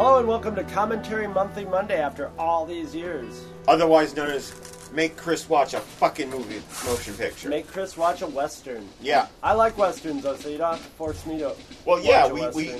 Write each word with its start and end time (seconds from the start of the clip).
Hello 0.00 0.18
and 0.18 0.26
welcome 0.26 0.54
to 0.56 0.64
Commentary 0.64 1.26
Monthly 1.28 1.66
Monday 1.66 2.00
after 2.00 2.30
all 2.38 2.64
these 2.64 2.94
years. 2.94 3.44
Otherwise 3.68 4.16
known 4.16 4.30
as 4.30 4.50
make 4.94 5.14
Chris 5.14 5.46
watch 5.46 5.74
a 5.74 5.80
fucking 5.80 6.30
movie 6.30 6.62
motion 6.86 7.12
picture. 7.12 7.50
Make 7.50 7.66
Chris 7.66 7.98
watch 7.98 8.22
a 8.22 8.26
Western. 8.26 8.88
yeah. 9.02 9.26
I 9.42 9.52
like 9.52 9.76
Westerns 9.76 10.22
though, 10.22 10.36
so 10.36 10.48
you 10.48 10.56
don't 10.56 10.70
have 10.72 10.82
to 10.82 10.90
force 10.92 11.26
me 11.26 11.40
to. 11.40 11.54
Well, 11.84 12.00
yeah, 12.00 12.32
watch 12.32 12.54
a 12.54 12.56
we, 12.56 12.68
we 12.72 12.78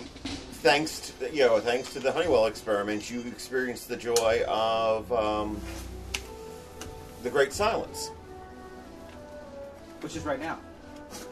thanks 0.63 0.99
to 1.11 1.21
the, 1.21 1.31
you 1.35 1.41
know 1.45 1.61
thanks 1.61 1.93
to 1.93 2.01
the 2.01 2.11
Honeywell 2.11 2.47
experiment, 2.47 3.11
you 3.11 3.21
experienced 3.21 3.91
the 3.91 3.99
joy 3.99 4.43
of 4.49 5.13
um, 5.13 5.61
the 7.23 7.29
Great 7.29 7.53
Silence. 7.53 8.13
Which 10.01 10.17
is 10.17 10.25
right 10.25 10.41
now. 10.41 10.59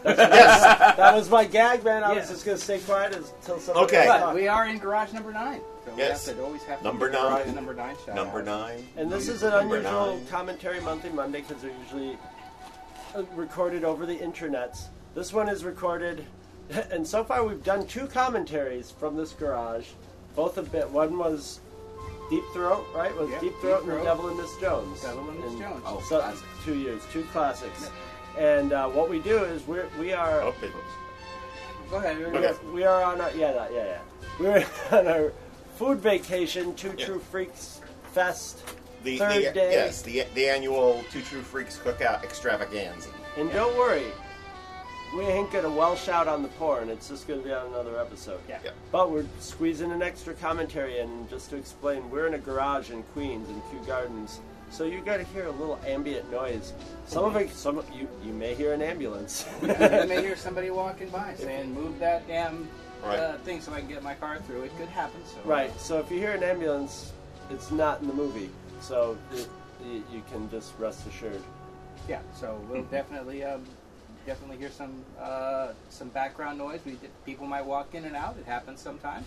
yes. 0.04 0.96
That 0.98 1.14
was 1.14 1.30
my 1.30 1.46
gag, 1.46 1.82
man. 1.82 2.04
I 2.04 2.12
Yeah. 2.12 2.18
was 2.20 2.28
just 2.28 2.44
gonna 2.44 2.58
stay 2.58 2.78
quiet 2.80 3.16
until 3.16 3.58
somebody 3.58 3.86
Okay. 3.86 3.96
else 4.06 4.08
But 4.08 4.18
talked. 4.18 4.34
we 4.34 4.48
are 4.48 4.66
in 4.66 4.76
garage 4.78 5.14
number 5.14 5.32
nine. 5.32 5.62
So 5.90 5.96
Yes. 5.96 6.26
we 6.26 6.30
have 6.30 6.38
to 6.38 6.44
always 6.44 6.62
have 6.64 6.78
to 6.78 6.84
Number 6.84 7.06
do 7.06 7.12
the 7.12 7.30
nine. 7.44 7.54
number 7.54 7.74
nine 7.74 7.96
shout 8.04 8.14
Number 8.14 8.38
out. 8.40 8.44
nine. 8.44 8.88
And 8.96 9.10
this 9.10 9.28
is 9.28 9.42
an 9.42 9.50
Number 9.50 9.76
unusual 9.76 10.16
nine. 10.16 10.26
commentary 10.26 10.80
monthly 10.80 11.10
Monday 11.10 11.40
because 11.42 11.62
they're 11.62 11.72
usually 11.84 12.18
uh, 13.14 13.22
recorded 13.34 13.84
over 13.84 14.06
the 14.06 14.16
internets. 14.16 14.84
This 15.14 15.32
one 15.32 15.48
is 15.48 15.64
recorded, 15.64 16.24
and 16.90 17.06
so 17.06 17.24
far 17.24 17.44
we've 17.44 17.64
done 17.64 17.86
two 17.86 18.06
commentaries 18.06 18.90
from 18.90 19.16
this 19.16 19.32
garage. 19.32 19.86
Both 20.36 20.56
have 20.56 20.70
been. 20.70 20.92
One 20.92 21.18
was 21.18 21.60
Deep 22.30 22.44
Throat, 22.52 22.86
right? 22.94 23.14
Was 23.16 23.30
Yep, 23.30 23.40
Deep 23.40 23.52
Deep 23.52 23.60
Throat 23.60 23.82
and 23.84 23.92
The 23.92 24.04
Devil 24.04 24.28
and 24.28 24.36
Miss 24.38 24.56
Jones. 24.58 25.00
Devil 25.00 25.30
and 25.30 25.40
Miss 25.40 25.54
Jones. 25.58 25.82
Oh, 25.86 26.00
so, 26.08 26.20
classic. 26.20 26.44
two 26.64 26.74
years, 26.78 27.02
two 27.12 27.22
classics. 27.32 27.90
And 28.36 28.72
uh, 28.72 28.88
what 28.88 29.08
we 29.10 29.18
do 29.18 29.38
is 29.44 29.66
we're, 29.66 29.88
we 29.98 30.12
are 30.12 30.42
Oh, 30.42 30.54
Go 31.90 31.96
ahead. 31.96 32.18
we, 32.18 32.24
Okay. 32.26 32.52
we 32.72 32.84
are 32.84 33.02
on 33.02 33.20
our 33.20 33.30
yeah 33.32 33.66
yeah 33.72 33.84
yeah 33.84 33.98
we're 34.38 34.66
on 34.98 35.06
our 35.08 35.32
food 35.78 35.98
vacation. 35.98 36.74
Two 36.74 36.94
Yeah. 36.98 37.06
True 37.06 37.18
Freaks 37.20 37.80
Fest. 38.12 38.62
the, 39.04 39.18
Third 39.18 39.44
the, 39.44 39.52
day. 39.52 39.72
Yes, 39.72 40.02
the 40.02 40.24
the 40.34 40.48
annual 40.48 41.04
Two 41.12 41.22
True 41.22 41.42
Freaks 41.42 41.78
Cookout 41.78 42.24
Extravaganza. 42.24 43.10
And 43.36 43.50
don't 43.52 43.76
worry, 43.78 44.06
we 45.16 45.24
ain't 45.24 45.52
gonna 45.52 45.70
welsh 45.70 46.08
out 46.08 46.26
on 46.26 46.42
the 46.42 46.48
porn. 46.48 46.90
It's 46.90 47.08
just 47.08 47.28
gonna 47.28 47.42
be 47.42 47.52
on 47.52 47.68
another 47.68 47.98
episode. 48.00 48.40
Yeah. 48.48 48.58
Yeah. 48.64 48.70
But 48.90 49.12
we're 49.12 49.24
squeezing 49.38 49.92
an 49.92 50.02
extra 50.02 50.34
commentary 50.34 50.98
in 50.98 51.28
just 51.28 51.50
to 51.50 51.56
explain. 51.56 52.10
We're 52.10 52.26
in 52.26 52.34
a 52.34 52.38
garage 52.38 52.90
in 52.90 53.04
Queens 53.14 53.48
in 53.48 53.60
Kew 53.70 53.86
Gardens, 53.86 54.40
so 54.70 54.84
you 54.84 55.00
got 55.00 55.18
to 55.18 55.24
hear 55.24 55.46
a 55.46 55.52
little 55.52 55.78
ambient 55.86 56.28
noise. 56.32 56.72
Some 57.06 57.24
of 57.24 57.36
it, 57.36 57.50
some 57.50 57.78
of 57.78 57.88
you, 57.94 58.08
you 58.24 58.32
may 58.32 58.54
hear 58.54 58.72
an 58.72 58.82
ambulance. 58.82 59.46
you 59.62 59.68
may 59.68 60.20
hear 60.26 60.36
somebody 60.36 60.70
walking 60.70 61.08
by 61.10 61.34
saying, 61.36 61.72
"Move 61.72 62.00
that 62.00 62.26
damn 62.26 62.68
Right. 63.02 63.18
uh, 63.18 63.38
thing 63.38 63.60
so 63.60 63.72
I 63.72 63.80
can 63.80 63.88
get 63.88 64.02
my 64.02 64.14
car 64.14 64.38
through." 64.46 64.62
It 64.62 64.76
could 64.78 64.88
happen. 64.88 65.20
So 65.26 65.38
right. 65.44 65.78
So 65.80 65.98
if 66.00 66.10
you 66.10 66.18
hear 66.18 66.32
an 66.32 66.42
ambulance, 66.42 67.12
it's 67.50 67.70
not 67.70 68.00
in 68.00 68.06
the 68.08 68.14
movie. 68.14 68.50
So 68.80 69.16
it, 69.32 69.48
you, 69.84 70.04
you 70.12 70.22
can 70.30 70.50
just 70.50 70.72
rest 70.78 71.06
assured. 71.06 71.42
Yeah. 72.08 72.20
So 72.34 72.60
we'll 72.68 72.82
definitely 72.90 73.44
um, 73.44 73.64
definitely 74.26 74.56
hear 74.58 74.70
some 74.70 75.04
uh, 75.20 75.72
some 75.90 76.08
background 76.08 76.58
noise. 76.58 76.80
We 76.84 76.96
people 77.24 77.46
might 77.46 77.64
walk 77.64 77.94
in 77.94 78.04
and 78.04 78.16
out. 78.16 78.36
It 78.38 78.46
happens 78.46 78.80
sometimes. 78.80 79.26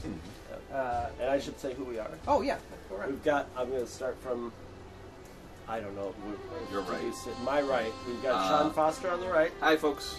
Uh, 0.74 1.10
And 1.20 1.30
I 1.30 1.40
should 1.40 1.60
say 1.60 1.74
who 1.74 1.84
we 1.86 2.00
are. 2.00 2.10
oh 2.28 2.42
yeah. 2.42 2.58
Go. 2.90 3.04
We've 3.08 3.24
got. 3.24 3.48
I'm 3.58 3.70
going 3.70 3.82
to 3.86 3.88
start 3.92 4.18
from. 4.22 4.52
I 5.68 5.80
don't 5.80 5.96
know. 5.96 6.14
who- 6.24 6.74
Your 6.74 6.82
right. 6.82 7.02
My 7.46 7.62
right. 7.62 7.94
We've 8.06 8.22
got 8.22 8.34
Uh, 8.36 8.48
Sean 8.64 8.74
Foster 8.74 9.10
on 9.10 9.22
the 9.22 9.28
right. 9.30 9.52
Hi, 9.62 9.78
folks. 9.78 10.18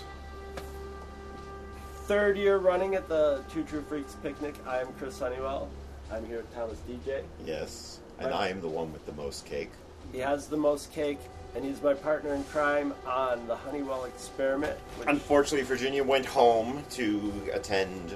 Third 2.13 2.37
year 2.37 2.59
running 2.59 2.95
at 2.95 3.09
the 3.09 3.43
Two 3.51 3.65
True 3.65 3.81
Freaks 3.89 4.17
picnic. 4.23 4.55
I 4.67 4.81
am 4.81 4.89
Chris 4.99 5.19
Honeywell. 5.19 5.67
I'm 6.13 6.27
here 6.27 6.37
with 6.37 6.55
Thomas 6.55 6.77
DJ. 6.87 7.23
Yes, 7.47 8.01
and 8.19 8.27
Right. 8.31 8.35
I 8.39 8.49
am 8.49 8.61
the 8.61 8.69
one 8.69 8.93
with 8.93 9.07
the 9.07 9.15
most 9.15 9.47
cake. 9.47 9.71
He 10.13 10.19
has 10.19 10.47
the 10.47 10.59
most 10.59 10.93
cake, 10.93 11.21
and 11.57 11.65
he's 11.65 11.81
my 11.81 11.95
partner 11.95 12.35
in 12.35 12.45
crime 12.45 12.93
on 13.07 13.47
the 13.47 13.57
Honeywell 13.57 14.05
experiment. 14.05 14.79
Which, 14.99 15.09
Unfortunately, 15.09 15.63
Virginia 15.67 16.05
went 16.05 16.27
home 16.27 16.85
to 16.91 17.33
attend 17.55 18.15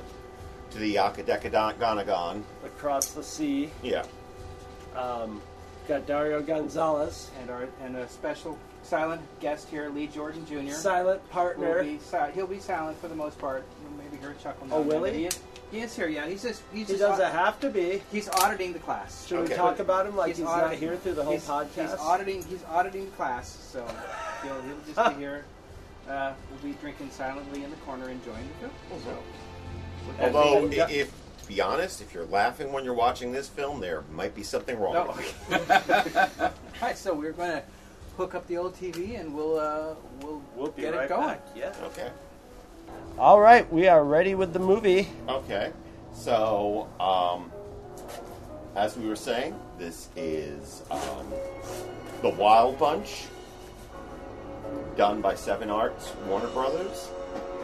to 0.72 0.78
the 0.78 0.96
Yakadekadanagon. 0.96 2.42
across 2.66 3.12
the 3.12 3.22
sea. 3.24 3.70
Yeah. 3.82 4.04
Um, 4.94 5.40
got 5.88 6.06
Dario 6.06 6.42
Gonzalez, 6.42 7.30
And 7.40 7.48
our 7.48 7.66
and 7.82 7.96
a 7.96 8.06
special 8.10 8.58
silent 8.82 9.20
guest 9.40 9.68
here, 9.68 9.88
Lee 9.88 10.06
Jordan 10.06 10.46
Jr. 10.46 10.70
silent 10.72 11.28
partner. 11.30 11.82
be 11.82 11.98
si- 11.98 12.16
he'll 12.34 12.46
be 12.46 12.60
silent 12.60 12.96
for 13.00 13.08
the 13.08 13.16
most 13.16 13.36
part. 13.38 13.64
You'll 14.26 14.34
maybe 14.34 14.40
hear 14.42 14.50
a 14.50 14.54
chuckle. 14.54 14.66
now 14.68 14.76
Oh, 14.76 14.80
will 14.82 15.04
he? 15.04 15.12
He 15.18 15.24
is, 15.26 15.38
he 15.70 15.80
is 15.80 15.96
here. 15.96 16.08
Yeah, 16.08 16.26
he's 16.28 16.42
just 16.42 16.62
he's 16.72 16.86
He 16.86 16.94
just 16.94 17.00
doesn't 17.00 17.24
au- 17.24 17.30
have 17.30 17.58
to 17.60 17.70
be. 17.70 18.02
he's 18.12 18.28
auditing 18.28 18.72
the 18.72 18.78
class. 18.78 19.26
Should 19.26 19.38
Okay. 19.40 19.50
we 19.50 19.56
talk 19.56 19.78
about 19.80 20.06
him 20.06 20.16
like 20.16 20.28
he's, 20.28 20.36
He's 20.38 20.44
not 20.44 20.64
auditing- 20.64 20.78
here 20.80 20.96
through 20.96 21.14
the 21.14 21.24
whole 21.24 21.32
he's, 21.34 21.44
podcast? 21.44 21.90
He's 21.90 22.00
auditing. 22.00 22.42
He's 22.44 22.64
auditing 22.70 23.10
class, 23.12 23.48
so 23.72 23.84
he'll, 24.42 24.60
he'll 24.62 24.94
just 24.94 25.16
be 25.16 25.20
here. 25.22 25.44
Uh, 26.08 26.32
we'll 26.50 26.72
be 26.72 26.78
drinking 26.80 27.10
silently 27.10 27.64
in 27.64 27.70
the 27.70 27.76
corner, 27.78 28.08
enjoying 28.08 28.48
the 28.60 28.68
film. 28.68 29.02
So, 29.04 29.18
Although, 30.20 30.64
And- 30.66 30.74
i- 30.74 30.90
if 30.90 31.12
to 31.42 31.48
be 31.48 31.60
honest, 31.60 32.00
if 32.00 32.14
you're 32.14 32.26
laughing 32.26 32.72
when 32.72 32.84
you're 32.84 32.94
watching 32.94 33.32
this 33.32 33.48
film, 33.48 33.80
there 33.80 34.02
might 34.12 34.34
be 34.34 34.42
something 34.44 34.78
wrong. 34.78 34.94
No. 34.94 35.06
with 35.16 35.36
you. 35.50 36.44
All 36.44 36.52
right, 36.82 36.96
so 36.98 37.12
we're 37.14 37.32
going 37.32 37.50
to 37.50 37.62
hook 38.16 38.34
up 38.34 38.46
the 38.46 38.56
old 38.56 38.74
TV 38.76 39.18
and 39.20 39.34
we'll 39.34 39.58
uh, 39.58 39.94
we'll, 40.22 40.40
We'll 40.56 40.68
get 40.72 40.94
right 40.94 41.04
it 41.04 41.08
going. 41.08 41.26
back. 41.28 41.42
Yeah. 41.56 41.72
Okay. 41.84 42.08
All 43.18 43.40
right, 43.40 43.70
we 43.72 43.88
are 43.88 44.04
ready 44.04 44.34
with 44.34 44.52
the 44.52 44.58
movie. 44.58 45.08
Okay. 45.26 45.72
So, 46.12 46.86
um, 47.00 47.50
as 48.74 48.94
we 48.98 49.08
were 49.08 49.16
saying, 49.16 49.58
this 49.78 50.10
is 50.16 50.82
um, 50.90 51.32
the 52.20 52.28
Wild 52.28 52.78
Bunch, 52.78 53.24
done 54.98 55.22
by 55.22 55.34
Seven 55.34 55.70
Arts, 55.70 56.12
Warner 56.26 56.48
Brothers, 56.48 57.08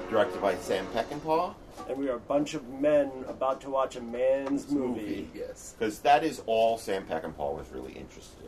directed 0.09 0.41
by 0.41 0.55
Sam 0.57 0.87
Peckinpah. 0.95 1.55
And 1.87 1.99
we 1.99 2.09
are 2.09 2.17
a 2.17 2.21
bunch 2.21 2.55
of 2.55 2.67
men 2.81 3.11
about 3.29 3.61
to 3.61 3.69
watch 3.69 3.97
a 3.97 4.01
man's 4.01 4.71
movie. 4.71 5.29
Yes. 5.35 5.75
Because 5.79 5.99
that 5.99 6.25
is 6.25 6.43
all 6.47 6.79
Sam 6.79 7.05
Peckinpah 7.05 7.55
was 7.55 7.67
really 7.75 7.93
interested 7.93 8.41
in. 8.41 8.42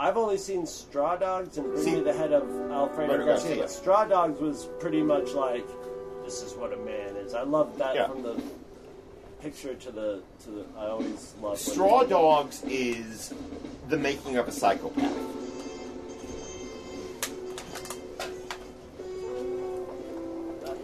I've 0.00 0.16
only 0.16 0.38
seen 0.38 0.64
Straw 0.66 1.14
Dogs 1.16 1.58
and 1.58 1.78
See- 1.78 1.96
Me 1.96 2.00
the 2.00 2.12
Head 2.14 2.32
of 2.32 2.42
Alfredo 2.70 2.72
Alfredo 2.72 3.16
Garcia. 3.18 3.26
Garcia. 3.26 3.56
But 3.62 3.70
Straw 3.70 4.04
Dogs 4.06 4.40
was 4.40 4.66
pretty 4.80 5.02
much 5.02 5.32
like, 5.32 5.66
this 6.24 6.42
is 6.42 6.54
what 6.54 6.72
a 6.72 6.76
man 6.78 7.16
is. 7.16 7.34
I 7.34 7.42
love 7.42 7.76
that 7.76 7.94
Yeah. 7.94 8.08
from 8.08 8.22
the 8.22 8.40
picture 9.42 9.74
to 9.74 9.90
the 9.90 10.22
to 10.44 10.50
the. 10.50 10.64
I 10.78 10.86
always 10.86 11.34
love 11.42 11.58
Straw 11.58 12.04
Dogs 12.04 12.62
is 12.64 13.34
the 13.90 13.98
making 13.98 14.36
of 14.38 14.48
a 14.48 14.52
psychopath. 14.52 15.12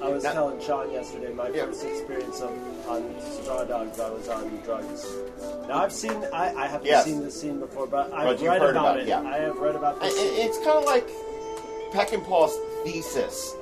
I 0.03 0.09
was 0.09 0.23
That- 0.23 0.35
telling 0.35 0.61
Sean 0.61 0.91
yesterday 0.93 1.33
my 1.33 1.49
Yeah. 1.49 1.67
first 1.67 1.85
experience 1.85 2.41
of 2.41 2.51
on 2.89 3.15
Straw 3.43 3.65
Dogs. 3.65 3.99
I 3.99 4.11
was 4.11 4.29
on 4.29 4.61
drugs. 4.65 5.07
Now 5.69 5.83
I've 5.83 5.93
seen. 5.93 6.25
I, 6.33 6.55
I 6.55 6.67
haven't 6.67 6.87
Yes. 6.87 7.05
seen 7.05 7.23
this 7.23 7.41
scene 7.41 7.59
before, 7.61 7.87
but 7.87 8.13
I've 8.13 8.39
But 8.39 8.41
read 8.47 8.61
heard 8.61 8.71
about, 8.77 8.85
about 8.85 8.99
it. 8.99 9.03
it, 9.03 9.09
yeah. 9.09 9.21
I 9.23 9.39
have 9.39 9.57
read 9.59 9.75
about 9.75 9.95
And 9.95 10.05
this. 10.05 10.19
it- 10.19 10.39
it's 10.39 10.59
kind 10.59 10.79
of 10.79 10.85
like 10.85 11.09
Peckinpah's 11.93 12.57
thesis, 12.85 13.55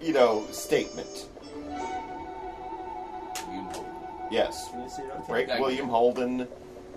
you 0.00 0.12
know, 0.12 0.44
statement. 0.52 1.26
Yes. 4.30 4.68
Can 4.70 4.82
you 4.82 4.88
see 4.88 5.02
it 5.02 5.10
on 5.12 5.22
Frank 5.24 5.48
Yeah. 5.48 5.60
William 5.60 5.88
Holden. 5.88 6.48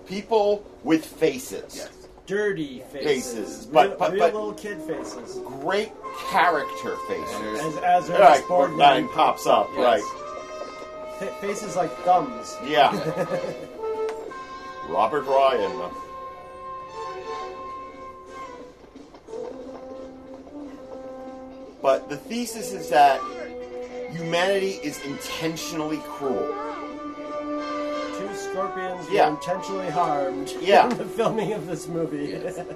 People 0.06 0.64
with 0.84 1.04
faces. 1.04 1.76
Yes. 1.76 1.88
Dirty 2.26 2.82
faces, 2.92 3.66
but- 3.66 3.98
but- 3.98 4.10
real 4.12 4.20
but- 4.20 4.34
little 4.34 4.52
kid 4.52 4.78
faces. 4.82 5.38
Great 5.60 5.92
character 6.28 6.96
faces. 7.08 7.76
As, 7.78 8.10
as 8.10 8.10
Right, 8.10 8.42
Borgnine 8.44 8.76
line 8.78 9.08
pops 9.08 9.46
up, 9.46 9.68
Yes. 9.76 10.02
right. 10.02 11.18
Fa- 11.20 11.34
faces 11.40 11.76
like 11.76 11.90
thumbs. 11.98 12.56
Yeah. 12.66 12.90
Robert 14.88 15.22
Ryan. 15.24 15.90
But 21.82 22.08
the 22.08 22.16
thesis 22.16 22.72
is 22.72 22.88
that 22.90 23.20
humanity 24.10 24.78
is 24.82 25.00
intentionally 25.04 25.98
cruel. 26.04 26.52
Two 28.56 28.62
scorpions 28.62 29.06
Yeah. 29.10 29.28
were 29.28 29.34
intentionally 29.34 29.90
harmed 29.90 30.54
Yeah. 30.62 30.88
in 30.90 30.96
the 30.96 31.04
filming 31.04 31.52
of 31.52 31.66
this 31.66 31.86
movie. 31.88 32.30
Yes. 32.30 32.58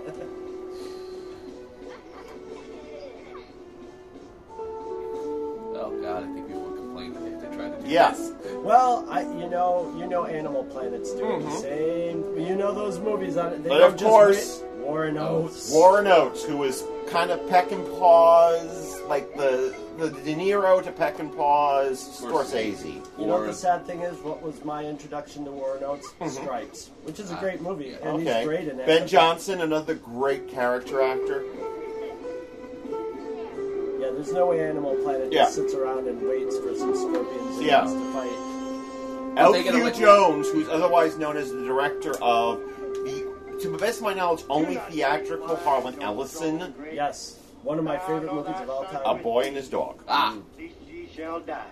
Oh 5.83 5.99
god, 6.03 6.25
I 6.25 6.33
think 6.35 6.47
people 6.47 6.63
would 6.63 6.77
complain 6.77 7.15
if 7.15 7.41
they 7.51 7.57
tried 7.57 7.77
to 7.77 7.83
do 7.83 7.89
Yeah. 7.91 8.11
this. 8.13 8.33
well, 8.57 9.07
I, 9.11 9.23
you 9.23 9.49
know, 9.49 9.93
you 9.99 10.07
know, 10.07 10.25
Animal 10.27 10.65
Planet's 10.65 11.13
doing 11.13 11.43
the 11.43 11.51
same. 11.57 12.39
You 12.39 12.55
know 12.57 12.75
those 12.75 12.99
movies 12.99 13.37
on 13.37 13.53
it. 13.53 13.63
They 13.65 13.71
Mm-hmm. 13.71 13.79
But 13.79 13.83
of 13.83 13.93
just 13.97 14.05
course- 14.11 14.63
Warren 14.81 15.19
Oates. 15.19 15.71
Warren 15.73 16.07
Oates, 16.07 16.43
who 16.43 16.57
was 16.57 16.85
kind 17.09 17.31
of 17.31 17.47
peck 17.49 17.71
and 17.71 17.87
paws, 17.99 18.90
like 19.11 19.35
the 19.37 19.75
the 19.99 20.09
De 20.09 20.35
Niro 20.37 20.83
to 20.83 20.93
Peckinpah's 20.93 21.99
Scorsese. 22.23 23.05
You 23.19 23.27
know 23.27 23.39
what 23.39 23.47
the 23.49 23.53
sad 23.53 23.85
thing 23.85 24.01
is? 24.03 24.17
What 24.21 24.41
was 24.41 24.65
my 24.65 24.85
introduction 24.87 25.45
to 25.45 25.51
Warren 25.51 25.83
Oates? 25.85 26.09
Stripes, 26.35 26.91
which 27.03 27.19
is 27.19 27.33
a 27.33 27.37
Ah, 27.37 27.41
great 27.41 27.61
movie, 27.61 27.87
yeah. 28.01 28.09
and 28.09 28.21
Okay. 28.27 28.39
he's 28.39 28.47
great 28.47 28.69
in 28.69 28.79
it. 28.81 28.87
Ben 28.87 29.07
Johnson, 29.09 29.61
another 29.63 29.95
great 29.95 30.49
character 30.49 31.03
actor. 31.03 31.43
Yeah, 33.99 34.11
there's 34.13 34.33
no 34.33 34.47
way 34.47 34.67
Animal 34.67 34.95
Planet 35.03 35.33
Yeah. 35.33 35.43
just 35.45 35.57
sits 35.57 35.75
around 35.75 36.07
and 36.09 36.23
waits 36.27 36.57
for 36.59 36.75
some 36.75 36.97
scorpions 36.97 37.57
and 37.59 37.67
Yeah. 37.67 37.81
to 37.83 38.13
fight. 38.13 39.35
Well, 39.37 39.53
they 39.53 39.63
get 39.63 39.75
L.Q. 39.75 39.83
away- 39.89 39.99
Jones, 39.99 40.49
who's 40.49 40.69
otherwise 40.69 41.19
known 41.19 41.37
as 41.37 41.53
the 41.53 41.65
director 41.65 42.13
of 42.23 42.61
the, 43.05 43.27
to 43.61 43.69
the 43.69 43.77
best 43.79 43.99
of 43.99 44.05
my 44.05 44.15
knowledge, 44.15 44.45
only 44.49 44.77
theatrical 44.91 45.55
Harlan 45.57 46.01
Ellison, 46.03 46.75
Yes, 46.93 47.37
one 47.63 47.79
of 47.79 47.85
my 47.85 47.99
favorite 47.99 48.33
movies 48.33 48.55
of 48.61 48.71
all 48.71 48.85
time. 48.85 49.03
A 49.05 49.15
Boy 49.15 49.45
and 49.49 49.57
His 49.57 49.69
Dog. 49.69 50.03
Ah, 50.09 50.37
This 50.57 50.73
ye 50.89 51.09
shall 51.15 51.41
die. 51.41 51.65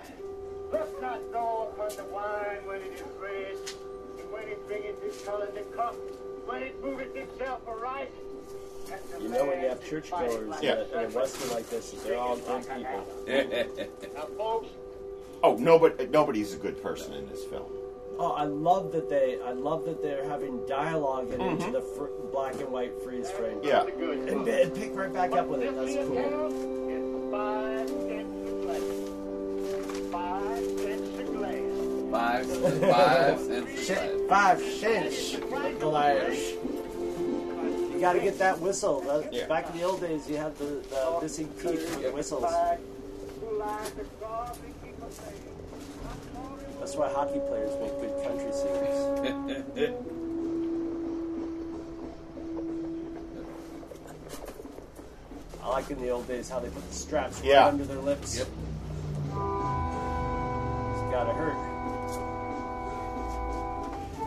Look 0.72 1.00
not 1.00 1.18
so 1.32 1.72
upon 1.72 1.96
the 1.96 2.04
wine 2.12 2.66
when 2.66 2.76
it 2.82 2.92
is 2.92 3.02
red, 3.20 3.56
and 4.20 4.30
when 4.32 4.42
it 4.48 4.66
bringeth 4.66 5.02
its 5.02 5.24
color 5.24 5.46
to 5.46 5.62
cup, 5.76 5.94
when 6.46 6.62
it 6.62 6.82
moveth 6.82 7.14
itself 7.16 7.60
aright. 7.66 8.10
You 9.20 9.28
know 9.28 9.46
when 9.46 9.60
you 9.62 9.68
have 9.68 9.84
churchgoers 9.84 10.54
Yeah. 10.62 10.72
in, 10.72 10.78
a, 10.78 10.98
in 11.04 11.10
a 11.10 11.14
western 11.14 11.50
like 11.50 11.68
this, 11.68 11.90
they're 12.04 12.18
all 12.18 12.36
good 12.36 12.62
people. 12.68 13.06
Now, 14.14 14.24
folks, 14.36 14.68
Oh, 15.42 15.54
nobody, 15.56 16.06
nobody's 16.08 16.52
a 16.54 16.56
good 16.56 16.82
person 16.82 17.12
in 17.14 17.28
this 17.28 17.44
film. 17.44 17.70
Oh, 18.20 18.32
I 18.32 18.44
love 18.44 18.90
that 18.92 19.08
they. 19.08 19.38
I 19.44 19.52
love 19.52 19.84
that 19.84 20.02
they're 20.02 20.24
having 20.28 20.64
dialogue 20.66 21.30
and 21.32 21.40
Mm-hmm. 21.40 21.60
into 21.62 21.70
the 21.72 21.80
fr- 21.80 22.06
black 22.32 22.54
and 22.60 22.68
white 22.72 22.92
freeze 23.02 23.30
frame. 23.30 23.60
Yeah. 23.62 23.84
the 23.84 23.92
good 23.92 24.18
And, 24.28 24.44
book. 24.44 24.48
and 24.48 24.74
pick 24.74 24.94
right 24.96 25.12
back 25.12 25.32
up 25.32 25.46
with 25.46 25.62
it. 25.62 25.74
That's 25.74 25.94
cool. 25.94 26.50
five 27.30 27.88
cents 27.88 28.38
a 28.40 28.52
glass. 28.64 28.82
Five 30.10 30.64
cents 30.76 31.18
a 31.18 31.24
glass. 31.24 32.10
five, 32.10 32.48
five, 32.90 33.50
and 33.50 33.78
six. 33.78 34.00
Five 34.28 34.60
cents 34.60 35.34
a 35.34 35.72
glass. 35.78 36.36
You 37.92 37.98
got 38.00 38.12
to 38.14 38.20
get 38.20 38.38
that 38.38 38.58
whistle. 38.60 39.00
That, 39.02 39.32
Yeah. 39.32 39.46
Back 39.46 39.70
in 39.70 39.76
the 39.78 39.84
old 39.84 40.00
days, 40.00 40.28
you 40.28 40.36
had 40.36 40.56
the, 40.58 40.82
the 40.90 41.18
missing 41.22 41.48
teeth 41.62 41.88
for 41.88 42.00
the 42.00 42.10
whistles. 42.10 42.44
That's 46.88 46.96
why 46.96 47.12
hockey 47.12 47.38
players 47.40 47.70
make 47.82 48.00
good 48.00 48.14
country 48.24 48.50
singers. 48.50 49.92
I 55.62 55.68
like 55.68 55.90
in 55.90 56.00
the 56.00 56.08
old 56.08 56.26
days 56.26 56.48
how 56.48 56.60
they 56.60 56.70
put 56.70 56.88
the 56.88 56.94
straps 56.94 57.42
Yeah. 57.44 57.64
right 57.64 57.68
under 57.74 57.84
their 57.84 57.98
lips. 57.98 58.38
Yep. 58.38 58.46
It's 60.86 61.02
gotta 61.12 61.34
hurt. 61.34 61.58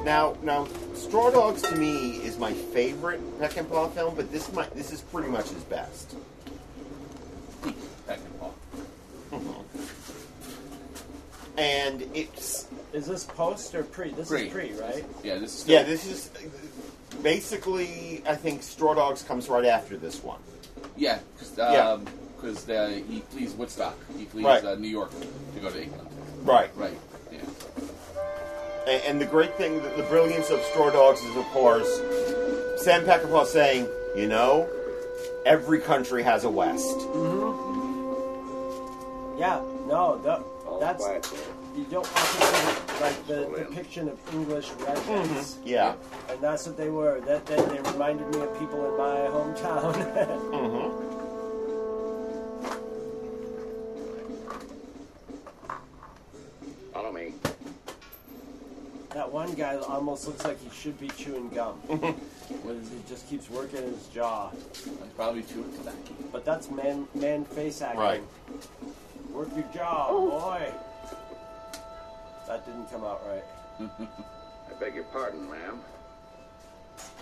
Now, 0.05 0.37
now, 0.43 0.67
Straw 0.93 1.31
Dogs 1.31 1.63
to 1.63 1.75
me 1.75 2.17
is 2.17 2.37
my 2.37 2.53
favorite 2.53 3.21
Peckinpah 3.39 3.91
film, 3.93 4.13
but 4.13 4.31
this 4.31 4.53
might, 4.53 4.71
this 4.75 4.91
is 4.91 5.01
pretty 5.01 5.29
much 5.29 5.49
his 5.49 5.63
best. 5.63 6.13
Peck 8.05 8.19
and 11.57 12.01
it's 12.13 12.68
Is 12.94 13.06
this 13.07 13.24
post 13.24 13.74
or 13.75 13.83
pre? 13.83 14.09
This 14.12 14.27
Pre. 14.30 14.48
is 14.48 14.53
pre, 14.53 14.71
right? 14.74 15.06
Yeah, 15.24 15.36
this 15.38 15.53
is 15.53 15.59
still, 15.62 15.74
yeah, 15.74 15.83
this 15.83 16.06
is 16.06 16.30
basically 17.21 18.21
I 18.27 18.36
think 18.36 18.63
Straw 18.63 18.94
Dogs 18.94 19.21
comes 19.24 19.50
right 19.50 19.65
after 19.65 19.98
this 19.98 20.24
one. 20.24 20.39
yeah, 20.98 21.19
because 21.33 21.57
Yeah. 21.57 21.89
um, 21.92 22.06
'cause, 22.42 22.68
uh, 22.69 23.00
he 23.07 23.19
flees 23.30 23.53
Woodstock. 23.53 23.95
He 24.18 24.25
flees 24.25 24.45
Right. 24.45 24.65
uh, 24.65 24.75
New 24.75 24.88
York 24.88 25.12
to 25.53 25.59
go 25.59 25.69
to 25.69 25.81
England. 25.81 26.07
Right. 26.44 26.69
Right. 26.75 26.98
Yeah. 27.31 27.39
And, 28.88 29.04
and 29.04 29.21
the 29.21 29.25
great 29.25 29.56
thing, 29.57 29.81
the, 29.83 29.89
the 29.89 30.04
brilliance 30.04 30.50
of 30.50 30.59
Straw 30.71 30.89
Dogs 30.89 31.21
is, 31.21 31.36
of 31.38 31.45
course, 31.54 31.88
Sam 32.83 33.04
Peckinpah 33.06 33.45
saying, 33.45 33.88
you 34.15 34.27
know, 34.27 34.68
every 35.45 35.80
country 35.80 36.24
has 36.24 36.44
a 36.45 36.50
West. 36.50 36.97
Yeah. 39.38 39.62
No, 39.88 40.18
that, 40.24 40.42
that's 40.81 41.04
quiet 41.04 41.28
you 41.75 41.86
don't 41.86 42.06
often 42.06 42.42
see 42.42 43.01
like 43.01 43.28
the 43.28 43.45
depiction 43.63 44.10
of 44.10 44.19
English 44.33 44.69
rednecks, 44.69 45.56
Yeah. 45.63 45.95
and 46.30 46.42
that's 46.42 46.68
what 46.68 46.75
they 46.78 46.89
were. 46.89 47.22
That, 47.22 47.45
that 47.45 47.69
they 47.69 47.80
reminded 47.92 48.28
me 48.36 48.42
of 48.42 48.60
people 48.60 48.86
in 48.92 48.98
my 48.98 49.30
hometown. 49.30 49.94
Mm-hmm. 50.51 51.07
Follow 56.94 57.12
me. 57.12 57.33
that 59.13 59.31
one 59.31 59.54
guy 59.54 59.78
almost 59.78 60.28
looks 60.28 60.44
like 60.44 60.62
he 60.62 60.69
should 60.69 61.00
be 61.00 61.10
chewing 61.10 61.50
gum. 61.50 61.75
What 62.63 62.75
is 62.75 62.89
he 62.89 62.98
just 63.07 63.30
keeps 63.30 63.50
working 63.50 63.81
his 63.81 64.07
jaw. 64.07 64.50
I'm 64.50 65.10
probably 65.16 65.44
chewing 65.44 65.72
tobacco. 65.72 66.13
But 66.33 66.44
that's 66.44 66.69
man 66.69 67.07
man 67.16 67.45
face 67.45 67.81
acting. 67.81 68.01
Right. 68.01 68.24
Work 69.33 69.50
your 69.56 69.66
jaw, 69.74 70.07
boy. 70.12 70.72
That 72.48 72.66
didn't 72.66 72.92
come 72.92 73.04
out 73.04 73.22
right. 73.28 73.44
I 74.69 74.74
beg 74.80 74.95
your 74.95 75.06
pardon, 75.06 75.50
ma'am. 75.50 75.80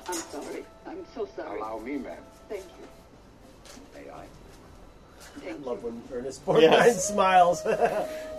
I'm 0.08 0.16
sorry. 0.16 0.66
I'm 0.88 1.06
so 1.14 1.28
sorry. 1.36 1.60
Allow 1.60 1.80
me, 1.80 1.98
ma'am. 1.98 2.18
Thank 2.50 2.64
you. 2.64 2.88
May 3.94 4.10
I? 4.12 4.26
Thank 5.44 5.66
Love 5.66 5.84
you. 5.84 5.90
when 5.90 6.02
Ernest 6.12 6.46
Borgnine 6.46 6.62
Yes. 6.64 7.08
smiles. 7.14 7.62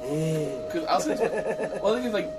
Because 0.01 0.87
I'll 0.89 1.01
say, 1.01 1.15
well, 1.83 1.95
the 1.95 2.01
thing 2.01 2.07
is, 2.09 2.13
like, 2.15 2.31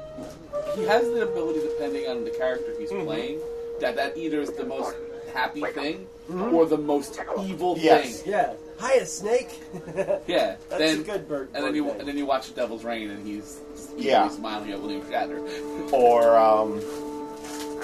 he 0.76 0.84
has 0.86 1.04
the 1.06 1.22
ability, 1.30 1.60
depending 1.62 2.08
on 2.08 2.24
the 2.26 2.32
character 2.32 2.74
he's 2.80 2.90
Mm-hmm. 2.92 3.06
playing, 3.06 3.40
that 3.80 3.96
that 3.96 4.18
either 4.18 4.42
is 4.42 4.52
the 4.54 4.66
most 4.66 4.96
happy 5.34 5.62
thing 5.62 6.08
or 6.30 6.66
the 6.66 6.78
most 6.78 7.20
evil 7.46 7.76
Mm-hmm. 7.76 7.84
Yes. 7.86 8.22
thing. 8.22 8.32
yeah. 8.34 8.54
Hiya, 8.82 9.06
Snake. 9.06 9.62
Yeah. 10.28 10.56
That's 10.70 10.78
then, 10.80 11.00
a 11.02 11.04
good 11.04 11.28
bird. 11.28 11.50
And 11.54 11.64
then 11.66 11.76
you 11.76 11.86
bird 11.86 12.00
and 12.00 12.08
then 12.08 12.18
you 12.18 12.26
watch 12.26 12.48
the 12.50 12.56
Devil's 12.56 12.84
Rain, 12.84 13.10
and 13.12 13.26
he's 13.26 13.60
just 13.76 13.92
evilly 13.92 14.06
Yeah. 14.08 14.28
smiling 14.30 14.72
at 14.72 14.80
William 14.82 15.02
Shatner. 15.04 15.92
Or, 15.94 16.36
um, 16.38 16.78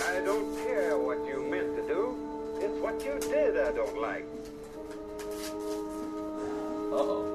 I 0.09 0.19
don't 0.25 0.55
care 0.65 0.97
what 0.97 1.17
you 1.27 1.43
meant 1.49 1.75
to 1.75 1.83
do. 1.87 2.17
It's 2.61 2.79
what 2.81 3.03
you 3.05 3.19
did 3.29 3.57
I 3.57 3.71
don't 3.71 4.01
like. 4.01 4.25
Uh 6.91 6.95
oh. 6.95 7.33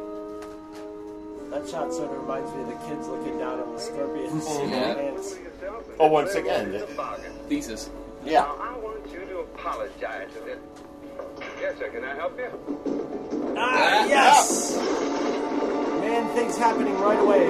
That 1.50 1.68
shot 1.68 1.92
sort 1.92 2.10
of 2.10 2.22
reminds 2.22 2.50
me 2.54 2.62
of 2.62 2.68
the 2.68 2.86
kids 2.88 3.06
looking 3.08 3.38
down 3.38 3.60
on 3.60 3.72
the 3.74 3.80
scorpions. 3.80 4.46
Yeah. 4.70 5.10
Oh, 6.00 6.08
once 6.08 6.34
again, 6.34 6.72
It's 6.74 6.82
a 6.82 6.88
it- 6.90 6.96
bargain. 6.96 7.32
Thesis. 7.48 7.90
yeah. 8.24 8.40
Now, 8.40 8.56
I 8.60 8.76
want 8.78 9.06
you 9.12 9.20
to 9.20 9.38
apologize 9.40 10.28
to 10.34 10.40
this. 10.40 10.58
Yes, 11.60 11.78
sir. 11.78 11.88
Can 11.90 12.02
I 12.02 12.14
help 12.14 12.36
you? 12.38 13.01
Ah, 13.56 14.06
yes! 14.06 14.76
Man, 16.00 16.28
things 16.34 16.56
happening 16.56 16.98
right 16.98 17.18
away. 17.18 17.48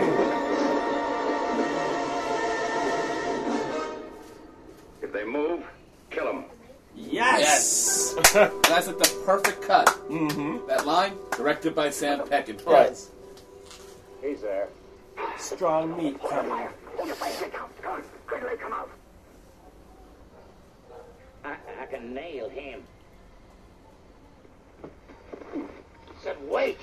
If 5.02 5.12
they 5.12 5.24
move, 5.24 5.64
kill 6.10 6.26
them. 6.26 6.44
Yes! 6.94 8.14
Yes. 8.16 8.32
That's 8.32 8.86
like 8.86 8.98
the 8.98 9.22
perfect 9.24 9.62
cut. 9.62 9.86
Mm-hmm. 10.08 10.66
That 10.68 10.86
line 10.86 11.16
directed 11.36 11.74
by 11.74 11.90
Sam 11.90 12.20
Peckinpah. 12.20 12.66
Right. 12.66 12.98
He's 14.22 14.40
there. 14.42 14.68
Strong 15.38 15.96
meat 15.96 16.20
coming. 16.22 16.68
I, 21.44 21.56
I 21.80 21.86
can 21.86 22.14
nail 22.14 22.48
him. 22.48 22.82
Said, 26.22 26.36
wait! 26.48 26.78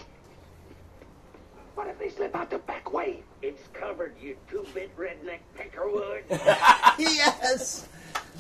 What 1.75 1.87
if 1.87 1.97
they 1.97 2.09
slip 2.09 2.35
out 2.35 2.49
the 2.49 2.57
back 2.59 2.91
way? 2.91 3.23
It's 3.41 3.61
covered, 3.73 4.13
you 4.21 4.35
two-bit 4.49 4.95
redneck 4.97 5.39
peckerwood. 5.57 6.23
yes! 6.99 7.87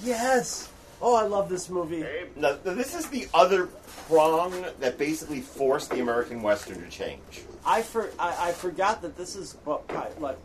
Yes! 0.03 0.69
Oh, 1.01 1.15
I 1.15 1.23
love 1.23 1.47
this 1.47 1.69
movie. 1.69 2.05
Now, 2.35 2.57
this 2.63 2.93
is 2.93 3.09
the 3.09 3.27
other 3.33 3.67
prong 4.07 4.65
that 4.79 4.97
basically 4.97 5.39
forced 5.39 5.91
the 5.91 6.01
American 6.01 6.41
Western 6.41 6.81
to 6.83 6.89
change. 6.89 7.43
I 7.65 7.81
for 7.81 8.11
I, 8.19 8.49
I 8.49 8.51
forgot 8.51 9.01
that 9.03 9.15
this 9.15 9.35
is 9.35 9.55
what 9.63 9.89
like 10.19 10.37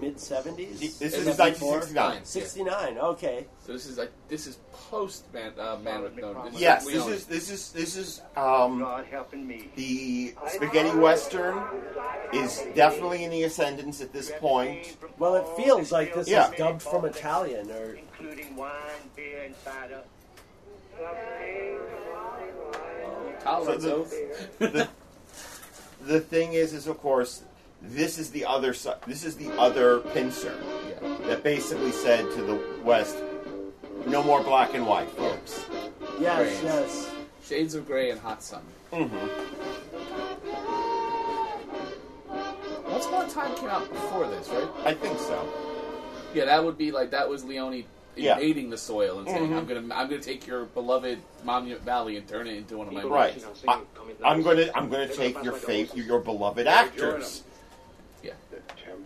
mid 0.00 0.18
seventies. 0.18 0.80
This 0.80 1.14
is 1.14 1.26
a 1.26 1.30
1969. 1.30 2.24
Sixty 2.24 2.64
nine. 2.64 2.98
Okay. 2.98 3.46
So 3.64 3.72
this 3.72 3.86
is 3.86 3.98
like 3.98 4.10
this 4.28 4.46
is 4.46 4.58
post 4.72 5.32
man 5.32 5.52
uh, 5.58 5.76
man 5.82 6.02
with 6.02 6.16
no. 6.16 6.42
This 6.50 6.60
Yes, 6.60 6.86
is 6.86 6.92
this 6.92 7.06
is 7.06 7.26
this 7.26 7.50
is 7.50 7.72
this 7.72 7.96
is 7.96 8.20
um, 8.36 8.80
God 8.80 9.04
helping 9.10 9.46
me. 9.46 9.68
the 9.76 10.34
spaghetti 10.48 10.96
western 10.98 11.62
is 12.32 12.62
definitely 12.74 13.24
in 13.24 13.30
the 13.30 13.42
ascendance 13.44 14.00
at 14.00 14.12
this 14.12 14.32
point. 14.38 14.96
Well, 15.18 15.34
it 15.36 15.46
feels 15.62 15.92
like 15.92 16.14
this 16.14 16.28
Yeah. 16.28 16.50
is 16.50 16.58
dubbed 16.58 16.82
from 16.82 17.04
Italian, 17.04 17.70
or 17.70 17.94
Including 17.94 18.56
wine, 18.56 18.72
beer, 19.16 19.42
and 19.44 19.54
cider. 19.64 20.02
So 23.44 23.92
oath. 23.96 24.14
The, 24.58 24.88
the 26.02 26.20
thing 26.20 26.52
is, 26.52 26.72
is 26.72 26.86
of 26.86 26.98
course, 26.98 27.42
this 27.82 28.18
is 28.18 28.30
the 28.30 28.44
other 28.44 28.72
side. 28.74 28.96
This 29.06 29.24
is 29.24 29.36
the 29.36 29.50
other 29.58 29.98
pincer 30.00 30.54
Yeah. 31.02 31.16
that 31.26 31.42
basically 31.42 31.92
said 31.92 32.24
to 32.36 32.42
the 32.42 32.60
West, 32.84 33.16
"No 34.06 34.22
more 34.22 34.42
black 34.42 34.74
and 34.74 34.86
white, 34.86 35.10
folks." 35.10 35.64
yes, 36.20 36.38
Brains. 36.38 36.62
yes. 36.62 37.10
Shades 37.44 37.74
of 37.74 37.86
Grey 37.86 38.10
and 38.10 38.20
Hot 38.20 38.42
Sun. 38.42 38.62
Mm-hmm. 38.92 39.28
Once 42.90 43.06
Upon 43.06 43.26
a 43.26 43.30
Time 43.30 43.54
came 43.56 43.68
out 43.68 43.88
before 43.90 44.26
this, 44.28 44.48
right? 44.48 44.68
I 44.84 44.94
think 44.94 45.18
so. 45.18 45.48
Yeah, 46.34 46.44
that 46.46 46.62
would 46.64 46.78
be 46.78 46.90
like 46.92 47.10
that 47.10 47.28
was 47.28 47.44
Leone 47.44 47.84
Yeah. 48.14 48.34
invading 48.34 48.70
the 48.70 48.78
soil 48.78 49.18
and 49.18 49.28
saying, 49.28 49.50
Mhm. 49.50 49.56
"I'm 49.56 49.66
gonna, 49.66 49.94
I'm 49.94 50.08
gonna 50.08 50.18
take 50.20 50.46
your 50.46 50.64
beloved 50.66 51.18
Monument 51.44 51.82
Valley 51.82 52.16
and 52.16 52.28
turn 52.28 52.46
it 52.46 52.56
into 52.56 52.76
one 52.76 52.86
of 52.86 52.92
my 52.92 53.02
Right. 53.02 53.34
movies." 53.34 53.64
I, 53.66 53.80
I'm 54.24 54.42
gonna 54.42 54.70
I'm 54.74 54.88
gonna 54.90 55.08
take 55.08 55.42
your 55.42 55.54
faith, 55.54 55.96
your 55.96 56.20
beloved 56.20 56.66
actors. 56.66 57.42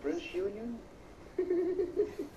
Yeah. 0.07 0.13
The 0.15 0.21
Temperance 0.21 0.35
Union? 0.35 0.79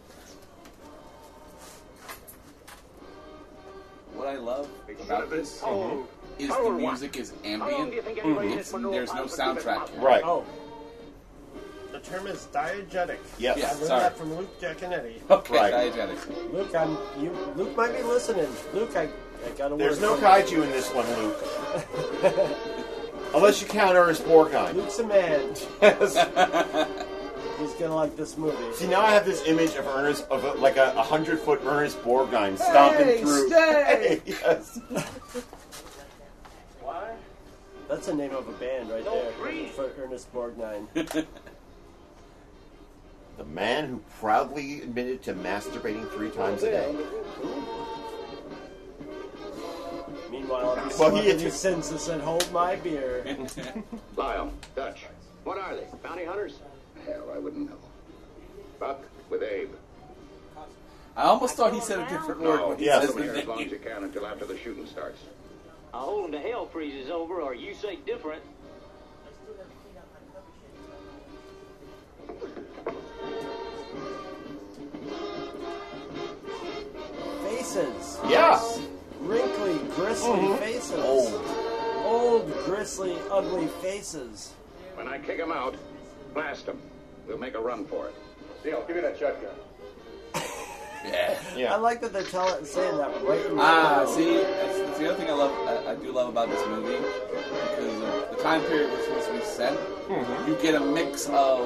What 4.13 4.27
I 4.27 4.37
love 4.37 4.67
about 5.05 5.29
this 5.29 5.61
Oh, 5.63 6.05
is 6.37 6.49
the 6.49 6.71
music 6.71 7.15
is 7.17 7.33
ambient. 7.45 7.93
Mm-hmm. 7.93 8.57
It's, 8.59 8.71
there's 8.71 9.13
no 9.13 9.25
soundtrack. 9.25 9.89
here. 9.89 10.01
Right. 10.01 10.23
Oh. 10.25 10.43
The 11.91 11.99
term 11.99 12.27
is 12.27 12.47
diegetic. 12.51 13.17
Yes. 13.37 13.57
Yeah. 13.57 13.67
I 13.67 13.73
learned 13.73 13.85
sorry. 13.85 14.01
that 14.01 14.17
from 14.17 14.33
Luke 14.35 14.59
Giaconetti. 14.59 15.21
Okay, 15.29 15.55
Right. 15.55 15.73
diegetic. 15.73 16.53
Luke, 16.53 16.75
I'm 16.75 16.97
you. 17.21 17.31
Luke 17.55 17.75
might 17.77 17.95
be 17.95 18.03
listening. 18.03 18.47
Luke, 18.73 18.95
I, 18.95 19.03
I 19.45 19.49
got 19.57 19.71
a 19.71 19.75
word. 19.75 19.79
There's 19.79 20.01
no 20.01 20.15
from 20.15 20.25
kaiju 20.25 20.63
in 20.63 20.69
this 20.71 20.89
one, 20.93 21.07
Luke. 21.15 21.37
Unless 23.35 23.61
you 23.61 23.67
count 23.67 23.95
Ernest 23.95 24.23
Borgnine. 24.25 24.73
Luke's 24.75 24.99
a 24.99 25.07
man. 25.07 25.53
Yes. 25.81 27.05
He's 27.59 27.73
gonna 27.73 27.95
like 27.95 28.15
this 28.15 28.37
movie. 28.37 28.57
See, 28.73 28.87
now 28.87 29.01
I 29.01 29.11
have 29.11 29.25
this 29.25 29.45
image 29.45 29.75
of 29.75 29.85
Ernest, 29.87 30.25
of 30.29 30.43
a, 30.43 30.53
like 30.53 30.77
a, 30.77 30.93
a 30.97 31.01
hundred 31.03 31.39
foot 31.39 31.61
Ernest 31.65 32.01
Borgnine 32.03 32.57
stomping 32.57 33.05
Hey, 33.05 33.21
through. 33.21 33.47
stay! 33.47 34.21
yes. 34.25 34.79
Why? 36.81 37.13
That's 37.89 38.05
the 38.07 38.13
name 38.13 38.31
of 38.35 38.47
a 38.47 38.51
band 38.53 38.89
right 38.89 39.03
No, 39.03 39.13
there. 39.21 39.31
free. 39.33 39.67
For 39.67 39.91
Ernest 39.99 40.33
Borgnine. 40.33 40.87
The 43.37 43.45
man 43.45 43.87
who 43.87 44.01
proudly 44.19 44.81
admitted 44.81 45.23
to 45.23 45.33
masturbating 45.33 46.09
three 46.11 46.29
times 46.29 46.61
a 46.63 46.71
day. 46.71 46.95
Meanwhile, 50.29 50.61
Well, 50.65 50.75
every 50.77 50.89
he 50.89 50.95
celebrity 50.97 51.43
had- 51.43 51.53
sends 51.53 51.91
us 51.93 52.09
and 52.09 52.21
hold 52.21 52.51
my 52.51 52.75
beer. 52.75 53.23
Lyle, 54.17 54.51
Dutch. 54.75 55.05
What 55.45 55.57
are 55.57 55.73
they? 55.75 55.85
Bounty 56.03 56.25
hunters? 56.25 56.59
Hell, 57.09 57.31
I 57.33 57.39
wouldn't 57.39 57.69
know. 57.69 57.77
Buck 58.79 59.03
with 59.29 59.41
Abe. 59.43 59.71
I 61.17 61.23
almost 61.23 61.55
thought 61.55 61.73
he 61.73 61.81
said 61.81 61.99
a 61.99 62.07
different 62.09 62.41
word 62.41 62.67
when 62.67 62.77
he 62.77 62.85
Yes. 62.85 63.07
says 63.07 63.15
here 63.15 63.33
as 63.33 63.45
long 63.45 63.61
as 63.61 63.71
you 63.71 63.79
can 63.79 64.03
until 64.03 64.25
after 64.25 64.45
the 64.45 64.57
shooting 64.57 64.85
starts. 64.85 65.19
I'll 65.93 66.05
hold 66.05 66.25
him 66.25 66.31
to 66.33 66.39
hell 66.39 66.67
freezes 66.67 67.09
over, 67.09 67.41
or 67.41 67.53
you 67.55 67.73
say 67.73 67.95
different. 68.05 68.43
Faces. 77.43 78.19
Yeah. 78.27 78.61
Wrinkly, 79.19 79.77
gristly 79.95 80.29
Mhm. 80.31 80.59
faces. 80.59 81.03
Old. 81.03 81.41
Old, 82.05 82.53
gristly, 82.65 83.17
ugly 83.29 83.67
faces. 83.81 84.53
When 84.95 85.07
I 85.07 85.19
kick 85.19 85.39
him 85.39 85.51
out, 85.51 85.75
blast 86.33 86.65
him. 86.65 86.81
We'll 87.29 87.37
make 87.37 87.53
a 87.53 87.59
run 87.61 87.85
for 87.85 88.07
it. 88.07 88.15
Dale, 88.63 88.83
give 88.87 88.95
me 88.95 89.03
that 89.03 89.17
shotgun. 89.19 89.51
Yeah. 91.05 91.39
yeah. 91.55 91.73
I 91.73 91.77
like 91.77 92.01
that 92.01 92.11
they're 92.11 92.23
telling, 92.23 92.65
saying 92.65 92.97
that 92.97 93.23
right 93.23 93.45
in 93.45 93.55
the 93.55 93.61
Ah, 93.61 93.99
title. 93.99 94.13
see, 94.13 94.33
that's, 94.37 94.79
that's 94.79 94.99
the 94.99 95.07
other 95.09 95.17
thing 95.17 95.29
I 95.29 95.33
love. 95.33 95.51
I, 95.87 95.91
I 95.91 95.95
do 95.95 96.11
love 96.11 96.27
about 96.27 96.49
this 96.49 96.59
movie 96.67 96.97
because 96.97 98.35
the 98.35 98.43
time 98.43 98.61
period 98.63 98.91
was 98.91 99.05
supposed 99.05 99.27
to 99.27 99.33
be 99.33 99.41
set. 99.41 99.79
You 100.45 100.57
get 100.61 100.75
a 100.75 100.79
mix 100.81 101.27
of 101.29 101.61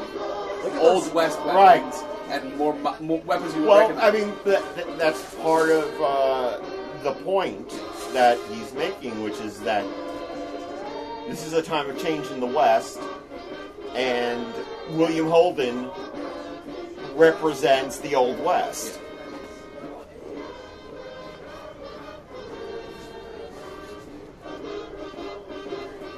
old 0.79 1.05
those- 1.05 1.09
west 1.13 1.39
Right. 1.39 1.81
and 2.27 2.55
more, 2.57 2.75
mo- 2.75 2.95
more 2.99 3.21
weapons 3.21 3.55
you 3.55 3.61
would 3.61 3.69
Well, 3.69 3.79
recognize. 3.89 4.13
I 4.13 4.17
mean, 4.17 4.33
that, 4.45 4.75
that, 4.75 4.97
that's 4.99 5.35
part 5.35 5.69
of 5.71 5.85
uh, 6.01 6.59
the 7.01 7.13
point 7.23 7.69
that 8.13 8.37
he's 8.51 8.71
making, 8.73 9.23
which 9.23 9.39
is 9.39 9.59
that 9.61 9.83
this 11.27 11.43
is 11.47 11.53
a 11.53 11.61
time 11.63 11.89
of 11.89 11.97
change 11.99 12.27
in 12.27 12.39
the 12.39 12.45
West, 12.45 12.99
and 13.95 14.45
William 14.91 15.27
Holden 15.27 15.89
represents 17.15 17.99
the 17.99 18.15
Old 18.15 18.39
West. 18.43 18.99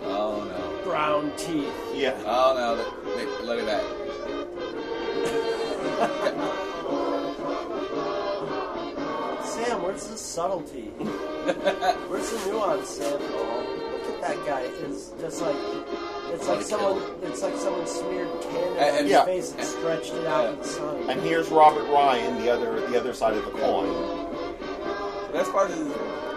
oh 0.03 0.43
no, 0.43 0.83
Brown 0.83 1.31
teeth. 1.37 1.73
Yeah. 1.93 2.15
oh 2.25 2.53
no, 2.57 2.75
Look- 2.75 3.15
look- 3.39 3.43
look 3.45 3.59
at 3.59 3.65
that. 3.65 4.95
Sam, 9.43 9.81
where's 9.83 10.07
the 10.07 10.17
subtlety? 10.17 10.81
where's 12.09 12.29
the 12.31 12.49
nuance, 12.51 12.89
Sam? 12.89 13.17
Oh, 13.21 14.01
look 14.07 14.15
at 14.15 14.21
that 14.21 14.45
guy. 14.45 14.61
Is 14.61 15.13
just 15.19 15.41
like 15.41 15.55
it's 16.35 16.47
like 16.47 16.57
What 16.57 16.65
a 16.65 16.69
someone. 16.69 17.01
It's 17.23 17.41
like 17.41 17.55
someone 17.57 17.87
smeared 17.87 18.29
candy 18.41 18.57
And- 18.57 18.77
on 18.79 18.87
and- 18.87 18.97
his 19.07 19.11
yeah. 19.11 19.25
face 19.25 19.51
and 19.57 19.65
stretched 19.65 20.13
it 20.13 20.25
out 20.27 20.49
in 20.53 20.57
the 20.59 20.65
sun. 20.67 21.09
And 21.09 21.21
here's 21.21 21.49
Robert 21.49 21.85
Ryan, 21.89 22.39
the 22.43 22.49
other 22.51 22.81
the 22.89 22.99
other 22.99 23.13
side 23.13 23.33
of 23.35 23.45
the 23.45 23.51
coin. 23.51 23.87
The 25.27 25.33
best 25.33 25.51
part 25.51 25.71
is 25.71 25.87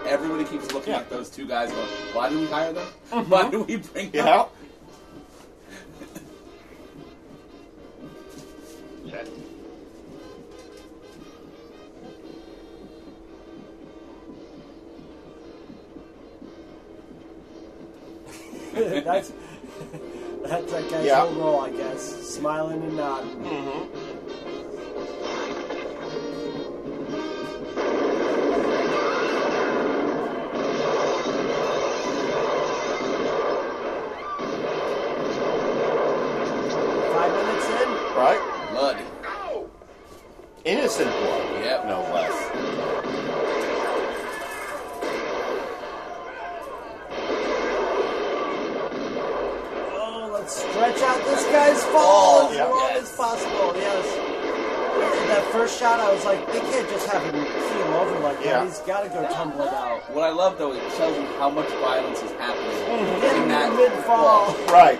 everybody 0.05 0.43
keeps 0.45 0.71
looking 0.73 0.93
Yeah. 0.93 0.99
at 0.99 1.09
those 1.09 1.29
two 1.29 1.45
guys. 1.45 1.71
Going, 1.71 1.87
Why 2.13 2.29
do 2.29 2.39
we 2.39 2.45
hire 2.47 2.73
them? 2.73 2.87
Mm-hmm. 3.11 3.29
Why 3.31 3.49
do 3.49 3.63
we 3.63 3.77
bring 3.77 4.11
them? 4.11 4.25
Yeah. 4.25 4.45
Set. 9.09 9.27
that's 19.03 19.31
that's 20.43 20.71
that 20.71 20.89
guy's 20.89 21.05
Yeah. 21.05 21.21
whole 21.21 21.33
role, 21.35 21.59
I 21.61 21.69
guess. 21.71 22.01
Smiling 22.35 22.81
and 22.83 22.97
nodding. 22.97 23.35
Mm-hmm. 23.43 24.89
Five 37.13 37.31
minutes 37.33 37.67
in. 37.67 37.89
Right? 38.15 38.69
Blood. 38.71 38.97
Innocent 40.65 41.11
blood. 41.11 41.63
Yep. 41.63 41.85
No 41.87 42.01
less. 42.13 42.38
First 55.69 55.79
shot, 55.79 55.99
I 55.99 56.11
was 56.13 56.25
like, 56.25 56.45
they 56.47 56.59
can't 56.59 56.89
just 56.89 57.07
have 57.07 57.21
him 57.23 57.33
keel 57.33 57.93
over 57.93 58.19
like 58.19 58.43
Yeah. 58.43 58.59
that. 58.59 58.65
He's 58.67 58.79
got 58.79 59.03
to 59.03 59.09
go 59.09 59.27
tumbling 59.29 59.69
out. 59.69 60.01
What 60.13 60.23
I 60.23 60.29
love 60.31 60.57
though, 60.57 60.71
is 60.73 60.77
it 60.77 60.97
shows 60.97 61.15
you 61.17 61.25
how 61.37 61.49
much 61.49 61.69
violence 61.81 62.21
is 62.21 62.31
happening 62.33 62.77
in 62.89 63.43
In 63.43 63.49
that 63.49 63.73
mid 63.75 63.91
fall. 64.05 64.55
Right. 64.67 64.99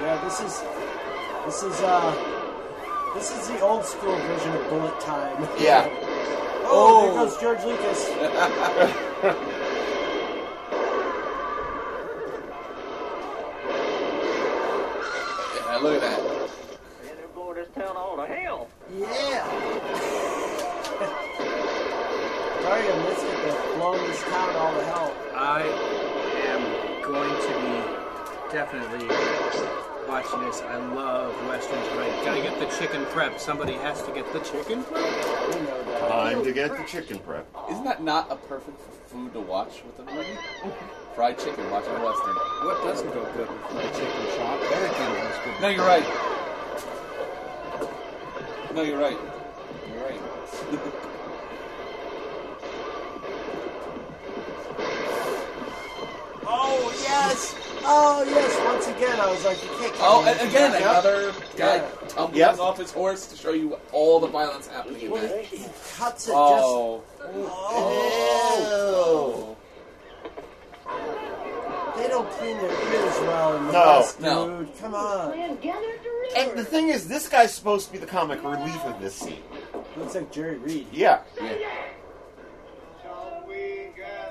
Yeah, 0.00 0.20
this 0.24 0.40
is 0.40 0.62
this 1.44 1.62
is 1.62 1.80
uh 1.82 2.14
this 3.14 3.30
is 3.36 3.48
the 3.48 3.60
old 3.60 3.84
school 3.84 4.16
version 4.16 4.52
of 4.56 4.68
bullet 4.70 4.98
time. 5.00 5.48
Yeah. 5.58 5.86
oh, 6.68 6.68
Oh. 6.68 7.06
there 7.06 7.24
goes 7.24 7.36
George 7.38 7.64
Lucas. 7.64 8.08
prep. 33.10 33.38
Somebody 33.40 33.74
has 33.74 34.02
to 34.02 34.12
get 34.12 34.30
the 34.32 34.40
chicken 34.40 34.82
prep. 34.84 35.04
You 35.04 35.62
know 35.62 35.82
that. 35.84 36.08
Time 36.08 36.44
to 36.44 36.52
get 36.52 36.76
the 36.76 36.84
chicken 36.84 37.18
prep. 37.18 37.46
Isn't 37.70 37.84
that 37.84 38.02
not 38.02 38.30
a 38.30 38.36
perfect 38.36 38.80
food 39.08 39.32
to 39.32 39.40
watch 39.40 39.82
with 39.84 39.98
a 39.98 40.10
movie? 40.10 40.28
Mm-hmm. 40.28 41.14
Fried 41.14 41.38
chicken, 41.38 41.70
watching 41.70 41.92
a 41.92 42.04
western. 42.04 42.34
What 42.34 42.82
doesn't 42.84 43.12
go 43.12 43.24
good 43.32 43.50
with 43.50 43.60
fried 43.70 43.94
chicken 43.94 44.26
chop? 44.36 44.60
Everything 44.72 45.14
goes 45.14 45.38
good. 45.44 45.60
No, 45.62 45.68
you're 45.68 45.86
right. 45.86 46.06
No, 48.74 48.82
you're 48.82 49.00
right. 49.00 49.18
You're 49.92 50.04
right. 50.04 50.20
Oh 56.48 56.92
yes! 57.02 57.56
Oh 57.88 58.24
yes! 58.26 58.60
Once 58.64 58.88
again, 58.88 59.20
I 59.20 59.30
was 59.30 59.44
like, 59.44 59.62
you 59.62 59.68
can't. 59.78 59.94
oh, 60.00 60.22
kill 60.24 60.34
me. 60.34 60.40
and 60.40 60.48
again, 60.50 60.72
Yep. 60.72 60.80
another 60.82 61.32
guy 61.56 61.76
Yeah. 61.76 61.88
tumbling 62.08 62.38
Yep. 62.40 62.58
off 62.58 62.78
his 62.78 62.90
horse 62.92 63.26
to 63.26 63.36
show 63.36 63.52
you 63.52 63.78
all 63.92 64.18
the 64.18 64.26
violence 64.26 64.66
happening 64.66 65.02
in 65.02 65.10
Well, 65.10 65.22
that. 65.22 65.44
he, 65.44 65.58
he 65.58 65.66
cuts 65.96 66.28
it 66.28 66.34
Oh. 66.36 67.02
just. 67.18 67.30
Oh. 67.32 69.56
They 71.96 72.08
don't 72.08 72.30
clean 72.32 72.58
their 72.58 72.70
ears 72.70 73.20
well 73.20 73.56
in 73.56 73.66
the 73.66 73.72
No. 73.72 73.86
West, 73.98 74.20
No. 74.20 74.58
dude. 74.58 74.78
Come 74.80 74.94
on. 74.94 75.30
Man, 75.30 75.56
gather 75.56 75.80
the 75.80 76.38
And 76.38 76.50
river. 76.50 76.62
the 76.62 76.68
thing 76.68 76.88
is, 76.90 77.08
this 77.08 77.28
guy's 77.28 77.54
supposed 77.54 77.86
to 77.86 77.92
be 77.92 77.98
the 77.98 78.06
comic 78.06 78.42
relief 78.44 78.84
of 78.84 79.00
this 79.00 79.14
scene. 79.14 79.42
Looks 79.96 80.14
like 80.14 80.30
Jerry 80.30 80.58
Reed. 80.58 80.86
Yeah. 80.92 81.20
Yeah. 81.40 81.54
Shall 83.02 83.44
we 83.48 83.88
gather 83.96 84.25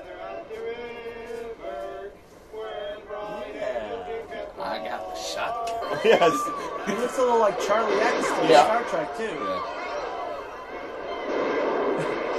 I 5.34 5.34
got 5.34 6.04
yes. 6.04 6.32
He 6.86 6.94
looks 6.94 7.18
a 7.18 7.22
little 7.22 7.40
like 7.40 7.58
Charlie 7.60 7.98
X 8.00 8.26
from 8.28 8.48
Yeah. 8.48 8.64
Star 8.64 8.82
Trek 8.84 9.16
too. 9.16 9.24
Yeah. 9.24 9.72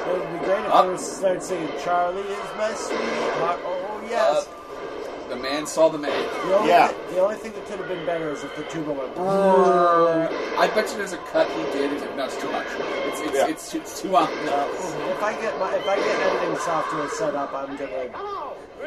It 0.07 0.13
would 0.21 0.39
be 0.39 0.45
great 0.45 0.63
if 0.65 0.71
Up. 0.71 0.87
they 0.87 0.97
started 0.97 1.43
singing 1.43 1.69
"Charlie 1.83 2.21
is 2.21 2.49
my 2.57 2.73
sweetheart." 2.73 3.59
Oh 3.65 4.07
yes. 4.09 4.47
Uh, 4.47 5.27
the 5.27 5.35
man 5.35 5.67
saw 5.67 5.89
the 5.89 5.97
man. 5.97 6.11
the, 6.47 6.55
only 6.55 6.69
yeah. 6.69 6.87
thi- 6.87 7.15
the 7.15 7.19
only 7.19 7.35
thing 7.35 7.51
that 7.51 7.65
could 7.67 7.79
have 7.79 7.89
been 7.89 8.05
better 8.05 8.29
is 8.31 8.41
if 8.45 8.55
the 8.55 8.63
tuba 8.63 8.93
went. 8.93 9.11
I 9.19 10.67
bet 10.73 10.89
you 10.89 10.95
there's 10.97 11.11
a 11.11 11.17
cut 11.17 11.49
he 11.51 11.63
did. 11.77 11.91
He's 11.91 11.99
like, 12.01 12.15
no, 12.15 12.23
it's 12.25 12.37
too 12.39 12.49
much. 12.49 12.65
It's 12.79 13.19
it's 13.19 13.33
Yeah. 13.35 13.47
it's, 13.49 13.69
too, 13.71 13.79
it's 13.79 14.01
too 14.01 14.15
on. 14.15 14.29
No. 14.45 14.71
If 15.11 15.21
I 15.21 15.33
get 15.41 15.59
my 15.59 15.75
if 15.75 15.85
I 15.85 15.97
get 15.97 16.19
editing 16.21 16.57
software 16.59 17.09
set 17.09 17.35
up, 17.35 17.51
I'm 17.53 17.75
gonna 17.75 18.07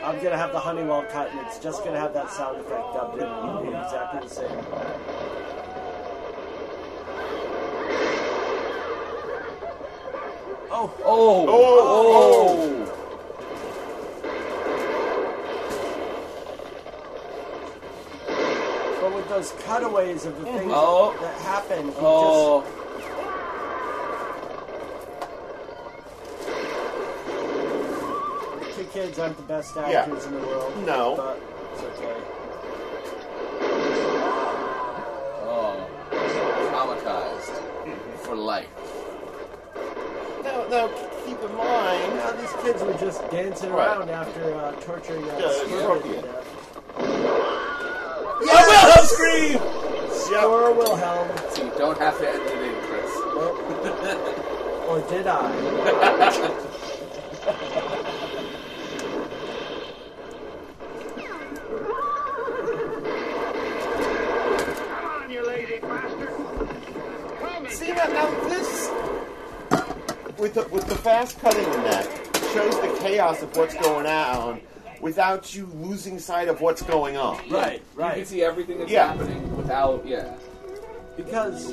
I'm 0.02 0.22
gonna 0.22 0.36
have 0.36 0.52
the 0.52 0.60
Honeywell 0.60 1.04
cut, 1.10 1.30
and 1.30 1.40
it's 1.46 1.58
just 1.58 1.84
gonna 1.84 1.98
have 2.00 2.14
that 2.14 2.30
sound 2.30 2.58
effect 2.60 2.94
dubbed 2.94 3.18
in. 3.18 3.26
It'll 3.26 3.60
be 3.62 3.68
exactly 3.68 4.20
the 4.20 4.28
same. 4.34 4.64
Oh, 10.72 10.90
Oh. 11.04 11.46
Oh. 11.48 12.86
Oh. 12.86 12.86
but 19.00 19.14
with 19.14 19.28
those 19.28 19.52
cutaways 19.64 20.26
of 20.26 20.38
the 20.38 20.44
things 20.44 20.72
Oh. 20.74 21.14
that 21.20 21.34
happen, 21.40 21.92
Oh. 21.98 22.64
Kids 28.92 29.18
aren't 29.18 29.36
the 29.36 29.42
best 29.44 29.74
Yeah. 29.76 30.02
actors 30.02 30.24
in 30.26 30.32
the 30.34 30.46
world. 30.46 30.72
No. 30.86 31.16
but 31.16 31.38
it's 31.74 31.82
okay. 31.82 32.16
Oh. 35.46 35.86
Traumatized 36.72 37.54
for 38.24 38.34
life. 38.36 38.68
Now, 40.44 40.64
now, 40.68 40.88
keep 41.26 41.40
in 41.42 41.54
mind. 41.56 42.16
Now 42.16 42.30
these 42.32 42.52
kids 42.64 42.82
were 42.82 42.94
just 42.94 43.28
dancing 43.30 43.70
Right. 43.72 43.96
around 43.96 44.10
after 44.10 44.54
uh, 44.54 44.72
torturing 44.80 45.26
that 45.26 45.40
Yeah, 45.40 45.52
squirrel 45.52 46.00
Scorpion. 46.00 46.22
to 46.22 46.28
death. 46.28 46.46
I 48.42 48.66
will 48.66 48.92
have 48.92 49.06
scream. 49.06 49.58
Score 50.10 50.72
Wilhelm. 50.72 51.28
So 51.50 51.64
you 51.64 51.70
don't 51.78 51.98
have 51.98 52.18
to 52.18 52.28
edit 52.28 52.46
it 52.46 52.62
in, 52.62 52.74
Chris. 52.86 53.10
Or 54.90 54.98
did 55.08 55.26
I? 55.28 56.66
Come 67.90 67.98
and 67.98 68.12
See 68.12 68.14
now, 68.14 68.30
now 68.30 68.48
this 68.48 68.90
with 70.38 70.54
the, 70.54 70.66
with 70.68 70.86
the 70.86 70.96
fast 70.96 71.38
cutting 71.40 71.64
in 71.64 71.82
that 71.84 72.06
shows 72.52 72.74
the 72.80 72.96
chaos 73.00 73.42
of 73.42 73.56
what's 73.56 73.74
going 73.74 74.06
on 74.06 74.60
without 75.00 75.54
you 75.54 75.66
losing 75.74 76.18
sight 76.18 76.48
of 76.48 76.60
what's 76.60 76.82
going 76.82 77.16
on. 77.16 77.48
Right, 77.48 77.82
right. 77.94 78.16
You 78.18 78.22
can 78.22 78.30
see 78.30 78.42
everything 78.42 78.78
that's 78.78 78.90
Yeah. 78.90 79.08
happening 79.08 79.56
without. 79.56 80.06
Yeah. 80.06 80.32
Because 81.16 81.72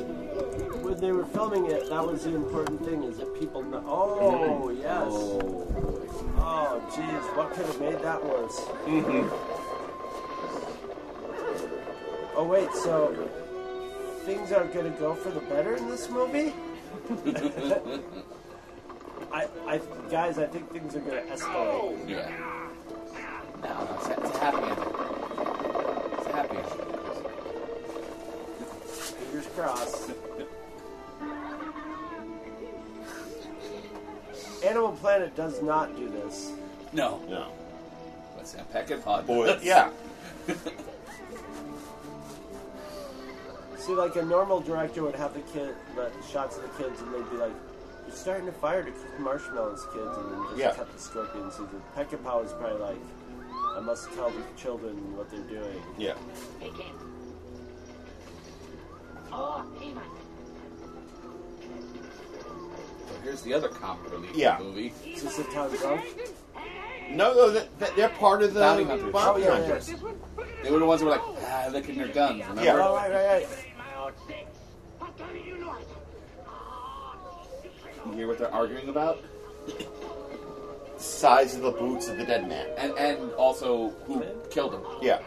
when 0.81 0.99
they 0.99 1.11
were 1.11 1.25
filming 1.25 1.67
it, 1.67 1.89
that 1.89 2.05
was 2.05 2.23
the 2.23 2.35
important 2.35 2.83
thing: 2.83 3.03
is 3.03 3.17
that 3.17 3.39
people 3.39 3.63
know. 3.63 3.83
Oh 3.87 4.69
yes. 4.69 5.07
Oh. 5.09 5.67
Oh 6.39 6.81
jeez, 6.91 7.37
what 7.37 7.53
could 7.53 7.65
have 7.65 7.79
made 7.79 7.99
that 8.01 8.23
worse? 8.25 8.55
Mm-hmm. 8.85 9.27
Oh 12.35 12.43
wait, 12.43 12.71
so 12.73 13.29
things 14.27 14.51
are 14.51 14.65
going 14.65 14.91
to 14.91 14.99
go 14.99 15.15
for 15.15 15.29
the 15.29 15.39
better 15.39 15.77
in 15.77 15.87
this 15.87 16.09
movie? 16.09 16.53
I, 19.31 19.47
I, 19.65 19.79
guys, 20.11 20.37
I 20.37 20.45
think 20.47 20.69
things 20.69 20.97
are 20.97 20.99
going 20.99 21.25
to 21.25 21.33
escalate. 21.33 22.09
Yeah. 22.09 22.29
No, 23.63 23.69
no, 23.69 23.97
it's, 23.97 24.07
it's 24.09 24.35
a 24.35 24.39
happy 24.39 24.57
ending. 24.57 24.93
It's 26.17 26.27
a 26.27 26.31
happy 26.33 26.57
ending. 26.57 26.73
Fingers 29.15 29.47
crossed. 29.55 30.11
Animal 34.65 34.91
Planet 34.91 35.33
does 35.37 35.61
not 35.61 35.95
do 35.95 36.09
this. 36.09 36.51
No. 36.91 37.21
No. 37.29 37.53
Let's 38.35 38.51
say 38.51 38.59
Peck 38.73 38.91
and 38.91 39.01
Pod. 39.01 39.25
Boy, 39.25 39.57
yeah. 39.63 39.89
See, 43.87 43.93
like 43.95 44.17
a 44.17 44.21
normal 44.25 44.59
director 44.59 45.01
would 45.03 45.15
have 45.15 45.33
the 45.33 45.39
kid, 45.39 45.73
the 45.95 46.11
shots 46.29 46.57
of 46.57 46.63
the 46.63 46.83
kids, 46.83 46.99
and 46.99 47.13
they'd 47.13 47.29
be 47.31 47.37
like, 47.37 47.53
"You're 48.05 48.13
starting 48.13 48.45
to 48.47 48.51
fire 48.51 48.83
to 48.83 48.91
cook 48.91 49.19
marshmallows, 49.19 49.85
kids," 49.93 50.17
and 50.17 50.29
then 50.33 50.43
just 50.49 50.57
Yeah. 50.57 50.73
cut 50.73 50.91
the 50.91 50.99
scorpion 50.99 51.49
season. 51.51 51.81
Peckinpah 51.95 52.43
is 52.43 52.51
probably 52.51 52.79
like, 52.79 52.97
"I 53.77 53.79
must 53.79 54.11
tell 54.11 54.29
the 54.29 54.43
children 54.57 55.15
what 55.15 55.29
they're 55.31 55.39
doing." 55.39 55.81
Yeah. 55.97 56.15
Hey, 56.59 56.69
kid. 56.71 56.85
Oh, 59.31 59.63
Eva. 59.81 60.01
So 63.07 63.13
here's 63.23 63.41
the 63.43 63.53
other 63.53 63.69
comic 63.69 64.11
relief 64.11 64.35
Yeah. 64.35 64.57
movie. 64.59 64.93
Is 65.05 65.23
this 65.23 65.39
a 65.39 65.43
town 65.45 65.69
drunk? 65.77 66.03
No, 67.11 67.33
no, 67.33 67.51
that- 67.51 67.79
that- 67.79 67.95
they're 67.95 68.09
part 68.09 68.43
of 68.43 68.53
the 68.53 68.59
Bounty 68.59 68.83
hunters. 68.83 69.13
bounty 69.13 69.45
Oh, 69.45 69.47
yeah, 69.47 69.59
yeah. 69.59 69.65
hunters. 69.67 69.93
They 70.61 70.71
were 70.71 70.79
the 70.79 70.85
ones 70.85 70.99
who 70.99 71.07
were 71.07 71.13
like, 71.13 71.21
ah, 71.23 71.63
look 71.67 71.73
licking 71.87 71.97
their 71.99 72.09
guns, 72.09 72.39
remember? 72.41 72.63
Yeah. 72.63 72.85
Oh, 72.85 72.95
right, 72.95 73.11
right, 73.11 73.25
right. 73.27 73.47
Hear 78.17 78.27
what 78.27 78.39
they're 78.39 78.53
arguing 78.53 78.89
about? 78.89 79.23
Size 80.97 81.55
of 81.55 81.61
the 81.61 81.71
boots 81.71 82.07
of 82.07 82.17
the 82.17 82.25
dead 82.25 82.49
man. 82.49 82.67
And 82.77 82.93
and 82.97 83.31
also 83.33 83.89
who 84.05 84.23
killed 84.49 84.73
him. 84.73 84.81
Yeah. 85.01 85.19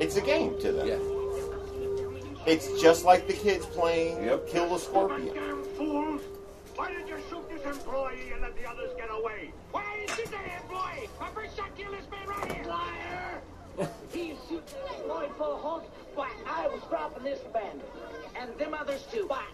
It's 0.00 0.16
a 0.16 0.20
game 0.20 0.58
to 0.60 0.72
them. 0.72 0.88
Yeah. 0.88 0.98
It's 2.44 2.80
just 2.82 3.04
like 3.04 3.28
the 3.28 3.34
kids 3.34 3.64
playing 3.66 4.24
Yep. 4.24 4.48
Kill 4.48 4.68
the 4.68 4.78
Scorpion. 4.78 5.32
Damn 5.32 5.62
fools! 5.76 6.22
Why 6.74 6.92
did 6.92 7.08
you 7.08 7.16
shoot 7.30 7.48
this 7.48 7.64
employee 7.64 8.32
and 8.32 8.42
let 8.42 8.56
the 8.56 8.68
others 8.68 8.90
get 8.96 9.08
away? 9.10 9.52
Why 9.70 9.84
didn't 10.00 10.18
you 10.18 10.26
say 10.26 10.56
employee? 10.60 11.08
I 11.20 11.30
first 11.30 11.56
shot 11.56 11.70
kill 11.76 11.92
this 11.92 12.10
man 12.10 12.26
right 12.26 12.52
here. 12.52 12.64
Liar! 12.66 13.42
He 14.12 14.34
shoot 14.48 14.62
Lloyd 15.06 15.30
full 15.38 15.54
of 15.54 15.60
holes. 15.60 15.84
Why, 16.14 16.30
I 16.46 16.66
was 16.66 16.82
dropping 16.90 17.22
this 17.22 17.40
bandit. 17.54 17.88
And 18.38 18.58
them 18.58 18.74
others 18.74 19.06
too. 19.10 19.26
Why, 19.26 19.44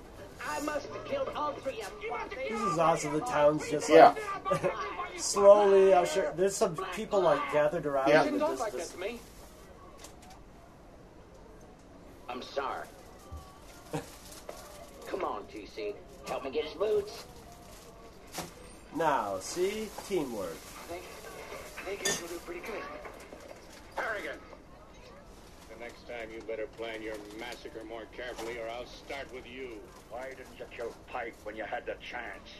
I 0.48 0.60
must 0.60 0.88
have 0.88 1.04
killed 1.04 1.30
all 1.36 1.52
three 1.52 1.80
of 1.82 1.90
them. 2.00 2.38
This 2.48 2.60
is 2.60 2.78
awesome. 2.78 3.12
The 3.12 3.20
town's 3.20 3.68
just 3.70 3.88
Yeah. 3.88 4.14
like 4.50 4.72
slowly 5.16 5.92
usher. 5.92 6.32
There's 6.36 6.56
some 6.56 6.76
people 6.94 7.20
like 7.20 7.40
gathered 7.52 7.86
around. 7.86 8.08
Yeah. 8.08 8.24
and 8.24 8.38
Don't 8.38 8.50
just- 8.50 8.60
like 8.60 8.72
that 8.72 8.78
just- 8.78 8.92
to 8.92 8.98
me. 8.98 9.20
I'm 12.28 12.42
sorry. 12.42 12.86
Come 15.06 15.24
on, 15.24 15.44
TC. 15.44 15.94
Help 16.26 16.44
me 16.44 16.50
get 16.50 16.64
his 16.64 16.74
boots. 16.74 17.24
Now, 18.94 19.38
see? 19.40 19.88
Teamwork. 20.08 20.50
I 20.50 20.92
think, 20.92 21.02
I 21.78 21.82
think 21.82 22.04
this 22.04 22.20
will 22.20 22.28
do 22.28 22.38
pretty 22.40 22.60
good. 22.60 22.82
Harrigan, 23.96 24.36
The 24.47 24.47
next 25.80 26.08
time 26.08 26.28
you 26.34 26.40
better 26.42 26.66
plan 26.76 27.02
your 27.02 27.14
massacre 27.38 27.84
more 27.88 28.04
carefully 28.16 28.58
or 28.58 28.68
I'll 28.68 28.86
start 28.86 29.32
with 29.32 29.46
you. 29.46 29.78
why 30.10 30.30
didn't 30.30 30.58
you 30.58 30.64
kill 30.76 30.94
Pike 31.06 31.34
when 31.44 31.56
you 31.56 31.64
had 31.64 31.86
the 31.86 31.94
chance? 32.00 32.50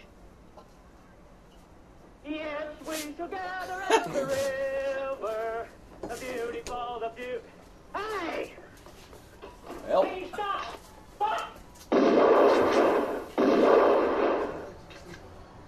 Yes, 2.27 2.67
we 2.87 3.13
together 3.13 3.85
at 3.91 4.05
the 4.13 4.27
river. 4.27 5.69
A 6.03 6.17
beautiful, 6.17 7.01
the 7.01 7.11
beauty. 7.17 7.41
Hey! 7.95 8.53
Well, 9.89 10.03
Hey, 10.05 10.27
stop! 10.33 10.79
What? 11.19 11.49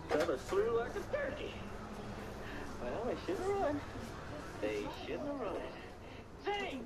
Fella 0.09 0.37
flew 0.39 0.79
like 0.79 0.91
a 0.91 1.17
turkey. 1.17 1.55
Well, 2.83 3.05
they 3.07 3.17
shouldn't 3.27 3.49
have 3.49 3.61
run. 3.61 3.81
They 4.61 4.83
shouldn't 5.05 5.27
have 5.27 5.41
run. 5.41 5.57
Zing! 6.59 6.85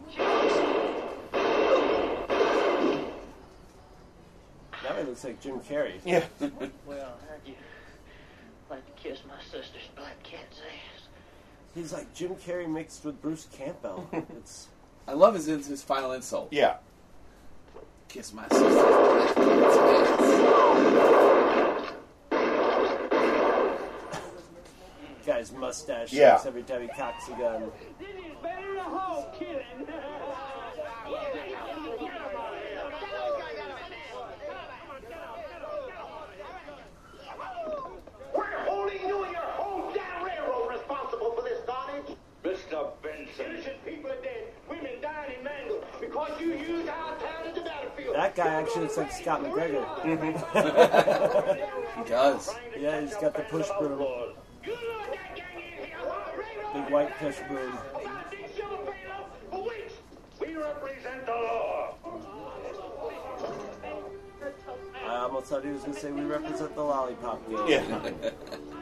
Now 4.83 4.92
he 4.98 5.03
looks 5.05 5.24
like 5.24 5.40
Jim 5.40 5.61
Carrey. 5.61 6.00
Yeah. 6.05 6.24
Well, 6.87 7.16
how'd 7.29 7.40
you 7.46 7.55
like 8.68 8.85
to 8.85 8.92
kiss 9.03 9.20
my 9.27 9.40
sister's 9.42 9.88
black 9.96 10.22
cat's 10.22 10.59
ass? 10.59 11.09
He's 11.74 11.92
like 11.92 12.12
Jim 12.14 12.35
Carrey 12.37 12.68
mixed 12.68 13.05
with 13.05 13.20
Bruce 13.22 13.46
Campbell. 13.53 14.09
It's 14.37 14.68
I 15.09 15.12
love 15.12 15.35
his 15.35 15.46
his 15.46 15.83
final 15.83 16.12
insult. 16.12 16.48
Yeah. 16.50 16.77
Kiss 18.09 18.33
my 18.33 18.46
sister. 18.48 18.68
guy's 25.24 25.52
mustache 25.52 26.12
Yeah. 26.12 26.34
shakes 26.37 26.46
every 26.46 26.62
time 26.62 26.82
he 26.82 26.88
cocks 26.88 27.28
a 27.28 27.32
gun. 27.32 27.70
This 27.98 28.08
is 28.08 28.14
better 28.42 28.68
than 28.68 28.76
a 28.78 28.82
hog 28.82 29.32
killing. 29.38 29.87
We're 38.34 38.58
holding 38.66 39.00
you 39.06 39.22
and 39.24 39.32
your 39.32 39.42
hometown 39.42 40.24
railroad 40.26 40.72
responsible 40.72 41.32
for 41.32 41.42
this 41.42 41.60
carnage. 41.66 42.16
Mr. 42.44 42.90
Benson. 43.02 43.46
Innocent 43.54 43.84
people 43.84 44.10
are 44.10 44.20
dead. 44.22 44.48
Women 44.68 44.92
dying 45.00 45.38
in 45.38 45.44
mangled 45.44 45.84
because 46.00 46.40
you 46.40 46.48
used 46.54 46.88
our 46.88 47.16
town 47.18 47.46
as 47.50 47.56
a 47.58 47.60
battlefield. 47.62 48.16
That 48.16 48.34
guy 48.34 48.46
actually 48.48 48.82
looks 48.82 48.96
like 48.96 49.12
Scott 49.12 49.42
McGregor. 49.42 49.84
He 52.04 52.10
does. 52.10 52.50
Yeah, 52.76 53.00
he's 53.00 53.14
got 53.14 53.34
the 53.34 53.42
push 53.42 53.68
broom. 53.78 54.34
Big 54.64 54.74
white 56.90 57.16
push 57.18 57.37
broom. 57.48 57.79
We 60.40 60.57
represent 60.57 61.27
the 61.27 61.33
law. 61.33 61.94
I 65.07 65.16
almost 65.16 65.46
thought 65.46 65.64
he 65.64 65.70
was 65.70 65.83
going 65.83 65.94
to 65.94 66.00
say 66.00 66.11
we 66.11 66.22
represent 66.22 66.74
the 66.74 66.83
lollipop 66.83 67.48
game. 67.48 67.68
Yeah. 67.68 68.31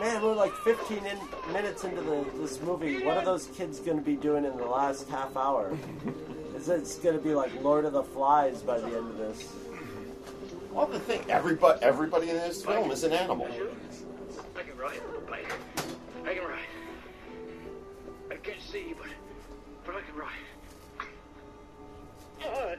Man, 0.00 0.22
we're 0.22 0.34
like 0.34 0.54
15 0.54 1.04
in, 1.04 1.18
minutes 1.52 1.84
into 1.84 2.00
the, 2.00 2.24
this 2.38 2.58
movie. 2.62 3.04
What 3.04 3.18
are 3.18 3.24
those 3.24 3.48
kids 3.48 3.80
going 3.80 3.98
to 3.98 4.02
be 4.02 4.16
doing 4.16 4.46
in 4.46 4.56
the 4.56 4.64
last 4.64 5.06
half 5.10 5.36
hour? 5.36 5.76
Is 6.56 6.70
it's 6.70 6.96
going 6.96 7.18
to 7.18 7.22
be 7.22 7.34
like 7.34 7.52
Lord 7.62 7.84
of 7.84 7.92
the 7.92 8.02
Flies 8.02 8.62
by 8.62 8.80
the 8.80 8.86
end 8.86 8.96
of 8.96 9.18
this? 9.18 9.52
Well, 10.72 10.86
the 10.86 11.00
thing, 11.00 11.22
everybody, 11.28 11.82
everybody 11.82 12.30
in 12.30 12.36
this 12.36 12.64
film 12.64 12.90
is 12.90 13.04
an 13.04 13.12
animal. 13.12 13.46
I 14.56 14.62
can 14.62 14.78
ride, 14.78 15.00
Blake. 15.26 15.52
I 16.24 16.32
can 16.32 16.44
ride. 16.44 16.60
I 18.30 18.36
can't 18.36 18.62
see, 18.62 18.94
but, 18.96 19.08
but 19.84 19.96
I 19.96 20.00
can 20.00 20.16
ride. 20.16 20.30
Uh, 22.42 22.76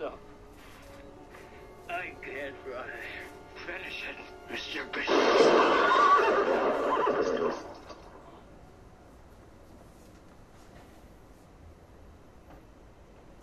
no. 0.00 0.14
I 1.90 2.12
can't 2.22 2.54
ride. 2.72 2.86
Finish 3.66 4.04
it, 4.08 4.52
Mr. 4.52 4.92
Bishop. 4.92 5.16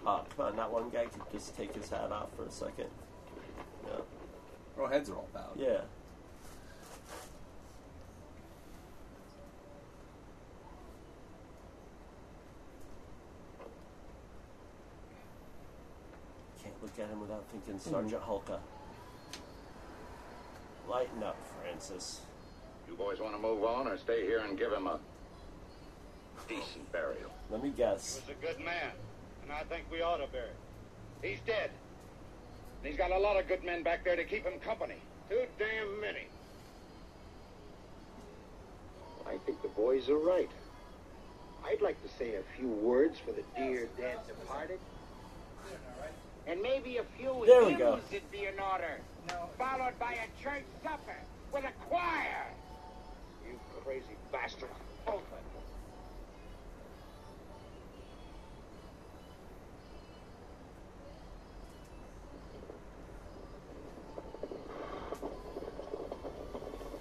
Oh, 0.06 0.23
come 0.36 0.48
on, 0.48 0.56
not 0.56 0.72
one 0.72 0.90
guy 0.90 1.06
could 1.06 1.22
just 1.32 1.56
take 1.56 1.74
his 1.76 1.90
hat 1.90 2.12
off 2.12 2.30
for 2.36 2.44
a 2.46 2.52
second. 2.52 2.88
No. 3.84 4.04
Our 4.82 4.90
heads 4.90 5.10
are 5.10 5.16
all 5.16 5.30
bowed. 5.34 5.58
Yeah. 5.58 5.82
Can't 16.64 16.82
look 16.82 17.00
at 17.00 17.10
him 17.10 17.20
without 17.20 17.44
thinking 17.52 17.74
hmm. 17.74 17.90
Sergeant 17.92 18.24
Hulka. 18.24 18.60
Lighten 20.90 21.24
up, 21.24 21.38
Francis. 21.62 22.22
You 22.88 22.96
boys 22.96 23.20
want 23.20 23.36
to 23.36 23.42
move 23.42 23.64
on 23.64 23.88
or 23.88 23.98
stay 23.98 24.24
here 24.26 24.40
and 24.40 24.58
give 24.58 24.72
him 24.72 24.88
a 24.88 25.00
decent 26.48 26.92
burial? 26.92 27.32
Let 27.50 27.64
me 27.64 27.70
guess. 27.76 28.22
He 28.26 28.32
was 28.32 28.38
a 28.38 28.46
good 28.46 28.66
man, 28.66 28.92
and 29.44 29.52
I 29.52 29.64
think 29.64 29.86
we 29.92 30.02
ought 30.02 30.18
to 30.18 30.28
bury 30.28 30.48
him. 30.48 30.56
He's 31.22 31.40
dead. 31.46 31.70
And 32.82 32.88
he's 32.90 32.98
got 32.98 33.12
a 33.12 33.18
lot 33.18 33.40
of 33.40 33.48
good 33.48 33.64
men 33.64 33.84
back 33.84 34.04
there 34.04 34.16
to 34.16 34.24
keep 34.24 34.44
him 34.46 34.60
company. 34.60 34.96
Too 35.30 35.44
damn 35.58 36.02
many. 36.02 36.28
I 39.26 39.38
think 39.46 39.62
the 39.62 39.70
boys 39.70 40.10
are 40.10 40.18
right. 40.18 40.50
I'd 41.66 41.82
like 41.82 42.02
to 42.04 42.10
say 42.18 42.36
a 42.36 42.44
few 42.58 42.68
words 42.68 43.18
for 43.20 43.32
the 43.32 43.44
dear 43.58 43.88
dead 43.98 44.18
departed. 44.28 44.80
And 46.46 46.62
maybe 46.62 46.98
a 46.98 47.06
few 47.18 47.44
There 47.46 47.64
we 47.64 47.74
go. 47.74 47.96
hymns 47.96 48.12
would 48.12 48.32
be 48.32 48.46
in 48.46 48.60
order. 48.60 49.00
Followed 49.58 49.98
by 49.98 50.14
a 50.14 50.44
church 50.44 50.66
supper 50.84 51.16
with 51.54 51.64
a 51.64 51.72
choir. 51.88 52.48
You 53.48 53.58
crazy 53.86 54.04
bastard. 54.32 54.68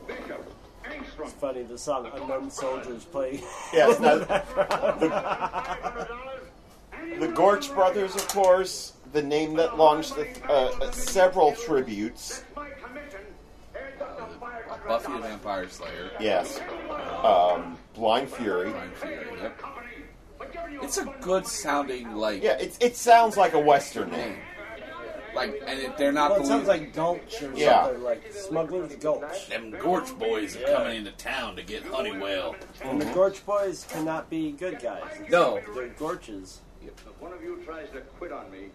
Bishop, 0.06 0.44
Angstrom. 0.84 1.24
It's 1.26 1.32
funny, 1.52 1.64
the 1.64 1.78
song 1.78 2.10
Unknown 2.14 2.50
Soldiers 2.50 3.04
playing. 3.04 3.42
Yes, 3.72 4.00
now, 4.00 4.16
the 4.16 4.26
the, 7.18 7.26
the 7.26 7.32
Gorch 7.32 7.72
brothers, 7.72 8.14
of 8.14 8.26
course, 8.28 8.94
the 9.12 9.22
name 9.22 9.54
that 9.54 9.76
launched 9.78 10.14
the, 10.14 10.28
uh, 10.48 10.72
uh, 10.80 10.90
several 10.90 11.52
tributes. 11.54 12.44
Buffy 14.86 15.12
the 15.12 15.18
Vampire 15.20 15.68
Slayer. 15.68 16.10
Yes. 16.20 16.60
Um, 17.22 17.78
Blind 17.94 18.28
Fury. 18.28 18.70
Blind 18.70 18.94
Fury. 18.94 19.26
Yep. 19.40 19.62
It's 20.82 20.98
a 20.98 21.04
good 21.20 21.46
sounding 21.46 22.14
like 22.14 22.42
Yeah, 22.42 22.58
it, 22.58 22.76
it 22.80 22.96
sounds 22.96 23.36
like 23.36 23.52
a 23.52 23.60
Western 23.60 24.10
name. 24.10 24.36
Like, 25.50 25.62
and 25.66 25.80
it, 25.80 25.96
they're 25.96 26.12
not. 26.12 26.30
Well, 26.32 26.42
it 26.42 26.46
sounds 26.46 26.68
lead- 26.68 26.80
like 26.80 26.94
Gulch 26.94 27.42
or 27.42 27.52
Yeah. 27.54 27.84
something, 27.84 28.02
like 28.02 28.32
Smuggler's 28.32 28.96
Gulch. 28.96 29.48
Them 29.48 29.70
Gorch 29.70 30.16
boys 30.18 30.56
are 30.56 30.60
Yeah. 30.60 30.76
coming 30.76 30.96
into 30.98 31.12
town 31.12 31.56
to 31.56 31.62
get 31.62 31.82
Honeywell. 31.84 32.56
And 32.82 33.00
the 33.00 33.04
mm-hmm. 33.04 33.14
Gorch 33.14 33.44
boys 33.44 33.86
cannot 33.90 34.30
be 34.30 34.52
good 34.52 34.80
guys. 34.80 35.02
No. 35.28 35.60
They're 35.74 35.88
Gorches. 35.88 36.60
If 36.84 36.92
one 37.20 37.32
of 37.32 37.42
you 37.42 37.60
tries 37.64 37.90
to 37.90 38.00
quit 38.18 38.32
on 38.32 38.50
me, 38.50 38.70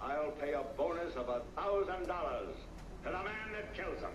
I'll 0.00 0.30
pay 0.32 0.52
a 0.52 0.62
bonus 0.76 1.14
of 1.16 1.28
a 1.28 1.42
thousand 1.56 2.06
dollars 2.06 2.54
to 3.04 3.10
the 3.10 3.12
man 3.12 3.52
that 3.52 3.74
kills 3.74 4.00
him. 4.00 4.10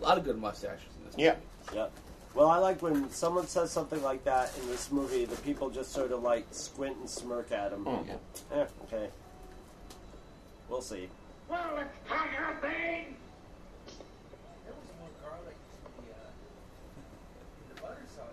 a 0.00 0.02
lot 0.02 0.18
of 0.18 0.24
good 0.24 0.38
mustaches 0.38 0.88
in 0.98 1.06
this. 1.06 1.14
Yeah. 1.16 1.36
Yep. 1.72 1.92
Well, 2.34 2.48
I 2.48 2.58
like 2.58 2.80
when 2.80 3.10
someone 3.10 3.46
says 3.46 3.70
something 3.70 4.02
like 4.02 4.24
that 4.24 4.56
in 4.58 4.66
this 4.68 4.90
movie, 4.90 5.26
the 5.26 5.36
people 5.36 5.68
just 5.68 5.92
sort 5.92 6.12
of 6.12 6.22
like 6.22 6.46
squint 6.50 6.96
and 6.98 7.08
smirk 7.08 7.52
at 7.52 7.72
him. 7.72 7.84
Mm. 7.84 8.08
Eh, 8.54 8.64
okay. 8.84 9.08
We'll 10.68 10.80
see. 10.80 11.08
Well, 11.50 11.60
let's 11.76 11.94
talk 12.08 12.28
our 12.40 12.54
thing. 12.60 13.16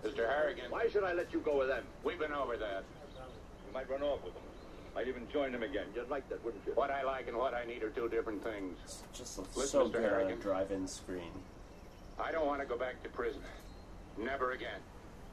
Mr. 0.03 0.29
Harrigan, 0.29 0.65
why 0.69 0.87
should 0.87 1.03
I 1.03 1.13
let 1.13 1.33
you 1.33 1.39
go 1.41 1.57
with 1.57 1.67
them? 1.67 1.83
We've 2.03 2.19
been 2.19 2.31
over 2.31 2.55
that. 2.55 2.83
You 3.67 3.73
might 3.73 3.89
run 3.89 4.01
off 4.01 4.23
with 4.23 4.33
them. 4.33 4.43
Might 4.95 5.07
even 5.07 5.27
join 5.31 5.51
them 5.51 5.63
again. 5.63 5.85
You'd 5.93 6.09
like 6.09 6.27
that, 6.29 6.43
wouldn't 6.43 6.65
you? 6.65 6.73
What 6.73 6.89
I 6.89 7.03
like 7.03 7.27
and 7.27 7.37
what 7.37 7.53
I 7.53 7.65
need 7.65 7.83
are 7.83 7.89
two 7.89 8.07
different 8.07 8.43
things. 8.43 8.77
Just 9.13 9.37
looks 9.37 9.55
Listen, 9.57 9.69
so 9.71 9.89
Mr. 9.89 9.91
good 9.91 10.05
on 10.05 10.05
a 10.05 10.09
Harrigan. 10.09 10.39
drive-in 10.39 10.87
screen. 10.87 11.31
I 12.19 12.31
don't 12.31 12.47
want 12.47 12.61
to 12.61 12.65
go 12.65 12.77
back 12.77 13.03
to 13.03 13.09
prison. 13.09 13.41
Never 14.17 14.51
again. 14.51 14.79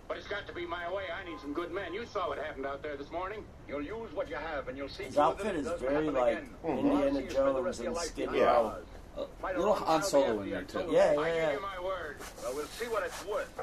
But 0.09 0.19
it's 0.19 0.29
got 0.29 0.47
to 0.47 0.53
be 0.55 0.67
my 0.67 0.91
way. 0.93 1.05
I 1.13 1.29
need 1.29 1.41
some 1.41 1.53
good 1.53 1.73
men. 1.73 1.93
You 1.93 2.07
saw 2.07 2.29
what 2.29 2.39
happened 2.39 2.67
out 2.67 2.83
there 2.83 2.97
this 2.97 3.11
morning. 3.11 3.45
You'll 3.69 3.83
use 3.83 4.13
what 4.15 4.29
you 4.29 4.37
have, 4.37 4.69
and 4.69 4.79
you'll 4.79 4.89
see. 4.89 5.05
His 5.05 5.19
outfit 5.19 5.57
is 5.57 5.69
very 5.81 6.11
like 6.11 6.45
Indiana 6.67 7.23
Jones 7.23 7.81
and 7.81 7.97
Skid 7.97 8.33
Row. 8.33 8.77
A 9.17 9.59
little 9.59 9.75
Han 9.75 10.03
Solo 10.03 10.43
in 10.43 10.51
there 10.51 10.63
too. 10.63 10.89
Yeah, 10.91 11.15
yeah, 11.15 11.21
I 11.21 11.29
give 11.29 11.37
yeah. 11.37 11.53
you 11.53 11.61
my 11.61 11.85
word. 11.85 12.17
Well, 12.43 12.55
we'll 12.55 12.67
see 12.67 12.85
what 12.87 13.03
it's 13.03 13.25
worth. 13.27 13.61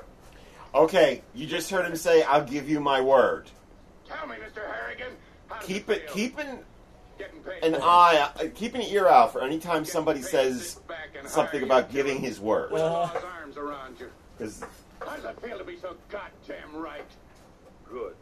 Okay, 0.74 1.22
you 1.36 1.46
just 1.46 1.70
heard 1.70 1.86
him 1.86 1.96
say, 1.96 2.24
"I'll 2.24 2.44
give 2.44 2.68
you 2.68 2.80
my 2.80 3.00
word." 3.00 3.50
Tell 4.08 4.28
me, 4.28 4.36
Mr. 4.36 4.66
Harrigan. 4.66 5.14
Keep 5.62 5.90
it 5.90 5.98
it, 5.98 6.06
feel? 6.06 6.14
keep 6.14 6.40
an, 6.40 6.60
Getting 7.20 7.40
paid 7.42 7.64
an 7.64 7.74
for 7.74 7.78
it? 7.80 7.84
eye, 7.84 8.32
uh, 8.36 8.46
keep 8.56 8.74
an 8.74 8.82
ear 8.82 9.08
out 9.08 9.32
for 9.32 9.42
any 9.42 9.60
time 9.60 9.86
somebody 9.86 10.24
says 10.24 10.80
something 11.26 11.62
about 11.62 11.92
giving 11.92 12.20
his 12.20 12.40
word. 12.40 12.72
With 12.72 12.82
law's 15.06 15.26
arms 15.26 15.26
around 15.26 15.26
you. 15.26 15.26
'Cause- 15.26 15.26
How 15.26 15.30
does 15.30 15.38
it 15.38 15.42
feel 15.48 15.58
to 15.58 15.64
be 15.64 15.78
so 15.80 15.96
goddamn 16.10 16.76
right? 16.76 17.06
Good. 17.90 18.16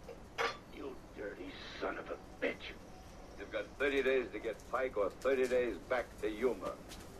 You 0.76 0.96
dirty 1.18 1.52
son 1.80 1.98
of 1.98 2.10
a 2.10 2.18
bitch. 2.46 2.74
You've 3.40 3.52
got 3.52 3.66
30 3.80 4.04
days 4.04 4.28
to 4.34 4.40
get 4.40 4.56
Pike 4.72 4.98
or 4.98 5.10
30 5.22 5.48
days 5.48 5.76
back 5.90 6.06
to 6.22 6.30
Yuma. 6.30 6.74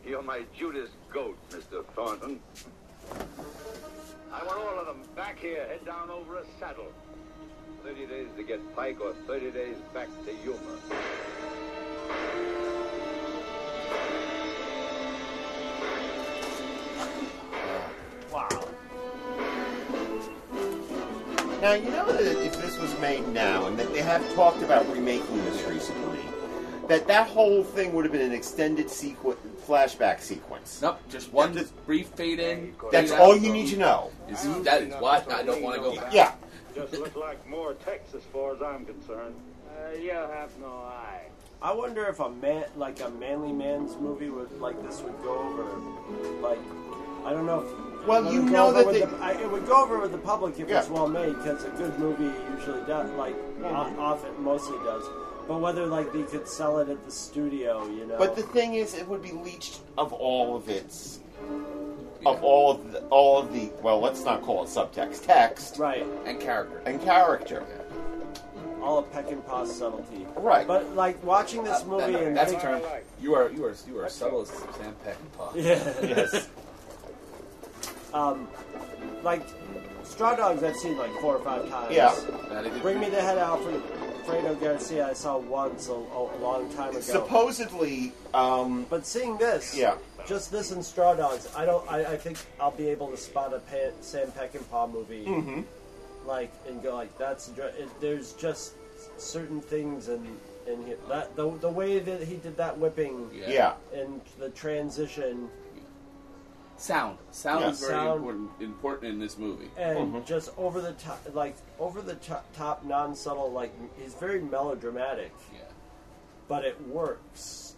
You're 0.04 0.22
my 0.22 0.42
Judas 0.56 0.90
goat, 1.12 1.36
Mr. 1.50 1.84
Thornton. 1.94 2.40
I 4.32 4.42
want 4.44 4.58
all 4.58 4.78
of 4.78 4.86
them 4.86 5.02
back 5.14 5.38
here, 5.38 5.66
head 5.66 5.84
down 5.84 6.10
over 6.10 6.38
a 6.38 6.44
saddle. 6.58 6.92
30 7.84 8.06
days 8.06 8.28
to 8.36 8.42
get 8.42 8.60
Pike 8.76 9.00
or 9.00 9.12
30 9.26 9.50
days 9.50 9.76
back 9.92 10.08
to 10.24 10.32
Yuma. 10.44 10.78
Wow. 18.32 18.48
Now 21.62 21.74
you 21.74 21.90
know 21.90 22.10
that 22.10 22.44
if 22.44 22.60
this 22.60 22.76
was 22.76 22.98
made 22.98 23.28
now, 23.28 23.66
and 23.66 23.78
that 23.78 23.92
they 23.92 24.02
have 24.02 24.34
talked 24.34 24.62
about 24.62 24.84
remaking 24.92 25.44
this 25.44 25.62
recently, 25.68 26.18
that 26.88 27.06
that 27.06 27.28
whole 27.28 27.62
thing 27.62 27.94
would 27.94 28.04
have 28.04 28.10
been 28.10 28.20
an 28.20 28.32
extended 28.32 28.86
sequ- 28.88 29.36
flashback 29.64 30.20
sequence. 30.20 30.82
Nope, 30.82 30.98
just 31.08 31.32
one 31.32 31.56
brief 31.86 32.08
fade 32.08 32.40
in. 32.40 32.74
That's 32.90 33.12
fade 33.12 33.20
all 33.20 33.34
out. 33.34 33.40
you 33.42 33.52
need 33.52 33.68
to 33.68 33.76
know. 33.76 34.10
Is, 34.28 34.42
that 34.64 34.82
is 34.82 34.92
why 34.94 35.22
I 35.30 35.44
don't 35.44 35.62
want 35.62 35.76
to 35.76 35.82
go 35.82 35.94
back. 35.94 36.12
Yeah. 36.12 36.32
Just 36.74 36.94
look 36.94 37.14
like 37.14 37.48
more 37.48 37.74
text 37.74 38.16
as 38.16 38.24
far 38.24 38.56
as 38.56 38.60
I'm 38.60 38.84
concerned. 38.84 39.36
Uh, 39.68 39.96
you 39.96 40.10
have 40.10 40.50
no 40.58 40.66
eye. 40.66 41.28
I 41.62 41.72
wonder 41.72 42.08
if 42.08 42.18
a 42.18 42.28
man, 42.28 42.64
like 42.76 43.00
a 43.02 43.08
manly 43.08 43.52
man's 43.52 43.96
movie, 43.98 44.30
would 44.30 44.50
like 44.60 44.82
this 44.82 45.00
would 45.00 45.16
go 45.22 45.38
over. 45.38 45.62
Like, 46.40 46.58
I 47.24 47.30
don't 47.30 47.46
know. 47.46 47.60
if 47.60 47.91
Well, 48.06 48.32
you 48.32 48.42
know 48.42 48.72
that 48.72 48.84
with 48.86 48.94
they- 48.96 49.06
the, 49.06 49.16
I, 49.18 49.32
it 49.32 49.50
would 49.50 49.66
go 49.66 49.82
over 49.82 49.98
with 50.00 50.12
the 50.12 50.18
public 50.18 50.58
if 50.58 50.68
it's 50.68 50.88
well 50.88 51.08
made, 51.08 51.34
because 51.36 51.64
a 51.64 51.70
good 51.70 51.96
movie 51.98 52.30
usually 52.56 52.82
does. 52.86 53.10
Like, 53.12 53.36
o- 53.62 53.94
often, 53.98 54.42
mostly 54.42 54.78
does. 54.84 55.04
But 55.48 55.60
whether 55.60 55.86
like 55.86 56.12
they 56.12 56.22
could 56.22 56.46
sell 56.48 56.78
it 56.78 56.88
at 56.88 57.04
the 57.04 57.10
studio, 57.10 57.86
you 57.88 58.06
know. 58.06 58.16
But 58.18 58.36
the 58.36 58.42
thing 58.42 58.74
is, 58.74 58.94
it 58.94 59.06
would 59.08 59.22
be 59.22 59.32
leached 59.32 59.80
of 59.98 60.12
all 60.12 60.54
of 60.56 60.68
its, 60.68 61.20
of 62.26 62.42
all 62.42 62.70
of 62.72 62.92
the, 62.92 63.00
all 63.06 63.38
of 63.40 63.52
the. 63.52 63.70
Well, 63.82 64.00
let's 64.00 64.24
not 64.24 64.42
call 64.42 64.62
it 64.64 64.68
subtext, 64.68 65.26
text, 65.26 65.78
right, 65.78 66.06
and 66.24 66.40
character, 66.40 66.80
and 66.86 67.00
character. 67.02 67.64
all 68.80 68.98
of 68.98 69.12
Peckinpah 69.12 69.66
subtlety. 69.66 70.26
Right. 70.36 70.66
But 70.66 70.94
like 70.96 71.22
watching 71.24 71.62
this 71.64 71.82
Uh, 71.82 71.86
movie 71.86 72.12
that- 72.12 72.22
and 72.22 72.36
that's 72.36 72.50
a 72.52 72.58
think- 72.58 72.62
term. 72.62 72.82
You 73.20 73.34
are 73.36 73.48
you 73.50 73.64
are 73.64 73.74
you 73.88 73.98
are 74.00 74.08
subtle 74.08 74.42
as 74.42 74.48
Sam 74.48 74.94
Peckinpah. 75.04 75.54
Yeah. 75.54 76.16
Yes. 76.16 76.48
Um, 78.14 78.48
like 79.22 79.42
Straw 80.04 80.34
Dogs, 80.36 80.62
I've 80.62 80.76
seen 80.76 80.96
like 80.98 81.12
four 81.20 81.36
or 81.36 81.44
five 81.44 81.68
times. 81.68 81.94
Yeah. 81.94 82.14
Bring 82.82 83.00
Me 83.00 83.08
the 83.08 83.20
Head 83.20 83.38
out 83.38 83.60
Alfred 83.60 83.82
Fredo 84.26 84.60
Garcia, 84.60 85.08
I 85.08 85.12
saw 85.14 85.38
once 85.38 85.88
a, 85.88 85.92
a 85.92 86.38
long 86.40 86.72
time 86.74 86.90
ago. 86.90 87.00
Supposedly, 87.00 88.12
um, 88.34 88.86
but 88.88 89.04
seeing 89.06 89.36
this, 89.38 89.76
Yeah. 89.76 89.96
just 90.26 90.52
this 90.52 90.70
and 90.70 90.84
Straw 90.84 91.14
Dogs, 91.14 91.48
I 91.56 91.64
don't. 91.64 91.90
I, 91.90 92.04
I 92.12 92.16
think 92.16 92.38
I'll 92.60 92.70
be 92.70 92.88
able 92.88 93.08
to 93.08 93.16
spot 93.16 93.52
a 93.52 93.58
Pan, 93.60 93.92
Sam 94.00 94.28
Peckinpah 94.32 94.92
movie, 94.92 95.24
Mhm. 95.26 95.64
like 96.26 96.52
and 96.68 96.80
go 96.82 96.94
like 96.94 97.16
that's. 97.18 97.48
dr- 97.48 97.74
It, 97.76 97.88
there's 98.00 98.32
just 98.34 98.74
certain 99.16 99.60
things 99.60 100.08
in 100.08 100.24
in 100.68 100.84
here 100.86 100.98
that 101.08 101.34
the 101.34 101.50
the 101.58 101.68
way 101.68 101.98
that 101.98 102.22
he 102.22 102.36
did 102.36 102.56
that 102.58 102.78
whipping, 102.78 103.28
Yeah. 103.34 103.48
Yeah. 103.92 104.00
and 104.00 104.20
the 104.38 104.50
transition. 104.50 105.48
Sound, 106.82 107.16
sound 107.30 107.60
Yeah. 107.60 107.70
is 107.70 107.78
very 107.78 107.92
Sound. 107.92 108.16
important 108.16 108.50
important 108.60 109.12
in 109.12 109.20
this 109.20 109.38
movie. 109.38 109.70
and 109.76 110.26
just 110.26 110.50
over 110.58 110.80
the 110.80 110.94
top, 110.94 111.20
like 111.32 111.54
over 111.78 112.02
the 112.02 112.16
top, 112.16 112.44
top 112.56 112.84
non 112.84 113.14
subtle, 113.14 113.52
like 113.52 113.72
he's 113.96 114.14
very 114.14 114.40
melodramatic. 114.40 115.30
Yeah. 115.54 115.60
But 116.48 116.64
it 116.64 116.84
works. 116.88 117.76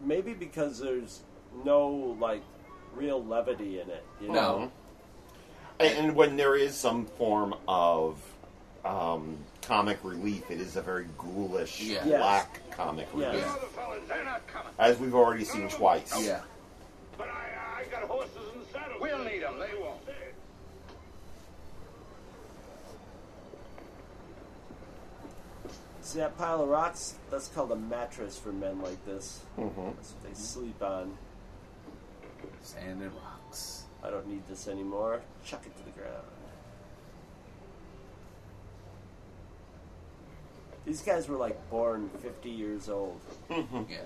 Maybe 0.00 0.34
because 0.34 0.80
there's 0.80 1.20
no 1.64 1.90
like 2.18 2.42
real 2.96 3.24
levity 3.24 3.78
in 3.78 3.88
it. 3.88 4.04
You 4.20 4.32
know? 4.32 4.72
And, 5.78 6.06
and 6.06 6.16
when 6.16 6.36
there 6.36 6.56
is 6.56 6.74
some 6.74 7.06
form 7.06 7.54
of 7.68 8.20
um, 8.84 9.36
comic 9.66 9.98
relief, 10.04 10.50
it 10.50 10.60
is 10.60 10.76
a 10.76 10.82
very 10.82 11.06
ghoulish, 11.18 11.80
Yeah. 11.80 12.04
Yes. 12.06 12.18
black 12.20 12.70
comic 12.70 13.08
Yes. 13.16 13.32
relief, 13.34 13.46
Other 13.48 13.66
fellas, 13.66 14.02
they're 14.08 14.24
not 14.24 14.46
coming. 14.46 14.72
as 14.78 14.98
we've 14.98 15.14
already 15.14 15.44
seen 15.44 15.68
twice. 15.68 16.12
Yeah. 16.24 16.40
But 17.18 17.28
I, 17.28 17.80
I 17.82 17.84
got 17.90 18.02
horses 18.04 18.36
and 18.54 18.64
saddles. 18.72 19.00
We'll 19.00 19.18
need 19.24 19.42
them. 19.42 19.58
They 19.58 19.74
won't. 19.80 20.00
See 26.02 26.18
that 26.20 26.38
pile 26.38 26.62
of 26.62 26.68
rocks? 26.68 27.14
That's 27.30 27.48
called 27.48 27.72
a 27.72 27.76
mattress 27.76 28.38
for 28.38 28.52
men 28.52 28.80
like 28.80 29.04
this. 29.04 29.40
Mhm. 29.58 29.96
That's 29.96 30.12
what 30.12 30.22
they 30.22 30.34
sleep 30.34 30.80
on. 30.82 31.18
Sand 32.62 33.02
and 33.02 33.12
rocks. 33.14 33.84
I 34.02 34.10
don't 34.10 34.26
need 34.28 34.46
this 34.48 34.68
anymore. 34.68 35.20
Chuck 35.44 35.62
it 35.66 35.76
to 35.76 35.82
the 35.84 35.90
ground. 35.90 36.24
These 40.86 41.02
guys 41.02 41.28
were 41.28 41.36
like 41.36 41.58
born 41.68 42.08
50 42.22 42.48
years 42.48 42.88
old. 42.88 43.20
Mhm. 43.50 43.90
Yeah. 43.90 43.96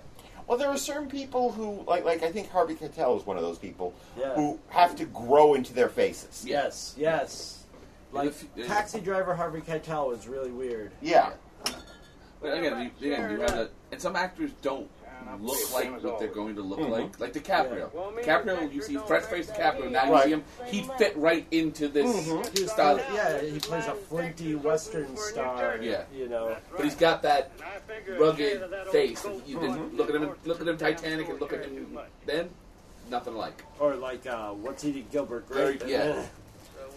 Well, 0.46 0.58
there 0.58 0.68
are 0.70 0.78
certain 0.78 1.08
people 1.08 1.52
who, 1.52 1.84
like, 1.86 2.04
like 2.04 2.22
I 2.24 2.32
think 2.32 2.50
Harvey 2.50 2.74
Keitel 2.74 3.16
is 3.20 3.26
one 3.26 3.36
of 3.36 3.42
those 3.42 3.58
people 3.58 3.92
Yeah. 4.18 4.34
who 4.34 4.58
have 4.70 4.96
to 4.96 5.04
grow 5.04 5.54
into 5.54 5.72
their 5.74 5.88
faces. 5.90 6.44
Yes, 6.44 6.94
yes. 6.96 7.64
Like 8.12 8.28
If- 8.28 8.46
if- 8.56 8.66
Taxi 8.66 8.98
Driver 9.00 9.34
Harvey 9.34 9.60
Keitel 9.60 10.08
was 10.08 10.26
really 10.26 10.50
weird. 10.50 10.90
Yeah. 11.00 11.30
But 12.42 12.56
again, 12.56 12.90
you, 12.98 13.12
again, 13.12 13.30
you 13.32 13.40
have 13.40 13.50
that, 13.54 13.70
and 13.92 14.00
some 14.00 14.16
actors 14.16 14.50
don't 14.62 14.88
look 15.36 15.72
like 15.74 16.02
what 16.02 16.18
they're 16.18 16.28
going 16.28 16.54
to 16.56 16.62
look 16.62 16.80
Mhm. 16.80 16.90
like. 16.90 17.20
Like 17.20 17.32
DiCaprio. 17.32 17.90
Yeah. 17.94 18.22
DiCaprio, 18.22 18.72
you 18.72 18.82
see 18.82 18.96
fresh 18.98 19.24
faced 19.24 19.52
DiCaprio. 19.54 19.90
Now 19.90 20.10
Right. 20.12 20.28
you 20.28 20.42
see 20.66 20.74
him, 20.80 20.84
he'd 20.84 20.92
fit 20.98 21.16
right 21.16 21.46
into 21.50 21.88
this 21.88 22.06
Mhm. 22.28 22.58
He 22.58 22.66
style. 22.66 22.98
yeah, 23.14 23.38
he 23.40 23.58
plays 23.58 23.86
a 23.86 23.94
flinty 23.94 24.54
Western 24.54 25.16
star. 25.16 25.78
Yeah. 25.80 26.04
you 26.12 26.28
know. 26.28 26.56
But 26.76 26.84
he's 26.84 26.94
got 26.96 27.22
that 27.22 27.50
rugged 28.18 28.62
face. 28.92 29.24
And 29.24 29.42
you 29.46 29.58
didn't 29.60 29.96
look 29.96 30.08
at 30.08 30.16
him, 30.16 30.30
look 30.44 30.60
at 30.60 30.68
him 30.68 30.76
Titanic, 30.76 31.28
and 31.28 31.40
look 31.40 31.52
at 31.52 31.64
him 31.64 31.98
then, 32.26 32.50
nothing 33.10 33.34
like. 33.36 33.64
Or 33.78 33.94
like 33.96 34.26
uh, 34.26 34.50
what's 34.52 34.82
he 34.82 34.92
did 34.92 35.10
Gilbert 35.10 35.46
Very- 35.48 35.76
Grape? 35.76 35.90
yeah. 35.90 36.22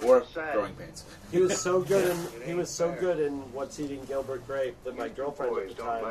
Or 0.04 0.24
growing 0.54 0.74
pains. 0.76 1.04
He 1.32 1.40
was 1.40 1.60
so 1.60 1.82
good 1.94 2.10
in 2.10 2.48
he 2.48 2.54
was 2.54 2.70
so 2.70 2.92
good 3.00 3.20
in 3.20 3.34
What's 3.54 3.80
Eating 3.80 4.04
Gilbert 4.06 4.46
Grape 4.46 4.76
that 4.84 4.98
my 4.98 5.10
girlfriend 5.10 5.58
at 5.58 5.76
the 5.76 5.82
time 5.84 6.04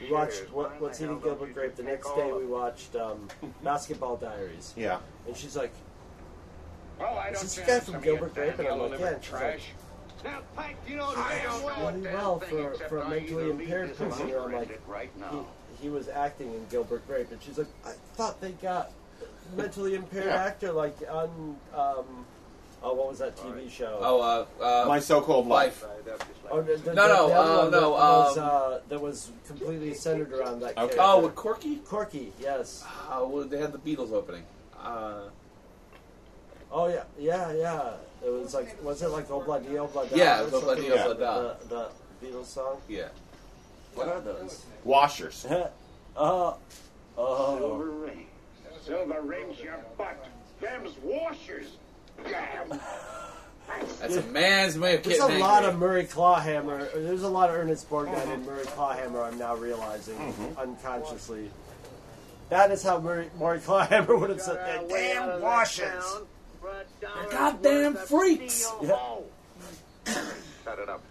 we 0.00 0.10
watched 0.10 0.50
what, 0.52 0.80
What's 0.80 1.00
Eating 1.00 1.20
Gilbert 1.20 1.54
Grape. 1.54 1.76
The 1.76 1.82
next 1.82 2.14
day 2.14 2.32
we 2.32 2.46
watched 2.46 2.94
um, 2.96 3.28
Basketball 3.64 4.16
Diaries. 4.16 4.74
Yeah. 4.76 4.98
And 5.26 5.36
she's 5.36 5.56
like, 5.56 5.72
Well, 6.98 7.16
I 7.18 7.24
don't 7.24 7.32
this 7.32 7.42
the 7.42 7.48
stand 7.48 7.68
guy 7.86 7.92
from 7.92 8.02
Gilbert 8.02 8.34
Grape?" 8.34 8.58
And 8.58 8.68
I'm 8.68 8.78
like, 8.78 9.00
"Yeah." 9.00 9.06
And 9.08 9.24
she's 9.24 9.32
like, 9.32 9.40
trash. 9.40 9.68
Now, 10.22 10.40
Pike, 10.54 10.76
you 10.86 10.96
know 10.96 11.14
damn 11.14 11.62
well 11.62 11.82
what 11.84 11.94
really 11.94 12.04
that 12.04 12.14
well 12.14 12.40
for, 12.40 12.74
for 12.74 12.98
a 12.98 13.06
I 13.06 13.08
mentally 13.08 13.50
impaired 13.50 13.96
person. 13.96 14.28
And 14.28 14.36
I'm 14.36 14.52
like, 14.52 14.70
it 14.70 14.80
right 14.86 15.10
he, 15.30 15.84
he 15.84 15.88
was 15.88 16.08
acting 16.08 16.52
in 16.52 16.66
Gilbert 16.70 17.06
Grape, 17.06 17.30
and 17.32 17.42
she's 17.42 17.56
like, 17.56 17.68
I 17.86 17.92
thought 18.16 18.38
they 18.40 18.50
got 18.52 18.90
mentally 19.56 19.94
impaired 20.00 20.26
Yeah. 20.26 20.44
actor 20.44 20.72
like 20.72 20.96
on 21.10 21.56
um, 21.74 22.26
oh 22.82 22.94
what 22.94 23.08
was 23.08 23.18
that 23.18 23.36
TV 23.36 23.70
show? 23.70 23.98
Oh, 24.00 24.20
uh, 24.20 24.64
uh, 24.64 24.88
My 24.88 25.00
so-called 25.00 25.46
life. 25.46 25.84
Oh, 26.50 26.62
the, 26.62 26.76
the, 26.76 26.94
No, 26.94 27.08
the, 27.08 27.14
no, 27.14 27.28
the 27.28 27.34
other 27.34 27.52
uh, 27.52 27.58
one 27.58 27.70
that 27.70 27.80
no, 27.80 27.90
was, 27.90 28.38
um, 28.38 28.44
uh, 28.50 28.78
that 28.88 29.00
was 29.00 29.30
completely 29.46 29.94
centered 29.94 30.32
around 30.32 30.60
that. 30.60 30.70
Okay. 30.70 30.76
character. 30.76 30.98
Oh, 31.00 31.20
with 31.20 31.34
Corky? 31.34 31.76
Corky, 31.76 32.32
yes. 32.40 32.84
Oh, 33.10 33.28
well, 33.28 33.44
they 33.44 33.58
had 33.58 33.72
the 33.72 33.78
Beatles 33.78 34.12
opening. 34.12 34.42
Uh, 34.78 35.28
oh 36.72 36.88
yeah, 36.88 37.04
yeah, 37.18 37.52
yeah. 37.52 37.92
It 38.24 38.30
was 38.30 38.54
like, 38.54 38.82
was 38.82 39.02
it 39.02 39.08
like 39.08 39.28
Obladi 39.28 39.70
Oblada? 39.70 40.14
Yeah, 40.14 40.40
or 40.40 40.46
it 40.46 40.52
was 40.52 40.62
something? 40.64 40.84
Obladi 40.84 40.88
The- 40.88 41.24
Oblada. 41.24 41.68
The, 41.68 41.88
the 42.20 42.26
Beatles 42.26 42.46
song. 42.46 42.78
Yeah. 42.88 43.08
What 43.94 44.08
are 44.08 44.20
those? 44.20 44.64
Washers. 44.84 45.46
oh, 46.16 46.56
oh. 47.18 47.58
Silver 47.58 47.90
rings. 47.90 48.28
Silver 48.82 49.20
rings 49.20 49.60
your 49.60 49.78
butt. 49.98 50.26
Them's 50.60 50.96
washers. 51.02 51.76
That's 54.00 54.16
a 54.16 54.22
man's 54.24 54.78
way 54.78 54.96
of 54.96 55.02
There's 55.02 55.18
getting 55.18 55.36
a 55.36 55.40
lot 55.40 55.58
angry. 55.62 55.70
of 55.72 55.78
Murray 55.78 56.04
Clawhammer. 56.04 56.88
There's 56.94 57.22
a 57.22 57.28
lot 57.28 57.50
of 57.50 57.56
Ernest 57.56 57.88
Borgnine 57.88 58.32
and 58.32 58.44
Murray 58.44 58.64
Clawhammer. 58.64 59.22
I'm 59.22 59.38
now 59.38 59.54
realizing 59.56 60.16
unconsciously. 60.58 61.50
That 62.48 62.70
is 62.72 62.82
how 62.82 62.98
Murray, 63.00 63.30
Murray 63.38 63.60
Clawhammer 63.60 64.16
would 64.16 64.30
have 64.30 64.40
said 64.40 64.56
that. 64.56 64.88
Damn 64.88 65.40
washes. 65.40 66.04
goddamn 67.30 67.94
freaks. 67.94 68.70
Yeah. 68.82 68.96
Shut 70.64 70.78
it 70.78 70.88
up. 70.88 71.02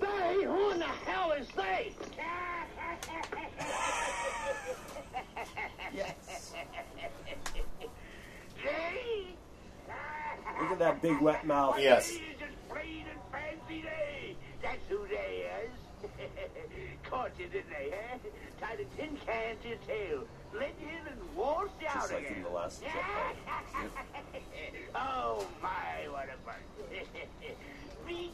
They? 0.00 0.44
Who 0.44 0.70
in 0.70 0.78
the 0.78 0.84
hell 0.84 1.32
is 1.32 1.48
they? 1.56 1.92
Yes. 5.92 6.52
They? 8.62 9.09
Look 10.60 10.70
at 10.72 10.78
that 10.78 11.02
big 11.02 11.20
wet 11.20 11.46
mouth. 11.46 11.78
Yes. 11.78 12.10
It's 12.10 12.42
a 12.42 12.72
plain 12.72 13.04
and 13.10 13.20
fancy 13.32 13.82
day. 13.82 14.36
That's 14.62 14.78
who 14.88 14.98
they 15.08 15.46
is. 15.64 15.70
Caught 17.04 17.32
you, 17.38 17.46
didn't 17.46 17.70
they, 17.70 17.90
huh? 17.90 18.18
Tied 18.60 18.80
a 18.80 18.84
tin 18.96 19.16
can 19.26 19.56
to 19.62 19.68
your 19.68 19.78
tail. 19.86 20.24
Let 20.52 20.74
you 20.80 20.88
in 20.88 21.06
and 21.12 21.36
washed 21.36 21.70
you 21.80 21.86
out 21.88 21.94
Just 21.94 22.12
like 22.12 22.24
again. 22.24 22.36
in 22.38 22.42
the 22.42 22.48
last 22.50 22.82
oh, 24.94 25.46
my, 25.62 26.08
what 26.10 26.28
a 26.28 26.36
bunch. 26.44 26.90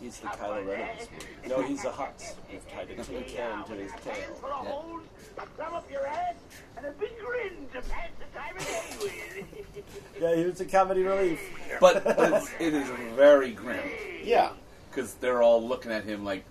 He's 0.01 0.19
the 0.21 0.29
Kylo 0.29 0.67
Ren 0.67 0.91
of 0.91 0.99
this 0.99 1.09
movie. 1.13 1.49
No, 1.49 1.63
he's 1.63 1.85
a 1.85 1.91
Hux. 1.91 2.35
We've 2.51 2.69
tied 2.73 2.91
a 2.91 3.03
tin 3.03 3.25
can 3.25 3.65
to 3.65 3.73
his 3.75 3.93
Full 3.93 4.13
tail. 4.13 4.31
of 4.33 4.67
holes, 4.67 5.03
a 5.39 5.47
thumb 5.47 5.75
up 5.75 5.91
your 5.91 6.07
ass, 6.07 6.35
and 6.77 6.87
a 6.87 6.91
big 6.93 7.11
grin 7.19 7.67
to 7.73 7.81
pass 7.89 8.09
the 8.19 8.39
time 8.39 8.57
of 8.57 8.67
day 8.67 8.83
with. 9.03 9.85
Yeah, 10.21 10.35
he 10.35 10.45
was 10.45 10.61
a 10.61 10.65
comedy 10.65 11.03
relief. 11.03 11.41
But 11.81 12.03
it's, 12.07 12.51
it 12.59 12.75
is 12.75 12.89
very 13.15 13.53
grim. 13.53 13.81
Yeah. 14.25 14.51
Because 14.91 15.15
they're 15.15 15.43
all 15.43 15.67
looking 15.67 15.93
at 15.93 16.05
him 16.05 16.25
like, 16.25 16.45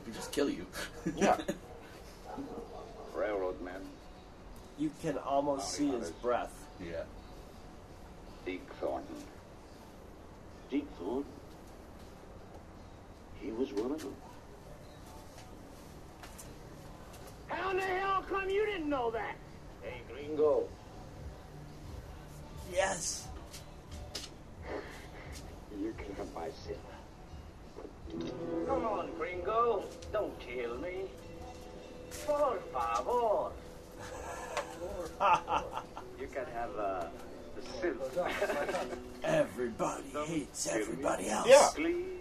"If 0.00 0.06
we 0.06 0.12
just 0.12 0.30
kill 0.32 0.48
you. 0.48 0.66
Yeah. 1.16 1.36
Railroad 3.14 3.60
man. 3.60 3.80
You 4.78 4.90
can 5.02 5.18
almost 5.18 5.72
see 5.72 5.88
his 5.88 6.10
breath. 6.10 6.52
Yeah. 6.82 7.02
Deke 8.46 8.66
Thornton. 8.80 9.16
Deke 10.70 10.88
Thornton. 10.98 11.24
He 13.40 13.50
was 13.52 13.72
one 13.72 13.92
of 13.92 14.00
them. 14.02 14.14
How 17.48 17.70
in 17.70 17.76
the 17.78 17.82
hell 17.82 18.24
come 18.28 18.48
you 18.48 18.64
didn't 18.66 18.88
know 18.88 19.10
that? 19.10 19.36
Hey, 19.82 20.02
Gringo. 20.12 20.68
Yes. 22.72 23.26
You 25.78 25.94
can 25.96 26.14
have 26.16 26.34
my 26.34 26.48
silver. 26.50 26.80
Come 28.66 28.84
on, 28.84 29.10
Gringo. 29.18 29.84
Don't 30.12 30.38
kill 30.40 30.76
me. 30.78 31.04
Por 32.26 32.58
favor. 32.72 33.50
You 36.20 36.26
can 36.26 36.44
have 36.52 36.76
uh, 36.76 37.04
the 37.56 37.62
silver. 37.80 38.28
Everybody 39.24 40.02
hates 40.26 40.66
everybody 40.66 41.30
else. 41.30 41.48
Yeah. 41.48 41.68
Please. 41.74 42.19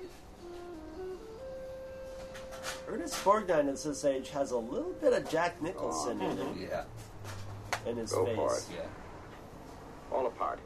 Ernest 2.87 3.15
Borgnine 3.23 3.69
at 3.69 3.77
this 3.77 4.05
age 4.05 4.29
has 4.29 4.51
a 4.51 4.57
little 4.57 4.93
bit 5.01 5.13
of 5.13 5.29
Jack 5.29 5.61
Nicholson 5.61 6.19
oh, 6.21 6.29
in 6.29 6.37
him, 6.37 6.67
Yeah. 6.69 6.83
in 7.85 7.97
his 7.97 8.11
Go 8.11 8.25
face. 8.25 8.35
for 8.35 8.55
it. 8.55 8.63
Yeah. 8.75 10.15
All 10.15 10.27
apart. 10.27 10.59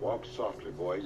Walk 0.00 0.24
softly, 0.26 0.70
boys. 0.70 1.04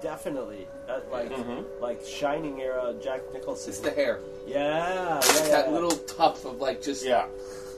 Definitely, 0.00 0.66
that 0.86 1.10
like 1.10 1.28
mm-hmm. 1.30 1.82
like 1.82 2.04
Shining 2.04 2.60
era 2.60 2.94
Jack 3.02 3.20
Nicholson. 3.32 3.70
It's 3.70 3.80
the 3.80 3.90
hair. 3.90 4.20
Yeah, 4.46 4.56
yeah, 4.56 5.16
It's 5.18 5.40
yeah. 5.40 5.48
that 5.48 5.72
little 5.72 5.90
tuft 5.90 6.44
of 6.44 6.60
like 6.60 6.80
just 6.82 7.04
Yeah. 7.04 7.26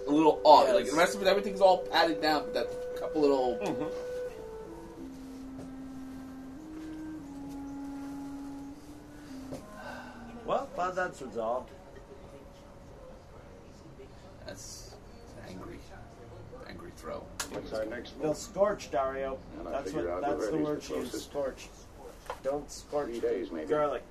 a 0.07 0.11
little 0.11 0.39
off. 0.45 0.65
Yes. 0.67 0.75
Like 0.75 0.87
the 0.91 0.97
rest 0.97 1.15
of 1.17 1.23
it, 1.23 1.29
everything's 1.29 1.63
all 1.63 1.79
padded 1.79 2.21
down. 2.21 2.43
But 2.45 2.55
that 2.55 2.97
couple 3.01 3.23
little. 3.23 3.59
Mm-hmm. 3.63 4.10
Well, 10.51 10.69
glad 10.75 10.97
that's 10.97 11.23
resolved. 11.23 11.71
That's 14.45 14.97
angry, 15.49 15.79
angry 16.69 16.91
throw. 16.97 17.23
What's 17.53 17.73
our 17.73 17.85
next 17.85 18.19
No, 18.21 18.29
move? 18.31 18.37
scorch, 18.37 18.91
Dario. 18.91 19.39
And 19.61 19.69
I 19.69 19.71
That's 19.71 19.93
figure 19.93 20.13
what. 20.13 20.25
Aldo 20.25 20.39
That's 20.39 20.51
the 20.51 20.53
Reddy's 20.57 20.67
word 20.67 20.81
the 20.81 20.85
she 20.85 20.95
used. 20.95 21.11
closest. 21.13 21.31
Scorch. 21.31 21.69
Don't 22.43 22.69
scorch 22.69 23.07
Three 23.11 23.21
the 23.21 23.29
days, 23.29 23.53
maybe. 23.53 23.69
garlic. 23.69 24.03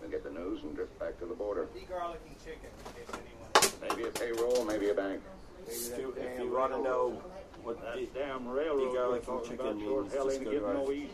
We'll 0.00 0.08
get 0.08 0.24
the 0.24 0.30
news 0.30 0.62
and 0.62 0.74
drift 0.74 0.98
back 0.98 1.18
to 1.18 1.26
the 1.26 1.34
border. 1.34 1.68
garlic 1.86 2.20
and 2.26 2.38
chicken, 2.38 2.70
in 2.86 3.04
case 3.04 3.70
anyone. 3.82 3.98
Maybe 3.98 4.08
a 4.08 4.10
payroll, 4.10 4.64
maybe 4.64 4.88
a 4.88 4.94
bank. 4.94 5.20
If 5.66 5.98
you, 5.98 6.14
if 6.16 6.40
you 6.40 6.50
want 6.50 6.72
to 6.72 6.80
know 6.80 7.20
what 7.62 7.78
the, 7.94 8.06
Damn 8.18 8.46
the 8.46 8.50
railroad 8.52 8.94
garlic 8.94 9.28
we're 9.28 9.34
and 9.34 9.44
talking 9.44 9.50
chicken 9.50 9.66
about 9.66 9.80
sure 9.82 10.00
means, 10.00 10.14
hell 10.14 10.24
just 10.24 10.36
ain't 10.36 10.44
go 10.46 10.50
to 10.50 10.56
getting 10.60 10.74
no 10.74 10.86
our 10.86 10.92
easy. 10.94 11.10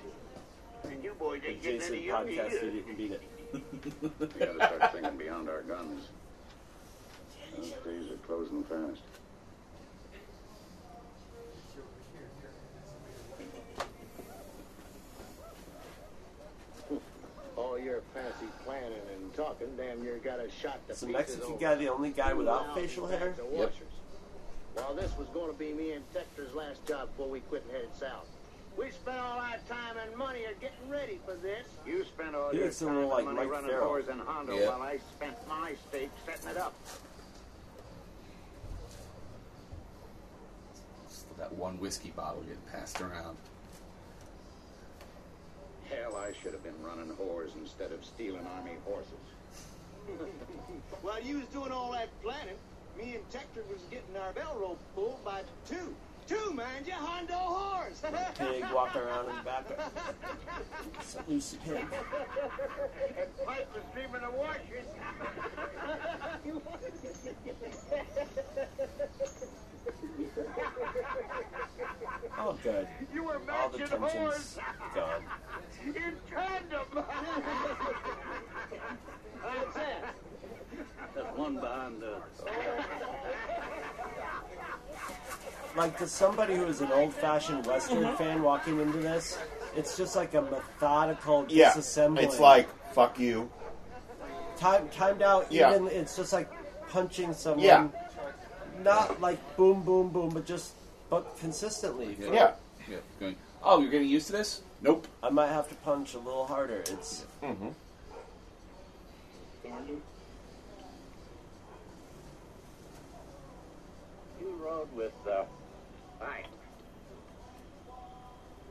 And 0.85 1.03
you 1.03 1.13
boys 1.19 1.43
ain't 1.45 1.61
getting 1.61 1.81
Jason 1.81 1.95
any 1.97 2.07
younger 2.07 2.31
podcast 2.31 2.47
either. 2.47 2.61
so 2.61 2.67
you 2.67 2.83
can 2.83 2.95
beat 2.95 3.11
it. 3.11 3.23
We 3.55 3.61
gotta 4.41 4.55
start 4.55 4.93
thinking 4.93 5.17
beyond 5.17 5.49
our 5.49 5.63
guns. 5.63 6.09
Those 7.57 7.71
days 7.85 8.11
are 8.11 8.17
closing 8.27 8.65
fast. 8.65 9.01
All 17.57 17.79
your 17.79 18.01
fancy 18.13 18.47
planning 18.65 18.93
and 19.15 19.35
talking, 19.35 19.69
damn 19.77 20.03
near 20.03 20.19
got 20.19 20.41
a 20.41 20.51
shot 20.51 20.85
to 20.89 20.93
Is 20.93 21.01
the 21.01 21.07
Mexican 21.09 21.57
guy 21.59 21.77
the 21.77 21.89
only 21.89 22.11
guy 22.11 22.35
without 22.35 22.75
facial 22.75 23.07
hair? 23.07 23.31
bags 23.31 23.39
Yep. 23.39 23.49
washers. 23.53 23.95
Well, 24.75 24.95
this 24.95 25.17
was 25.17 25.29
going 25.29 25.53
to 25.53 25.59
be 25.59 25.73
me 25.73 25.93
and 25.93 26.05
Tector's 26.13 26.53
last 26.55 26.85
job 26.87 27.09
before 27.11 27.29
we 27.29 27.41
quit 27.41 27.63
and 27.63 27.73
headed 27.73 27.95
south. 27.95 28.27
We 28.77 28.91
spent 28.91 29.19
all 29.19 29.39
our 29.39 29.57
time 29.69 29.97
and 30.05 30.17
money 30.17 30.45
at 30.47 30.61
getting 30.61 30.89
ready 30.91 31.21
for 31.25 31.35
this. 31.35 31.67
You 31.87 32.05
spent 32.05 32.35
all 32.35 32.51
He 32.51 32.57
your 32.59 32.67
looks 32.67 32.79
time 32.81 32.89
little 32.95 33.03
and 33.03 33.11
like 33.11 33.25
money 33.25 33.37
Mike 33.39 33.51
running 33.51 33.71
Farrell. 33.71 33.91
whores 33.91 34.09
in 34.09 34.19
Hondo 34.19 34.59
Yeah. 34.59 34.69
while 34.71 34.83
I 34.83 34.99
spent 35.17 35.37
my 35.49 35.75
stake 35.89 36.11
setting 36.27 36.49
it 36.51 36.57
up. 36.57 36.75
Still 41.09 41.35
that 41.39 41.53
one 41.53 41.79
whiskey 41.79 42.11
bottle 42.11 42.43
getting 42.43 42.61
passed 42.73 43.01
around. 43.01 43.37
Hell, 45.89 46.17
I 46.17 46.33
should 46.33 46.53
have 46.53 46.65
been 46.65 46.81
running 46.83 47.15
whores 47.17 47.55
instead 47.61 47.93
of 47.93 48.05
stealing 48.05 48.47
army 48.57 48.73
horses. 48.85 49.13
While 51.03 51.23
you 51.23 51.39
was 51.39 51.47
doing 51.49 51.71
all 51.73 51.93
that 51.93 52.09
planning, 52.23 52.57
me 52.99 53.15
and 53.15 53.31
Tector 53.31 53.67
was 53.71 53.81
getting 53.91 54.17
our 54.21 54.33
bell 54.33 54.57
rope 54.61 54.79
pulled 54.95 55.25
by 55.25 55.43
two. 55.69 55.95
Two, 56.27 56.53
mind 56.53 56.87
you, 56.87 56.93
Hondo 56.95 57.35
horse. 57.35 58.01
Pig 58.39 58.65
walking 58.73 59.03
around 59.03 59.29
in 59.29 59.37
the 59.37 59.43
back. 59.43 59.67
Some 61.03 61.23
loose 61.29 61.57
pig. 61.65 61.77
and 61.77 63.37
Pipe 63.47 63.69
was 63.75 63.85
dreaming 63.93 64.23
of 64.23 64.33
washers. 64.35 64.87
Oh, 72.39 72.59
good. 72.63 72.89
You 73.13 73.25
were 73.25 73.35
All 73.51 73.69
the 73.69 73.79
matching 73.79 73.99
tensions 73.99 74.13
whores 74.13 74.59
gone. 74.95 75.23
in 75.87 76.17
tandem. 76.31 77.05
How's 79.43 79.75
that? 79.75 80.15
That 81.15 81.39
one 81.39 81.55
behind 81.55 82.01
the. 82.03 82.17
Oh. 82.47 82.84
Like 85.77 85.99
to 85.99 86.07
somebody 86.07 86.55
who 86.55 86.67
is 86.67 86.81
an 86.81 86.93
old-fashioned 86.93 87.67
Western 87.67 88.17
fan 88.17 88.43
walking 88.43 88.81
into 88.81 88.99
this, 88.99 89.39
it's 89.77 89.97
just 89.97 90.15
like 90.15 90.35
a 90.35 90.43
methodical 90.43 91.45
disassembly. 91.45 91.51
Yeah. 91.51 91.73
disassembling. 91.73 92.23
It's 92.23 92.39
like, 92.41 92.69
fuck 92.93 93.19
you. 93.19 93.51
time 94.57 94.89
timed 94.91 95.23
out. 95.23 95.51
Yeah. 95.51 95.75
Even 95.75 95.89
it's 95.89 96.17
just 96.17 96.33
like 96.33 96.51
punching 96.89 97.33
someone. 97.35 97.65
Yeah. 97.65 97.89
Not 98.83 99.21
like 99.21 99.57
boom, 99.57 99.83
boom, 99.83 100.11
boom, 100.11 100.31
but 100.31 100.47
just 100.47 100.75
but 101.11 101.37
consistently. 101.39 102.17
Yeah. 102.21 102.55
Yeah. 102.89 102.97
Going. 103.21 103.37
Oh, 103.63 103.81
you're 103.81 103.91
getting 103.91 104.09
used 104.09 104.27
to 104.27 104.33
this? 104.33 104.63
Nope. 104.83 105.07
I 105.23 105.31
might 105.31 105.49
have 105.49 105.69
to 105.71 105.75
punch 105.77 106.15
a 106.15 106.19
little 106.19 106.47
harder. 106.47 106.81
It's 106.87 107.25
Mm-hmm. 107.43 107.69
You 114.41 114.55
rode 114.63 114.95
with, 114.95 115.13
uh, 115.27 115.45
Mike. 116.25 116.47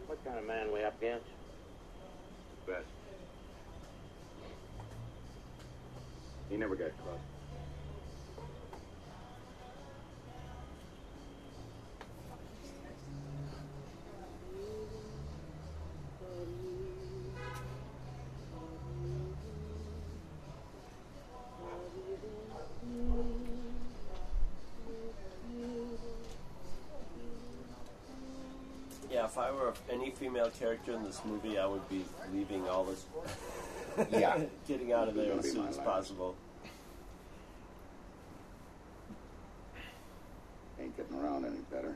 What 0.07 0.23
kind 0.25 0.39
of 0.39 0.45
man 0.45 0.73
we 0.73 0.83
up 0.83 0.97
against? 0.99 1.25
Best. 2.65 2.85
He 6.49 6.57
never 6.57 6.75
got 6.75 6.97
caught. 6.97 7.32
Were 29.73 29.93
any 29.93 30.11
female 30.11 30.49
character 30.49 30.93
in 30.93 31.03
this 31.03 31.21
movie, 31.25 31.57
I 31.57 31.65
would 31.65 31.87
be 31.89 32.05
leaving 32.33 32.67
all 32.67 32.83
this. 32.83 33.05
Yeah. 34.11 34.39
getting 34.67 34.91
out 34.91 35.07
of 35.07 35.13
there 35.13 35.33
as 35.33 35.51
soon 35.51 35.67
as 35.67 35.77
last. 35.77 35.85
possible. 35.85 36.35
Ain't 40.81 40.97
getting 40.97 41.15
around 41.15 41.45
any 41.45 41.59
better. 41.71 41.95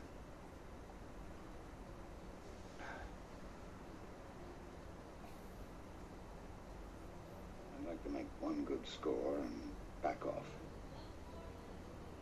I'd 7.80 7.88
like 7.90 8.04
to 8.04 8.10
make 8.12 8.28
one 8.40 8.64
good 8.64 8.88
score 8.88 9.38
and 9.42 9.62
back 10.04 10.24
off. 10.26 10.46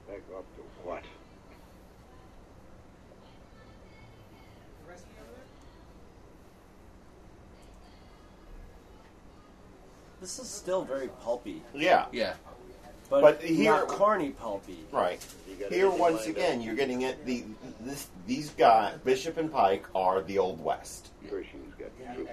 Back 0.08 0.22
off 0.38 0.45
to 0.56 0.62
what? 0.88 1.03
This 10.26 10.39
is 10.39 10.47
still 10.49 10.82
very 10.84 11.09
pulpy, 11.23 11.61
Yeah. 11.76 12.07
Yeah. 12.11 12.34
but, 13.11 13.21
But 13.21 13.43
here- 13.43 13.73
not 13.73 13.88
corny 13.88 14.32
pulpy. 14.32 14.80
Right. 14.91 15.23
Here, 15.69 15.88
once 15.88 16.21
lined 16.26 16.30
again, 16.32 16.61
you're 16.61 16.73
getting 16.73 17.03
it. 17.03 17.23
The 17.28 17.43
this 17.82 18.07
these 18.26 18.49
guys, 18.49 18.97
Bishop 19.03 19.38
and 19.38 19.53
Pike, 19.53 19.86
are 19.93 20.23
the 20.23 20.39
old 20.39 20.63
west, 20.63 21.09
Pershing's 21.30 21.76
got 21.76 21.89
troops. 22.15 22.32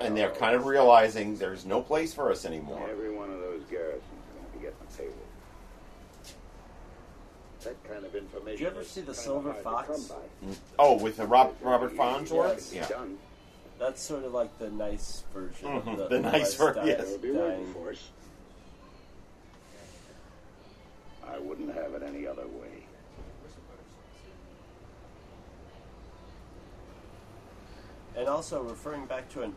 and 0.00 0.16
they're 0.16 0.30
kind 0.30 0.56
of 0.56 0.64
realizing 0.64 1.36
there's 1.36 1.66
no 1.66 1.82
place 1.82 2.14
for 2.14 2.30
us 2.32 2.46
anymore. 2.46 2.88
Every 2.90 3.14
one 3.14 3.30
of 3.30 3.40
those 3.40 3.60
garrisons 3.70 4.02
is 4.02 4.32
going 4.32 4.46
to 4.46 4.52
be 4.52 4.58
getting 4.64 4.76
a 4.80 4.96
payroll. 4.96 5.14
That 7.64 7.84
kind 7.92 8.06
of 8.06 8.14
information. 8.14 8.52
Did 8.52 8.60
you 8.60 8.66
ever 8.68 8.84
see 8.84 9.02
The 9.02 9.14
Silver 9.14 9.52
Fox? 9.52 9.90
Mm. 10.42 10.56
Oh, 10.78 10.94
with 10.96 11.18
the 11.18 11.26
Rob, 11.26 11.54
Robert 11.60 11.92
Farnsworth. 11.94 12.72
Yes. 12.74 12.88
Yeah. 12.90 13.04
Done. 13.82 13.90
That's 13.90 14.02
sort 14.02 14.24
of 14.24 14.32
like 14.32 14.56
the 14.58 14.70
nice 14.70 15.24
version 15.34 15.68
Mhm, 15.68 15.86
of 15.92 15.98
the, 15.98 16.08
the 16.08 16.20
nice 16.20 16.32
West 16.42 16.58
ver- 16.58 16.74
dying- 16.74 16.86
yes. 16.88 17.00
They'll 17.08 17.18
be 17.18 17.30
waiting 17.32 17.64
dying. 17.64 17.74
for 17.74 17.90
us. 17.90 18.10
I 21.26 21.38
wouldn't 21.38 21.74
have 21.74 21.94
it 21.94 22.02
any 22.02 22.26
other 22.26 22.46
way. 22.46 22.84
And 28.16 28.28
also 28.28 28.62
referring 28.62 29.06
back 29.06 29.28
to 29.30 29.42
a 29.44 29.50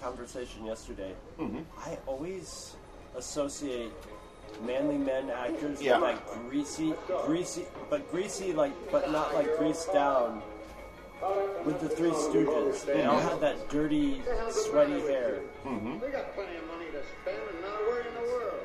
conversation 0.00 0.64
yesterday, 0.64 1.14
Mhm. 1.38 1.64
I 1.84 1.98
always 2.06 2.76
associate 3.16 3.92
manly 4.62 4.96
men 4.96 5.28
actors 5.30 5.82
Yeah. 5.82 5.94
with 5.98 6.02
like 6.02 6.48
greasy, 6.48 6.94
greasy, 7.26 7.66
but 7.90 8.10
greasy 8.10 8.52
like, 8.52 8.72
but 8.90 9.10
not 9.10 9.34
like 9.34 9.56
greased 9.58 9.92
down. 9.92 10.42
With 11.64 11.80
the 11.80 11.88
Three 11.88 12.10
Stooges, 12.10 12.84
they 12.86 13.04
all 13.04 13.18
had 13.18 13.40
that 13.40 13.68
dirty, 13.68 14.22
sweaty 14.50 15.00
hair. 15.00 15.40
Mm-hmm. 15.64 15.98
They 15.98 16.10
got 16.10 16.32
plenty 16.34 16.56
of 16.56 16.66
money 16.68 16.86
to 16.92 17.02
spend 17.22 17.42
and 17.52 17.60
not 17.60 17.80
a 17.80 17.90
word 17.90 18.06
in 18.06 18.14
the 18.14 18.20
world. 18.30 18.60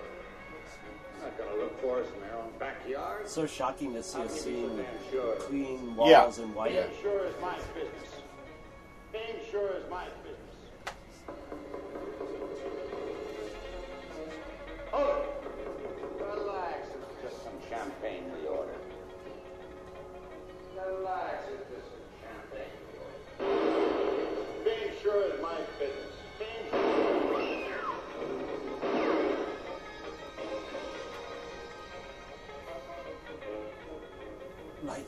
Not 1.22 1.38
gonna 1.38 1.56
look 1.56 1.82
for 1.82 2.02
us 2.02 2.08
in 2.14 2.22
their 2.22 2.36
own 2.38 2.52
backyard. 2.60 3.28
So 3.28 3.48
shocking 3.48 3.94
to 3.94 4.04
see 4.04 4.22
a 4.22 4.30
scene 4.30 4.78
with 4.78 4.86
Sure. 5.12 5.36
clean 5.38 5.96
Yeah. 5.98 6.24
walls 6.26 6.38
and 6.40 6.54
white. 6.54 6.74
Being 6.74 7.02
sure 7.02 7.26
is 7.26 7.34
my 7.42 7.56
business. 7.74 8.22
Being 9.12 9.40
sure 9.50 9.70
is 9.78 9.90
my 9.90 10.06
business. 10.24 10.40
Hold 14.92 15.18
it. 15.18 16.24
Relax. 16.24 16.88
It's 17.02 17.32
just 17.32 17.44
some 17.44 17.54
champagne 17.70 18.32
we 18.40 18.48
ordered. 18.48 18.76
Relax. 20.76 21.46
It's 21.52 21.70
just 21.70 21.93
ordered. 25.14 25.32
Being 25.32 25.32
sure 25.32 25.36
is 25.36 25.42
my 25.42 25.58
business. 25.80 27.14
Like 34.84 35.06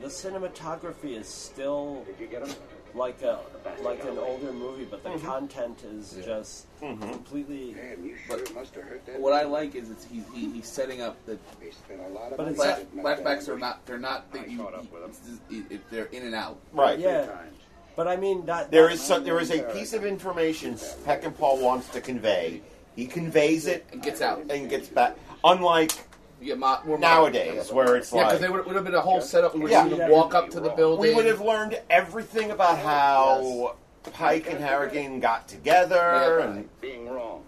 the 0.00 0.08
cinematography 0.08 1.16
is 1.16 1.28
still 1.28 2.04
Did 2.06 2.16
you 2.20 2.26
get 2.26 2.46
him? 2.46 2.54
like 2.94 3.22
a 3.22 3.38
like 3.82 4.02
an 4.04 4.18
older 4.18 4.52
movie, 4.52 4.84
but 4.84 5.02
the 5.02 5.10
Mm-hmm. 5.10 5.26
content 5.26 5.82
is 5.84 6.18
just 6.24 6.66
completely. 6.80 7.72
Damn, 7.74 8.04
you 8.04 8.16
sure 8.26 8.38
must 8.54 8.74
have 8.74 8.84
heard 8.84 9.06
that. 9.06 9.20
What 9.20 9.32
I 9.32 9.44
like 9.44 9.74
is 9.74 9.90
it's, 9.90 10.04
he, 10.04 10.22
he, 10.34 10.50
he's 10.52 10.66
setting 10.68 11.00
up 11.00 11.16
that 11.26 11.38
They 11.60 11.70
spent 11.70 12.00
a 12.00 12.08
lot 12.08 12.32
of 12.32 12.36
But 12.38 12.44
money. 12.52 12.54
it's- 12.54 12.84
flash, 13.02 13.18
flashbacks 13.18 13.48
are 13.48 13.58
not 13.58 13.86
they're 13.86 13.98
not 13.98 14.26
I 14.32 14.38
that 14.38 14.50
you, 14.50 14.58
caught 14.58 14.74
up 14.74 14.92
with 14.92 15.02
him. 15.04 15.10
it's 15.10 15.40
it- 15.70 15.72
it- 15.76 15.90
they're 15.90 16.06
in 16.06 16.24
and 16.24 16.34
out. 16.34 16.58
Right. 16.72 16.98
Yeah, 16.98 17.26
times. 17.26 17.56
But 17.96 18.08
I 18.08 18.16
mean 18.16 18.46
that. 18.46 18.70
There 18.70 18.86
that- 18.86 18.92
is 18.94 19.02
so, 19.02 19.20
there 19.20 19.38
is 19.38 19.50
a 19.50 19.62
piece 19.74 19.92
of 19.92 20.04
information 20.04 20.74
Peckinpah 20.74 21.60
wants 21.60 21.88
to 21.90 22.00
convey. 22.00 22.62
He 22.96 23.06
conveys 23.06 23.66
it 23.66 23.86
and 23.92 24.02
gets 24.02 24.20
out 24.20 24.40
and 24.50 24.68
gets 24.68 24.88
back. 24.88 25.16
Unlike 25.44 25.92
You 26.40 26.48
get 26.48 26.58
mo- 26.58 26.80
more 26.84 26.98
nowadays, 26.98 27.72
where 27.72 27.96
it's 27.96 28.12
like 28.12 28.20
Yeah, 28.20 28.24
because 28.26 28.40
like 28.40 28.48
they 28.50 28.52
would, 28.56 28.66
would 28.66 28.74
have 28.76 28.84
been 28.84 28.94
a 28.94 29.00
whole 29.00 29.20
setup. 29.20 29.54
We 29.54 29.60
would 29.60 29.70
Yeah. 29.70 29.86
have 29.88 30.10
walk 30.10 30.34
up 30.34 30.50
to 30.50 30.60
the 30.60 30.70
building. 30.70 31.00
we 31.00 31.14
would 31.14 31.26
have 31.26 31.40
learned 31.40 31.80
everything 31.88 32.50
about 32.50 32.78
how 32.78 33.76
Pike 34.12 34.50
and 34.50 34.58
Harrigan 34.58 35.20
got 35.20 35.46
together 35.48 36.40
and 36.40 36.68
Being 36.80 37.08
wrong. 37.08 37.44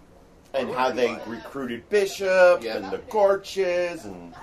and 0.53 0.69
how 0.71 0.89
they 0.91 1.17
recruited 1.27 1.87
Bishop 1.89 2.63
Yeah. 2.63 2.77
and 2.77 2.91
the 2.91 2.99
Gorches 3.09 4.05
and 4.05 4.33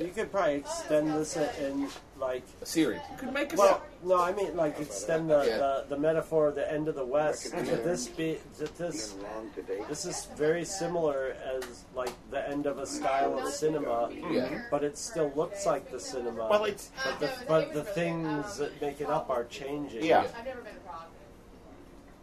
You 0.00 0.08
could 0.08 0.32
probably 0.32 0.54
extend 0.54 1.10
this 1.10 1.36
in 1.36 1.86
like. 2.18 2.42
a 2.62 2.66
series. 2.66 3.00
You 3.10 3.18
could 3.18 3.34
make 3.34 3.52
a 3.52 3.56
Well, 3.56 3.82
no, 4.02 4.18
I 4.18 4.32
mean 4.32 4.56
like 4.56 4.80
extend 4.80 5.28
the, 5.28 5.44
Yeah. 5.44 5.58
the, 5.58 5.84
the 5.90 5.98
metaphor 5.98 6.48
of 6.48 6.54
the 6.54 6.72
end 6.72 6.88
of 6.88 6.94
the 6.94 7.04
West 7.04 7.50
to 7.50 7.62
this 7.62 8.08
be 8.08 8.38
to 8.58 8.64
this. 8.78 9.12
Being 9.12 9.24
wrong 9.26 9.50
today. 9.54 9.80
This 9.90 10.06
is 10.06 10.24
very 10.36 10.64
similar 10.64 11.36
as 11.44 11.84
like 11.94 12.12
the 12.30 12.48
end 12.48 12.64
of 12.64 12.78
a 12.78 12.86
style 12.86 13.38
of 13.38 13.52
cinema, 13.52 14.10
Yeah. 14.30 14.62
but 14.70 14.82
it 14.84 14.96
still 14.96 15.32
looks 15.36 15.66
like 15.66 15.90
the 15.90 16.00
cinema. 16.00 16.48
well, 16.48 16.64
it's 16.64 16.90
but 17.04 17.20
the 17.20 17.30
but 17.46 17.74
the 17.74 17.84
things 17.84 18.56
that 18.56 18.80
make 18.80 19.02
it 19.02 19.10
up 19.10 19.28
are 19.28 19.44
changing. 19.44 20.02
yeah. 20.02 20.20
I've 20.34 20.46
never 20.46 20.62
been 20.62 20.74
to 20.74 20.80
Prague. 20.80 21.02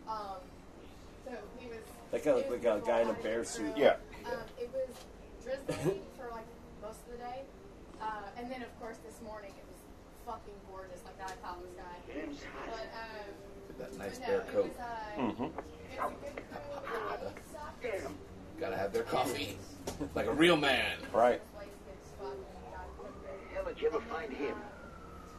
Um, 0.09 0.38
so 1.25 1.32
he 1.59 1.67
was. 1.67 1.78
They 2.11 2.19
kind 2.19 2.39
of 2.39 2.49
look 2.49 2.63
like 2.63 2.82
a 2.84 2.86
guy 2.88 3.01
in 3.01 3.09
a 3.09 3.13
bear 3.13 3.43
suit. 3.45 3.73
Yeah. 3.78 3.97
Um, 4.25 4.34
it 4.59 4.71
was 4.73 4.89
drizzling 5.43 6.01
for 6.17 6.32
like 6.32 6.45
most 6.82 7.01
of 7.05 7.11
the 7.11 7.17
day, 7.19 7.41
uh, 8.07 8.39
and 8.39 8.49
then 8.51 8.61
of 8.63 8.71
course 8.79 8.97
this 9.05 9.19
morning 9.23 9.51
it 9.57 9.65
was 9.67 9.79
fucking 10.25 10.55
gorgeous, 10.71 11.03
like 11.03 11.19
I 11.19 11.35
thought 11.43 11.59
it 11.59 11.67
was 11.67 11.75
going. 11.75 12.37
But 12.71 12.87
um, 12.95 13.27
that 13.79 13.97
nice 13.97 14.19
but 14.19 14.27
no, 14.27 14.33
bear 14.33 14.41
coat. 14.53 14.71
was, 14.71 14.79
uh, 14.79 15.21
Mm-hmm. 15.21 15.43
it 15.43 15.51
was 15.51 16.15
a 16.23 16.33
good 16.35 16.43
food. 16.47 17.27
It 17.27 17.43
sucked. 17.51 18.13
Gotta 18.59 18.75
have 18.77 18.91
their 18.93 19.03
coffee 19.03 19.57
like 20.15 20.25
a 20.27 20.33
real 20.33 20.57
man. 20.57 20.97
Right. 21.13 21.39
This 21.39 21.53
place 21.53 21.69
gets 21.85 22.09
fucking 22.17 22.71
got 22.73 22.87
cooked. 22.97 23.27
Hell, 23.53 23.65
did 23.65 23.81
you 23.81 23.87
ever 23.89 24.01
find 24.09 24.31
him? 24.33 24.55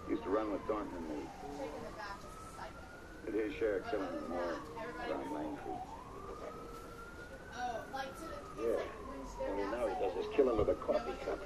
Used 0.09 0.23
to 0.23 0.31
run 0.31 0.53
with 0.53 0.63
Thornton 0.69 0.89
and 0.97 1.09
me. 1.09 1.25
Taking 1.59 1.85
it 1.85 1.97
back 1.99 2.17
just 2.23 2.39
a 2.39 2.51
second. 2.57 2.85
But 3.25 3.35
his 3.35 3.53
killing 3.91 4.09
and 4.09 4.29
more 4.29 4.57
around 5.11 5.35
Main 5.35 5.59
Oh, 7.59 7.81
like 7.93 8.15
to 8.17 8.23
the. 8.23 8.63
Yeah. 8.63 8.79
It's 8.79 9.35
like 9.37 9.49
when 9.49 9.57
they're 9.59 9.67
Only 9.67 9.77
now 9.77 9.95
he 9.95 10.07
does 10.07 10.25
is 10.25 10.31
kill 10.35 10.49
him 10.51 10.57
with 10.59 10.69
a 10.69 10.75
coffee 10.75 11.13
cup. 11.27 11.41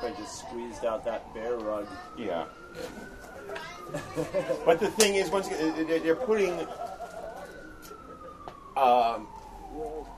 They're 0.00 0.10
like, 0.10 0.16
They 0.16 0.22
just 0.22 0.38
squeezed 0.40 0.84
out 0.84 1.04
that 1.04 1.32
bear 1.34 1.56
rug. 1.56 1.86
Yeah. 2.18 2.44
but 4.64 4.80
the 4.80 4.88
thing 4.90 5.14
is, 5.14 5.30
once 5.30 5.46
again, 5.46 5.86
they- 5.86 5.98
they're 6.00 6.16
putting 6.16 6.66
um, 8.76 9.26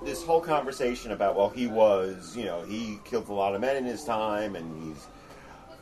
this 0.03 0.23
whole 0.25 0.41
conversation 0.41 1.13
about 1.13 1.37
well, 1.37 1.49
he 1.51 1.67
was, 1.67 2.37
you 2.37 2.45
know, 2.45 2.63
he 2.63 2.99
killed 3.05 3.29
a 3.29 3.33
lot 3.33 3.55
of 3.55 3.61
men 3.61 3.77
in 3.77 3.85
his 3.85 4.05
time, 4.05 4.57
and 4.57 4.83
he's, 4.83 5.07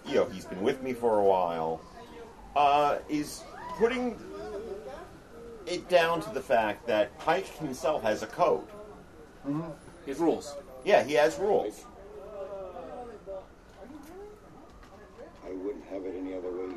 you 0.07 0.15
know, 0.17 0.25
he's 0.27 0.45
been 0.45 0.63
with 0.63 0.83
me 0.83 0.93
for 0.93 1.21
a 1.21 1.25
while. 1.25 1.81
Uh, 2.55 2.99
is 3.09 3.45
putting 3.79 4.19
it 5.67 5.89
down 5.89 6.21
to 6.23 6.31
the 6.31 6.41
fact 6.41 6.87
that 6.87 7.17
Pike 7.19 7.47
himself 7.59 8.03
has 8.03 8.23
a 8.23 8.27
code. 8.27 8.67
His 10.07 10.19
rules. 10.19 10.57
Yeah, 10.85 11.03
he 11.05 11.15
has 11.15 11.39
rules. 11.39 11.85
I 15.45 15.51
wouldn't 15.53 15.85
have 15.87 16.05
it 16.05 16.15
any 16.19 16.35
other 16.35 16.51
way. 16.51 16.75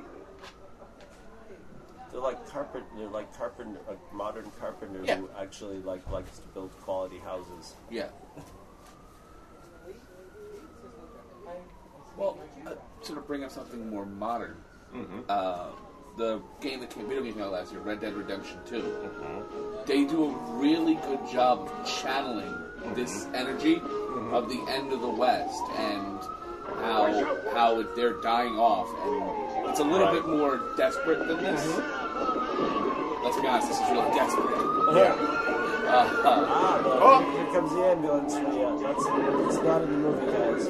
They're 2.11 2.21
like 2.21 2.47
carpenter. 2.49 2.87
They're 2.97 3.07
like 3.07 3.35
carpenter, 3.37 3.79
a 3.89 4.15
modern 4.15 4.49
carpenter 4.59 5.01
Yeah. 5.03 5.17
who 5.17 5.29
actually 5.39 5.79
like 5.79 6.09
likes 6.11 6.39
to 6.39 6.47
build 6.49 6.71
quality 6.81 7.19
houses. 7.19 7.75
Yeah. 7.89 8.09
Well, 12.17 12.37
uh, 12.65 12.73
sort 13.01 13.19
of 13.19 13.27
bring 13.27 13.43
up 13.43 13.51
something 13.51 13.89
more 13.89 14.05
modern. 14.05 14.57
Uh, 15.29 15.67
the 16.17 16.41
game 16.61 16.79
that 16.81 16.89
came, 16.89 17.07
video 17.07 17.23
game 17.23 17.33
came 17.33 17.43
out 17.43 17.51
last 17.53 17.71
year, 17.71 17.79
Red 17.81 18.01
Dead 18.01 18.13
Redemption 18.13 18.57
2, 18.67 19.83
they 19.85 20.03
do 20.03 20.25
a 20.25 20.29
really 20.57 20.95
good 20.95 21.19
job 21.31 21.69
of 21.69 21.87
channeling 22.01 22.53
this 22.95 23.27
energy 23.35 23.75
of 24.31 24.49
the 24.49 24.59
end 24.67 24.91
of 24.91 25.01
the 25.01 25.09
West 25.09 25.61
and 25.77 26.19
how 26.77 27.37
how 27.53 27.79
it, 27.79 27.95
they're 27.95 28.13
dying 28.21 28.57
off 28.57 28.89
and 29.05 29.69
It's 29.69 29.79
a 29.79 29.83
little 29.83 30.07
Right. 30.07 30.15
bit 30.15 30.27
more 30.27 30.61
desperate 30.77 31.27
than 31.27 31.37
this. 31.37 31.65
Let's 33.23 33.39
be 33.41 33.47
honest, 33.47 33.67
this 33.69 33.79
is 33.79 33.89
really 33.91 34.11
desperate. 34.15 34.95
Yeah. 34.95 35.15
Uh, 35.89 35.91
uh, 35.91 36.45
Ah, 36.49 36.81
well, 36.85 36.99
Oh. 37.01 37.31
here 37.31 37.45
comes 37.53 37.71
the 37.71 37.83
ambulance. 37.85 38.33
Yeah, 38.33 38.77
that's 38.81 39.05
it's 39.55 39.63
not 39.63 39.81
in 39.81 39.89
the 39.91 39.97
movie, 39.97 40.25
guys. 40.31 40.63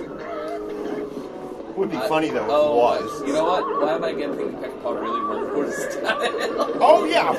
Would 1.78 1.92
be 1.92 1.98
I- 1.98 2.08
funny 2.08 2.30
though 2.30 2.44
if 2.44 2.50
oh, 2.50 2.74
it 2.74 3.04
was. 3.04 3.22
You 3.28 3.34
know 3.34 3.44
what? 3.46 3.64
Why 3.82 3.94
am 3.96 4.04
I 4.04 4.12
getting 4.14 4.36
thinking 4.36 4.58
Peckinpah 4.60 5.00
really 5.02 5.20
murdered 5.22 5.54
Gordon 5.54 5.74
style? 5.74 6.78
Oh 6.82 7.06
yeah, 7.06 7.36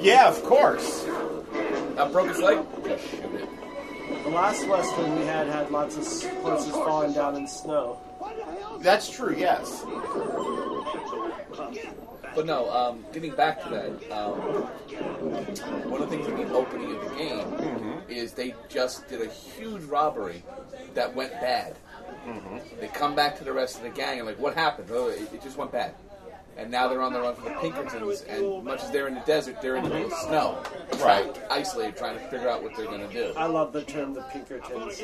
yeah, 0.00 0.28
of 0.28 0.42
course. 0.44 1.04
I 1.98 2.08
broke 2.10 2.28
his 2.28 2.38
leg. 2.40 2.58
Just 4.30 4.60
shoot 4.60 4.64
it. 4.64 4.68
The 4.68 4.68
last 4.68 4.68
western 4.68 5.18
we 5.18 5.24
had 5.24 5.46
had 5.48 5.70
lots 5.70 5.96
of 5.96 6.32
horses 6.42 6.72
falling 6.72 7.12
down 7.12 7.36
in 7.36 7.46
snow. 7.46 7.98
That's 8.80 9.08
true. 9.10 9.34
Yes. 9.36 9.84
But 12.34 12.46
no, 12.46 12.70
um, 12.70 13.04
getting 13.12 13.34
back 13.34 13.62
to 13.64 13.68
that, 13.70 14.12
um, 14.12 14.32
one 15.90 16.02
of 16.02 16.10
the 16.10 16.16
things 16.16 16.28
in 16.28 16.36
the 16.36 16.52
opening 16.54 16.94
of 16.94 17.00
the 17.10 17.16
game 17.16 17.78
Mm-hmm. 18.08 18.10
is 18.10 18.32
they 18.32 18.54
just 18.68 19.08
did 19.08 19.20
a 19.22 19.28
huge 19.28 19.82
robbery 19.84 20.42
that 20.94 21.14
went 21.14 21.32
bad. 21.32 21.76
Mm-hmm. 22.26 22.80
They 22.80 22.88
come 22.88 23.14
back 23.14 23.36
to 23.38 23.44
the 23.44 23.52
rest 23.52 23.76
of 23.76 23.82
the 23.82 23.90
gang 23.90 24.18
and 24.18 24.26
like, 24.26 24.38
what 24.38 24.54
happened? 24.54 24.88
Oh, 24.92 25.08
it, 25.08 25.32
it 25.32 25.42
just 25.42 25.56
went 25.56 25.72
bad. 25.72 25.94
And 26.58 26.72
now 26.72 26.88
they're 26.88 27.00
on 27.02 27.12
the 27.12 27.20
run 27.20 27.36
for 27.36 27.42
the 27.48 27.54
Pinkertons, 27.60 28.22
and 28.22 28.64
much 28.64 28.82
as 28.82 28.90
they're 28.90 29.06
in 29.06 29.14
the 29.14 29.20
desert, 29.20 29.62
they're 29.62 29.76
in 29.76 29.84
the 29.84 29.90
middle 29.90 30.12
of 30.12 30.18
snow, 30.18 30.58
Right. 31.00 31.24
isolated, 31.50 31.96
trying 31.96 32.18
to 32.18 32.24
figure 32.26 32.48
out 32.48 32.64
what 32.64 32.74
they're 32.76 32.86
going 32.86 33.06
to 33.08 33.12
do. 33.14 33.32
I 33.36 33.46
love 33.46 33.72
the 33.72 33.82
term 33.84 34.12
the 34.12 34.22
Pinkertons. 34.22 35.00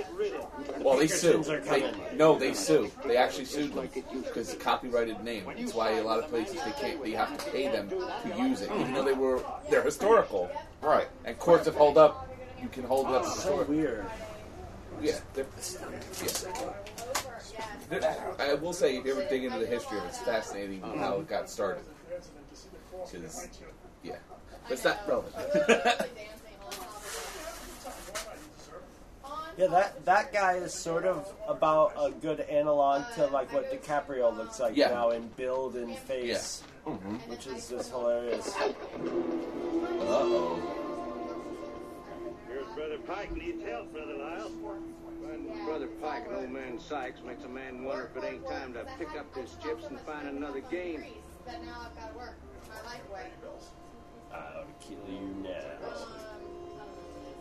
Well, 0.80 0.98
they 0.98 1.06
sue. 1.06 1.44
They, 1.44 1.92
no, 2.16 2.36
they 2.36 2.54
sue. 2.54 2.90
They 3.06 3.16
actually 3.16 3.44
sued 3.44 3.72
them 3.72 3.88
because 3.94 4.48
it's 4.48 4.52
a 4.54 4.56
copyrighted 4.56 5.22
name. 5.22 5.44
That's 5.56 5.72
why 5.74 5.90
a 5.92 6.02
lot 6.02 6.18
of 6.18 6.28
places 6.28 6.56
they 6.64 6.72
can't. 6.72 7.00
They 7.02 7.12
have 7.12 7.38
to 7.38 7.50
pay 7.52 7.68
them 7.68 7.88
to 7.88 8.36
use 8.36 8.60
it, 8.62 8.70
even 8.72 8.92
though 8.92 9.04
they 9.04 9.12
were 9.12 9.40
they're 9.70 9.82
historical. 9.82 10.50
Right. 10.82 11.06
And 11.24 11.38
courts 11.38 11.66
have 11.66 11.76
held 11.76 11.96
up. 11.96 12.28
You 12.60 12.68
can 12.68 12.82
hold 12.82 13.06
it 13.06 13.14
up. 13.14 13.22
Oh, 13.26 13.30
as 13.32 13.42
So 13.44 13.62
weird. 13.68 14.04
Yeah. 15.00 15.12
they're- 15.34 15.46
yes. 16.20 16.46
I 18.38 18.54
will 18.54 18.72
say, 18.72 18.96
if 18.96 19.04
you 19.04 19.12
ever 19.12 19.24
dig 19.28 19.44
into 19.44 19.58
the 19.58 19.66
history 19.66 19.98
of 19.98 20.04
it, 20.04 20.08
it's 20.08 20.18
fascinating 20.20 20.80
how 20.80 21.18
it 21.20 21.28
got 21.28 21.48
started. 21.50 21.82
'Cause, 23.10 23.48
yeah, 24.02 24.16
but 24.64 24.72
it's 24.72 24.84
not 24.84 25.00
relevant. 25.06 25.34
Yeah, 29.56 29.68
that 29.68 30.04
that 30.04 30.32
guy 30.32 30.54
is 30.54 30.74
sort 30.74 31.04
of 31.04 31.32
about 31.46 31.92
a 31.96 32.10
good 32.10 32.40
analog 32.40 33.04
to 33.14 33.26
like 33.26 33.52
what 33.52 33.70
DiCaprio 33.70 34.36
looks 34.36 34.58
like 34.58 34.76
Yeah. 34.76 34.88
now 34.88 35.10
in 35.10 35.28
build 35.36 35.76
and 35.76 35.96
face, 35.96 36.64
which 37.28 37.46
is 37.46 37.68
just 37.70 37.90
hilarious. 37.92 38.52
Uh 38.56 38.72
oh. 40.10 40.58
Here's 42.48 42.66
Brother 42.74 42.98
Pike 43.06 43.30
needs 43.36 43.62
help, 43.64 43.92
Brother 43.92 44.14
Lyle. 44.14 44.50
Finding 45.34 45.64
Brother 45.64 45.88
Pike 46.00 46.24
and 46.28 46.36
old 46.36 46.50
man 46.50 46.78
Sykes 46.78 47.20
makes 47.26 47.44
a 47.44 47.48
man 47.48 47.82
wonder 47.84 48.10
if 48.14 48.22
it 48.22 48.26
ain't 48.26 48.46
time 48.46 48.72
to 48.74 48.86
pick 48.98 49.10
up 49.18 49.34
his 49.34 49.56
chips 49.62 49.84
and 49.86 49.98
find 50.00 50.28
another 50.28 50.60
game. 50.60 51.04
But 51.44 51.62
now 51.64 51.86
I've 51.86 51.96
got 51.96 52.12
to 52.12 52.18
work 52.18 52.34
my 52.68 52.88
life 52.88 53.02
away. 53.10 53.30
I'll 54.32 54.64
kill 54.80 54.98
you 55.08 55.34
now. 55.42 55.50
Um, 55.86 55.92
um, 55.92 56.08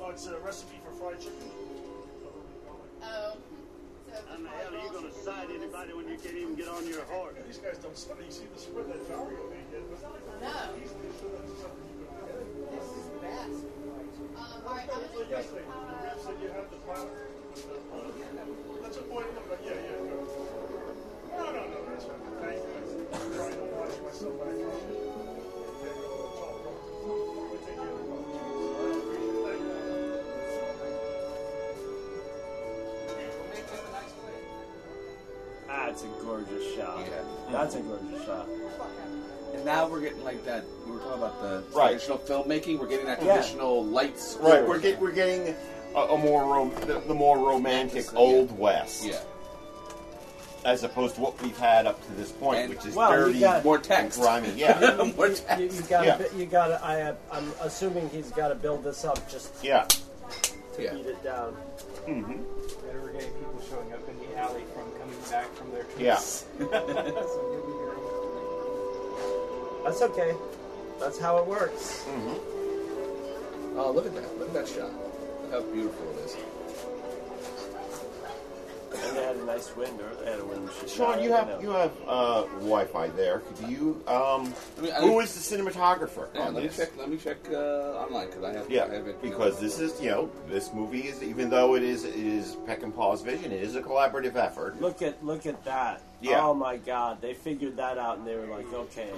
oh, 0.01 0.09
it's 0.09 0.25
a 0.27 0.39
recipe 0.39 0.77
for 0.83 0.91
fried 0.91 1.19
chicken. 1.19 1.49
Oh. 3.03 3.37
How 4.13 4.37
the 4.37 4.49
hell 4.49 4.73
are 4.73 4.85
you 4.85 4.91
going 4.91 5.11
to 5.11 5.19
side 5.19 5.47
anybody 5.53 5.93
when 5.93 6.07
you 6.07 6.17
can't 6.17 6.35
even 6.35 6.55
get 6.55 6.67
on 6.69 6.87
your 6.87 7.03
horse? 7.05 7.33
These 7.47 7.57
guys 7.57 7.77
don't 7.77 7.97
study. 7.97 8.25
You 8.25 8.31
see 8.31 8.45
the 8.53 8.59
spread 8.59 8.85
that 8.89 9.09
Mario 9.09 9.49
made 9.49 9.69
did, 9.69 9.83
No. 10.41 10.53
he's 10.77 10.93
he's 10.93 11.17
sure 11.19 11.29
that's 11.33 11.61
something 11.61 11.85
you 11.97 12.05
can 12.09 12.77
This 12.77 12.85
is 12.93 13.05
the 13.09 13.19
best. 13.21 13.65
Um, 14.37 14.61
all 14.65 14.73
right, 14.75 14.89
I'm 14.89 15.01
So 15.01 15.17
gonna 15.17 15.29
yesterday, 15.29 15.65
the 15.65 15.73
rib 15.73 15.97
uh, 15.97 16.02
said 16.23 16.35
you 16.41 16.47
had 16.47 16.71
the 16.71 16.77
pilot. 16.87 17.11
That's 18.81 18.97
a 18.97 19.01
yeah, 19.01 19.73
yeah. 19.73 19.99
No, 21.35 21.43
no, 21.43 21.51
no, 21.51 21.77
that's 21.89 22.05
fine. 22.05 22.15
Thank 22.39 22.63
you. 22.63 23.07
I'm 23.13 23.33
trying 23.33 23.51
to 23.51 23.65
watch 23.75 23.95
myself 24.05 24.39
back. 24.39 24.53
That's 35.67 36.03
gorgeous 36.23 36.75
shot. 36.75 36.99
Yeah. 37.05 37.23
That's 37.51 37.75
a 37.75 37.81
gorgeous 37.81 38.25
shot. 38.25 38.47
And 39.53 39.65
now 39.65 39.87
we're 39.87 39.99
getting 39.99 40.23
like 40.23 40.43
that. 40.45 40.63
We 40.85 40.93
were 40.93 40.99
talking 40.99 41.21
about 41.21 41.41
the 41.41 41.63
Right. 41.77 41.89
traditional 41.99 42.17
filmmaking. 42.19 42.79
We're 42.79 42.87
getting 42.87 43.05
that 43.07 43.21
Yeah. 43.21 43.35
traditional 43.35 43.83
lights. 43.85 44.37
Right. 44.39 44.65
We're 44.65 44.79
get, 44.79 44.99
we're 44.99 45.11
getting 45.11 45.55
a, 45.95 45.99
a 45.99 46.17
more 46.17 46.43
rom- 46.45 46.73
the, 46.87 46.99
the 47.07 47.13
more 47.13 47.37
romantic 47.37 48.13
old 48.15 48.57
west. 48.57 49.03
Yeah. 49.05 49.19
As 50.65 50.83
opposed 50.83 51.15
to 51.15 51.21
what 51.21 51.39
we've 51.41 51.57
had 51.57 51.85
up 51.87 52.01
to 52.07 52.11
this 52.13 52.31
point, 52.31 52.59
And- 52.59 52.69
which 52.69 52.85
is 52.85 52.95
Well, 52.95 53.11
we 53.11 53.17
dirty, 53.17 53.39
got- 53.41 53.63
More 53.65 53.77
text. 53.79 54.17
grimy. 54.19 54.51
Yeah. 54.55 54.79
You, 55.03 55.13
More 55.13 55.27
you, 55.27 55.35
text. 55.35 55.59
you, 55.61 55.69
you 55.69 55.81
gotta, 55.89 56.07
Yeah. 56.07 56.25
you 56.37 56.45
gotta. 56.45 56.79
I, 56.85 56.95
have- 56.95 57.17
I'm 57.31 57.51
assuming 57.61 58.09
he's 58.09 58.29
got 58.31 58.47
to 58.49 58.55
build 58.55 58.83
this 58.83 59.03
up 59.03 59.27
just 59.29 59.51
yeah. 59.63 59.85
to 60.73 60.81
Yeah. 60.81 60.93
beat 60.93 61.05
it 61.07 61.21
down. 61.23 61.55
Mm-hmm. 62.07 62.41
Better 62.87 63.01
we're 63.01 63.11
getting 63.13 63.31
people 63.33 63.61
showing 63.69 63.91
up 63.93 64.07
in 64.09 64.17
the 64.19 64.35
alley 64.37 64.63
from 64.73 64.89
coming 64.99 65.19
back 65.29 65.49
from 65.55 65.71
their 65.71 65.85
Yeah. 65.99 66.15
trips. 66.15 66.45
So 66.59 66.65
you'll 67.51 67.67
be 67.67 67.73
hearing 67.79 68.03
That's 69.85 70.01
okay. 70.01 70.33
That's 70.99 71.19
how 71.19 71.37
it 71.39 71.45
works. 71.45 72.05
Mm-hmm. 72.07 73.77
Oh, 73.79 73.91
look 73.91 74.05
at 74.05 74.13
that! 74.15 74.37
Look 74.39 74.47
at 74.49 74.53
that 74.53 74.67
shot. 74.67 74.91
Look 75.53 75.65
how 75.67 75.71
beautiful 75.71 76.09
it 76.17 76.25
is. 76.25 76.35
And 79.05 79.17
they 79.17 79.23
had 79.23 79.35
a 79.35 79.45
nice 79.45 79.75
wind, 79.75 79.99
or 80.01 80.15
they 80.23 80.31
had 80.31 80.39
a 80.39 80.45
wind. 80.45 80.67
sheet. 80.79 80.89
Sean, 80.89 81.21
you 81.21 81.31
have 81.31 81.61
you 81.61 81.69
have 81.71 81.91
uh, 82.07 82.43
Wi-Fi 82.59 83.07
there. 83.09 83.39
Could 83.39 83.67
you? 83.69 84.01
Um, 84.07 84.53
Let 84.77 84.83
me- 84.83 84.91
I- 84.91 85.01
who 85.01 85.19
is 85.19 85.33
the 85.33 85.55
cinematographer 85.57 86.27
Yeah, 86.33 86.41
on 86.47 86.53
let 86.55 86.63
me 86.63 86.69
this? 86.69 86.77
check. 86.77 86.97
Let 86.97 87.09
me 87.09 87.17
check 87.17 87.37
uh, 87.51 87.55
online 88.03 88.27
because 88.27 88.43
I 88.43 88.53
have. 88.53 88.69
Yeah, 88.69 88.85
I 88.85 88.93
have 88.95 89.07
it, 89.07 89.21
because 89.21 89.59
this 89.59 89.79
is 89.79 89.99
you 90.01 90.09
know 90.09 90.29
this 90.47 90.73
movie 90.73 91.07
is 91.07 91.21
even 91.21 91.49
though 91.49 91.75
it 91.75 91.83
is 91.83 92.03
it 92.03 92.15
is 92.15 92.55
Peckinpah's 92.67 93.21
vision, 93.21 93.51
it 93.51 93.61
is 93.61 93.75
a 93.75 93.81
collaborative 93.81 94.35
effort. 94.35 94.79
Look 94.81 95.01
at 95.03 95.23
look 95.25 95.45
at 95.45 95.63
that. 95.65 96.01
Yeah. 96.21 96.41
Oh 96.45 96.53
my 96.53 96.77
God! 96.77 97.19
They 97.21 97.33
figured 97.33 97.77
that 97.77 97.97
out, 97.99 98.17
and 98.19 98.27
they 98.27 98.35
were 98.35 98.45
like, 98.47 98.71
okay, 98.73 99.11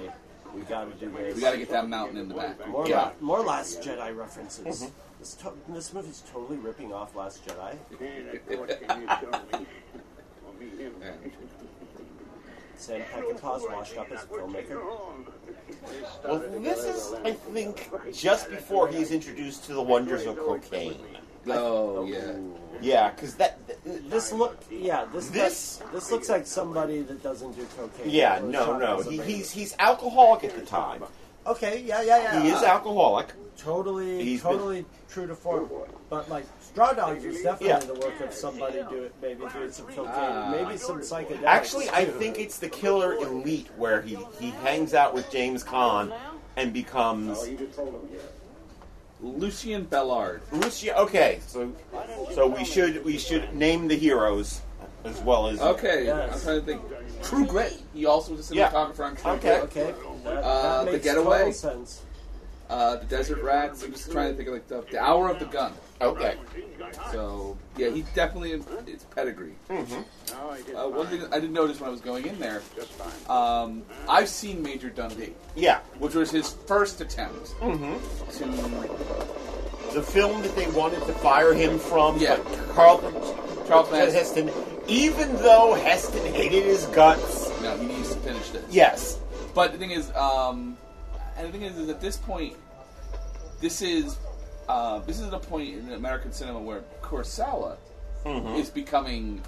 we 0.54 0.62
got 0.62 0.84
to 0.90 0.98
do 1.06 1.10
this. 1.16 1.34
we 1.34 1.40
got 1.40 1.52
to 1.52 1.58
get 1.58 1.68
that 1.70 1.88
mountain 1.88 2.16
in 2.18 2.28
the 2.28 2.34
back. 2.34 2.66
More, 2.68 2.86
Yeah. 2.88 3.02
la- 3.02 3.12
more 3.20 3.40
Last 3.40 3.82
Jedi 3.82 4.16
references. 4.16 4.90
This, 5.18 5.34
to- 5.34 5.52
this 5.68 5.92
movie's 5.94 6.22
totally 6.32 6.58
ripping 6.58 6.92
off 6.92 7.14
Last 7.16 7.46
Jedi. 7.46 7.76
Sam 12.76 13.00
Peckinpah's 13.12 13.62
washed 13.70 13.96
up 13.96 14.10
as 14.12 14.22
a 14.24 14.26
filmmaker. 14.26 14.82
Well, 16.24 16.38
this 16.60 16.84
is 16.84 17.14
I 17.24 17.32
think 17.32 17.90
just 18.12 18.50
before 18.50 18.88
he's 18.88 19.10
introduced 19.10 19.64
to 19.64 19.72
the 19.74 19.82
wonders 19.82 20.26
of 20.26 20.36
cocaine. 20.36 21.00
Oh 21.48 22.04
yeah. 22.04 22.32
Yeah, 22.82 23.10
because 23.12 23.34
that 23.36 23.58
This 24.10 24.32
look, 24.32 24.58
yeah, 24.70 25.06
this 25.12 25.28
This- 25.30 25.76
this 25.76 25.82
this 25.92 26.10
looks 26.12 26.28
like 26.28 26.46
somebody 26.46 27.00
that 27.02 27.22
doesn't 27.22 27.52
do 27.56 27.66
cocaine. 27.76 28.10
yeah 28.10 28.40
no 28.44 28.76
no 28.76 29.00
he, 29.02 29.18
he's 29.22 29.50
he's 29.50 29.74
alcoholic 29.78 30.44
at 30.44 30.54
the 30.54 30.62
time. 30.66 31.02
Okay. 31.46 31.82
Yeah, 31.86 32.02
yeah, 32.02 32.18
yeah. 32.22 32.42
He 32.42 32.48
is 32.50 32.62
alcoholic. 32.62 33.28
totally 33.56 34.22
He's 34.22 34.42
been- 34.42 34.52
totally 34.52 34.84
true 35.08 35.26
to 35.26 35.34
form. 35.34 35.70
But 36.10 36.28
like 36.28 36.44
Straw 36.60 36.92
Dogs 36.92 37.24
was 37.24 37.36
definitely 37.42 37.68
Yeah. 37.68 37.78
the 37.78 37.94
work 37.94 38.20
of 38.20 38.32
somebody 38.34 38.82
do 38.90 39.04
it, 39.04 39.14
maybe 39.22 39.44
doing 39.52 39.72
some 39.72 39.86
cocaine, 39.86 40.04
Ah. 40.06 40.50
maybe 40.50 40.76
some 40.76 41.00
psychedelics. 41.00 41.42
Actually, 41.44 41.88
I 41.90 42.04
too. 42.04 42.12
think 42.12 42.38
it's 42.38 42.58
the 42.58 42.68
Killer 42.68 43.14
Elite 43.14 43.68
where 43.78 44.02
he 44.02 44.18
he 44.38 44.50
hangs 44.50 44.92
out 44.92 45.14
with 45.14 45.30
James 45.30 45.64
Caan 45.64 46.12
and 46.56 46.72
becomes 46.74 47.48
Lucien 49.22 49.84
Ballard. 49.84 50.42
Lucia. 50.52 50.98
Okay, 51.00 51.40
so 51.46 51.72
so 52.34 52.46
we 52.46 52.64
should 52.64 53.04
we 53.04 53.16
should 53.16 53.54
name 53.54 53.88
the 53.88 53.96
heroes 53.96 54.60
as 55.04 55.18
well 55.22 55.46
as 55.48 55.60
Okay, 55.60 56.04
Yes. 56.04 56.34
I'm 56.34 56.40
trying 56.40 56.60
to 56.60 56.66
think. 56.66 56.82
True 57.22 57.46
Grit. 57.46 57.80
He 57.94 58.06
also 58.06 58.34
was 58.34 58.50
a 58.50 58.54
Yeah. 58.54 58.70
cinematographer 58.70 59.00
on 59.04 59.16
True 59.16 59.30
Okay. 59.32 59.58
Grit. 59.60 59.62
Okay, 59.64 59.94
that, 60.24 60.36
Uh, 60.44 60.78
that 60.78 60.84
The 60.86 60.92
makes 60.92 61.04
Getaway? 61.04 61.38
total 61.38 61.52
sense. 61.52 62.00
Uh, 62.68 62.96
the 62.96 63.04
Desert 63.04 63.42
Rats. 63.44 63.84
I'm 63.84 63.92
just 63.92 64.10
trying 64.10 64.30
to 64.30 64.36
think 64.36 64.48
of 64.48 64.54
like 64.54 64.66
the, 64.66 64.82
the 64.90 64.98
Hour 65.00 65.28
of 65.30 65.38
the 65.38 65.44
Gun. 65.44 65.72
Okay. 66.00 66.34
So 67.12 67.56
yeah, 67.76 67.90
he 67.90 68.02
definitely 68.14 68.52
it's 68.86 69.04
pedigree. 69.04 69.54
Mm-hmm. 69.70 70.76
Uh, 70.76 70.88
one 70.88 71.06
thing 71.06 71.22
I 71.32 71.38
didn't 71.40 71.52
notice 71.52 71.78
when 71.80 71.88
I 71.88 71.90
was 71.92 72.00
going 72.00 72.26
in 72.26 72.38
there, 72.40 72.60
um, 73.28 73.82
I've 74.08 74.28
seen 74.28 74.62
Major 74.62 74.90
Dundee, 74.90 75.32
Yeah. 75.54 75.78
which 76.00 76.14
was 76.14 76.30
his 76.30 76.50
first 76.66 77.00
attempt 77.00 77.54
Mm-hmm. 77.60 77.94
to 78.32 79.94
The 79.94 80.02
film 80.02 80.42
that 80.42 80.54
they 80.56 80.66
wanted 80.72 81.06
to 81.06 81.12
fire 81.14 81.54
him 81.54 81.78
from, 81.78 82.18
Yeah. 82.18 82.36
but 82.74 83.55
Carlton 83.66 83.94
Charlton 83.94 84.14
Heston, 84.14 84.50
even 84.88 85.34
though 85.36 85.74
Heston 85.74 86.24
hated 86.32 86.64
his 86.64 86.86
guts, 86.86 87.50
No, 87.62 87.76
he 87.76 87.86
needs 87.86 88.12
to 88.14 88.20
finish 88.20 88.48
this. 88.50 88.64
yes, 88.70 89.18
But 89.54 89.72
the 89.72 89.78
thing 89.78 89.90
is, 89.90 90.10
um, 90.14 90.76
and 91.38 91.48
the 91.48 91.52
thing 91.52 91.62
is, 91.62 91.76
is 91.78 91.88
at 91.88 92.00
this 92.00 92.16
point, 92.16 92.54
this 93.60 93.80
is 93.82 94.16
uh, 94.68 94.98
this 95.06 95.20
is 95.20 95.32
a 95.32 95.38
point 95.38 95.68
in 95.78 95.92
American 95.92 96.32
cinema 96.32 96.58
where 96.58 96.82
Kurosawa 97.00 97.76
Mhm. 98.24 98.58
is 98.58 98.68
becoming 98.68 99.40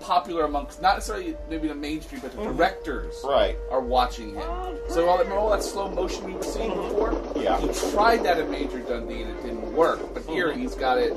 popular 0.00 0.44
amongst 0.46 0.80
not 0.80 0.94
necessarily 0.96 1.36
maybe 1.50 1.68
the 1.68 1.74
mainstream, 1.74 2.20
but 2.22 2.32
the 2.32 2.38
Mhm. 2.40 2.56
directors 2.56 3.14
Right. 3.24 3.56
are 3.70 3.80
watching 3.80 4.34
him. 4.34 4.78
So 4.88 5.06
all 5.08 5.18
that, 5.18 5.30
all 5.30 5.50
that 5.50 5.62
slow 5.62 5.88
motion 5.90 6.24
we 6.24 6.32
were 6.34 6.42
seeing 6.42 6.70
before, 6.74 7.12
Yeah. 7.36 7.58
he 7.58 7.68
tried 7.90 8.22
that 8.24 8.38
in 8.38 8.50
Major 8.50 8.78
Dundee 8.78 9.22
and 9.22 9.30
it 9.38 9.42
didn't 9.42 9.74
work. 9.76 10.00
But 10.14 10.22
here 10.24 10.48
Mhm. 10.52 10.56
he's 10.56 10.74
got 10.74 10.96
it. 10.98 11.14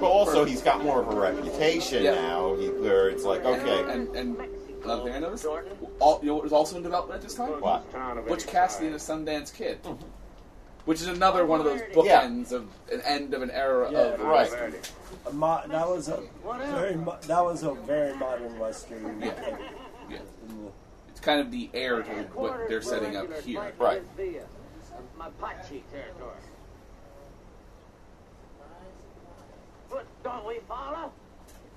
But 0.00 0.06
also, 0.06 0.44
he's 0.44 0.62
got 0.62 0.82
more 0.82 1.02
of 1.02 1.08
a 1.08 1.20
reputation 1.20 2.02
Yeah. 2.02 2.14
now, 2.14 2.54
he, 2.56 2.68
where 2.68 3.10
it's 3.10 3.24
like, 3.24 3.44
okay, 3.44 3.92
And, 3.92 4.08
and 4.16 4.36
another 4.82 5.04
thing 5.04 5.12
I 5.12 5.18
noticed, 5.18 5.44
all, 6.00 6.20
you 6.22 6.28
know 6.28 6.34
what 6.34 6.44
was 6.44 6.52
also 6.52 6.76
in 6.78 6.82
development 6.82 7.16
at 7.16 7.22
this 7.22 7.34
time? 7.34 7.50
What? 7.60 8.26
Butch 8.26 8.46
Cassidy 8.46 8.86
and 8.86 8.94
the 8.94 8.98
Sundance 8.98 9.52
Kid. 9.54 9.82
Mm-hmm. 9.82 10.06
Which 10.86 11.02
is 11.02 11.08
another 11.08 11.44
one 11.44 11.60
of 11.60 11.66
those 11.66 11.80
Yeah. 11.80 11.94
bookends 12.22 12.52
of 12.52 12.66
an 12.90 13.02
end 13.02 13.34
of 13.34 13.42
an 13.42 13.50
era 13.50 13.90
Yeah, 13.92 13.98
of 13.98 14.20
right. 14.20 14.50
A 15.26 15.32
mo- 15.32 15.62
that 15.68 15.86
was 15.86 16.08
a 16.08 16.22
very 16.42 16.96
mo- 16.96 17.18
that 17.26 17.44
was 17.44 17.62
a 17.62 17.74
very 17.74 18.16
modern 18.16 18.58
western. 18.58 19.20
Yeah. 19.20 19.34
Yeah. 20.08 20.18
It's 21.10 21.20
kind 21.20 21.38
of 21.40 21.50
the 21.52 21.68
heir 21.74 22.02
to 22.02 22.10
what 22.32 22.66
they're 22.68 22.80
setting 22.80 23.14
up 23.14 23.26
here. 23.42 23.72
Right. 23.78 24.02
My 25.18 25.28
pot 25.38 25.56
territory. 25.68 26.32
But 29.90 30.06
don't 30.22 30.46
we 30.46 30.58
follow? 30.68 31.12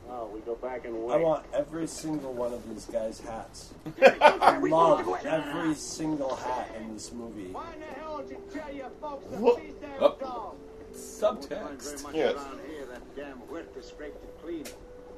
Oh, 0.09 0.27
we 0.33 0.41
go 0.41 0.55
back 0.55 0.85
and 0.85 0.95
I 1.11 1.15
want 1.17 1.45
every 1.53 1.87
single 1.87 2.33
one 2.33 2.53
of 2.53 2.67
these 2.69 2.85
guys' 2.85 3.19
hats. 3.21 3.73
I 4.01 4.57
love 4.57 5.07
every 5.25 5.73
single 5.75 6.35
hat 6.35 6.69
in 6.79 6.93
this 6.93 7.11
movie. 7.13 7.51
Why 7.51 7.73
in 7.73 7.79
the 7.79 7.85
hell 7.85 8.17
don't 8.17 8.29
you 8.29 8.37
tell 8.53 8.73
your 8.73 8.89
folks 9.01 9.25
to 9.31 9.37
Whoop. 9.37 9.57
please 9.59 9.73
their 9.79 10.03
Up. 10.03 10.19
dog? 10.19 10.55
Subtext. 10.93 12.05
Yes. 12.13 12.35
Around 12.35 12.59
here, 12.67 12.85
that 12.85 13.15
damn 13.15 13.49
wet 13.49 13.65
is 13.77 13.87
scraped 13.87 14.21
and 14.21 14.31
clean. 14.43 14.65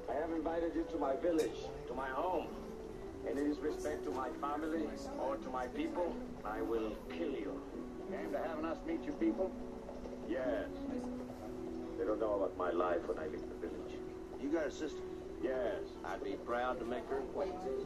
I 0.10 0.14
have 0.22 0.32
invited 0.32 0.74
you 0.76 0.86
to 0.91 0.98
my 0.98 1.16
village, 1.18 1.58
to 1.88 1.93
my 1.93 2.08
home. 2.10 2.48
And 3.28 3.39
in 3.39 3.60
respect 3.60 4.06
to 4.06 4.12
my 4.12 4.30
family 4.39 4.84
or 5.20 5.36
to 5.38 5.50
my 5.50 5.66
people, 5.68 6.16
I 6.46 6.62
will 6.62 6.93
kill 7.10 7.32
you. 7.32 7.60
Came 8.12 8.32
to 8.32 8.38
having 8.38 8.66
us 8.66 8.78
meet 8.88 9.04
you 9.04 9.14
people? 9.14 9.52
Yes. 10.30 10.68
They 12.06 12.10
don't 12.12 12.20
know 12.20 12.36
about 12.36 12.56
my 12.56 12.70
life 12.70 12.99
when 13.08 13.18
I 13.18 13.24
leave 13.26 13.41
the 13.49 13.56
village. 13.68 13.97
You 14.39 14.49
got 14.49 14.68
a 14.68 14.72
sister? 14.72 14.99
Yes. 15.41 15.82
I'd 16.06 16.24
be 16.24 16.34
proud 16.45 16.78
to 16.78 16.86
make 16.86 17.03
her 17.10 17.18
acquaintance. 17.18 17.82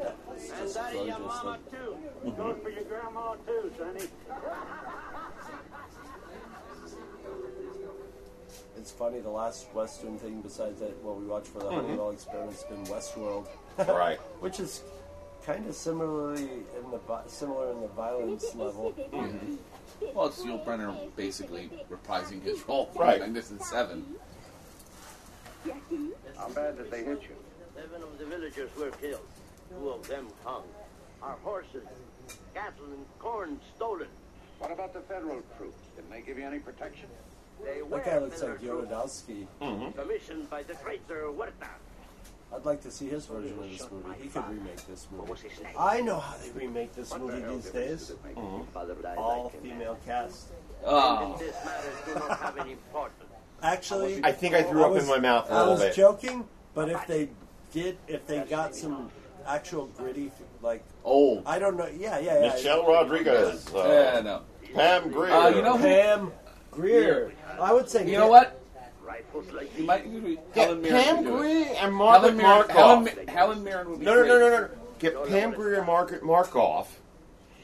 And 0.00 0.70
that 0.70 0.94
is 0.94 1.06
your 1.06 1.18
mama 1.18 1.58
too. 1.70 1.96
Goes 2.38 2.56
for 2.62 2.70
your 2.70 2.84
grandma 2.84 3.34
too, 3.46 3.70
Sonny. 3.76 4.06
It's 8.78 8.92
funny. 8.92 9.20
The 9.20 9.28
last 9.28 9.66
western 9.74 10.16
thing 10.16 10.40
besides 10.40 10.80
that, 10.80 10.96
what 11.02 11.18
we 11.20 11.26
watched 11.26 11.48
for 11.48 11.58
the 11.58 11.66
Mhm. 11.66 11.74
Honeywell 11.82 12.10
experiment 12.12 12.52
has 12.52 12.64
been 12.64 12.84
Westworld, 12.84 13.46
Right. 13.76 14.18
Which 14.40 14.58
is 14.58 14.82
kind 15.44 15.66
of 15.68 15.74
similarly 15.74 16.44
in 16.78 16.90
the 16.90 16.98
similar 17.26 17.72
in 17.72 17.82
the 17.82 17.88
violence 17.88 18.54
level. 18.54 18.94
Mhm. 19.12 19.58
Well, 20.14 20.26
it's 20.26 20.42
Yul 20.42 20.64
Brynner 20.64 20.94
basically 21.16 21.70
reprising 21.90 22.42
his 22.42 22.66
role 22.66 22.86
from 22.86 23.02
Right. 23.02 23.20
Magnificent 23.20 23.62
Seven. 23.62 24.04
How 26.36 26.48
bad 26.50 26.78
did 26.78 26.90
they 26.90 27.04
hit 27.04 27.22
you? 27.22 27.36
Seven 27.74 28.02
of 28.02 28.18
the 28.18 28.24
villagers 28.24 28.70
were 28.78 28.90
killed. 28.92 29.20
Two 29.70 29.90
of 29.90 30.06
them 30.08 30.26
hung. 30.44 30.64
Our 31.22 31.36
horses, 31.44 31.86
cattle, 32.54 32.86
and 32.86 33.04
corn 33.18 33.60
stolen. 33.76 34.08
What 34.58 34.72
about 34.72 34.92
the 34.94 35.00
federal 35.00 35.42
troops? 35.58 35.76
Didn't 35.96 36.10
they 36.10 36.22
give 36.22 36.38
you 36.38 36.44
any 36.46 36.58
protection? 36.58 37.08
They 37.62 37.82
were 37.82 37.98
That 37.98 38.06
guy 38.06 38.18
looks 38.18 38.40
Miller 38.40 38.52
like 38.52 38.60
troops, 38.62 38.90
Jodorowsky. 38.90 39.46
Mm-hmm. 39.60 40.00
commissioned 40.00 40.50
by 40.50 40.62
the 40.62 40.74
traitor 40.74 41.26
Huerta. 41.30 41.68
I'd 42.54 42.64
like 42.64 42.80
to 42.82 42.90
see 42.90 43.08
his 43.08 43.26
version 43.26 43.56
of 43.58 43.70
this 43.70 43.86
movie. 43.90 44.22
He 44.22 44.28
could 44.28 44.48
remake 44.48 44.86
this 44.88 45.06
movie. 45.12 45.30
was 45.30 45.40
his 45.40 45.60
name? 45.62 45.72
I 45.78 46.00
know 46.00 46.18
how 46.18 46.34
they 46.38 46.50
remake 46.50 46.94
this 46.94 47.10
What 47.10 47.20
the 47.20 47.26
movie 47.26 47.54
these 47.56 47.70
days. 47.70 47.98
does 48.00 48.10
it 48.10 48.18
make? 48.24 48.36
I 48.36 49.14
All 49.16 49.50
female 49.62 49.98
cast. 50.04 50.46
Oh. 50.84 51.36
This 51.38 51.54
matters 51.64 51.94
do 52.06 52.14
not 52.14 52.38
have 52.40 52.58
any 52.58 52.72
importance. 52.72 53.22
Actually, 53.62 54.20
I 54.24 54.32
think 54.32 54.54
I 54.54 54.62
threw 54.62 54.82
up 54.84 54.92
was- 54.92 55.04
in 55.04 55.08
my 55.10 55.18
mouth 55.18 55.48
a 55.48 55.52
I 55.52 55.58
little 55.58 55.68
I 55.68 55.72
was 55.74 55.82
bit. 55.82 55.94
joking, 55.94 56.48
but 56.74 56.88
if 56.88 57.06
they 57.06 57.28
did, 57.72 57.98
if 58.08 58.26
they 58.26 58.40
got 58.40 58.74
some 58.74 59.10
actual 59.46 59.86
gritty, 59.88 60.32
like 60.62 60.82
oh, 61.04 61.42
I 61.46 61.58
don't 61.58 61.76
know, 61.76 61.86
yeah, 61.86 62.18
yeah, 62.18 62.42
yeah. 62.42 62.52
Michelle 62.54 62.86
Rodriguez. 62.86 63.66
Uh, 63.74 63.84
Yeah, 64.14 64.20
no. 64.22 64.42
Pam 64.74 65.10
Grier. 65.10 65.32
Uh, 65.34 65.48
you 65.50 65.62
know 65.62 65.76
who- 65.76 65.84
Pam 65.84 66.32
Grier. 66.70 67.32
I 67.60 67.72
would 67.72 67.88
say 67.90 68.06
You 68.10 68.16
know 68.18 68.28
what? 68.28 68.59
Rifles 69.26 69.52
like 69.52 69.76
You 69.78 69.84
might 69.84 70.06
you 70.06 70.20
could- 70.20 70.54
Get 70.54 70.64
Helen 70.64 70.82
Mirren 70.82 71.04
Pam 71.04 71.16
would 71.16 71.24
do 71.24 71.34
it. 71.36 71.38
Grier 71.38 71.76
and 71.78 71.94
Margaret 71.94 72.20
Helen 72.20 72.36
Mirren, 72.36 72.62
Markoff. 72.62 73.08
Helen, 73.08 73.28
Helen 73.28 73.64
Mirren 73.64 73.90
would 73.90 73.98
be 74.00 74.04
No, 74.06 74.14
no, 74.14 74.20
great. 74.22 74.28
no, 74.28 74.38
no, 74.38 74.60
no. 74.62 74.68
Get 74.98 75.28
Pam 75.28 75.50
Grier 75.52 75.74
and 75.78 75.86
Margaret 75.86 76.22
Markoff 76.22 76.86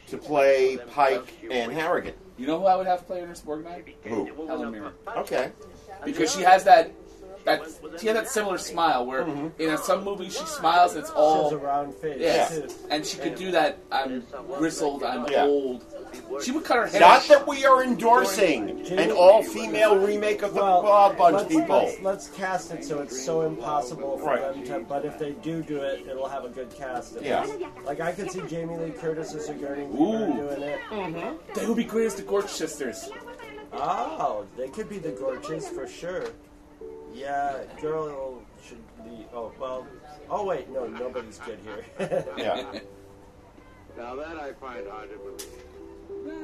to 0.09 0.17
play 0.19 0.79
Pike 0.93 1.29
and 1.51 1.73
Harrigan. 1.73 2.15
You 2.39 2.47
know 2.47 2.61
who 2.61 2.67
I 2.67 2.77
would 2.77 2.87
have 2.87 3.01
to 3.01 3.05
play 3.05 3.21
Ernest 3.23 3.47
Borgnine? 3.47 3.95
Who? 4.05 4.47
Helen 4.47 4.71
Mirren. 4.71 4.93
Okay. 5.17 5.53
Because 6.05 6.35
she 6.35 6.43
has 6.43 6.65
that 6.65 6.93
that 7.45 7.63
she 8.01 8.09
has 8.09 8.17
that 8.17 8.29
similar 8.29 8.59
smile 8.59 9.07
where 9.07 9.25
mm-hmm. 9.25 9.61
in 9.63 9.79
some 9.79 10.03
movies 10.03 10.37
she 10.37 10.45
smiles 10.47 10.93
and 10.95 11.01
it's 11.03 11.11
She 11.11 11.17
all 11.17 11.45
has 11.45 11.53
a 11.53 11.59
round 11.59 11.95
face. 11.95 12.17
yeah, 12.21 12.49
too. 12.49 12.69
and 12.91 13.07
she 13.07 13.19
could 13.19 13.37
do 13.37 13.53
that. 13.53 13.79
I'm 13.93 14.25
bristled. 14.59 15.05
I'm 15.05 15.27
Yeah. 15.31 15.45
old. 15.45 15.85
She 16.43 16.51
would 16.53 16.65
cut 16.65 16.77
her 16.79 16.87
hair. 16.87 17.01
Not 17.01 17.23
that 17.29 17.47
we 17.47 17.65
are 17.65 17.83
endorsing 17.83 18.87
an 18.91 19.11
all-female 19.11 19.97
remake 19.99 20.43
of 20.43 20.55
the 20.55 20.61
Wild 20.61 21.17
Bunch, 21.17 21.35
let's, 21.37 21.49
people. 21.49 21.77
Let's, 21.77 22.01
let's 22.03 22.29
cast 22.31 22.73
it 22.73 22.85
so 22.85 23.01
it's 23.01 23.25
so 23.25 23.43
impossible 23.43 24.19
for 24.19 24.27
Right. 24.27 24.55
them 24.55 24.65
to. 24.65 24.81
But 24.81 25.05
if 25.05 25.19
they 25.19 25.33
do 25.33 25.63
do 25.63 25.79
it, 25.83 26.07
it'll 26.09 26.29
have 26.29 26.45
a 26.45 26.49
good 26.49 26.71
cast. 26.75 27.17
at 27.17 27.23
Yeah. 27.25 27.45
least. 27.45 27.65
Like 27.85 28.01
I 28.01 28.13
could 28.13 28.31
see 28.31 28.43
Jamie 28.43 28.77
Lee 28.77 28.91
Curtis 28.91 29.35
as 29.35 29.47
Sigourney 29.47 29.85
Ooh. 29.85 29.89
Weaver 29.89 30.27
doing 30.57 30.63
it. 30.63 30.81
Mm-hmm. 30.91 31.53
They 31.55 31.67
would 31.67 31.77
be 31.77 31.85
great 31.85 32.07
as 32.07 32.15
the 32.15 32.23
Gorch 32.23 32.49
sisters. 32.49 33.09
Oh, 33.73 34.47
they 34.57 34.69
could 34.69 34.89
be 34.89 34.99
the 34.99 35.11
Gorches 35.13 35.69
for 35.69 35.87
sure. 35.87 36.25
Yeah, 37.13 37.59
girl 37.81 38.43
should 38.67 38.83
be. 39.05 39.27
Oh 39.35 39.53
well. 39.59 39.87
Oh 40.29 40.45
wait, 40.45 40.69
no, 40.71 40.87
nobody's 40.87 41.39
good 41.39 41.59
here. 41.65 42.25
Yeah. 42.37 42.79
Now 43.97 44.15
that 44.17 44.37
I 44.37 44.53
find 44.53 44.87
hard 44.89 45.11
to 45.11 45.17
believe. 45.17 45.47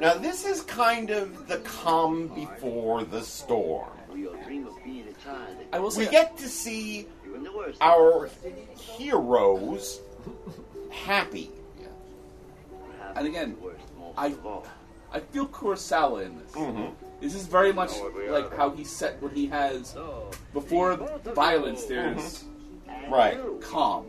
Now 0.00 0.14
this 0.14 0.44
is 0.44 0.62
kind 0.62 1.10
of 1.10 1.46
the 1.48 1.58
calm 1.58 2.28
before 2.28 3.04
the 3.04 3.22
storm. 3.22 3.88
We 4.12 4.26
all 4.28 4.34
dream 4.44 4.66
of 4.66 4.74
being 4.84 5.06
a 5.08 5.12
child. 5.24 5.56
I 5.72 5.78
will 5.78 5.90
We 5.96 6.06
get 6.06 6.36
to 6.38 6.48
see 6.48 7.06
You're 7.24 7.36
in 7.36 7.44
the 7.44 7.52
worst. 7.52 7.78
our 7.80 8.28
heroes 8.78 10.00
happy. 10.90 11.50
Perhaps 12.98 13.18
And 13.18 13.26
again, 13.26 13.56
the 13.58 13.66
worst, 13.66 13.84
most 13.98 14.18
I 14.18 14.26
of 14.26 14.46
all. 14.46 14.66
I 15.12 15.20
feel 15.20 15.46
Kurosawa 15.46 16.24
in 16.26 16.38
this. 16.38 16.52
Mhm. 16.52 16.92
This 17.20 17.34
is 17.34 17.46
very 17.46 17.72
much 17.72 17.92
like 18.28 18.54
how 18.56 18.70
he 18.70 18.84
set 18.84 19.20
when 19.22 19.34
he 19.34 19.46
has 19.46 19.94
before 20.52 20.96
violence. 21.34 21.84
There's 21.84 22.44
Right. 23.10 23.38
calm. 23.60 24.06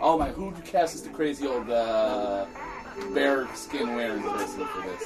Oh 0.00 0.18
my! 0.18 0.28
Who 0.30 0.46
would 0.46 0.56
you 0.56 0.62
cast 0.64 0.94
as 0.94 1.02
the 1.02 1.08
crazy 1.10 1.46
old 1.46 1.70
uh, 1.70 2.44
bear 3.12 3.48
skin 3.54 3.94
wearing 3.94 4.22
person 4.22 4.66
for 4.66 4.82
this? 4.82 5.04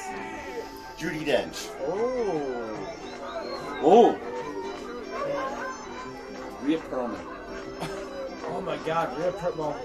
Judi 0.99 1.24
Dench. 1.24 1.68
oh. 1.86 2.95
Oh, 3.80 4.18
Rhea 6.62 6.78
Perlman. 6.78 7.20
Oh 8.51 8.61
my 8.62 8.76
God, 8.78 9.16
Rhea 9.18 9.30
Per- 9.32 9.53
well, 9.53 9.76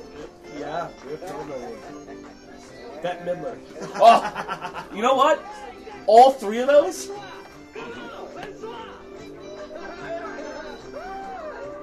yeah, 0.57 0.87
Rhea 1.05 1.17
Perlman. 1.17 2.23
Bette 3.03 3.23
Midler. 3.25 3.57
Oh, 3.95 4.85
you 4.95 5.01
know 5.01 5.15
what? 5.15 5.43
All 6.07 6.31
three 6.31 6.59
of 6.59 6.67
those? 6.67 7.07
Mm-hmm. 7.07 8.12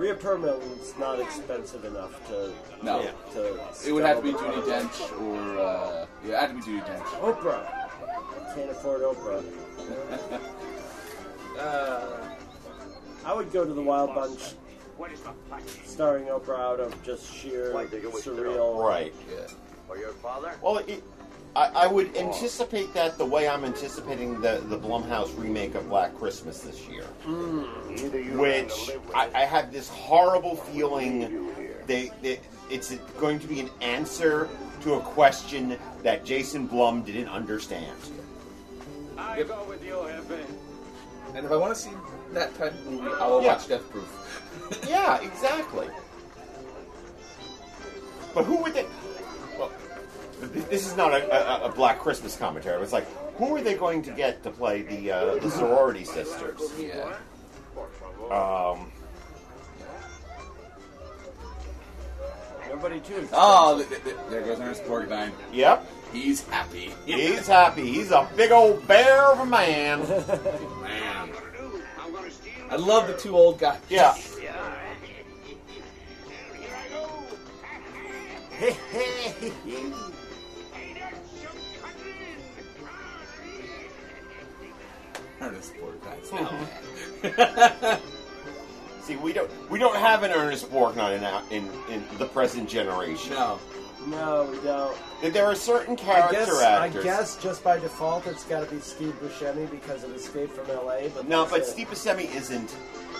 Rhea 0.01 0.15
Perlman's 0.15 0.95
not 0.99 1.21
expensive 1.21 1.85
enough 1.85 2.27
to. 2.29 2.55
No. 2.83 3.07
To 3.35 3.61
It 3.87 3.93
would 3.93 4.03
have 4.03 4.17
to 4.17 4.23
be 4.23 4.33
scale 4.33 4.51
Judi 4.51 4.63
Dench 4.63 5.21
or 5.21 5.59
uh, 5.61 6.07
yeah, 6.25 6.33
it 6.33 6.41
had 6.41 6.47
to 6.49 6.55
be 6.55 6.61
Judi 6.63 6.87
Dench. 6.87 7.05
Oprah. 7.21 8.55
Can't 8.55 8.71
afford 8.71 9.03
Oprah. 9.03 9.45
uh, 11.61 12.17
I 13.27 13.35
would 13.35 13.53
go 13.53 13.67
to 13.67 13.75
the 13.75 13.83
Wild 13.83 14.15
Bunch, 14.15 14.55
What 14.97 15.13
is 15.13 15.21
the 15.21 15.33
plan? 15.51 15.61
starring 15.85 16.25
Oprah 16.29 16.59
out 16.59 16.81
of 16.81 17.03
just 17.03 17.31
sheer 17.31 17.75
Why 17.75 17.85
do 17.85 17.99
you 17.99 18.09
wish 18.11 18.25
to 18.25 18.31
surreal. 18.31 18.83
Right. 18.83 19.13
For 19.87 19.99
your 19.99 20.15
father? 20.15 20.55
Well, 20.63 20.79
it, 20.79 21.05
I, 21.57 21.67
I 21.75 21.87
would 21.89 22.17
anticipate 22.17 22.95
that 22.95 23.19
the 23.19 23.25
way 23.25 23.49
I'm 23.49 23.65
anticipating 23.65 24.41
the, 24.41 24.63
the 24.69 24.79
Blumhouse 24.79 25.37
remake 25.37 25.75
of 25.75 25.89
Black 25.89 26.17
Christmas 26.17 26.61
this 26.61 26.87
year. 26.89 27.05
Either 27.27 28.21
Which 28.39 28.73
I, 29.15 29.29
I 29.35 29.45
had 29.45 29.73
this 29.73 29.89
horrible 29.89 30.57
feeling 30.57 31.49
they, 31.87 32.13
they 32.23 32.39
it's 32.71 32.95
going 33.19 33.41
to 33.41 33.49
be 33.49 33.59
an 33.59 33.69
answer 33.81 34.49
to 34.83 34.95
a 34.95 35.01
question 35.01 35.77
that 36.05 36.25
Jason 36.25 36.67
Blum 36.69 37.03
didn't 37.03 37.29
understand. 37.29 37.97
I 39.19 39.43
go 39.43 39.65
with 39.69 39.85
you, 39.85 39.95
Hefe. 39.95 40.39
And 41.35 41.45
if 41.45 41.51
I 41.53 41.57
want 41.57 41.75
to 41.75 41.81
see 41.81 41.91
that 42.33 42.55
type 42.57 42.73
of 42.73 42.87
movie, 42.87 43.09
I 43.21 43.27
will 43.27 43.43
Yeah. 43.43 43.49
watch 43.55 43.67
Death 43.67 43.91
Proof. 43.91 44.85
yeah, 44.89 45.21
exactly. 45.21 45.89
But 48.35 48.45
who 48.45 48.57
would 48.63 48.73
they? 48.75 48.87
Well, 50.41 50.51
th- 50.51 50.67
this 50.67 50.87
is 50.87 50.97
not 50.97 51.13
a, 51.13 51.63
a, 51.65 51.69
a 51.69 51.73
Black 51.73 51.99
Christmas 51.99 52.37
commentary. 52.37 52.83
It's 52.83 52.93
like, 52.93 53.07
who 53.37 53.57
are 53.57 53.61
they 53.63 53.75
going 53.75 54.03
to 54.03 54.11
get 54.13 54.43
to 54.45 54.51
play 54.51 54.83
the 54.83 55.13
uh, 55.13 55.35
the 55.37 55.51
sorority 55.51 56.05
sisters? 56.05 56.61
Yeah. 56.79 57.15
Um, 58.31 58.91
Nobody 62.69 63.01
too. 63.01 63.29
Oh, 63.33 63.85
th- 63.89 64.03
th- 64.05 64.17
there 64.31 64.43
goes 64.43 64.61
Ernest 64.61 64.85
Borgnine. 64.85 65.33
Yep. 65.53 65.87
He's 66.13 66.43
happy. 66.49 66.93
He's 67.05 67.47
happy. 67.47 67.87
He's 67.91 68.11
a 68.13 68.29
big 68.37 68.53
old 68.53 68.87
bear 68.87 69.27
of 69.33 69.41
a 69.41 69.47
man. 69.47 70.01
Man. 70.83 71.31
I 72.71 72.77
love 72.77 73.09
the 73.09 73.17
two 73.17 73.37
old 73.37 73.59
guys. 73.59 73.81
Yeah. 73.89 74.15
Ernest 85.41 85.75
Borgnine. 85.75 87.81
now. 87.83 87.99
See, 89.03 89.17
we 89.17 89.33
don't 89.33 89.51
we 89.71 89.79
don't 89.79 89.97
have 89.97 90.23
an 90.23 90.31
Ernest 90.31 90.71
Borgnine 90.71 91.21
in, 91.51 91.65
in 91.65 91.71
in 91.95 92.05
the 92.19 92.27
present 92.27 92.69
generation. 92.69 93.33
No. 93.35 93.59
No, 94.07 94.49
we 94.51 94.59
don't. 94.61 94.97
There 95.35 95.45
are 95.45 95.55
certain 95.55 95.93
I 95.93 95.97
character 95.97 96.47
guess, 96.53 96.63
actors. 96.63 97.03
I 97.03 97.05
guess 97.05 97.43
just 97.43 97.63
by 97.63 97.79
default 97.79 98.27
it's 98.27 98.45
got 98.45 98.67
to 98.67 98.75
be 98.75 98.81
Steve 98.81 99.15
Buscemi 99.23 99.71
because 99.71 100.05
of 100.05 100.15
Escape 100.15 100.51
from 100.53 100.71
L.A. 100.71 101.11
But 101.11 101.29
No, 101.29 101.45
but 101.45 101.61
it. 101.61 101.67
Steve 101.67 101.89
Buscemi 101.89 102.35
isn't. 102.35 102.75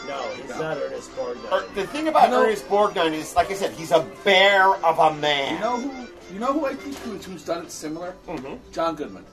No, 0.09 0.23
he's 0.31 0.49
not 0.49 0.79
Ernest 0.79 1.11
Borgnine. 1.17 1.53
Or, 1.53 1.69
the 1.75 1.87
thing 1.89 2.09
about 2.09 2.31
You 2.31 2.37
know- 2.37 2.45
Ernest 2.45 2.67
Borgnine 2.69 3.13
is, 3.13 3.37
like 3.37 3.51
I 3.51 3.55
said, 3.55 3.73
he's 3.73 3.91
a 3.91 4.01
bear 4.25 4.69
of 4.77 4.99
a 4.99 5.13
man. 5.17 5.55
You 5.55 5.61
know 5.61 5.77
who? 5.81 6.07
You 6.33 6.39
know 6.41 6.53
who 6.55 6.65
I 6.65 6.75
think 6.75 6.97
who's, 7.01 7.27
who's 7.27 7.45
done 7.45 7.67
it 7.67 7.71
similar? 7.71 8.15
Mm-hmm. 8.27 8.73
John 8.73 8.95
Goodman. 8.97 9.27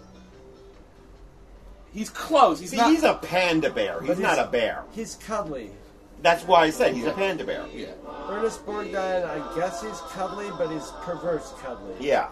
He's 1.97 2.11
close. 2.11 2.59
He's 2.59 2.69
See, 2.69 2.77
not. 2.77 2.91
he's 2.91 3.01
a 3.01 3.15
panda 3.15 3.71
bear. 3.71 3.99
He's 4.01 4.09
But 4.09 4.19
not 4.19 4.37
a 4.37 4.45
bear. 4.45 4.83
He's 4.91 5.15
cuddly. 5.15 5.71
That's 6.21 6.43
why 6.43 6.65
I 6.65 6.69
said 6.69 6.93
he's 6.93 7.07
a 7.07 7.11
panda 7.11 7.43
bear. 7.43 7.65
Yeah. 7.73 7.87
Ernest 8.29 8.63
Borgnine, 8.67 9.25
I 9.25 9.55
guess 9.55 9.81
he's 9.81 9.99
cuddly, 10.11 10.47
but 10.59 10.69
he's 10.71 10.91
perverse 11.01 11.53
cuddly. 11.59 11.95
Yeah. 11.99 12.27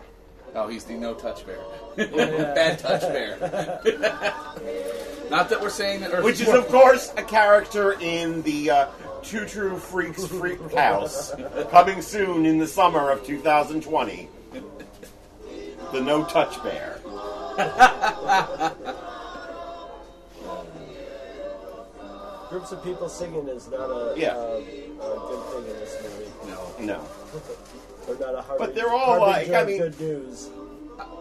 Oh, 0.54 0.68
he's 0.68 0.84
the 0.84 0.94
no 0.94 1.16
touch 1.16 1.48
bear. 1.48 1.58
Bad 1.98 2.78
touch 2.78 3.02
bear. 3.02 3.40
not 5.32 5.50
that 5.50 5.60
we're 5.60 5.72
saying 5.72 6.02
that. 6.02 6.12
Ernest 6.12 6.26
Which 6.26 6.42
is, 6.42 6.50
of 6.50 6.68
course, 6.68 7.12
a 7.18 7.24
character 7.24 7.94
in 8.00 8.44
the 8.44 8.70
uh, 8.70 8.88
Two 9.24 9.48
True 9.48 9.80
Freaks 9.80 10.28
Freak 10.28 10.60
House, 10.74 11.34
coming 11.72 12.04
soon 12.04 12.46
in 12.46 12.60
the 12.60 12.68
summer 12.68 13.10
of 13.10 13.26
2020. 13.26 14.30
The 15.92 16.02
No 16.02 16.24
Touch 16.26 16.62
Bear. 16.62 17.00
Groups 22.56 22.72
of 22.72 22.82
people 22.86 23.10
singing 23.10 23.50
is 23.50 23.70
not 23.70 23.90
a, 23.90 24.14
Yeah. 24.16 24.30
uh, 24.30 24.62
a 24.62 24.62
good 24.62 25.44
thing 25.52 25.74
in 25.74 25.78
this 25.82 26.02
movie. 26.02 26.32
No. 26.48 26.86
No. 26.96 27.02
Or 28.08 28.16
not 28.16 28.34
a 28.36 28.42
hard 28.42 28.60
But 28.60 28.76
they're 28.76 28.94
all 28.94 29.20
like, 29.20 29.50
I 29.50 29.66
mean- 29.66 29.78
good 29.80 30.00
news. 30.00 30.50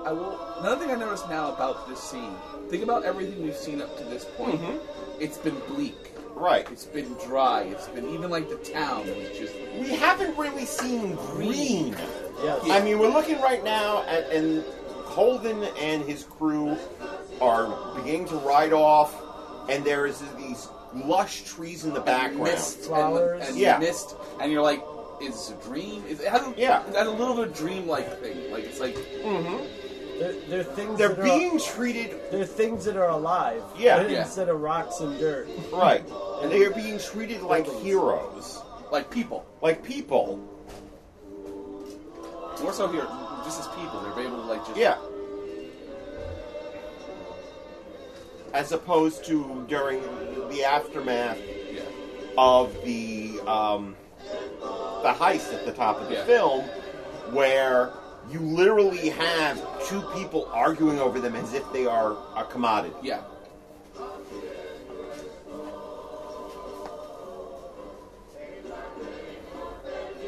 I 0.06 0.12
will. 0.12 0.38
Another 0.60 0.76
thing 0.76 0.94
I 0.94 0.94
noticed 0.94 1.28
now 1.28 1.52
about 1.52 1.88
this 1.88 1.98
scene. 1.98 2.36
Think 2.70 2.84
about 2.84 3.04
everything 3.04 3.42
we've 3.42 3.56
seen 3.56 3.82
up 3.82 3.98
to 3.98 4.04
this 4.04 4.24
point. 4.36 4.60
Mhm. 4.60 4.78
It's 5.18 5.36
been 5.38 5.58
bleak. 5.66 6.12
Right. 6.36 6.70
It's 6.70 6.84
been 6.84 7.12
dry. 7.26 7.62
It's 7.62 7.88
been 7.88 8.08
even 8.10 8.30
like 8.30 8.48
the 8.48 8.58
town 8.58 9.04
was 9.08 9.36
just. 9.36 9.54
We 9.80 9.88
haven't 9.96 10.36
really 10.38 10.66
seen 10.66 11.16
green. 11.16 11.96
Yes. 12.44 12.60
I 12.70 12.80
mean, 12.80 13.00
we're 13.00 13.08
looking 13.12 13.40
right 13.40 13.64
now 13.64 14.02
at, 14.02 14.30
and 14.30 14.62
Holden 15.06 15.64
and 15.80 16.04
his 16.04 16.22
crew 16.22 16.76
are 17.40 17.96
beginning 17.96 18.26
to 18.28 18.36
ride 18.36 18.72
off, 18.72 19.12
and 19.68 19.82
there 19.84 20.06
is 20.06 20.22
these 20.36 20.68
lush 20.94 21.42
trees 21.44 21.84
in 21.84 21.92
the 21.94 22.00
background. 22.00 22.44
mist 22.44 22.80
Flowers. 22.82 23.40
and, 23.40 23.50
and 23.50 23.58
Yeah. 23.58 23.78
mist, 23.78 24.16
and 24.40 24.50
you're 24.52 24.62
like, 24.62 24.82
is 25.20 25.30
this 25.34 25.50
a 25.50 25.68
dream? 25.68 26.04
It 26.08 26.18
has 26.20 26.42
a, 26.42 26.54
Yeah. 26.56 26.86
it 26.88 26.94
has 26.94 27.06
a 27.06 27.10
little 27.10 27.34
bit 27.34 27.48
of 27.48 27.56
dream-like 27.56 28.20
thing. 28.20 28.50
Like 28.52 28.64
it's 28.64 28.80
like 28.80 28.94
Mm-hmm. 28.96 29.80
They're, 30.18 30.32
they're 30.48 30.62
things 30.64 30.96
They're 30.96 31.08
that 31.08 31.24
being 31.24 31.56
are, 31.56 31.60
treated 31.60 32.20
they're 32.30 32.44
things 32.46 32.84
that 32.84 32.96
are 32.96 33.08
alive. 33.10 33.64
Yeah. 33.76 34.06
Yeah. 34.06 34.22
Instead 34.22 34.48
of 34.48 34.60
rocks 34.60 35.00
and 35.00 35.18
dirt. 35.18 35.48
right, 35.72 36.04
and 36.42 36.52
they 36.52 36.64
are 36.64 36.70
being 36.70 36.98
treated 37.00 37.42
like 37.42 37.64
Buildings. 37.64 37.84
heroes, 37.84 38.62
like 38.92 39.10
people. 39.10 39.44
like 39.60 39.82
people. 39.82 40.38
More 42.62 42.72
so 42.72 42.86
here, 42.88 43.06
just 43.44 43.58
as 43.60 43.66
people, 43.68 44.00
they're 44.02 44.24
able 44.24 44.36
to 44.36 44.42
like 44.42 44.64
just 44.64 44.76
Yeah. 44.76 44.96
As 48.54 48.70
opposed 48.72 49.24
to 49.26 49.64
during 49.68 50.00
the 50.48 50.64
aftermath 50.64 51.38
yeah. 51.72 51.80
of 52.38 52.72
the 52.84 53.40
um, 53.48 53.96
the 55.02 55.12
heist 55.12 55.52
at 55.52 55.66
the 55.66 55.72
top 55.72 56.00
of 56.00 56.08
the 56.08 56.14
Yeah. 56.14 56.24
film, 56.24 56.62
where 57.34 57.92
you 58.30 58.38
literally 58.40 59.10
have 59.10 59.60
two 59.88 60.00
people 60.14 60.48
arguing 60.52 60.98
over 61.00 61.20
them 61.20 61.34
as 61.34 61.52
if 61.52 61.70
they 61.72 61.84
are 61.84 62.16
a 62.36 62.44
commodity. 62.44 62.94
Yeah. 63.02 63.22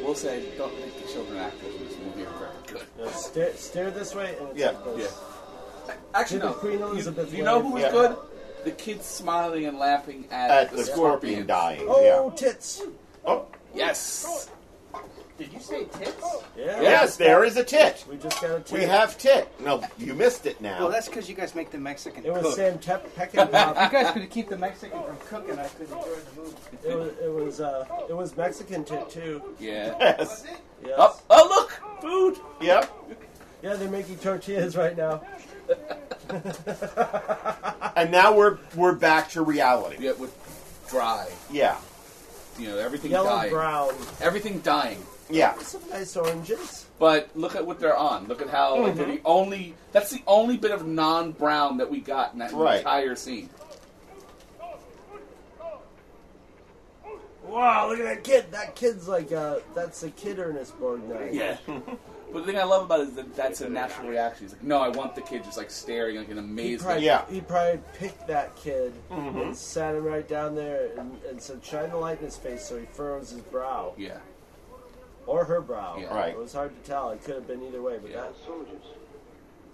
We'll 0.02 0.14
say, 0.14 0.44
don't 0.56 0.78
make 0.80 1.00
the 1.02 1.12
children 1.12 1.38
actors 1.38 1.74
in 1.74 1.88
this 1.88 1.96
movie 1.98 2.22
are 2.26 2.38
very 2.38 2.50
good. 2.66 2.82
Now, 2.98 3.10
stare, 3.10 3.52
stare 3.54 3.90
this 3.90 4.14
way 4.14 4.36
and 4.38 4.56
Yeah, 4.56 4.70
like 4.70 4.96
this. 4.96 5.18
Actually, 6.14 6.38
Did 6.40 6.44
no. 6.46 6.52
the 6.52 6.58
Queen 6.58 6.78
You- 6.78 6.84
Elizabeth 6.86 7.32
You, 7.32 7.42
know 7.44 7.56
wave? 7.58 7.64
who 7.66 7.72
was 7.72 7.82
Yeah. 7.82 7.90
good? 7.90 8.16
The 8.64 8.70
kids 8.72 9.06
smiling 9.06 9.66
and 9.66 9.78
laughing 9.78 10.26
at, 10.30 10.50
At 10.50 10.70
the, 10.70 10.76
the 10.78 10.84
scorpion 10.84 11.46
scorpions. 11.46 11.46
dying. 11.46 11.82
Oh, 11.88 12.30
tits! 12.36 12.82
Oh, 13.24 13.46
Yes. 13.74 14.48
Did 15.38 15.52
you 15.52 15.60
say 15.60 15.84
tits? 15.84 16.24
Yeah. 16.56 16.80
yes, 16.80 17.18
there 17.18 17.44
is 17.44 17.58
a 17.58 17.62
tit. 17.62 18.02
We 18.10 18.16
just 18.16 18.40
got 18.40 18.52
a 18.52 18.60
tit. 18.60 18.72
We 18.72 18.84
have 18.86 19.18
tit. 19.18 19.46
No, 19.60 19.82
you 19.98 20.14
missed 20.14 20.46
it 20.46 20.58
now. 20.62 20.78
Well, 20.80 20.88
that's 20.90 21.08
because 21.08 21.28
you 21.28 21.34
guys 21.34 21.54
make 21.54 21.70
the 21.70 21.76
Mexican 21.76 22.24
It 22.24 22.32
was 22.32 22.40
cook. 22.42 22.54
Sam 22.56 22.78
Tep- 22.78 23.04
If 23.18 23.32
Peckinpah. 23.32 23.84
you 23.84 23.90
guys 23.90 24.12
could 24.14 24.30
keep 24.30 24.48
the 24.48 24.56
Mexican 24.56 24.98
from 25.02 25.16
cooking, 25.28 25.58
I 25.58 25.68
could 25.68 25.88
enjoy 25.90 26.02
the 26.34 26.40
movie. 26.40 26.56
it 26.88 26.96
was 26.98 27.12
it 27.22 27.30
was 27.30 27.60
uh 27.60 27.84
it 28.08 28.16
was 28.16 28.34
Mexican 28.34 28.82
tit 28.84 29.10
too. 29.10 29.42
Yeah. 29.60 29.94
yes. 30.00 30.44
Yes. 30.82 30.94
Oh, 30.98 31.20
oh, 31.28 31.46
look! 31.50 32.00
Food! 32.00 32.38
Yep. 32.62 32.90
Yeah, 33.62 33.74
they're 33.74 33.90
making 33.90 34.16
tortillas 34.18 34.74
right 34.74 34.96
now. 34.96 35.20
And 37.96 38.10
now 38.10 38.34
we're 38.36 38.58
we're 38.74 38.94
back 38.94 39.30
to 39.30 39.40
reality. 39.42 39.96
Yeah, 40.04 40.12
with 40.12 40.34
dry. 40.90 41.26
Yeah. 41.50 41.78
You 42.58 42.68
know, 42.68 42.76
everything 42.78 43.10
Yellow 43.10 43.30
dying. 43.30 43.50
brown. 43.50 43.90
Everything 44.20 44.58
dying. 44.60 45.02
Yeah. 45.30 45.56
Some 45.60 45.80
nice 45.88 46.14
oranges. 46.14 46.84
But 46.98 47.30
look 47.34 47.56
at 47.56 47.66
what 47.66 47.80
they're 47.80 47.96
on. 47.96 48.26
Look 48.28 48.42
at 48.42 48.50
how 48.50 48.76
like, 48.76 48.88
Mm-hmm. 48.92 48.98
they're 48.98 49.06
the 49.16 49.20
only. 49.24 49.74
That's 49.92 50.10
the 50.10 50.22
only 50.26 50.58
bit 50.58 50.72
of 50.72 50.86
non-brown 50.86 51.78
that 51.78 51.90
we 51.90 52.00
got 52.00 52.34
in 52.34 52.38
that 52.40 52.52
Right. 52.52 52.78
entire 52.78 53.16
scene. 53.16 53.48
Wow, 57.44 57.88
look 57.90 58.00
at 58.00 58.04
that 58.04 58.24
kid. 58.24 58.46
That 58.52 58.74
kid's 58.74 59.06
like 59.08 59.32
uh 59.32 59.60
that's 59.74 60.02
a 60.02 60.10
kid 60.10 60.38
Ernest 60.38 60.78
Borgnine. 60.80 61.32
Yeah. 61.32 61.56
but 62.32 62.40
the 62.44 62.52
thing 62.52 62.60
I 62.60 62.64
love 62.64 62.84
about 62.84 63.00
it 63.00 63.08
is 63.08 63.14
that 63.14 63.34
that's 63.36 63.60
a 63.60 63.68
natural 63.68 64.08
reaction. 64.08 64.44
He's 64.46 64.52
like, 64.52 64.62
no, 64.62 64.78
I 64.80 64.88
want 64.88 65.14
the 65.14 65.20
kid 65.22 65.44
just 65.44 65.56
like 65.56 65.70
staring 65.70 66.16
like 66.16 66.28
in 66.28 66.36
He 66.36 66.42
amazement. 66.42 66.82
probably, 66.82 67.04
Yeah. 67.06 67.24
he 67.30 67.40
probably 67.40 67.80
picked 67.94 68.26
that 68.28 68.56
kid 68.56 68.92
Mhm. 69.10 69.42
and 69.42 69.56
sat 69.56 69.94
him 69.94 70.04
right 70.04 70.26
down 70.26 70.54
there 70.54 70.88
and, 70.98 71.18
and 71.28 71.40
said, 71.40 71.64
shine 71.64 71.90
the 71.90 71.96
light 71.96 72.18
in 72.18 72.24
his 72.26 72.36
face 72.36 72.64
so 72.64 72.76
he 72.78 72.86
furrows 72.86 73.30
his 73.30 73.40
brow. 73.40 73.94
Yeah. 73.96 74.18
Or 75.26 75.44
her 75.44 75.60
brow. 75.60 75.96
Yeah. 76.00 76.14
Right. 76.14 76.30
It 76.30 76.38
was 76.38 76.52
hard 76.52 76.72
to 76.82 76.88
tell. 76.88 77.10
It 77.10 77.24
could 77.24 77.34
have 77.34 77.46
been 77.46 77.62
either 77.62 77.82
way, 77.82 77.98
but 78.00 78.12
that, 78.12 78.32
Soldiers. 78.46 78.82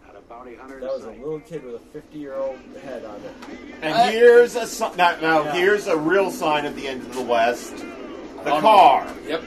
Not 0.07 0.17
a 0.17 0.21
bounty 0.23 0.55
hunter 0.55 0.81
that 0.81 0.91
was 0.93 1.05
a 1.05 1.11
little 1.11 1.41
kid 1.41 1.65
with 1.65 1.75
a 1.77 1.79
50 1.79 2.19
year 2.19 2.35
old 2.35 2.59
head 2.83 3.05
on 3.05 3.17
it. 3.17 3.59
And 3.83 4.13
here's 4.15 4.57
a 4.57 4.67
si- 4.67 4.85
now, 4.97 5.17
now 5.21 5.43
Yeah. 5.45 5.53
here's 5.53 5.87
a 5.87 5.97
real 5.97 6.31
sign 6.31 6.65
of 6.67 6.75
the 6.77 6.87
end 6.89 7.03
of 7.03 7.15
the 7.15 7.23
West. 7.23 7.77
The 7.77 8.45
no. 8.51 8.61
car. 8.61 9.07
Yep. 9.27 9.43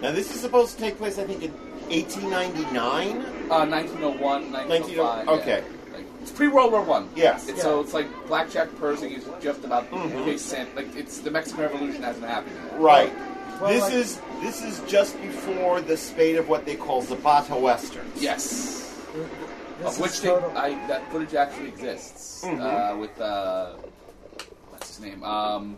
Now 0.00 0.12
this 0.12 0.32
is 0.34 0.40
supposed 0.40 0.76
to 0.76 0.80
take 0.82 0.96
place, 0.96 1.18
I 1.18 1.24
think, 1.24 1.42
in 1.42 1.52
1899. 1.90 3.50
Uh, 3.50 3.66
1901, 3.66 4.52
1905. 4.52 5.26
19 5.26 5.40
okay. 5.40 5.64
Yeah. 5.66 5.96
Like, 5.96 6.06
it's 6.22 6.30
pre 6.30 6.48
World 6.48 6.72
War 6.72 6.82
One. 6.82 7.08
Yes. 7.16 7.48
It's, 7.48 7.62
So 7.62 7.80
it's 7.80 7.94
like 7.94 8.06
blackjack 8.26 8.68
Pershing 8.78 9.12
is 9.12 9.24
just 9.40 9.64
about 9.64 9.90
Mhm. 9.90 10.14
okay, 10.22 10.36
sent. 10.36 10.74
Like 10.76 10.94
it's 10.96 11.18
the 11.18 11.30
Mexican 11.30 11.62
Revolution 11.62 12.02
hasn't 12.02 12.24
happened 12.26 12.54
yet. 12.70 12.80
Right. 12.80 13.12
Well, 13.60 13.70
this 13.72 13.82
like- 13.84 13.92
is 13.94 14.20
this 14.42 14.62
is 14.62 14.80
just 14.90 15.20
before 15.20 15.80
the 15.80 15.96
spate 15.96 16.36
of 16.36 16.48
what 16.48 16.64
they 16.64 16.76
call 16.76 17.02
Zapata 17.02 17.56
westerns. 17.56 18.22
Yes. 18.22 18.94
This 19.80 19.94
of 19.96 20.00
which 20.00 20.20
they, 20.20 20.30
I, 20.34 20.70
that 20.88 21.10
footage 21.10 21.34
actually 21.34 21.68
exists 21.68 22.44
Mhm. 22.44 22.60
uh, 22.60 22.96
with 22.96 23.20
uh, 23.20 23.72
what's 24.70 24.88
his 24.96 25.00
name? 25.04 25.22
Um, 25.24 25.76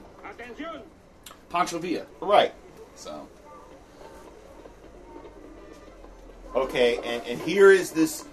Pancho 1.50 1.78
Villa. 1.78 2.06
Right. 2.20 2.52
So 2.96 3.26
Okay, 6.54 6.96
and, 7.04 7.22
and 7.26 7.40
here 7.40 7.70
is 7.70 7.90
this 7.92 8.24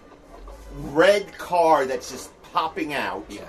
red 0.91 1.37
car 1.37 1.85
that's 1.85 2.09
just 2.11 2.29
popping 2.53 2.93
out. 2.93 3.25
Yeah. 3.29 3.41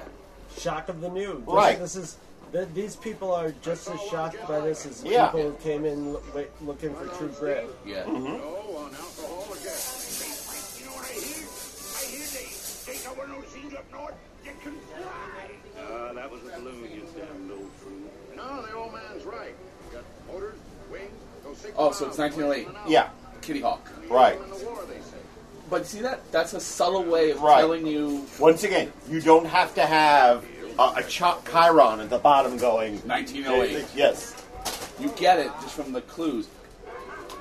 shock 0.56 0.88
of 0.88 1.00
the 1.00 1.08
new. 1.08 1.38
This, 1.38 1.46
Right. 1.46 1.78
This 1.78 1.96
is 1.96 2.16
th- 2.52 2.68
these 2.74 2.96
people 2.96 3.32
are 3.32 3.52
just 3.62 3.88
as 3.88 4.00
shocked 4.10 4.36
by 4.48 4.60
this 4.60 4.84
as 4.86 5.02
the 5.02 5.10
Yeah. 5.10 5.26
people 5.26 5.50
who 5.50 5.56
came 5.58 5.84
in 5.84 6.12
lo- 6.14 6.22
wait, 6.34 6.48
looking 6.62 6.94
for 6.94 7.06
true 7.16 7.28
grit. 7.38 7.68
Yeah. 7.86 8.02
Oh, 8.06 8.76
on 8.84 8.94
alcohol. 8.94 9.46
You 9.48 10.84
know 10.84 10.92
what 10.92 11.04
I 11.08 11.12
hear? 11.14 11.46
I 11.94 12.04
hear 12.10 12.26
they 12.34 12.48
take 12.92 13.10
over 13.10 13.26
no 13.28 13.42
scenes 13.48 13.74
up 13.74 13.84
north. 13.92 14.14
You 14.44 14.50
can 14.62 14.72
fly. 14.80 15.82
Uh, 15.82 16.12
that 16.14 16.30
was 16.30 16.40
a 16.42 16.58
balloon, 16.58 16.90
you 16.92 17.02
damn 17.16 17.48
no 17.48 17.56
true. 17.80 18.10
No, 18.36 18.62
the 18.62 18.72
old 18.74 18.92
man's 18.92 19.24
right. 19.24 19.54
Got 19.92 20.02
motors, 20.30 20.58
wings, 20.90 21.10
go 21.44 21.54
six 21.54 21.72
Oh, 21.78 21.92
so 21.92 22.06
it's 22.08 22.18
1908. 22.18 22.68
Yeah. 22.88 23.08
Kitty 23.42 23.60
Hawk. 23.60 23.88
Right. 24.10 24.40
in 24.40 24.50
the 24.50 24.64
war, 24.66 24.84
they 24.88 25.00
say. 25.00 25.16
But 25.70 25.86
see 25.86 26.00
that 26.00 26.20
that's 26.32 26.54
a 26.54 26.60
subtle 26.60 27.04
way 27.04 27.30
of 27.32 27.40
Right. 27.42 27.60
telling 27.60 27.86
you 27.86 28.26
Once 28.38 28.64
again, 28.64 28.92
you 29.08 29.20
don't 29.20 29.46
have 29.46 29.74
to 29.74 29.84
have 29.86 30.44
a, 30.78 30.94
a 30.96 31.02
chalk 31.02 31.48
chiron 31.50 32.00
at 32.00 32.10
the 32.10 32.18
bottom 32.18 32.56
going 32.56 32.98
1908. 33.06 33.86
Yes. 33.94 34.34
You 34.98 35.08
get 35.10 35.38
it 35.38 35.50
just 35.62 35.74
from 35.74 35.92
the 35.92 36.00
clues. 36.02 36.48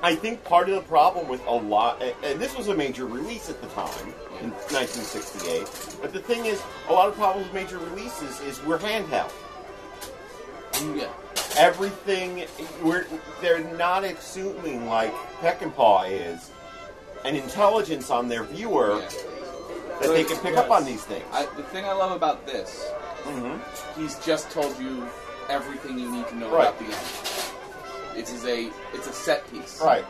I 0.02 0.14
think 0.14 0.44
part 0.44 0.68
of 0.68 0.76
the 0.76 0.82
problem 0.82 1.26
with 1.26 1.44
a 1.46 1.52
lot, 1.54 2.00
and- 2.02 2.14
and 2.22 2.40
this 2.40 2.56
was 2.56 2.68
a 2.68 2.74
major 2.74 3.04
release 3.06 3.48
at 3.50 3.60
the 3.60 3.66
time 3.68 4.14
in 4.40 4.50
1968. 4.70 5.66
But 6.00 6.12
the 6.12 6.20
thing 6.20 6.46
is, 6.46 6.62
a 6.88 6.92
lot 6.92 7.08
of 7.08 7.16
problems 7.16 7.46
with 7.46 7.54
major 7.54 7.78
releases 7.78 8.40
is 8.42 8.62
we're 8.64 8.78
handheld. 8.78 9.32
Yeah. 10.94 11.08
Everything 11.56 12.44
we're 12.82 13.06
they're 13.40 13.58
not 13.76 14.04
assuming 14.04 14.86
like 14.86 15.12
Peckinpah 15.40 16.08
is 16.10 16.50
an 17.24 17.34
intelligence 17.36 18.10
on 18.10 18.28
their 18.28 18.44
viewer 18.44 19.00
that 20.00 20.08
they 20.10 20.24
can 20.24 20.36
pick 20.38 20.56
up 20.56 20.70
on 20.70 20.84
these 20.84 21.02
things. 21.04 21.24
I, 21.32 21.46
the 21.56 21.62
thing 21.64 21.84
I 21.84 21.92
love 21.92 22.12
about 22.12 22.46
this, 22.46 22.86
Mm-hmm. 23.24 24.00
he's 24.00 24.16
just 24.20 24.48
told 24.50 24.78
you 24.78 25.06
everything 25.50 25.98
you 25.98 26.10
need 26.10 26.26
to 26.28 26.36
know 26.36 26.48
Right. 26.50 26.68
about 26.68 26.78
the 26.78 26.84
end. 26.86 28.16
It 28.16 28.30
is 28.32 28.44
a 28.46 28.70
it's 28.94 29.06
a 29.08 29.12
set 29.12 29.50
piece, 29.50 29.80
Right. 29.82 30.04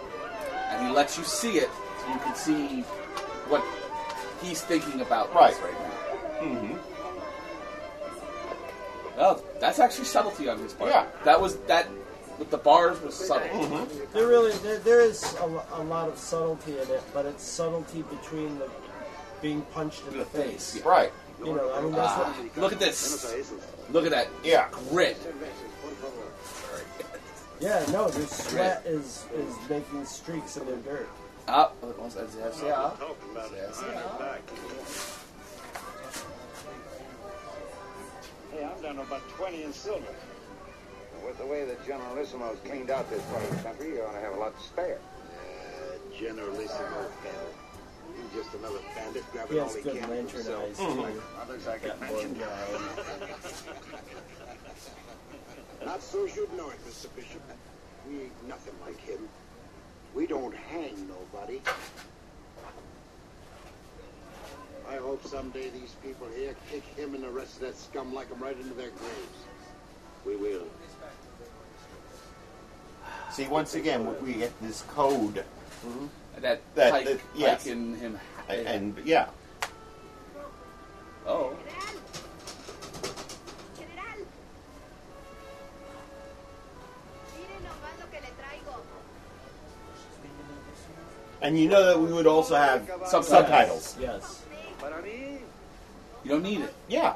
And 0.71 0.87
he 0.87 0.93
lets 0.95 1.17
you 1.19 1.25
see 1.25 1.57
it 1.59 1.71
so 2.05 2.13
you 2.13 2.19
can 2.21 2.35
see 2.37 2.81
what 3.49 3.65
he's 4.43 4.61
thinking 4.61 5.01
about 5.01 5.35
Right. 5.35 5.53
this 5.55 5.63
right 5.63 5.73
now. 5.73 6.45
Mm-hmm. 6.45 6.77
Oh, 9.21 9.43
that's 9.59 9.79
actually 9.81 10.05
subtlety 10.05 10.49
on 10.49 10.59
his 10.59 10.75
part. 10.75 10.91
Yeah. 10.91 11.07
that 11.25 11.41
was 11.41 11.57
that 11.67 11.89
with 12.39 12.51
the 12.51 12.59
bars 12.59 13.01
was 13.03 13.14
subtle. 13.14 13.49
Mm-hmm. 13.49 14.12
There 14.12 14.26
really 14.28 14.53
there, 14.59 14.78
there 14.78 15.01
is 15.01 15.22
a, 15.41 15.62
a 15.74 15.82
lot 15.82 16.09
of 16.09 16.18
subtlety 16.18 16.72
in 16.78 16.89
it, 16.91 17.03
but 17.12 17.26
it's 17.26 17.43
subtlety 17.43 18.03
between 18.03 18.59
the 18.59 18.68
being 19.43 19.62
punched 19.74 20.03
in 20.11 20.18
the 20.18 20.24
face. 20.24 20.80
Right. 20.84 21.12
You 21.45 21.55
know, 21.55 21.72
I 21.74 21.80
mean 21.82 21.93
that's 21.93 22.12
Ah, 22.12 22.32
what. 22.32 22.59
look 22.59 22.72
at 22.72 22.80
this. 22.80 23.53
Look 23.91 24.05
at 24.05 24.11
that. 24.11 24.28
Yeah. 24.43 24.68
Grit. 24.91 25.16
Yeah, 27.61 27.84
no, 27.91 28.09
their 28.09 28.26
sweat 28.26 28.82
is 28.86 29.24
is 29.34 29.55
making 29.68 30.05
streaks 30.05 30.57
in 30.57 30.66
the 30.66 30.76
dirt. 30.76 31.09
Ah, 31.49 31.70
vamos 31.82 32.14
a 32.16 32.20
hacer 32.22 32.43
así, 32.49 32.70
ah. 32.70 32.91
Talking 32.91 33.30
about 33.32 33.53
it 33.53 33.70
Sí, 33.72 33.80
behind 33.86 34.05
ah. 34.05 34.11
his 34.11 34.18
back. 34.18 34.43
Hey, 38.53 38.64
I'm 38.64 38.82
down 38.82 38.97
to 38.97 39.03
about 39.03 39.28
20 39.30 39.62
in 39.62 39.72
silver. 39.72 40.05
With 41.25 41.39
the 41.39 41.47
way 41.47 41.64
the 41.64 41.75
Generalissimo's 41.87 42.59
cleaned 42.64 42.91
out 42.91 43.09
this 43.11 43.23
part 43.25 43.43
of 43.45 43.51
the 43.51 43.62
country, 43.62 43.89
you 43.95 44.03
ought 44.03 44.12
to 44.12 44.21
have 44.21 44.35
a 44.35 44.39
lot 44.39 44.57
to 44.59 44.64
spare. 44.64 44.99
Uh, 44.99 46.19
Generalissimo 46.19 47.09
fell. 47.23 47.49
He's 48.16 48.43
just 48.43 48.55
another 48.57 48.79
bandit 48.95 49.25
grabbing 49.33 49.53
He 49.55 49.61
all 49.61 49.69
he 49.69 49.83
can 49.83 50.03
for 50.03 50.09
lantern 50.09 50.29
himself. 50.29 50.64
eyes, 50.64 50.77
Mm-hmm. 50.79 51.12
too. 51.12 51.23
Others 51.43 51.69
I 51.69 51.79
could 51.79 51.91
That 51.91 52.01
mention. 52.01 52.35
one 52.39 52.41
guy. 52.41 53.45
Not 55.87 56.03
so 56.03 56.25
you'd 56.25 56.53
know 56.57 56.69
it, 56.71 56.79
Mr. 56.89 57.07
Bishop. 57.14 57.43
We 58.09 58.23
ain't 58.23 58.49
nothing 58.49 58.75
like 58.85 58.99
him. 59.01 59.29
We 60.14 60.27
don't 60.27 60.55
hang 60.55 60.97
nobody. 61.09 61.61
I 64.89 64.97
hope 64.97 65.25
someday 65.27 65.69
these 65.69 65.95
people 66.03 66.27
here 66.35 66.57
kick 66.71 66.83
him 66.97 67.14
and 67.14 67.23
the 67.23 67.29
rest 67.29 67.57
of 67.57 67.61
that 67.61 67.77
scum 67.77 68.14
like 68.14 68.29
him 68.31 68.41
right 68.43 68.57
into 68.57 68.75
their 68.75 68.89
graves. 68.91 69.39
We 70.27 70.35
will. 70.37 70.64
See, 73.31 73.47
once 73.49 73.75
again, 73.75 74.07
we- 74.07 74.33
we 74.33 74.39
get 74.39 74.53
this 74.63 74.83
code. 74.89 75.45
Mm-hmm. 75.87 76.07
That, 76.41 76.61
That- 76.75 76.91
Pike, 76.93 77.05
that- 77.07 77.21
yes. 77.35 77.65
Pike 77.65 77.73
and 77.73 77.97
him. 77.97 78.21
And, 78.49 78.67
and 78.67 78.99
yeah, 79.05 79.27
Oh. 81.27 81.53
and 91.41 91.59
you 91.59 91.69
know 91.69 91.85
that 91.85 91.99
we 92.01 92.13
would 92.13 92.27
also 92.27 92.57
have 92.57 92.87
Subtitles. 93.07 93.27
subtitles. 93.29 93.97
Yes. 94.01 94.43
You 96.25 96.31
don't 96.31 96.43
need 96.43 96.61
it. 96.61 96.75
Yeah. 96.89 97.15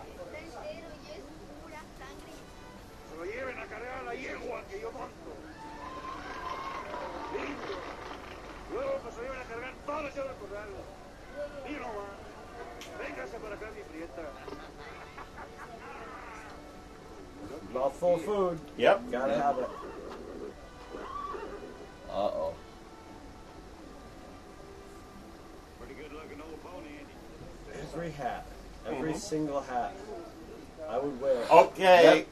Mouthful 18.02 18.14
of 18.16 18.22
food. 18.24 18.58
Yep. 18.78 19.12
Gotta 19.12 19.34
have 19.34 19.58
it. 19.58 19.68
Uh 22.10 22.14
oh. 22.14 22.54
Pretty 25.78 25.94
good 25.94 26.12
looking 26.12 26.40
old 26.40 26.62
pony, 26.64 26.88
ain't 26.88 27.76
he? 27.76 27.80
Every 27.80 28.10
hat, 28.10 28.44
every 28.88 29.12
Mhm. 29.12 29.16
single 29.18 29.60
hat, 29.60 29.94
I 30.88 30.98
would 30.98 31.20
wear. 31.20 31.44
Okay. 31.48 32.16
Yep. 32.18 32.26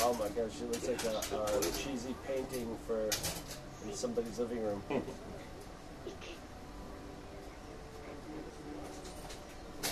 Oh 0.00 0.12
my 0.14 0.28
gosh, 0.28 0.52
she 0.58 0.64
looks 0.64 0.86
like 0.86 1.04
a, 1.04 1.58
a 1.58 1.60
cheesy 1.72 2.14
painting 2.26 2.76
for 2.86 3.08
in 3.88 3.94
somebody's 3.94 4.38
living 4.38 4.62
room. 4.62 4.80
Hmm. 4.88 4.98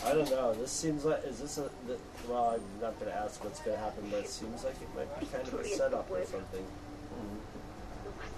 I 0.07 0.12
don't 0.12 0.30
know. 0.30 0.53
This 0.55 0.70
seems 0.70 1.05
like 1.05 1.24
is 1.24 1.40
this 1.40 1.57
a 1.59 1.70
the, 1.86 1.97
well? 2.28 2.51
I'm 2.55 2.82
not 2.82 2.99
going 3.01 3.11
to 3.11 3.16
ask 3.16 3.42
what's 3.42 3.61
going 3.61 3.76
to 3.76 3.82
happen, 3.82 4.07
but 4.11 4.20
it 4.20 4.28
seems 4.28 4.62
like 4.64 4.74
it 4.74 4.88
might 4.95 5.18
be 5.18 5.26
kind 5.26 5.47
of 5.49 5.55
a 5.55 5.64
setup 5.64 6.11
or 6.11 6.24
something. 6.26 6.64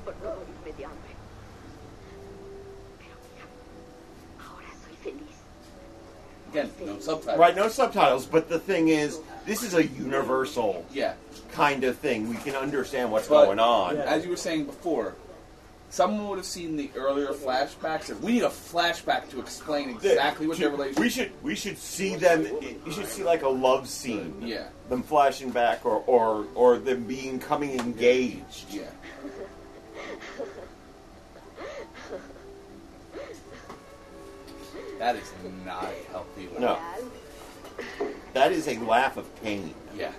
Por 0.05 0.15
no 0.23 0.31
morirme 0.31 0.77
de 0.77 0.83
hambre. 0.85 1.11
Pero 2.99 3.17
mira, 3.35 3.47
ahora 4.39 4.71
soy 4.85 4.95
feliz. 5.03 5.37
Again, 6.53 6.71
no 6.87 7.01
subtitles. 7.01 7.39
Right, 7.39 7.57
no 7.57 7.69
subtitles, 7.69 8.27
but 8.27 8.49
the 8.49 8.61
thing 8.61 8.89
is, 8.89 9.19
this 9.45 9.65
is 9.65 9.75
a 9.75 9.85
universal 9.85 10.87
Yeah. 10.93 11.15
kind 11.51 11.83
of 11.83 11.99
thing. 11.99 12.29
We 12.29 12.37
can 12.37 12.55
understand 12.55 13.11
what's 13.11 13.27
But, 13.27 13.47
going 13.47 13.59
on. 13.59 13.97
As 13.97 14.25
you 14.25 14.31
were 14.31 14.37
saying 14.37 14.67
before, 14.67 15.17
someone 15.97 16.29
would 16.29 16.37
have 16.37 16.45
seen 16.45 16.77
the 16.77 16.91
earlier 16.95 17.29
flashbacks. 17.29 18.11
And 18.11 18.23
we 18.23 18.33
need 18.33 18.43
a 18.43 18.49
flashback 18.49 19.31
to 19.31 19.41
explain 19.41 19.89
exactly 19.89 20.47
what 20.47 20.59
their 20.59 20.69
relationship. 20.69 21.01
We 21.03 21.09
should 21.09 21.33
we 21.43 21.55
should 21.55 21.79
see 21.79 22.17
them. 22.17 22.47
You 22.85 22.93
should 22.93 23.07
see 23.07 23.25
like 23.25 23.43
a 23.43 23.49
love 23.49 23.89
scene. 23.89 24.37
Yeah. 24.43 24.69
Them 24.91 25.03
flashing 25.03 25.51
back, 25.51 25.87
or 25.87 26.05
or 26.07 26.47
or 26.55 26.77
them 26.77 27.05
being 27.05 27.39
coming 27.39 27.79
engaged. 27.81 28.67
Yeah. 28.71 28.83
That 34.99 35.17
is 35.17 35.33
not 35.65 35.85
a 35.85 36.11
healthy. 36.11 36.49
laugh. 36.59 36.61
No. 36.61 36.79
That 38.35 38.53
is 38.53 38.69
a 38.69 38.79
laugh 38.79 39.17
of 39.17 39.43
pain. 39.43 39.75
Yeah. 39.97 40.13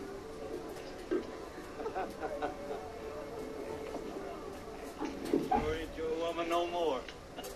I 5.33 5.79
ain't 5.81 5.89
your 5.97 6.13
woman 6.19 6.49
no 6.49 6.67
more. 6.67 7.01
Just 7.35 7.51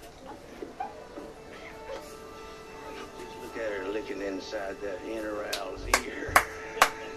look 3.42 3.58
at 3.58 3.72
her 3.72 3.88
licking 3.88 4.22
inside 4.22 4.76
that 4.82 5.00
inner 5.10 5.46
owl's 5.60 5.88
ear. 6.06 6.34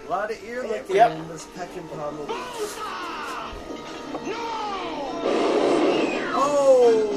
A 0.05 0.09
lot 0.09 0.31
of 0.31 0.41
ear 0.43 0.63
licking 0.65 0.95
yep. 0.95 1.11
in 1.11 1.27
this 1.27 1.45
pecking 1.55 1.87
problem. 1.89 2.27
No! 2.27 2.35
Oh! 6.37 7.09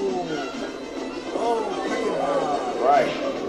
Oh, 1.35 1.87
pecking 1.89 2.15
problem. 2.15 2.85
Right. 2.85 3.48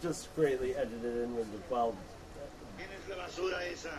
Just 0.00 0.34
greatly 0.36 0.74
edited 0.74 1.24
in 1.24 1.34
with 1.34 1.50
the 1.52 1.58
well. 1.72 1.94
¿Quién 2.76 2.88
es 2.90 3.08
la 3.08 3.16
basura 3.24 3.60
esa? 3.72 3.90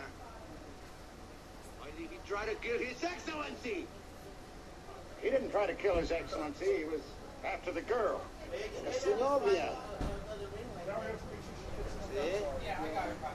Why 1.80 1.88
did 1.98 2.10
he 2.10 2.20
try 2.28 2.46
to 2.46 2.56
kill 2.56 2.80
His 2.80 3.04
Excellency? 3.04 3.86
He 5.22 5.30
didn't 5.30 5.52
try 5.52 5.68
to 5.68 5.74
kill 5.74 5.96
His 5.96 6.12
Excellency. 6.12 6.78
He 6.78 6.84
was 6.86 7.02
after 7.46 7.72
the 7.72 7.82
girl. 7.82 8.22
Su. 8.92 9.14
I 9.14 9.18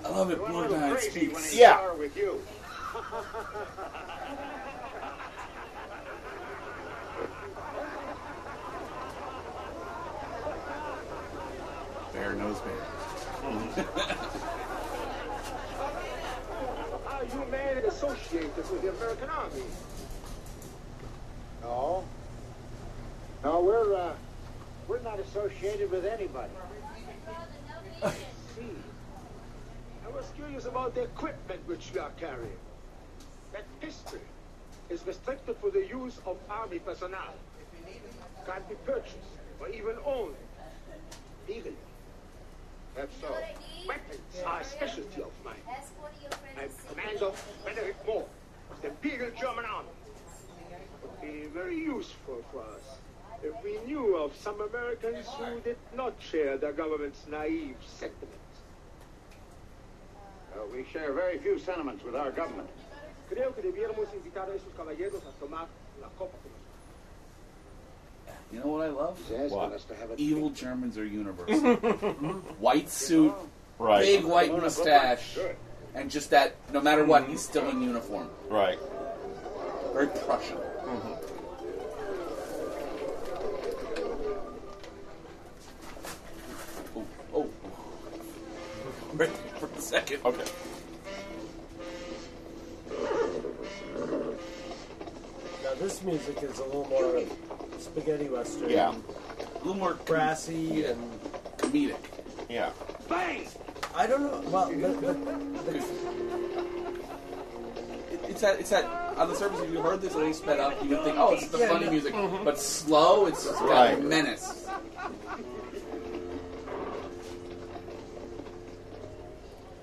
love 0.09 0.31
it. 0.31 0.37
He 0.37 0.43
went 0.43 0.55
a 0.55 0.59
little 0.59 0.77
Borgnine 0.77 0.93
crazy 0.93 1.11
speaks. 1.11 1.55
Yeah. 1.55 1.77
saw 1.77 1.89
her 1.89 1.95
with 1.95 2.17
you. 2.17 2.41
Bear 12.15 12.33
knows 12.35 12.57
bear. 12.61 12.73
Are 17.09 17.25
you 17.25 17.45
man 17.51 17.79
associated 17.79 18.57
with 18.57 18.83
the 18.83 18.91
American 18.91 19.29
Army? 19.29 19.63
No. 21.63 22.05
No, 23.43 23.61
we're 23.61 23.95
uh, 23.95 24.15
we're 24.87 25.01
not 25.01 25.19
associated 25.19 25.91
with 25.91 26.07
anybody. 26.07 26.53
See, 28.57 28.63
I 30.07 30.11
was 30.11 30.31
curious 30.37 30.67
about 30.67 30.95
the 30.95 31.03
equipment 31.03 31.67
which 31.67 31.91
you 31.93 32.01
are 32.01 32.13
carrying. 32.21 32.59
That 33.53 33.65
pistol 33.81 34.21
is 34.89 35.05
restricted 35.05 35.57
for 35.57 35.71
the 35.71 35.85
use 35.85 36.21
of 36.27 36.37
army 36.49 36.79
personnel. 36.79 37.35
Can't 38.47 38.69
be 38.69 38.77
purchased 38.87 39.19
or 39.59 39.69
even 39.69 39.97
owned. 40.07 40.37
Legally. 41.49 41.75
That's 42.97 43.21
so. 43.21 43.35
Weapons 43.89 44.21
are 44.47 44.61
a 44.61 44.65
specialty 44.65 45.23
of 45.23 45.33
mine. 45.45 45.55
I'm 46.57 46.69
Commander 46.89 47.33
Frederick 47.65 47.97
Mohr 48.07 48.25
of 48.71 48.83
the 48.83 48.89
Imperial 48.89 49.33
German 49.39 49.65
Army. 49.65 49.89
Would 51.03 51.21
be 51.21 51.49
very 51.49 51.77
useful 51.77 52.45
for 52.53 52.61
us 52.61 52.99
if 53.43 53.53
we 53.65 53.79
knew 53.85 54.17
of 54.17 54.35
some 54.37 54.61
Americans 54.61 55.27
who 55.39 55.61
did 55.61 55.77
not 55.97 56.15
share 56.21 56.57
the 56.57 56.71
government's 56.71 57.27
naive 57.29 57.77
sentiments. 57.85 58.39
Uh, 60.55 60.61
we 60.73 60.85
share 60.93 61.13
very 61.13 61.39
few 61.39 61.59
sentiments 61.59 62.05
with 62.05 62.15
our 62.15 62.31
government. 62.31 62.71
Creo 63.29 63.53
que 63.55 63.63
debiéramos 63.63 64.07
invitar 64.15 64.49
a 64.49 64.55
esos 64.55 64.73
caballeros 64.77 65.23
a 65.27 65.33
tomar 65.41 65.67
la 66.01 66.09
copa 66.17 66.37
You 68.55 68.61
know 68.61 68.67
what 68.69 68.87
I 68.87 68.91
love? 68.91 69.51
What? 69.51 69.73
us 69.73 69.83
to 69.85 69.97
have 69.97 70.13
a 70.13 70.15
Evil 70.17 70.49
Germans 70.51 70.97
are 70.97 71.05
universal. 71.05 71.75
white 72.61 72.89
suit, 72.89 73.35
Right. 73.81 74.03
big 74.03 74.25
white 74.25 74.53
mustache, 74.53 75.37
and 75.93 76.09
just 76.09 76.31
that. 76.31 76.55
No 76.73 76.81
matter 76.81 77.05
what, 77.05 77.23
mm-hmm. 77.23 77.33
he's 77.33 77.41
still 77.41 77.69
in 77.69 77.83
uniform. 77.83 78.31
Right. 78.49 78.79
Very 79.93 80.07
Prussian. 80.07 80.59
Mm-hmm. 80.59 81.15
Oh, 86.97 87.07
oh. 87.35 87.51
Right 89.15 89.31
for 89.59 89.67
a 89.67 89.81
second. 89.81 90.21
Okay. 90.25 90.45
Now 95.65 95.75
this 95.81 96.03
music 96.05 96.41
is 96.45 96.61
a 96.61 96.65
little 96.65 96.87
more 96.89 97.25
spaghetti 97.79 98.29
western. 98.29 98.71
Yeah. 98.71 98.95
A 98.95 99.59
little 99.59 99.75
more 99.75 99.95
brassy 100.07 100.85
and 100.85 101.01
comedic. 101.59 101.97
Yeah. 102.49 102.71
Bang! 103.09 103.47
I 103.95 104.07
don't 104.07 104.23
know. 104.23 104.51
Well, 104.51 104.69
the, 104.69 104.77
the, 104.89 105.13
the, 105.13 105.77
It- 108.13 108.21
It's 108.31 108.41
that. 108.41 108.59
It's 108.61 108.71
that. 108.71 108.85
On 109.17 109.29
the 109.29 109.35
surface, 109.35 109.61
if 109.61 109.71
you 109.73 109.81
heard 109.81 110.01
this 110.01 110.15
a 110.15 110.19
little 110.19 110.33
sped 110.35 110.59
up, 110.59 110.83
you 110.83 110.91
would 110.91 111.05
think, 111.05 111.17
"Oh, 111.19 111.35
it's 111.35 111.47
the 111.49 111.59
Yeah, 111.59 111.69
funny 111.69 111.85
yeah. 111.85 111.91
music," 111.93 112.15
Mhm. 112.15 112.45
but 112.45 112.59
slow. 112.59 113.27
It's 113.27 113.47
got 113.47 113.69
Right. 113.69 114.03
menace. 114.03 114.67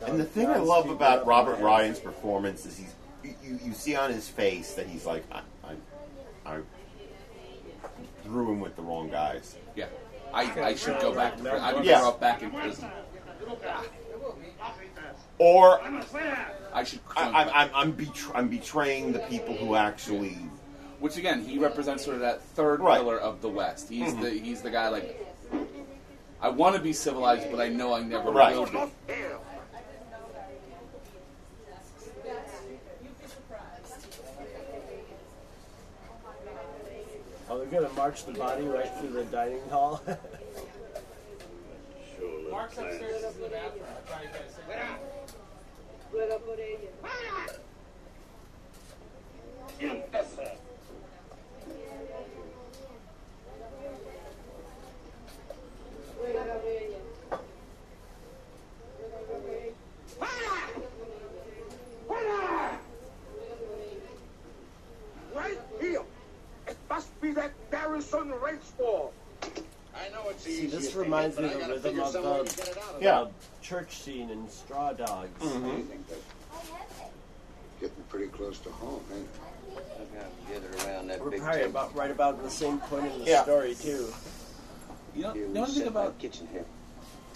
And 0.06 0.20
the 0.20 0.26
thing 0.26 0.48
I 0.48 0.58
love 0.58 0.90
about 0.90 1.26
Robert 1.28 1.60
Ryan's 1.60 2.00
performance 2.00 2.66
is 2.66 2.78
he's 2.78 2.94
you, 3.24 3.36
you, 3.44 3.60
you 3.68 3.74
see 3.74 3.96
on 3.96 4.12
his 4.12 4.28
face 4.28 4.74
that 4.74 4.88
he's 4.88 5.06
like 5.06 5.24
I, 5.32 5.42
I, 5.64 5.76
I 6.54 6.60
threw 8.32 8.50
him 8.52 8.60
with 8.62 8.76
the 8.78 8.82
wrong 8.82 9.10
guys. 9.10 9.56
Yeah, 9.76 9.88
I, 10.34 10.44
I 10.62 10.76
should 10.76 11.00
go 11.02 11.14
back. 11.14 11.38
To, 11.38 11.50
I 11.52 11.74
would 11.74 11.84
Yeah. 11.84 12.00
grow 12.00 12.10
up 12.10 12.20
back 12.22 12.42
in 12.42 12.50
prison. 12.52 12.90
Or 15.38 15.82
I 16.74 16.84
should. 16.84 17.00
I, 17.18 17.24
I'm 17.30 17.50
I'm 17.54 17.70
I'm, 17.74 17.94
betr- 17.94 18.32
I'm 18.34 18.48
betraying 18.48 19.12
the 19.12 19.20
people 19.20 19.56
who 19.56 19.76
actually 19.76 20.38
Which 21.00 21.18
again, 21.18 21.44
he 21.44 21.58
represents 21.58 22.04
sort 22.06 22.16
of 22.16 22.22
that 22.22 22.42
third 22.42 22.80
Right. 22.80 23.00
pillar 23.00 23.18
of 23.20 23.42
the 23.42 23.50
West. 23.50 23.90
He's 23.90 24.14
Mhm. 24.14 24.22
the 24.22 24.30
he's 24.30 24.62
the 24.62 24.70
guy 24.72 24.88
like. 24.90 25.28
I 26.42 26.50
want 26.50 26.76
to 26.76 26.82
be 26.82 26.94
civilized, 26.94 27.52
but 27.52 27.60
I 27.60 27.68
know 27.70 27.94
I 27.94 28.02
never 28.02 28.32
Right. 28.32 28.56
will 28.56 28.66
be. 28.66 28.80
Oh, 37.52 37.58
they're 37.58 37.68
gonna 37.68 37.94
march 37.94 38.26
the 38.26 38.32
body 38.32 38.64
right 38.64 38.90
through 39.00 39.10
the 39.10 39.26
dining 39.26 39.62
hall. 39.70 40.02
Mark's 42.50 42.78
upstairs 42.78 43.36
in 43.36 43.42
the 43.42 43.50
bathroom. 43.50 43.84
I'm 43.88 44.08
trying 44.08 44.28
to 44.28 44.34
get 44.34 44.46
a 44.48 44.52
cigarette. 44.52 45.00
Right 65.34 65.60
here! 65.80 66.04
It 67.02 67.06
must 67.06 67.22
be 67.22 67.32
that 67.32 67.52
Garrison 67.72 68.32
race 68.42 68.72
ball. 68.78 69.12
I 69.44 70.10
know 70.14 70.30
it's 70.30 70.44
the 70.44 70.52
See, 70.52 70.68
this 70.68 70.94
reminds 70.94 71.40
me 71.40 71.46
of 71.46 71.54
the 71.54 71.68
rhythm 71.90 72.00
of 72.00 72.14
the, 72.14 72.44
to 72.44 72.56
get 72.56 72.68
it 72.68 72.78
out 72.78 72.96
of 72.96 73.02
Yeah. 73.02 73.26
church 73.64 73.98
scene 74.04 74.30
in 74.30 74.48
Straw 74.50 74.94
Dogs. 74.94 75.42
Mhm. 75.42 75.88
Getting 77.80 78.04
pretty 78.10 78.28
close 78.28 78.60
to 78.60 78.70
home, 78.70 79.04
ain't 79.12 79.28
it? 79.80 80.48
Get 80.48 80.86
around 80.86 81.08
that 81.08 81.20
We're 81.20 81.32
probably 81.40 81.64
about 81.64 81.96
right 81.96 82.12
about 82.12 82.44
the 82.44 82.52
same 82.52 82.78
point 82.82 83.08
in 83.12 83.20
the 83.20 83.26
Yeah. 83.26 83.44
story 83.44 83.74
too. 83.74 84.14
You 85.16 85.24
know, 85.24 85.34
Here 85.34 85.42
you 85.42 85.48
we 85.48 85.54
know 85.54 85.64
anything 85.64 85.80
set 85.80 85.88
about 85.88 86.20
kitchen 86.20 86.48
here. 86.52 86.66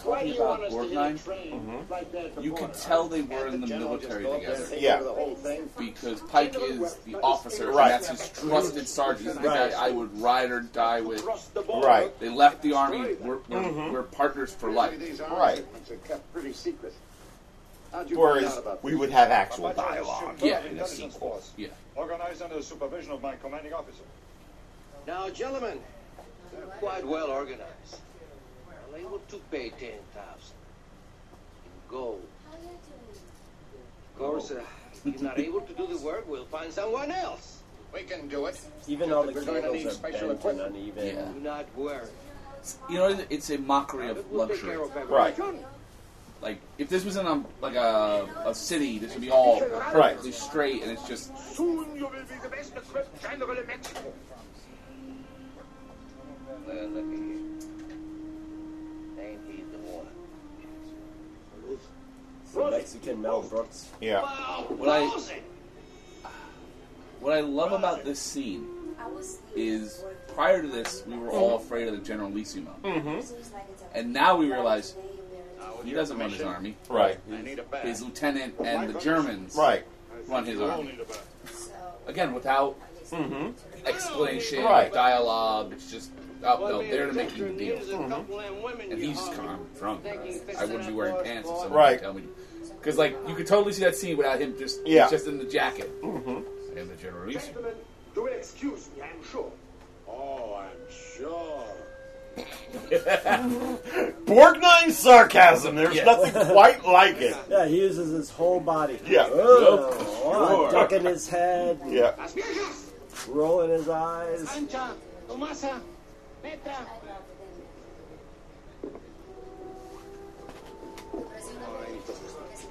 Why 0.05 0.23
do 0.23 0.29
you 0.29 0.39
want 0.41 0.63
us 0.63 0.73
to 0.73 0.81
hit 0.83 0.91
a 0.91 0.95
Borgnine? 0.95 1.23
train 1.25 1.85
like 1.89 2.11
that 2.11 2.43
You 2.43 2.53
could 2.53 2.73
tell 2.73 3.07
they 3.07 3.21
were 3.23 3.47
in 3.47 3.61
the 3.61 3.67
general 3.67 3.97
just 3.97 4.09
military 4.09 4.23
go 4.23 4.33
up 4.33 4.41
there 4.41 4.49
and 4.51 4.57
together. 4.57 4.75
take 4.75 4.81
Yeah. 4.81 4.95
over 4.95 5.03
the 5.03 5.13
whole 5.13 5.35
thing? 5.35 5.69
because 5.77 6.21
Pike 6.21 6.55
is 6.59 6.95
the 7.05 7.15
officer, 7.21 7.71
Right. 7.71 7.91
and 7.91 8.03
that's 8.03 8.07
his 8.21 8.29
trusted 8.41 8.87
sergeant. 8.87 9.25
He's 9.27 9.35
the 9.35 9.41
guy 9.41 9.69
I 9.71 9.89
would 9.91 10.19
ride 10.21 10.51
or 10.51 10.61
die 10.61 11.01
with. 11.01 11.19
Across 11.21 11.47
the 11.49 11.61
border. 11.61 11.87
Right. 11.87 12.19
They 12.19 12.29
left 12.29 12.61
the 12.61 12.73
army. 12.73 13.15
We're, 13.15 13.37
we're, 13.49 13.57
Mhm. 13.59 13.91
we're 13.91 14.03
partners 14.03 14.53
for 14.53 14.71
life. 14.71 14.93
Right. 15.31 15.65
kept 16.07 16.33
pretty 16.33 16.53
secret. 16.53 16.93
How'd 17.91 18.09
you 18.09 18.15
find 18.17 18.25
Whereas 18.43 18.59
we 18.81 18.95
would 18.95 19.09
have 19.11 19.31
actual 19.31 19.69
But 19.69 19.77
dialogue. 19.77 20.35
Yeah, 20.41 20.59
in 20.59 20.65
a 20.65 20.69
intelligence 20.71 21.13
sequel. 21.13 21.41
Yeah. 21.57 21.67
Organized 21.95 22.41
under 22.41 22.55
the 22.55 22.63
supervision 22.63 23.11
of 23.11 23.21
my 23.21 23.35
commanding 23.37 23.73
officer. 23.73 24.03
Now, 25.07 25.29
gentlemen, 25.29 25.79
they're 26.51 26.61
quite 26.79 27.05
well 27.05 27.27
organized. 27.27 27.97
Well 28.95 29.07
able 29.07 29.19
to 29.19 29.37
pay 29.51 29.69
ten 29.69 29.99
thousand 30.13 30.55
in 31.65 31.71
gold. 31.89 32.25
Of 34.13 34.19
course, 34.19 34.51
uh, 34.51 34.61
if 34.93 35.05
you're 35.05 35.23
not 35.23 35.39
able 35.39 35.61
to 35.61 35.73
do 35.73 35.87
the 35.87 35.97
work, 35.97 36.27
we'll 36.27 36.45
find 36.45 36.71
someone 36.71 37.11
else. 37.11 37.59
We 37.93 38.03
can 38.03 38.27
do 38.27 38.45
it. 38.45 38.59
Even 38.87 39.11
all 39.11 39.23
the 39.23 39.33
We're 39.33 39.43
going 39.43 39.63
need 39.73 39.79
cables 39.79 39.93
are 39.93 39.97
special 39.97 40.19
bent 40.19 40.31
and 40.31 40.39
equipment. 40.39 40.75
uneven. 40.75 41.05
Yeah. 41.07 41.31
Do 41.33 41.39
not 41.41 41.65
worry. 41.75 42.07
You 42.89 42.97
know, 42.97 43.19
it's 43.29 43.49
a 43.49 43.57
mockery 43.57 44.09
of 44.09 44.31
luxury. 44.31 44.77
Right. 45.07 45.37
Like 46.41 46.59
if 46.77 46.89
this 46.89 47.03
was 47.05 47.15
in 47.17 47.25
a 47.25 47.43
like 47.61 47.75
a, 47.75 48.27
a 48.45 48.55
city, 48.55 48.99
this 48.99 49.13
would 49.13 49.21
be 49.21 49.31
all 49.31 49.61
Right. 49.61 50.15
perfectly 50.15 50.31
straight, 50.31 50.83
and 50.83 50.91
it's 50.91 51.07
just 51.07 51.35
Soon 51.55 51.95
you 51.95 52.03
will 52.03 52.11
be 52.11 52.35
the 52.41 52.49
best 52.49 52.75
equipped 52.75 53.21
general 53.21 53.57
in 53.57 53.65
Mexico. 53.67 54.13
Well, 56.67 56.87
look 56.87 57.05
at 57.05 57.11
here. 57.11 57.41
Ain't 59.17 59.39
he 59.47 59.63
the 59.71 59.77
one? 59.77 60.07
The 62.55 62.71
Mexican 62.71 63.21
Mel 63.21 63.41
Brooks. 63.43 63.89
Yeah. 64.01 64.21
what 64.69 64.89
I 64.89 65.05
what 67.19 67.33
I 67.33 67.41
love 67.41 67.71
about 67.71 68.03
this 68.03 68.19
scene 68.19 68.67
is 69.55 70.03
prior 70.33 70.61
to 70.61 70.67
this 70.67 71.03
we 71.07 71.17
were 71.17 71.29
all 71.29 71.55
afraid 71.57 71.87
of 71.87 71.95
the 71.95 72.01
Generalissimo, 72.01 72.73
Mm-hmm. 72.83 73.19
and 73.93 74.13
now 74.13 74.35
we 74.37 74.45
realize 74.51 74.95
he 75.83 75.91
doesn't 75.91 76.17
run 76.17 76.29
his 76.31 76.41
army. 76.41 76.75
Right. 76.89 77.19
His 77.83 78.01
lieutenant 78.01 78.55
and 78.63 78.93
the 78.93 78.99
Germans 78.99 79.55
Right. 79.55 79.83
run 80.27 80.45
his 80.45 80.59
army. 80.61 80.97
Again, 82.07 82.33
without 82.33 82.77
Mm-hmm. 83.11 83.87
explanation, 83.87 84.63
Right. 84.63 84.91
dialogue. 84.91 85.71
It's 85.73 85.91
just 85.91 86.09
oh 86.43 86.67
no, 86.67 86.81
they're 86.81 87.11
making 87.13 87.43
the 87.57 87.65
deal. 87.65 87.77
Mm-hmm. 87.77 88.91
And 88.91 89.01
he's 89.01 89.19
calm, 89.35 89.67
drunk. 89.79 90.05
I 90.05 90.65
wouldn't 90.65 90.87
be 90.87 90.93
wearing 90.93 91.23
pants 91.23 91.49
if 91.49 91.55
someone 91.57 91.71
Right. 91.71 91.99
tell 92.01 92.13
me. 92.13 92.23
Because 92.79 92.97
like 92.97 93.17
you 93.27 93.35
could 93.35 93.47
totally 93.47 93.73
see 93.73 93.83
that 93.83 93.95
scene 93.95 94.17
without 94.17 94.39
him 94.39 94.55
just 94.57 94.85
Yeah. 94.85 95.03
he's 95.03 95.11
just 95.11 95.27
in 95.27 95.37
the 95.37 95.45
jacket. 95.45 95.89
Mm-hmm. 96.01 96.77
And 96.77 96.89
the 96.89 96.95
Generalissimo. 96.95 97.53
Gentlemen, 97.53 97.73
you 98.15 98.21
will 98.23 98.31
excuse 98.33 98.87
me, 98.95 99.01
I'm 99.03 99.23
sure. 99.31 99.51
Oh, 100.07 100.55
I'm 100.61 100.91
sure. 101.17 101.63
Borgnine 104.25 104.91
sarcasm. 104.91 105.75
There's 105.75 105.95
Yes. 105.95 106.05
nothing 106.05 106.51
quite 106.51 106.85
like 106.85 107.21
it. 107.21 107.35
Yeah, 107.49 107.65
he 107.65 107.77
uses 107.79 108.11
his 108.11 108.29
whole 108.29 108.59
body. 108.59 108.99
Yeah. 109.07 109.27
Oh, 109.31 109.89
oh, 110.25 110.69
Sure. 110.69 110.71
ducking 110.71 111.05
his 111.05 111.29
head, 111.29 111.79
Yeah. 111.87 112.13
rolling 113.29 113.69
his 113.71 113.87
eyes. 113.87 114.59
Sancha, 116.45 116.57
Tomasa, 116.57 116.85
Neta. 116.85 116.85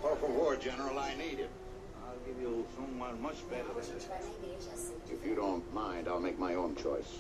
Por 0.01 0.17
favor, 0.17 0.57
General, 0.57 0.99
I 0.99 1.15
need 1.15 1.41
it. 1.41 1.51
I'll 2.07 2.15
give 2.27 2.41
you 2.41 2.67
someone 2.77 3.21
much 3.21 3.49
better 3.51 3.69
than 3.69 3.95
this. 3.95 4.09
If 5.11 5.27
you 5.27 5.35
don't 5.35 5.65
mind, 5.75 6.09
I'll 6.09 6.21
make 6.21 6.39
my 6.39 6.55
own 6.55 6.77
choice. 6.77 7.19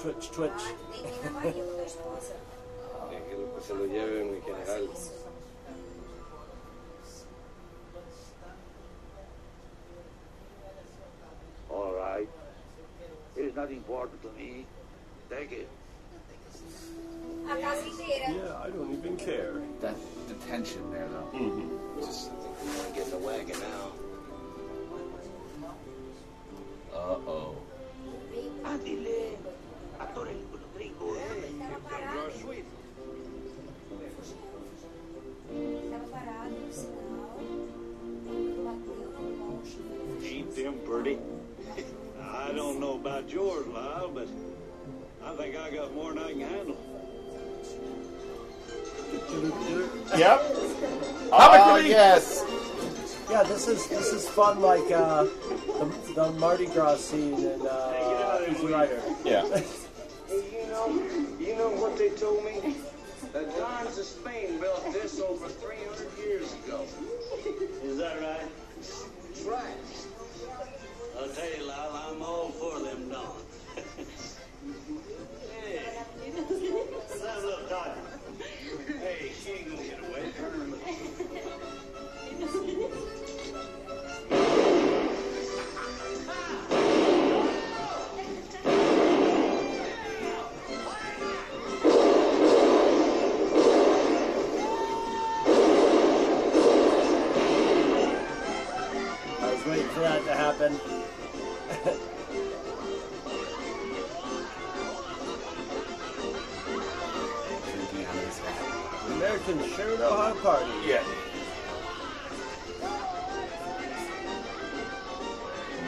Twitch, 0.00 0.30
twitch. 0.32 0.50
Que 3.12 3.60
se 3.60 3.74
lo 3.74 3.86
lleve, 3.86 4.24
mi 4.24 4.40
general. 4.40 4.88
All 11.72 11.92
right. 11.94 12.28
It 13.36 13.40
is 13.42 13.56
not 13.56 13.70
important 13.70 14.20
to 14.22 14.30
me. 14.38 14.66
Take 15.30 15.52
it. 15.52 15.68
Yeah, 17.46 18.56
I 18.62 18.70
don't 18.70 18.92
even 18.92 19.16
care. 19.16 19.54
That 19.80 19.96
the 20.28 20.34
tension 20.46 20.90
there 20.92 21.08
though. 21.08 21.38
Mm-hmm. 21.38 22.00
Just 22.00 22.30
Get 22.94 23.04
in 23.06 23.10
the 23.10 23.18
wagon 23.18 23.56
now. 23.58 23.92
uh 26.94 27.16
oh. 27.26 27.56
Ándile. 28.64 29.36
Atórele 29.98 30.44
con 30.50 30.60
los 30.60 30.70
gringos. 30.76 31.18
You're 32.14 32.30
sweet. 32.40 32.64
Ain't 40.24 40.54
them 40.54 40.78
pretty? 40.86 41.18
I 42.32 42.52
don't 42.52 42.80
know 42.80 42.94
about 42.94 43.30
yours, 43.30 43.66
Lyle, 43.68 44.10
but 44.12 44.28
I 45.24 45.36
think 45.36 45.56
I 45.56 45.70
got 45.70 45.94
more 45.94 46.12
than 46.12 46.22
I 46.22 46.30
can 46.32 46.40
handle. 46.40 46.76
Yep. 50.16 50.40
Comic 50.40 51.30
Ah, 51.32 51.74
relief. 51.76 51.90
yes. 51.90 52.44
Yeah, 53.30 53.42
this 53.44 53.68
is 53.68 53.86
this 53.88 54.12
is 54.12 54.28
fun 54.28 54.60
like 54.60 54.90
uh, 54.90 55.24
the, 55.24 56.12
the 56.14 56.32
Mardi 56.32 56.66
Gras 56.66 56.96
scene 56.98 57.34
in 57.34 57.66
uh, 57.66 58.46
Easy 58.50 58.66
Rider. 58.66 59.00
Yeah. 59.24 59.44
You 60.32 60.66
know, 60.68 60.88
you 61.38 61.54
know 61.56 61.68
what 61.68 61.98
they 61.98 62.08
told 62.08 62.42
me? 62.46 62.76
The 63.34 63.42
Dons 63.58 63.98
of 63.98 64.04
Spain 64.06 64.58
built 64.58 64.90
this 64.90 65.20
over 65.20 65.46
300 65.46 66.08
years 66.24 66.50
ago. 66.64 66.86
Is 67.84 67.98
that 67.98 68.18
right? 68.22 68.48
That's 68.78 69.42
right. 69.42 69.76
I'll 71.32 71.38
tell 71.38 71.58
you, 71.58 71.64
Lyle, 71.66 72.12
I'm 72.12 72.22
all 72.22 72.50
for 72.50 72.78
them 72.80 73.08
Dons. 73.08 73.42
hey, 75.50 75.96
a 76.28 77.40
little 77.40 77.68
talk. 77.68 77.96
Hey, 79.00 79.32
she 79.42 79.50
ain't 79.50 79.70
gonna 79.70 79.82
get 79.82 79.98
away. 80.00 80.30
Turn 80.36 80.52
her. 80.60 80.76
I 99.40 99.54
was 99.54 99.64
waiting 99.66 99.88
for 99.88 100.00
that 100.00 100.24
to 100.26 100.34
happen. 100.34 101.01
Hat. 109.58 109.76
Sure 109.76 109.98
know 109.98 110.16
how 110.16 110.32
to 110.32 110.40
party. 110.40 110.70
Yeah. 110.86 111.02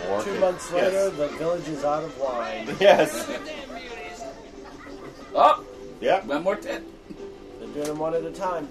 More 0.08 0.22
Two 0.22 0.32
good- 0.32 0.40
months 0.40 0.70
yes. 0.72 0.92
later, 0.92 1.10
the 1.10 1.28
village 1.38 1.68
is 1.68 1.84
out 1.84 2.04
of 2.04 2.18
wine. 2.18 2.76
Yes. 2.80 3.28
Oh, 5.34 5.64
Yep. 6.00 6.26
one 6.26 6.42
more 6.42 6.56
ten. 6.56 6.84
They're 7.58 7.68
doing 7.68 7.86
them 7.86 7.98
one 7.98 8.14
at 8.14 8.22
a 8.24 8.30
time. 8.30 8.68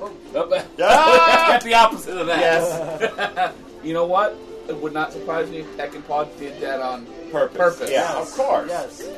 Oh, 0.00 0.12
Ah! 0.80 1.46
Get 1.52 1.62
the 1.62 1.74
opposite 1.74 2.16
of 2.18 2.26
that. 2.26 2.38
Yes. 2.38 3.52
you 3.82 3.94
know 3.94 4.04
what? 4.04 4.36
It 4.68 4.76
would 4.76 4.92
not 4.92 5.12
surprise 5.12 5.48
me 5.48 5.58
if 5.58 5.66
Peckinpah 5.76 6.38
did 6.38 6.60
that 6.60 6.80
on 6.80 7.06
Purpose. 7.32 7.56
purpose. 7.56 7.90
Yeah, 7.90 8.14
of 8.20 8.30
course. 8.32 8.68
Yes. 8.68 9.08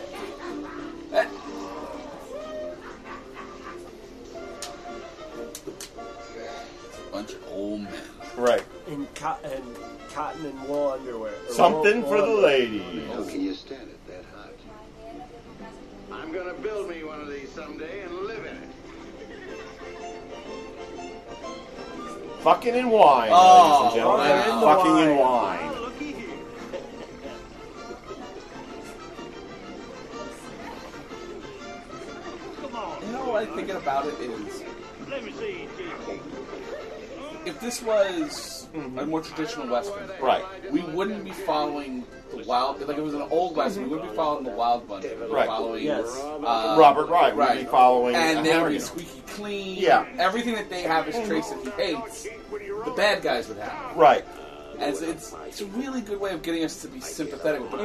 Bunch 7.18 7.32
of 7.32 7.48
old 7.50 7.80
men. 7.80 7.92
Right. 8.36 8.62
In, 8.86 9.04
co- 9.16 9.38
in 9.42 9.62
cotton 10.14 10.46
and 10.46 10.68
wool 10.68 10.92
underwear. 10.92 11.32
or 11.48 11.52
Something 11.52 12.02
wool- 12.02 12.10
for 12.12 12.20
the 12.20 12.28
wool 12.28 12.42
ladies. 12.42 13.08
How 13.08 13.24
can 13.24 13.40
you 13.40 13.54
stand 13.54 13.88
it 13.90 14.06
that 14.06 14.24
hot? 14.36 14.52
I'm 16.12 16.30
gonna 16.32 16.54
build 16.54 16.88
me 16.88 17.02
one 17.02 17.20
of 17.20 17.26
these 17.28 17.50
someday 17.50 18.02
and 18.02 18.14
live 18.18 18.46
in 18.46 18.56
it. 18.56 18.68
Fucking 22.42 22.76
in 22.76 22.88
wine, 22.88 23.30
Oh, 23.32 23.90
ladies 23.90 23.94
and 23.94 23.94
gentlemen. 23.96 24.28
fucking 24.28 24.52
in 24.52 24.60
the 24.60 24.66
Fucking 24.66 24.98
in 25.10 25.16
wine. 25.18 25.66
wine. 25.72 25.80
Looky 25.82 26.12
here. 26.12 26.28
Come 32.62 32.76
on. 32.76 33.02
You 33.06 33.12
know 33.12 33.24
what 33.30 33.46
I'm 33.48 33.54
thinking 33.54 33.76
about 33.76 34.06
it 34.06 34.14
is 34.20 34.62
Let 35.08 35.24
me 35.24 35.32
see, 35.32 35.68
JP. 35.77 35.77
If 37.48 37.60
this 37.60 37.82
was 37.82 38.66
a 38.74 39.06
more 39.06 39.20
traditional 39.22 39.66
western, 39.68 40.10
Right. 40.20 40.44
we 40.70 40.80
wouldn't 40.82 41.24
be 41.24 41.30
following 41.32 42.04
the 42.30 42.44
wild. 42.44 42.80
Like 42.80 42.90
if 42.90 42.98
it 42.98 43.02
was 43.02 43.14
an 43.14 43.22
old 43.30 43.56
western, 43.56 43.84
we 43.84 43.88
wouldn't 43.90 44.10
be 44.10 44.16
following 44.16 44.44
the 44.44 44.50
Wild 44.50 44.86
Bunch. 44.86 45.04
We'd 45.04 45.30
Right. 45.30 45.46
following 45.46 45.84
Yes. 45.84 46.06
uh, 46.16 46.76
Robert 46.78 47.08
Wright 47.08 47.34
would 47.34 47.40
right. 47.40 47.60
be 47.60 47.64
following 47.66 48.14
and 48.14 48.40
a 48.40 48.42
they 48.42 48.60
would 48.62 48.68
be 48.72 48.78
squeaky 48.78 49.22
clean. 49.28 49.76
Yeah. 49.78 50.04
everything 50.18 50.54
that 50.54 50.68
they 50.68 50.82
have 50.82 51.08
is 51.08 51.14
traits 51.26 51.50
that 51.50 51.64
he 51.64 51.70
hates. 51.82 52.24
The 52.84 52.92
bad 52.96 53.22
guys 53.22 53.48
would 53.48 53.58
have. 53.58 53.96
Right. 53.96 54.24
And 54.78 54.90
it's, 54.90 55.00
it's, 55.02 55.34
it's 55.46 55.60
a 55.62 55.66
really 55.66 56.00
good 56.02 56.20
way 56.20 56.32
of 56.32 56.42
getting 56.42 56.62
us 56.64 56.82
to 56.82 56.88
be 56.88 57.00
sympathetic. 57.00 57.62
But 57.70 57.80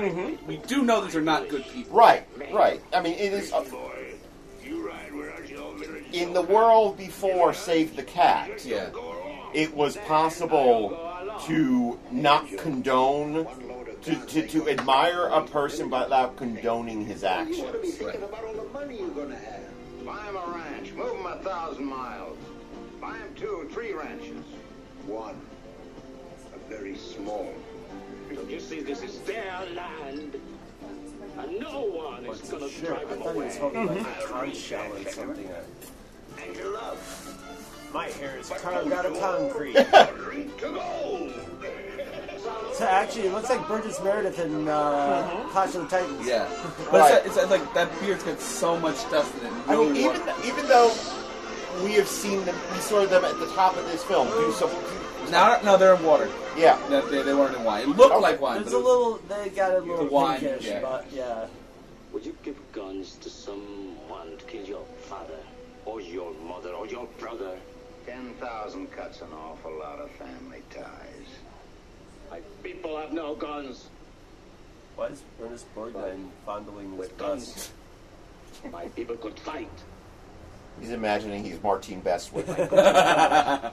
we 0.45 0.57
do 0.68 0.84
know 0.84 1.02
these 1.03 1.15
are 1.15 1.22
not 1.22 1.49
good 1.49 1.65
people. 1.69 1.98
Right. 1.98 2.23
Right. 2.52 2.81
I 2.94 3.02
mean, 3.02 3.14
it 3.14 3.34
is. 3.34 3.49
Boy, 3.52 3.64
you 4.64 4.88
ride 4.88 5.11
where 5.15 5.34
I 5.34 5.40
tell 5.48 5.72
village. 5.73 6.03
in 6.14 6.34
the 6.34 6.41
world 6.44 6.98
before 6.98 7.53
Save 7.53 7.95
the 7.95 8.03
Cat, 8.03 8.64
Yeah. 8.64 8.90
It 9.53 9.73
was 9.75 9.97
possible 9.97 10.99
to 11.47 11.99
not 12.11 12.47
condone 12.57 13.47
to, 14.03 14.15
to, 14.25 14.47
to 14.47 14.69
admire 14.69 15.27
a 15.27 15.41
person 15.45 15.89
but 15.89 16.05
without 16.07 16.35
condoning 16.35 17.05
his 17.05 17.21
You 17.23 17.27
ought 17.30 17.45
to 17.45 17.45
be 17.45 17.59
actions. 17.61 17.93
thinking 17.95 18.23
about 18.23 18.43
all 18.43 18.53
the 18.53 18.69
money 18.73 18.99
you're 18.99 19.07
gonna 19.09 19.35
have. 19.35 19.63
Buy 20.05 20.19
him 20.25 20.35
a 20.35 20.51
ranch. 20.53 20.91
Move 20.93 21.15
him 21.17 21.25
a 21.25 21.38
thousand 21.38 21.85
miles. 21.85 22.38
Buy 22.99 23.17
him 23.17 23.34
two, 23.35 23.69
three 23.71 23.93
ranches. 23.93 24.43
One. 25.07 25.39
A 26.55 26.69
very 26.69 26.95
small. 26.97 27.53
Don't 28.34 28.49
you 28.49 28.59
see, 28.59 28.81
this 28.81 29.01
is 29.01 29.19
their 29.19 29.61
land. 29.73 30.35
And 31.38 31.59
no 31.59 31.81
one 31.81 32.25
is 32.25 32.41
gonna 32.41 32.69
Sure, 32.69 32.89
drive 32.89 33.01
I 33.03 33.05
them 33.05 33.19
thought 33.19 33.31
he 33.31 33.38
away. 33.38 33.45
was 33.47 33.57
holding 33.57 33.85
like 33.88 33.99
a 33.99 34.27
conch 34.27 34.55
shell 34.57 34.93
or 34.93 35.09
something. 35.09 35.49
And 36.45 36.55
your 36.55 36.73
love. 36.73 37.43
My 37.94 38.07
hair 38.10 38.38
is 38.40 38.49
carved 38.49 38.91
out 38.91 39.06
of 39.06 39.20
concrete. 39.20 39.74
Drink 40.18 40.57
to. 40.60 41.34
So 42.74 42.86
actually, 42.86 43.28
it 43.28 43.34
looks 43.34 43.49
like 43.49 43.68
Burgess 43.68 44.02
Meredith 44.03 44.40
in 44.40 44.68
uh, 44.68 45.30
Mm-hmm. 45.30 45.49
Clash 45.49 45.76
of 45.76 45.84
the 45.84 45.88
Titans. 45.88 46.28
Yeah, 46.28 46.49
but 46.91 47.11
it's, 47.26 47.28
it's, 47.28 47.38
it's 47.38 47.52
like 47.52 47.74
that 47.76 47.90
beard's 47.99 48.24
got 48.24 48.40
so 48.40 48.80
much 48.80 48.95
dust 49.11 49.32
in 49.40 49.45
it. 49.45 49.53
I 49.68 49.76
mean, 49.76 49.95
even 49.95 50.20
one- 50.26 50.45
even 50.45 50.68
though 50.68 50.91
we 51.84 51.94
have 51.94 52.07
seen 52.07 52.44
them, 52.45 52.56
we 52.74 52.80
saw 52.80 53.06
them 53.06 53.24
at 53.24 53.38
the 53.40 53.45
top 53.53 53.78
of 53.78 53.86
this 53.86 54.03
film 54.03 54.28
do 54.30 54.52
some. 54.53 54.72
now, 55.32 55.60
no, 55.64 55.78
they're 55.78 55.94
in 55.95 56.03
water. 56.03 56.30
Yeah, 56.57 56.80
They, 56.90 57.02
they, 57.11 57.22
they 57.24 57.34
weren't 57.34 57.56
in 57.56 57.64
wine. 57.64 57.84
It 57.84 57.90
looked 57.90 58.20
like 58.22 58.41
wine, 58.41 58.61
There's 58.64 58.74
but 58.74 58.78
a 58.78 58.80
it 58.80 58.84
was- 58.84 59.22
little, 59.30 59.44
they 59.44 59.49
got 59.52 59.72
a 59.76 59.80
little 59.80 60.06
The 60.06 60.11
wine, 60.11 60.40
pinkish, 60.40 60.65
yeah. 60.65 60.82
but 60.82 61.06
yeah. 61.14 61.45
Would 62.11 62.26
you 62.26 62.36
give 62.44 62.56
guns 62.72 63.15
to 63.22 63.30
someone 63.30 64.36
to 64.38 64.45
kill 64.45 64.64
your 64.65 64.84
father, 65.02 65.38
or 65.86 66.02
your 66.02 66.34
mother, 66.45 66.70
or 66.72 66.88
your 66.88 67.06
brother? 67.20 67.57
Ten 68.05 68.34
thousand 68.39 68.91
cuts 68.91 69.21
an 69.21 69.30
awful 69.34 69.71
lot 69.80 69.99
of 69.99 70.11
family 70.11 70.61
ties. 70.69 71.27
My 72.30 72.41
people 72.61 72.97
have 72.97 73.13
no 73.13 73.35
guns. 73.35 73.88
Why 74.95 75.07
is 75.07 75.23
Ernest 75.41 75.65
Borgnine 75.75 76.30
fondling 76.45 76.91
his 76.91 76.99
With 76.99 77.17
breast? 77.17 77.71
guns, 78.63 78.71
my 78.71 78.85
people 78.89 79.15
could 79.15 79.39
fight. 79.39 79.69
he's 80.80 80.91
imagining 80.91 81.43
he's 81.43 81.61
Martine 81.63 82.01
Beswick, 82.01 82.47
I 82.49 83.71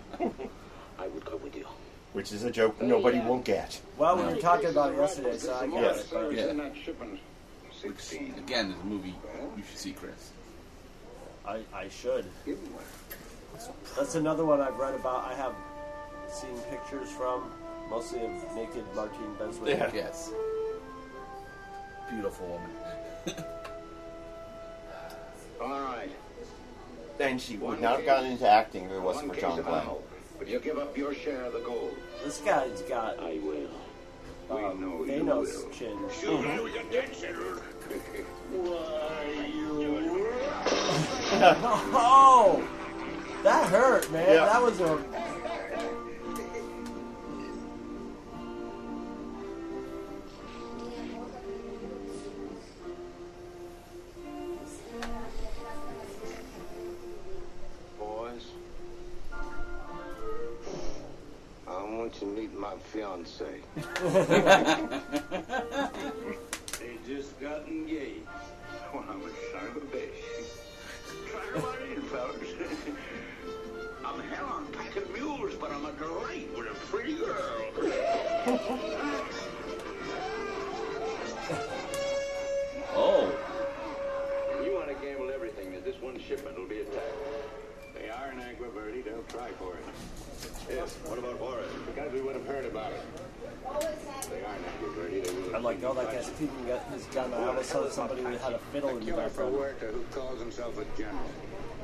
would 0.98 1.24
go 1.24 1.36
with 1.39 1.55
you. 1.57 1.66
which 2.12 2.32
is 2.32 2.44
a 2.44 2.51
joke 2.51 2.81
nobody 2.81 3.19
will 3.20 3.39
get. 3.40 3.81
Well, 3.98 4.16
we 4.16 4.23
were 4.24 4.36
talking 4.40 4.70
about 4.70 4.93
it 4.93 4.97
yesterday, 4.98 5.36
so 5.39 5.55
I 5.55 5.66
get 5.66 5.82
Yes. 5.82 6.07
Yeah. 6.12 6.51
in. 6.51 7.19
Sixteen. 7.82 8.35
again, 8.39 8.70
it's 8.73 8.81
a 8.82 8.85
movie 8.86 9.15
you 9.57 9.62
should 9.69 9.78
see, 9.78 9.93
Chris. 9.93 10.31
I, 11.47 11.61
I 11.74 11.89
should. 11.89 12.27
Give 13.61 13.69
him 13.69 13.74
one. 13.74 13.95
That's 13.97 14.15
another 14.15 14.45
one 14.45 14.61
I've 14.61 14.77
read 14.77 14.95
about. 14.95 15.24
I 15.24 15.35
have 15.35 15.55
seen 16.28 16.57
pictures 16.70 17.11
from, 17.11 17.51
mostly 17.89 18.24
of 18.24 18.31
naked 18.55 18.85
Martine 18.95 19.35
Beswick. 19.39 19.78
Yeah. 19.78 19.91
Yes, 19.95 20.31
beautiful 22.11 22.47
woman. 22.47 22.70
All 25.61 25.81
right. 25.81 26.11
Then 27.19 27.39
she 27.39 27.57
would 27.59 27.81
not 27.82 27.97
have 27.97 28.07
gone 28.07 28.24
into 28.24 28.49
acting 28.49 28.87
if 28.87 28.93
it 28.93 29.01
wasn't 29.01 29.28
One 29.28 29.35
for 29.37 29.41
case 29.43 29.51
John 29.51 29.59
of 29.59 29.66
Glenn. 29.66 29.82
ammo. 29.82 30.03
But 30.39 30.49
you 30.49 30.59
give 30.59 30.78
up 30.78 30.97
your 30.97 31.12
share 31.15 31.45
of 31.45 31.53
the 31.53 31.61
gold. 31.61 31.95
This 32.24 32.39
guy's 32.39 32.81
got 32.82 33.19
I 33.20 33.39
will. 33.43 33.69
We 34.49 34.65
um, 34.65 34.81
know 34.81 35.05
you 35.05 35.23
Thanos 35.23 35.65
will. 35.65 35.70
chin. 35.70 35.99
Shoot 36.19 36.41
you 36.55 36.66
your 36.69 36.82
dead 36.91 37.15
center. 37.15 37.61
Oh, 41.93 42.62
that 43.43 43.69
hurt, 43.69 44.11
man. 44.12 44.35
Yeah. 44.35 44.45
That 44.45 44.62
was 44.62 44.81
a. 44.81 44.99
Boys, 57.99 58.47
I 61.67 61.83
want 61.85 62.15
you 62.15 62.21
to 62.21 62.27
meet 62.27 62.59
my 62.59 62.75
fiance. 62.93 63.45
they 66.79 66.97
just 67.07 67.41
got 67.41 67.67
engaged. 67.67 68.20
Oh, 82.93 83.31
You 84.64 84.74
want 84.74 84.89
to 84.89 84.94
gamble 84.94 85.31
everything 85.32 85.70
that 85.72 85.85
this 85.85 85.94
one 86.02 86.18
shipment 86.18 86.59
will 86.59 86.66
be 86.66 86.81
attacked. 86.81 87.14
They 87.94 88.09
are 88.10 88.32
in 88.32 88.40
Agua 88.40 88.70
Verde. 88.70 89.02
They'll 89.02 89.22
try 89.28 89.51
for 89.52 89.74
it. 89.74 89.85
Yes. 90.68 90.97
What 91.05 91.20
about 91.20 91.39
Juarez? 91.39 91.70
Because 91.86 92.12
we 92.12 92.20
would 92.22 92.35
have 92.35 92.47
heard 92.47 92.64
about 92.64 92.90
it. 92.90 93.02
They 94.31 94.43
are 94.43 94.56
in 94.56 94.64
Agua 94.74 94.90
Verde. 94.97 95.20
They 95.20 95.32
will. 95.32 95.55
I'm 95.55 95.62
like, 95.62 95.85
oh, 95.85 95.94
that 95.94 96.10
guy's 96.10 96.28
peeking 96.31 96.66
got 96.66 96.82
his 96.93 97.05
gun. 97.06 97.32
I 97.32 97.47
almost 97.47 97.70
saw 97.70 97.89
somebody 97.89 98.22
who 98.22 98.36
had 98.36 98.55
a 98.55 98.59
fiddle 98.72 98.97
in 98.98 99.06
the 99.06 99.12
background. 99.12 99.55
Huerta, 99.55 99.93
who 99.93 100.02
calls 100.10 100.40
himself 100.40 100.77
a 100.77 100.85
general. 100.98 101.31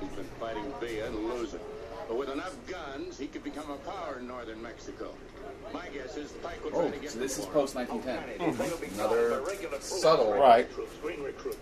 He's 0.00 0.10
been 0.10 0.26
fighting 0.40 0.64
Villa 0.80 1.10
to 1.10 1.16
lose 1.16 1.54
it. 1.54 1.62
But 2.08 2.18
with 2.18 2.28
enough 2.30 2.56
guns, 2.66 3.18
he 3.18 3.28
could 3.28 3.44
become 3.44 3.70
a 3.70 3.76
power 3.88 4.18
in 4.18 4.26
northern 4.26 4.60
Mexico. 4.60 5.14
My 5.72 5.86
guess 5.88 6.16
is 6.16 6.32
Pike 6.32 6.62
will 6.64 6.70
try 6.70 6.80
oh, 6.80 6.92
so 7.06 7.18
this 7.18 7.38
is 7.38 7.44
before 7.44 7.62
post 7.66 7.76
him. 7.76 7.86
1910. 7.88 8.94
Another 8.94 9.42
subtle. 9.80 10.32
Right. 10.34 10.68
Recruits, 10.68 10.96
green 11.02 11.22
recruits. 11.22 11.58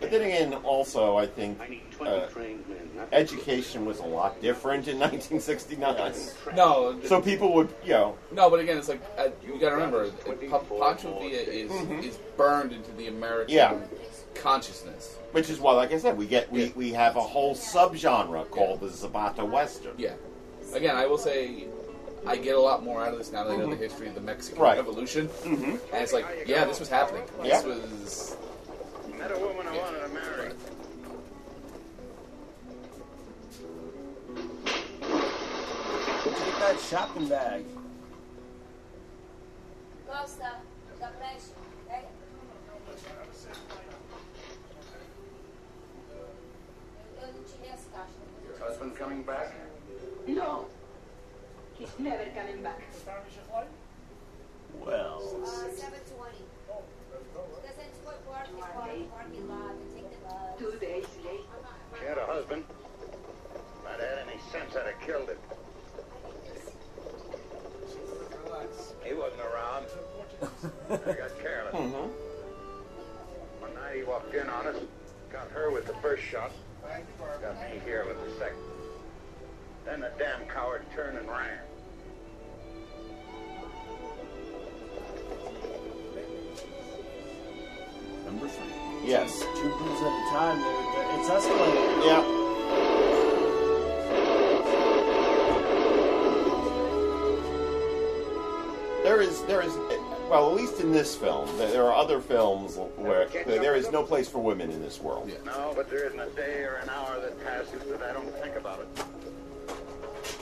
But 0.00 0.10
then 0.10 0.22
again, 0.22 0.54
also, 0.64 1.18
I 1.18 1.26
think 1.26 1.60
I 1.60 1.68
need 1.68 1.82
20 1.92 2.10
uh, 2.10 2.26
trained 2.28 2.66
men. 2.68 2.78
not- 2.96 3.08
education 3.12 3.84
was 3.84 3.98
a 3.98 4.04
lot 4.04 4.40
different 4.40 4.88
in 4.88 4.98
1969. 4.98 6.14
No, 6.56 6.98
So 7.04 7.20
people 7.20 7.52
would, 7.54 7.68
you 7.84 7.90
know, 7.92 8.16
no, 8.32 8.48
but 8.48 8.60
again, 8.60 8.78
it's 8.78 8.88
like 8.88 9.02
uh, 9.18 9.28
you 9.44 9.60
got 9.60 9.68
to 9.70 9.74
remember, 9.74 10.04
uh, 10.04 10.58
Pancho 10.58 11.18
Villa 11.18 11.28
is 11.30 11.70
is 12.04 12.16
burned 12.38 12.72
into 12.72 12.90
the 12.92 13.08
American 13.08 13.54
Yeah. 13.54 13.76
consciousness. 14.34 15.16
which 15.32 15.50
is 15.50 15.60
why, 15.60 15.74
like 15.74 15.92
I 15.92 15.98
said, 15.98 16.16
we 16.16 16.26
get 16.26 16.50
we, 16.50 16.70
we 16.74 16.92
have 16.92 17.16
a 17.16 17.20
whole 17.20 17.54
subgenre 17.54 18.48
called 18.50 18.80
the 18.80 18.88
Zapata 18.88 19.44
Western. 19.44 19.92
Yeah. 19.98 20.14
Again, 20.72 20.96
I 20.96 21.04
will 21.04 21.18
say, 21.18 21.66
I 22.26 22.36
get 22.36 22.54
a 22.54 22.60
lot 22.60 22.84
more 22.84 23.02
out 23.02 23.12
of 23.12 23.18
this 23.18 23.32
now 23.32 23.44
that 23.44 23.52
I 23.52 23.56
know 23.56 23.70
the 23.70 23.76
history 23.76 24.08
of 24.08 24.14
the 24.14 24.20
Mexican 24.20 24.60
Right. 24.62 24.76
Revolution, 24.76 25.28
Mhm. 25.28 25.80
and 25.92 26.02
it's 26.02 26.12
like, 26.12 26.26
yeah, 26.46 26.64
this 26.64 26.78
was 26.78 26.88
happening. 26.88 27.22
Yeah. 27.42 27.60
This 27.62 27.64
was. 27.64 28.36
Met 29.18 29.32
a 29.32 29.38
woman 29.38 29.66
I 29.66 29.76
wanted 29.78 30.00
to 30.02 30.08
marry. 30.08 30.52
Where'd 36.22 36.38
you 36.38 36.44
get 36.44 36.58
that 36.60 36.80
shopping 36.80 37.28
bag? 37.28 37.64
Costa, 40.06 40.56
zapraszam. 40.98 41.54
Ej. 41.90 42.04
Eu 47.22 47.26
não 47.32 47.44
tirei 47.44 47.70
as 47.70 47.84
caixas. 47.92 48.14
Your 48.46 48.58
husband 48.68 48.96
coming 48.96 49.22
back? 49.22 49.52
No. 50.26 50.66
He's 51.80 51.98
never 51.98 52.24
coming 52.36 52.62
back. 52.62 52.82
Well, 54.84 55.16
Uh, 55.42 55.46
720. 55.72 56.44
Because 56.68 57.78
it's 57.80 57.98
what 58.04 58.20
work 58.28 58.48
is 58.52 58.64
parking, 58.74 59.08
parking 59.08 59.48
lot, 59.48 59.72
and 59.72 60.04
the 60.12 60.16
bus. 60.20 60.58
Two 60.58 60.78
days 60.78 61.06
late. 61.24 61.40
She 61.98 62.04
had 62.06 62.18
a 62.18 62.26
husband. 62.26 62.64
If 62.68 63.88
I'd 63.88 64.00
had 64.00 64.18
any 64.28 64.38
sense, 64.52 64.76
I'd 64.76 64.92
have 64.92 65.00
killed 65.00 65.30
him. 65.30 65.38
He 69.02 69.14
wasn't 69.14 69.40
around. 69.40 69.86
I 70.90 71.12
got 71.14 71.38
careless. 71.40 71.74
Mhm. 71.74 72.10
One 73.60 73.74
night 73.74 73.96
he 73.96 74.02
walked 74.02 74.34
in 74.34 74.48
on 74.50 74.66
us, 74.66 74.76
got 75.32 75.48
her 75.52 75.70
with 75.70 75.86
the 75.86 75.94
first 75.94 76.22
shot, 76.24 76.52
got 77.40 77.56
me 77.72 77.80
here 77.86 78.04
with 78.04 78.22
the 78.22 78.38
second. 78.38 78.58
Then 79.86 80.00
the 80.00 80.10
damn 80.18 80.46
coward 80.46 80.84
turned 80.94 81.16
and 81.16 81.28
ran. 81.28 81.58
Number 88.30 88.46
three. 88.46 88.64
Yes. 89.04 89.40
two 89.40 89.68
booze 89.80 90.00
at 90.02 90.06
a 90.06 90.30
time. 90.30 90.60
They're, 90.60 90.72
they're, 90.72 91.18
it's 91.18 91.28
escalating. 91.28 92.06
Yeah. 92.06 92.22
There 99.02 99.20
is, 99.20 99.42
there 99.46 99.62
is, 99.62 99.74
well, 100.30 100.48
at 100.50 100.56
least 100.56 100.78
in 100.80 100.92
this 100.92 101.16
film, 101.16 101.48
there 101.58 101.72
there 101.72 101.84
are 101.86 101.94
other 101.94 102.20
films 102.20 102.76
where 102.96 103.26
there 103.26 103.74
is 103.74 103.90
no 103.90 104.04
place 104.04 104.28
for 104.28 104.38
women 104.38 104.70
in 104.70 104.80
this 104.80 105.00
world. 105.00 105.28
No, 105.44 105.72
but 105.74 105.90
there 105.90 106.06
isn't 106.06 106.20
a 106.20 106.30
day 106.30 106.62
or 106.62 106.76
an 106.76 106.88
hour 106.88 107.18
that 107.20 107.44
passes 107.44 107.82
that 107.90 108.02
I 108.02 108.12
don't 108.12 108.32
think 108.36 108.54
about 108.54 108.78
it. 108.78 109.04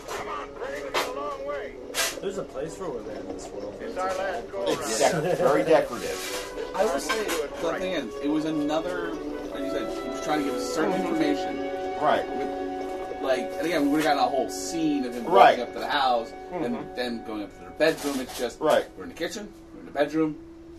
Come 0.09 0.28
on, 0.28 0.48
Craig, 0.55 0.82
it's 0.86 1.06
a 1.09 1.12
long 1.12 1.47
way. 1.47 1.72
There's 2.20 2.39
a 2.39 2.43
place 2.43 2.74
for 2.76 2.90
women 2.90 3.16
in 3.16 3.28
this 3.28 3.47
world. 3.48 3.74
It's 3.80 3.97
our 3.97 4.09
last 4.16 4.51
go 4.51 4.64
It's 4.66 5.01
dec- 5.02 5.36
very 5.39 5.62
decorative. 5.62 6.52
I 6.74 6.85
will 6.85 6.98
say, 7.01 7.24
the 7.24 7.74
thing 7.78 7.93
is, 7.93 8.14
it 8.22 8.28
was 8.28 8.44
another. 8.44 9.12
Like 9.14 9.60
you 9.64 9.70
said, 9.70 10.02
he 10.05 10.09
was 10.10 10.24
trying 10.24 10.40
to 10.40 10.44
give 10.47 10.55
us 10.55 10.74
certain 10.74 10.93
information. 10.94 11.59
Right. 12.02 12.28
With, 12.28 13.22
like, 13.22 13.40
and 13.59 13.66
again, 13.66 13.82
we 13.82 13.89
would 13.89 14.05
have 14.05 14.16
gotten 14.16 14.24
a 14.24 14.28
whole 14.28 14.51
scene 14.51 15.05
of 15.05 15.14
him 15.14 15.24
walking 15.24 15.35
Right. 15.35 15.59
up 15.60 15.72
to 15.74 15.78
the 15.78 15.86
house 15.89 16.32
and 16.52 16.74
Mhm. 16.76 16.97
then 16.97 17.24
going 17.26 17.43
up 17.44 17.52
to 17.55 17.60
their 17.60 17.70
bedroom. 17.70 18.20
It's 18.20 18.39
just 18.39 18.60
Right. 18.60 18.85
We're 18.97 19.05
in 19.05 19.09
the 19.10 19.14
kitchen. 19.16 19.48
We're 19.74 19.80
in 19.80 19.86
the 19.86 19.93
bedroom. 19.93 20.36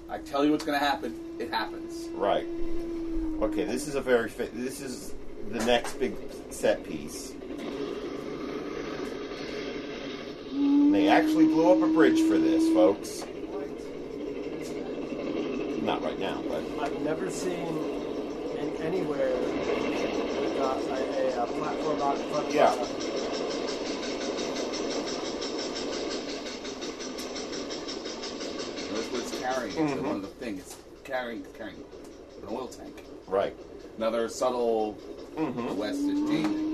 I 0.09 0.17
tell 0.19 0.43
you 0.45 0.51
what's 0.51 0.63
going 0.65 0.79
to 0.79 0.83
happen. 0.85 1.19
It 1.39 1.51
happens. 1.51 2.07
Right. 2.15 2.45
Okay, 3.41 3.63
this 3.65 3.87
is 3.87 3.95
a 3.95 4.01
very 4.01 4.29
fa- 4.29 4.49
this 4.53 4.81
is 4.81 5.13
the 5.51 5.63
next 5.65 5.99
big 5.99 6.15
set 6.49 6.83
piece. 6.83 7.33
They 10.91 10.98
actually 11.09 11.45
blew 11.45 11.71
up 11.71 11.81
a 11.81 11.91
bridge 11.93 12.21
for 12.27 12.37
this, 12.37 12.63
folks. 12.73 13.23
Not 15.83 16.03
right 16.03 16.19
now, 16.19 16.41
but 16.47 16.63
I've 16.81 16.99
never 17.01 17.29
seen 17.29 17.67
in 18.57 18.75
anywhere 18.81 19.33
uh, 20.59 20.77
a, 20.89 21.39
a, 21.39 21.43
a 21.43 21.47
platform 21.47 22.01
out 22.01 22.17
in 22.19 22.29
front 22.29 22.47
of 22.47 22.53
Yeah. 22.53 22.73
a- 22.73 23.89
That's 27.69 29.11
what 29.11 29.21
it's 29.21 29.39
carrying. 29.39 29.77
It's 29.77 29.93
Mhm. 29.93 30.01
one 30.03 30.15
of 30.17 30.21
the 30.23 30.27
things. 30.27 30.59
It's 30.61 30.75
carrying, 31.03 31.43
carrying 31.57 31.77
an 32.41 32.47
oil 32.49 32.67
tank. 32.67 33.03
right. 33.27 33.55
Another 33.97 34.27
subtle. 34.29 34.97
Mhm. 35.37 35.67
The 35.67 35.73
West 35.75 35.99
is 35.99 36.29
changing. 36.29 36.68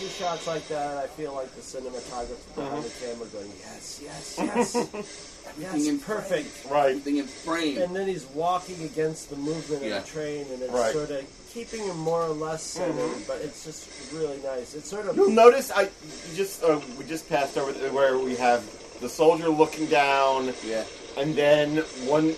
See, 0.00 0.06
when 0.06 0.10
I 0.10 0.12
see 0.12 0.18
shots 0.18 0.46
like 0.46 0.68
that, 0.68 0.96
I 0.96 1.06
feel 1.08 1.34
like 1.34 1.54
the 1.54 1.60
cinematographer 1.60 2.54
behind 2.54 2.84
the 2.84 2.90
camera 3.04 3.26
going, 3.26 3.52
yes, 3.60 4.00
yes, 4.02 4.34
yes, 4.38 4.74
Everything 4.76 5.80
yes, 5.80 5.86
in 5.88 5.98
perfect. 5.98 6.70
Right. 6.70 6.90
Everything 6.90 7.16
in 7.18 7.26
frame. 7.26 7.78
And 7.78 7.94
then 7.94 8.06
he's 8.06 8.24
walking 8.26 8.82
against 8.84 9.30
the 9.30 9.36
movement 9.36 9.82
Yeah. 9.82 9.98
of 9.98 10.04
the 10.04 10.10
train, 10.10 10.46
and 10.52 10.62
it's 10.62 10.72
Right. 10.72 10.92
sort 10.92 11.10
of 11.10 11.24
keeping 11.52 11.84
him 11.84 11.98
more 11.98 12.22
or 12.22 12.28
less 12.28 12.62
centered, 12.62 13.10
Mhm. 13.10 13.26
but 13.26 13.40
it's 13.42 13.64
just 13.64 13.88
really 14.12 14.38
nice. 14.38 14.74
It's 14.74 14.88
sort 14.88 15.06
of 15.06 15.16
You'll 15.16 15.30
notice 15.30 15.70
I 15.70 15.82
you 15.82 16.34
just 16.34 16.62
uh, 16.62 16.80
we 16.98 17.04
just 17.04 17.28
passed 17.28 17.58
over 17.58 17.72
the, 17.72 17.90
where 17.90 18.16
we 18.18 18.36
have 18.36 18.62
the 19.00 19.08
soldier 19.08 19.48
looking 19.48 19.86
down. 19.86 20.54
Yeah. 20.64 20.84
And 21.16 21.34
then 21.34 21.78
one. 22.06 22.36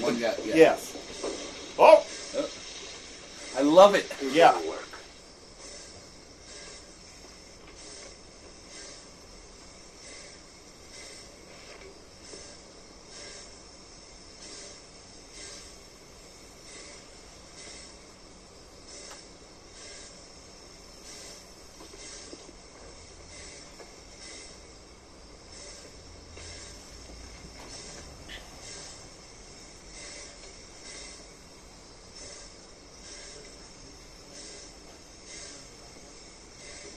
One 0.00 0.18
guy. 0.20 0.34
Yeah. 0.44 0.56
Yes. 0.56 0.94
Oh. 1.78 2.04
I 3.56 3.62
love 3.62 3.94
it. 3.94 4.06
Yeah. 4.32 4.54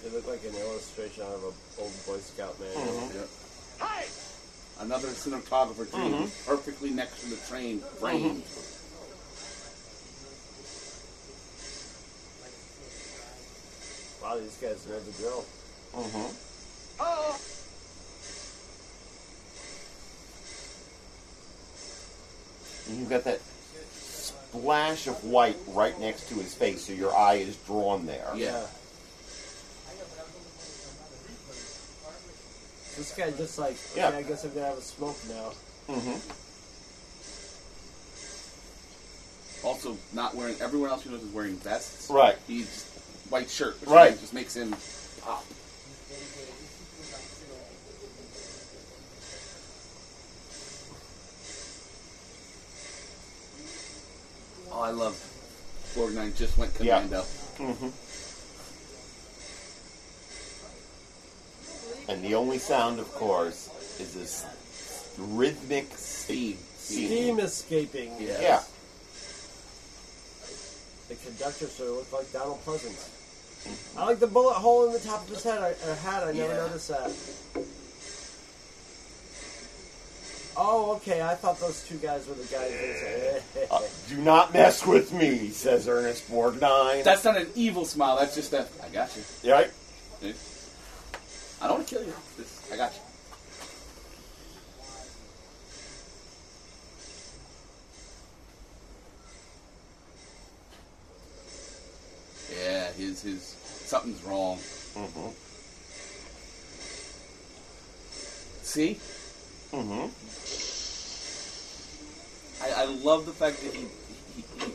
It 0.05 0.11
looked 0.13 0.27
like 0.27 0.43
an 0.43 0.55
illustration 1.17 1.23
out 1.23 1.35
of 1.35 1.43
an 1.43 1.53
old 1.79 2.05
Boy 2.05 2.17
Scout 2.19 2.59
manual. 2.59 2.93
Mm-hmm. 3.07 3.17
Yep. 3.17 3.29
Another 4.79 5.07
cinematographer 5.09 5.89
too, 5.89 5.97
Mhm. 5.97 6.45
perfectly 6.45 6.89
next 6.89 7.21
to 7.21 7.27
the 7.27 7.35
train 7.47 7.79
framed. 7.99 8.43
Wow, 14.21 14.37
these 14.39 14.55
guys 14.55 14.85
know 14.87 14.99
the 14.99 15.11
drill. 15.11 15.45
Mm-hmm. 15.93 16.31
And 22.87 22.97
you've 22.99 23.09
got 23.09 23.23
that 23.23 23.39
splash 23.93 25.07
of 25.07 25.23
white 25.23 25.57
right 25.67 25.97
next 25.99 26.29
to 26.29 26.35
his 26.35 26.53
face, 26.53 26.85
so 26.85 26.93
your 26.93 27.15
eye 27.15 27.35
is 27.35 27.55
drawn 27.57 28.05
there. 28.05 28.31
Yeah. 28.35 28.65
This 33.03 33.11
guy 33.17 33.31
just 33.31 33.59
like, 33.59 33.75
okay, 33.91 33.99
Yeah. 33.99 34.15
I 34.17 34.21
guess 34.23 34.45
I'm 34.45 34.53
gonna 34.53 34.65
have 34.67 34.77
a 34.77 34.81
smoke 34.81 35.17
now. 35.27 35.51
Mm-hmm. 35.93 36.15
Also, 39.67 39.97
not 40.13 40.35
wearing. 40.35 40.55
Everyone 40.61 40.89
else 40.89 41.03
who 41.03 41.09
knows 41.11 41.21
is 41.21 41.33
wearing 41.33 41.57
vests. 41.57 42.09
Right. 42.09 42.37
He's 42.47 42.85
white 43.27 43.49
shirt. 43.49 43.77
Which 43.81 43.89
Right. 43.89 44.17
Just 44.17 44.33
makes 44.33 44.55
him 44.55 44.73
pop. 45.21 45.43
Oh, 54.71 54.81
I 54.81 54.89
love. 54.91 55.15
Borgnine 55.95 56.35
just 56.35 56.57
went 56.57 56.71
Yeah. 56.79 57.01
commando. 57.01 57.21
Mm-hmm. 57.57 57.89
And 62.09 62.23
the 62.23 62.35
only 62.35 62.57
sound, 62.57 62.99
of 62.99 63.11
course, 63.13 63.69
is 63.99 64.13
this 64.13 64.45
rhythmic 65.17 65.87
steam. 65.95 66.57
Steam 66.77 67.39
escaping. 67.39 68.11
Yeah. 68.19 68.61
The 71.07 71.15
conductor 71.15 71.67
sort 71.67 71.89
of 71.89 71.95
looked 71.95 72.13
like 72.13 72.31
Donald 72.33 72.59
Pleasence. 72.65 73.09
I 73.97 74.05
like 74.05 74.19
the 74.19 74.27
bullet 74.27 74.55
hole 74.55 74.87
in 74.87 74.93
the 74.93 74.99
top 74.99 75.23
of 75.23 75.29
his 75.29 75.43
head. 75.43 75.59
I, 75.59 75.71
uh, 75.89 75.95
hat. 75.97 76.23
I 76.23 76.31
never 76.33 76.53
Yeah. 76.53 76.59
noticed 76.67 76.87
that. 76.89 77.11
Oh, 80.55 80.93
okay. 80.97 81.21
I 81.21 81.33
thought 81.35 81.59
those 81.59 81.83
two 81.87 81.95
guys 81.97 82.27
were 82.27 82.35
the 82.35 82.43
guys. 82.43 82.71
that 83.55 83.71
Uh, 83.71 83.81
do 84.09 84.17
not 84.17 84.53
mess 84.53 84.85
with 84.85 85.11
me, 85.13 85.49
says 85.49 85.87
Ernest 85.87 86.29
Borgnine. 86.29 87.03
That's 87.03 87.23
not 87.23 87.37
an 87.37 87.47
evil 87.55 87.85
smile. 87.85 88.17
That's 88.17 88.35
just 88.35 88.53
a. 88.53 88.67
I 88.83 88.89
got 88.89 89.09
you. 89.15 89.51
right? 89.51 89.71
Dude. 90.21 90.35
I 91.63 91.67
don't 91.67 91.77
want 91.77 91.87
to 91.87 91.95
kill 91.95 92.05
you. 92.05 92.13
Just, 92.37 92.73
I 92.73 92.75
got 92.75 92.91
you. 92.93 92.99
Yeah, 102.57 102.91
his 102.91 103.21
his 103.21 103.41
something's 103.41 104.21
wrong. 104.23 104.57
Mm-hmm. 104.57 105.29
See, 108.63 108.99
Mm-hmm. 109.73 110.05
I, 112.63 112.83
I 112.83 112.85
love 112.85 113.25
the 113.25 113.31
fact 113.31 113.59
that 113.61 113.73
he. 113.73 113.87
he, 114.35 114.43
he, 114.59 114.71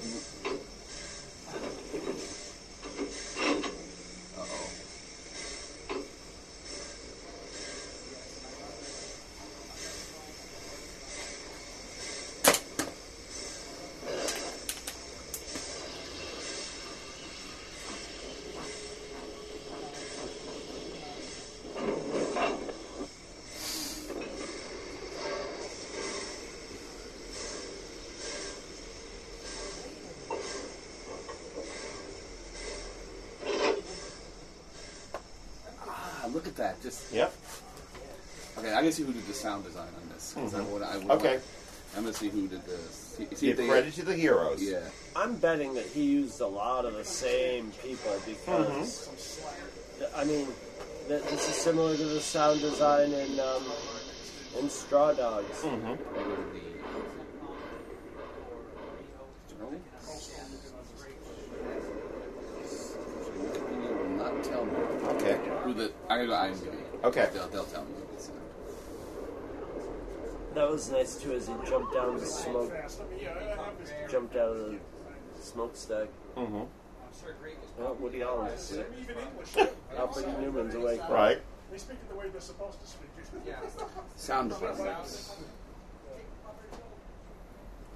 look 36.38 36.46
at 36.46 36.56
that. 36.56 36.80
Just 36.82 37.12
Yep. 37.12 37.32
Okay, 38.58 38.72
I 38.74 38.80
can 38.82 38.92
see 38.92 39.02
who 39.02 39.12
did 39.12 39.26
the 39.26 39.34
sound 39.34 39.64
design 39.64 39.88
on 40.00 40.08
this. 40.14 40.32
'cause 40.34 40.54
I 40.54 40.60
Mhm. 40.60 40.66
would, 40.70 40.82
I 40.82 40.96
would 40.98 41.10
Okay. 41.10 41.40
I'm 41.96 42.02
gonna 42.04 42.14
see 42.14 42.28
who 42.28 42.46
did 42.46 42.64
this. 42.64 42.94
See, 43.16 43.26
see 43.34 43.46
Give 43.46 43.56
they- 43.56 43.66
credit 43.66 43.94
to 43.94 44.04
the 44.04 44.14
heroes. 44.14 44.62
Yeah. 44.62 44.80
I'm 45.16 45.34
betting 45.36 45.74
that 45.74 45.86
he 45.86 46.02
used 46.04 46.40
a 46.40 46.46
lot 46.46 46.84
of 46.84 46.94
the 46.94 47.04
same 47.04 47.72
people 47.82 48.20
because, 48.24 49.08
I 50.14 50.24
mean, 50.24 50.46
th- 51.08 51.22
this 51.24 51.48
is 51.48 51.54
similar 51.56 51.96
to 51.96 52.04
the 52.04 52.20
sound 52.20 52.60
design 52.60 53.12
in 53.12 53.40
um, 53.40 53.64
in 54.58 54.70
Straw 54.70 55.12
Dogs. 55.12 55.64
Wikipedia 62.58 63.96
will 63.98 64.16
not 64.16 64.44
tell 64.44 64.64
me. 64.64 64.72
Okay. 65.16 65.38
Who 65.64 65.74
the? 65.74 65.92
I'm 66.08 66.18
gonna 66.18 66.20
go 66.22 66.26
IMDb. 66.38 66.76
Okay. 67.04 67.28
They'll, 67.32 67.48
they'll 67.48 67.64
tell 67.64 67.84
me. 67.84 67.90
who 67.94 68.06
did 68.12 68.20
sound. 68.20 68.38
That 70.54 70.70
was 70.70 70.90
nice 70.90 71.16
too, 71.16 71.32
as 71.32 71.46
he 71.46 71.54
jumped 71.68 71.94
down 71.94 72.18
the 72.18 72.26
smoke, 72.26 72.72
jumped 74.10 74.36
out 74.36 74.56
of 74.56 74.72
the 74.72 74.78
smokestack. 75.40 76.08
Mm-hmm. 76.36 76.62
Oh, 77.80 77.92
Woody 78.00 78.22
Allen's 78.22 78.54
asleep. 78.54 78.86
Alfred 79.96 80.40
Newman's 80.40 80.74
awake. 80.74 81.00
Right. 81.08 81.40
They 81.70 81.78
speak 81.78 81.98
it 82.02 82.08
the 82.08 82.16
way 82.16 82.28
they're 82.30 82.40
supposed 82.40 82.80
to 82.80 82.86
speak 82.86 83.10
it. 83.18 83.42
Yeah. 83.46 83.56
Sound 84.16 84.50
departments. 84.50 85.36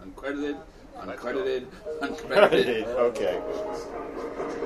Uncredited, 0.02 0.58
uncredited, 1.00 1.66
uncredited. 2.00 2.86
Okay. 2.86 3.40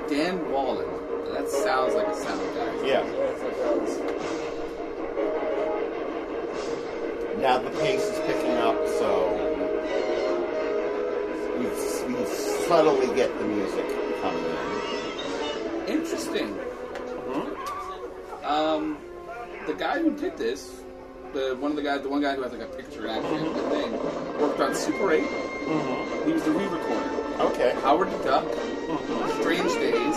Dan 0.09 0.51
Wallen. 0.51 0.87
That 1.33 1.49
sounds 1.49 1.93
like 1.93 2.07
a 2.07 2.15
sound 2.15 2.55
guy. 2.55 2.87
Yeah. 2.87 3.03
Now 7.39 7.59
the 7.59 7.69
pace 7.79 8.03
is 8.03 8.19
picking 8.19 8.57
up, 8.57 8.75
so 8.87 9.33
we, 11.57 11.65
we 12.13 12.25
subtly 12.67 13.15
get 13.15 13.37
the 13.37 13.45
music 13.45 13.85
coming 14.21 14.45
in. 14.45 15.99
Interesting. 15.99 16.57
Um, 18.43 18.97
the 19.67 19.73
guy 19.73 19.99
who 19.99 20.15
did 20.15 20.37
this, 20.37 20.81
the 21.33 21.57
one 21.59 21.71
of 21.71 21.77
the 21.77 21.83
guys, 21.83 22.01
the 22.01 22.09
one 22.09 22.21
guy 22.21 22.35
who 22.35 22.43
has 22.43 22.53
like 22.53 22.61
a 22.61 22.65
picture 22.65 23.07
actually 23.07 23.45
of 23.45 23.55
the 23.55 23.69
thing, 23.69 23.91
worked 24.39 24.59
on 24.61 24.73
Super 24.73 25.11
8. 25.11 25.23
He 26.27 26.33
was 26.33 26.43
the 26.43 26.51
re-recorder. 26.51 27.09
Okay. 27.39 27.71
Howard 27.81 28.11
the 28.11 28.17
Duck, 28.23 28.45
Strange 29.39 29.71
Days, 29.75 30.15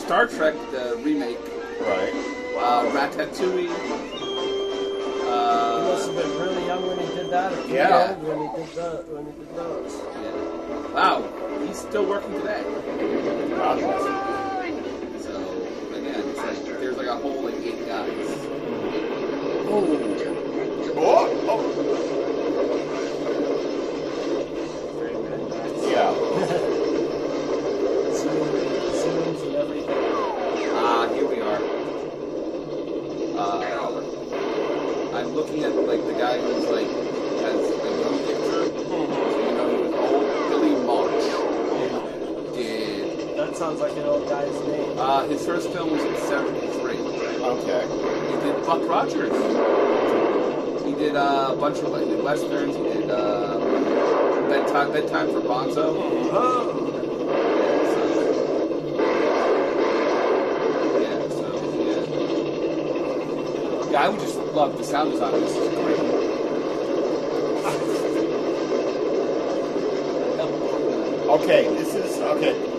Star 0.00 0.26
Trek 0.26 0.54
the 0.72 0.98
remake, 1.04 1.38
right? 1.82 2.12
Uh, 2.56 2.84
Ratatouille. 2.90 3.68
He 3.68 5.28
Uh, 5.28 5.82
must 5.92 6.06
have 6.08 6.16
been 6.16 6.32
really 6.40 6.64
young 6.66 6.86
when 6.88 6.98
he 6.98 7.06
did 7.14 7.30
that, 7.30 7.52
or 7.52 7.66
Yeah. 7.68 8.08
old 8.16 8.22
when 8.26 8.38
he 8.40 8.48
did 8.56 8.74
the 8.74 8.88
when 9.12 9.24
he 9.26 9.32
did 9.32 9.54
those. 9.56 9.92
Yeah. 10.22 10.94
wow, 10.94 11.22
he's 11.66 11.78
still 11.78 12.04
working 12.06 12.32
today. 12.40 12.64
So 15.20 15.32
again, 15.94 16.22
it's 16.30 16.38
like 16.38 16.64
there's 16.80 16.96
like 16.96 17.06
a 17.08 17.16
whole 17.16 17.42
like 17.42 17.54
eight 17.62 17.86
guys. 17.86 18.28
Oh, 19.72 19.86
Yeah. 26.00 26.16
Zooms 28.16 29.40
and 29.44 29.54
everything. 29.54 30.00
Ah, 30.72 31.06
here 31.12 31.28
we 31.28 31.42
are. 31.42 31.60
Uh, 33.36 33.60
I'm 35.14 35.28
looking 35.34 35.62
at 35.62 35.74
like 35.74 36.02
the 36.06 36.14
guy 36.14 36.40
who's 36.40 36.64
like 36.68 36.88
has 37.44 37.60
a 37.60 37.90
young 38.00 38.18
picture. 38.24 38.64
So 38.72 38.96
you 39.44 39.52
know 39.52 39.68
he 39.68 39.76
was 39.82 39.92
old. 39.92 40.24
Billy 40.48 40.74
March 40.88 41.24
did. 42.54 43.36
That 43.36 43.52
sounds 43.58 43.80
like 43.80 43.92
an 43.92 44.04
old 44.04 44.26
guy's 44.26 44.58
name. 44.68 44.98
Uh, 44.98 45.28
his 45.28 45.44
first 45.44 45.68
film 45.68 45.90
was 45.90 46.02
in 46.02 46.16
'73. 46.16 46.96
Okay. 47.44 47.84
He 48.30 48.36
did 48.40 48.56
Buck 48.64 48.88
Rogers. 48.88 49.36
He 50.82 50.94
did 50.94 51.14
uh, 51.14 51.50
a 51.52 51.56
bunch 51.56 51.76
of 51.80 51.90
like 51.90 52.04
he 52.04 52.08
did 52.08 52.24
westerns. 52.24 52.74
He 52.74 52.82
did 52.84 53.10
uh, 53.10 53.59
bedtime 54.50 54.90
bedtime 54.92 55.28
for 55.32 55.40
Bonzo. 55.42 55.94
Oh. 56.32 56.76
Yeah, 61.00 61.28
so 61.38 61.46
yeah. 61.86 62.04
Yeah, 63.92 64.02
I 64.02 64.04
would 64.08 64.20
just 64.20 64.36
love 64.38 64.76
the 64.76 64.82
sound 64.82 65.12
design. 65.12 65.40
This 65.40 65.56
is 65.56 65.68
great. 65.74 66.00
Okay, 71.30 71.62
this 71.74 71.94
is 71.94 72.18
okay. 72.18 72.69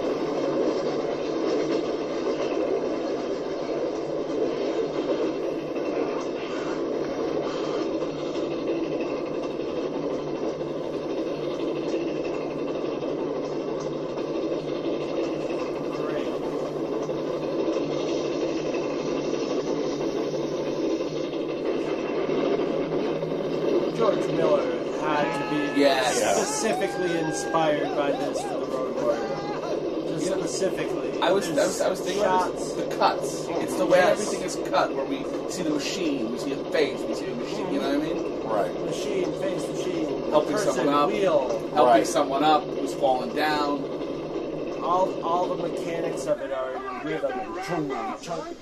Someone 42.11 42.43
up 42.43 42.65
who's 42.65 42.93
falling 42.93 43.33
down. 43.33 43.81
All, 44.83 45.23
all 45.23 45.47
the 45.47 45.69
mechanics 45.69 46.25
of 46.25 46.41
it 46.41 46.51
are 46.51 46.75
in 46.75 47.07
rhythm. 47.07 47.31
Chung, 47.65 47.89
chung. 48.21 48.55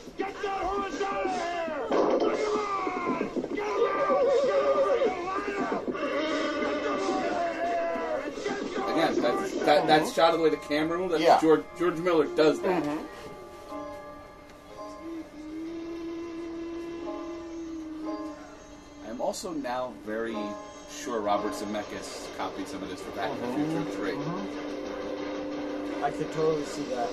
Again, 8.88 9.20
that's, 9.20 9.54
that, 9.56 9.88
that's 9.88 10.04
mm-hmm. 10.04 10.14
shot 10.14 10.34
of 10.34 10.38
the 10.38 10.44
way 10.44 10.50
the 10.52 10.58
camera 10.58 11.00
moves. 11.00 11.14
That's 11.14 11.24
Yeah. 11.24 11.42
George 11.42 11.64
George 11.80 11.98
Miller 11.98 12.28
does 12.36 12.60
that. 12.62 12.84
Mm-hmm. 12.84 13.06
I'm 19.10 19.20
also 19.20 19.54
now 19.54 19.94
very 20.06 20.38
sure 20.92 21.22
Robert 21.22 21.54
Zemeckis 21.54 22.36
copied 22.38 22.68
some 22.68 22.82
of 22.84 22.90
this 22.90 23.02
for 23.02 23.12
Back 23.12 23.32
to 23.32 23.38
the 23.38 23.48
uh-huh. 23.48 23.84
Future 23.84 23.98
3. 23.98 24.12
Uh-huh. 24.12 26.06
I 26.06 26.12
could 26.12 26.32
totally 26.34 26.66
see 26.66 26.84
that. 26.84 27.10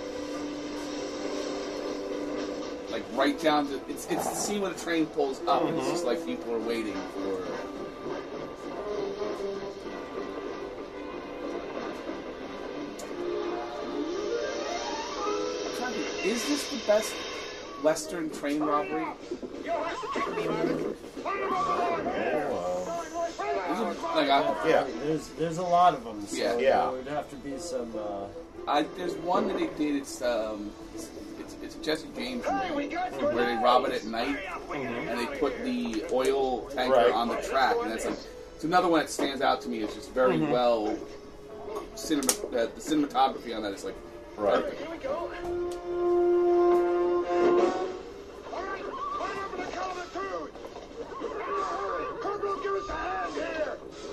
Like 2.90 3.05
right 3.15 3.39
down 3.39 3.69
to 3.69 3.81
it's 3.89 4.07
it's 4.11 4.28
the 4.28 4.35
scene 4.35 4.62
when 4.62 4.73
the 4.73 4.78
train 4.78 5.07
pulls 5.07 5.40
up. 5.47 5.65
and 5.65 5.77
It's 5.77 5.89
just 5.90 6.05
uh-huh. 6.05 6.15
like 6.15 6.24
people 6.24 6.55
are 6.55 6.61
waiting 6.61 6.94
for. 6.94 7.43
I'm 15.66 15.77
trying 15.77 15.93
to 15.93 15.98
think, 15.98 16.27
Is 16.27 16.47
this 16.48 16.70
the 16.70 16.78
best 16.86 17.15
Western 17.82 18.31
train 18.31 18.61
robbery? 18.62 19.07
Like 24.15 24.31
I, 24.31 24.69
Yeah. 24.69 24.86
There's 25.05 25.28
there's 25.31 25.59
a 25.59 25.62
lot 25.62 25.94
of 25.94 26.05
them. 26.05 26.27
So 26.27 26.36
Yeah. 26.36 26.57
Yeah. 26.59 26.81
There 26.82 26.90
would 26.93 27.07
have 27.09 27.28
to 27.31 27.36
be 27.36 27.59
some. 27.59 27.93
Uh, 27.97 28.27
I, 28.69 28.82
there's 28.97 29.15
one 29.16 29.47
that 29.48 29.59
they 29.59 29.66
did. 29.78 29.97
It's 29.97 30.23
um, 30.23 30.70
it's, 30.94 31.09
it's, 31.39 31.57
it's 31.62 31.74
Jesse 31.77 32.09
James 32.16 32.44
movie 32.44 32.89
where 32.97 33.47
they 33.47 33.55
rob 33.62 33.85
it 33.86 33.93
at 33.93 34.05
night 34.05 34.39
and 34.74 35.19
they 35.19 35.27
put 35.39 35.62
the 35.62 36.05
oil 36.12 36.62
tanker 36.70 36.97
Right. 36.97 37.12
on 37.12 37.28
the 37.28 37.36
track, 37.36 37.77
and 37.81 37.90
that's 37.90 38.07
like 38.07 38.19
it's 38.55 38.65
another 38.65 38.89
one 38.89 39.01
that 39.01 39.11
stands 39.11 39.43
out 39.43 39.61
to 39.62 39.69
me. 39.69 39.81
It's 39.81 39.94
just 39.94 40.11
very 40.12 40.39
Mhm. 40.39 40.51
well 40.51 40.97
cinema. 41.94 42.32
Uh, 42.32 42.51
the 42.51 42.81
cinematography 42.81 43.55
on 43.55 43.62
that 43.62 43.73
is 43.74 43.85
like 43.85 43.94
Right. 44.36 44.65
perfect. 44.65 45.07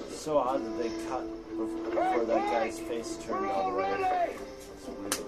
So 0.10 0.38
odd 0.38 0.64
that 0.64 0.78
they 0.82 0.90
cut 1.10 1.24
bef- 1.58 1.84
before 1.86 2.26
that 2.26 2.52
guy's 2.52 2.80
face 2.80 3.18
turned 3.26 3.46
all 3.48 3.72
the 3.72 3.78
way. 3.78 5.23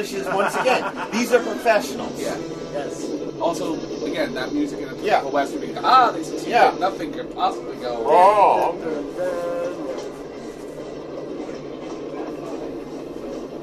This 0.00 0.12
establishes 0.12 0.34
once 0.34 0.54
again 0.56 1.10
these 1.12 1.32
are 1.32 1.42
professionals. 1.42 2.20
Yeah. 2.20 2.36
Yes. 2.72 3.04
Also, 3.40 3.74
again, 4.04 4.32
that 4.34 4.52
music 4.52 4.80
in 4.80 4.88
a 4.88 4.94
Yeah. 4.96 5.16
typical 5.16 5.30
Western. 5.32 5.62
you 5.62 5.74
go, 5.74 5.80
Ah, 5.82 6.10
they 6.12 6.22
succeeded. 6.22 6.50
Yeah. 6.50 6.76
Nothing 6.78 7.12
could 7.12 7.34
possibly 7.34 7.76
go 7.76 8.02
Wrong. 8.04 8.78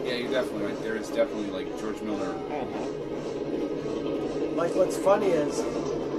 Yeah, 0.05 0.13
you're 0.15 0.31
definitely 0.31 0.65
right. 0.65 0.81
There 0.83 0.95
is 0.95 1.07
definitely 1.09 1.47
like 1.51 1.67
George 1.79 2.01
Miller. 2.01 2.33
Like, 4.55 4.73
what's 4.73 4.97
funny 4.97 5.27
is, 5.27 5.59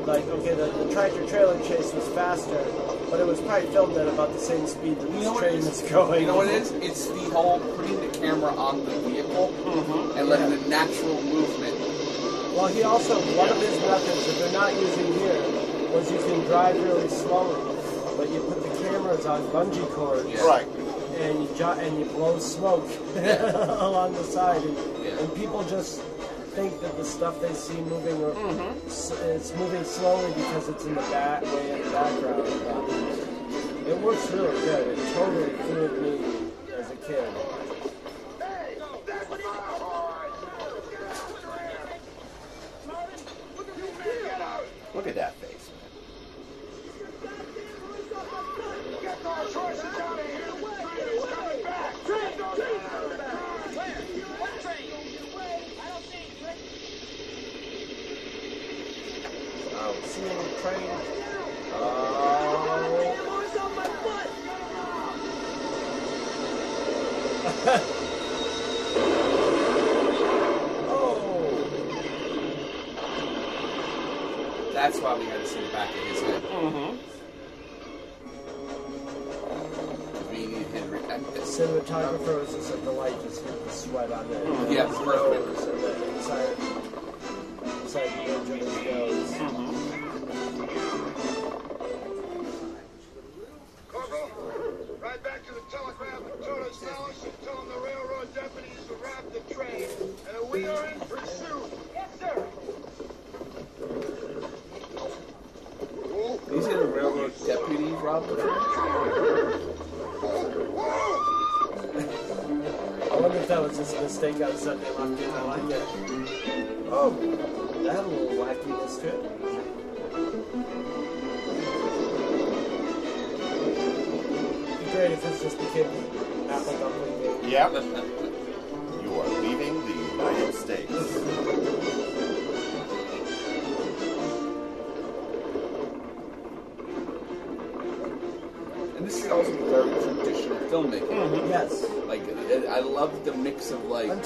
like, 0.06 0.24
okay, 0.28 0.54
the, 0.54 0.66
the 0.66 0.92
tractor 0.92 1.26
trailer 1.26 1.58
chase 1.66 1.92
was 1.92 2.06
faster, 2.14 2.64
but 3.10 3.18
it 3.18 3.26
was 3.26 3.40
probably 3.40 3.68
filmed 3.70 3.96
at 3.96 4.06
about 4.06 4.32
the 4.32 4.38
same 4.38 4.66
speed 4.68 4.96
that 5.00 5.08
You 5.10 5.16
this 5.16 5.24
know 5.24 5.38
train 5.40 5.54
it 5.54 5.58
is 5.58 5.82
is? 5.82 5.90
going. 5.90 6.20
You 6.20 6.26
know 6.28 6.36
what 6.36 6.46
it 6.48 6.54
is? 6.62 6.70
It's 6.72 7.06
the 7.08 7.18
whole 7.34 7.58
putting 7.58 7.98
the 8.00 8.18
camera 8.18 8.54
on 8.54 8.84
the 8.84 8.92
vehicle 9.82 10.12
and 10.12 10.28
letting 10.28 10.50
the 10.50 10.68
natural 10.68 11.22
movement. 11.22 11.74
Well, 12.54 12.68
he 12.68 12.82
also, 12.82 13.20
one 13.36 13.48
of 13.48 13.56
his 13.58 13.78
methods 13.80 14.26
that 14.26 14.38
they're 14.38 14.52
not 14.52 14.74
using 14.74 15.12
here 15.14 15.92
was 15.92 16.10
you 16.10 16.18
can 16.18 16.40
drive 16.46 16.76
really 16.82 17.08
slowly, 17.08 17.76
but 18.16 18.28
you 18.30 18.40
put 18.42 18.62
the 18.62 18.82
cameras 18.82 19.26
on 19.26 19.46
bungee 19.48 19.88
cords. 19.90 20.28
Right. 20.42 20.66
And 21.18 21.42
you, 21.42 21.54
jo- 21.56 21.72
and 21.72 21.98
you 21.98 22.04
blow 22.06 22.38
smoke 22.38 22.86
along 23.16 24.14
the 24.14 24.24
side, 24.24 24.62
and, 24.62 24.76
and 24.76 25.34
people 25.34 25.64
just 25.64 26.00
think 26.54 26.80
that 26.80 26.96
the 26.96 27.04
stuff 27.04 27.40
they 27.40 27.52
see 27.54 27.80
moving 27.82 28.22
or 28.22 28.32
mm-hmm. 28.32 28.86
s- 28.86 29.10
it's 29.10 29.54
moving 29.56 29.84
slowly 29.84 30.32
because 30.32 30.68
it's 30.68 30.84
in 30.84 30.94
the 30.94 31.00
back 31.02 31.42
way 31.42 31.70
in 31.72 31.84
the 31.84 31.90
background. 31.90 32.48
It 33.86 33.98
works 33.98 34.30
really 34.30 34.60
good. 34.62 34.98
It 34.98 35.14
totally 35.14 35.50
fooled 35.50 36.02
me 36.02 36.74
as 36.76 36.90
a 36.90 36.96
kid. 36.96 37.77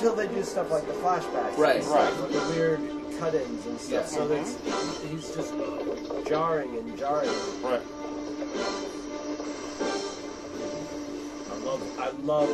Until 0.02 0.16
they 0.16 0.26
do 0.34 0.42
stuff 0.42 0.68
like 0.68 0.84
the 0.84 0.94
flashbacks, 0.94 1.56
Right. 1.56 1.76
and 1.76 1.84
stuff, 1.84 2.24
or 2.24 2.26
the 2.26 2.40
weird 2.56 2.80
cut-ins 3.20 3.66
and 3.66 3.78
stuff. 3.78 3.92
Yeah. 3.92 4.04
So 4.04 4.26
that's 4.26 4.58
he's 5.08 5.32
just 5.32 5.54
jarring 6.26 6.76
and 6.76 6.98
jarring. 6.98 7.30
Right. 7.62 7.80
I 11.46 11.54
love. 11.62 12.00
I 12.00 12.10
love. 12.24 12.48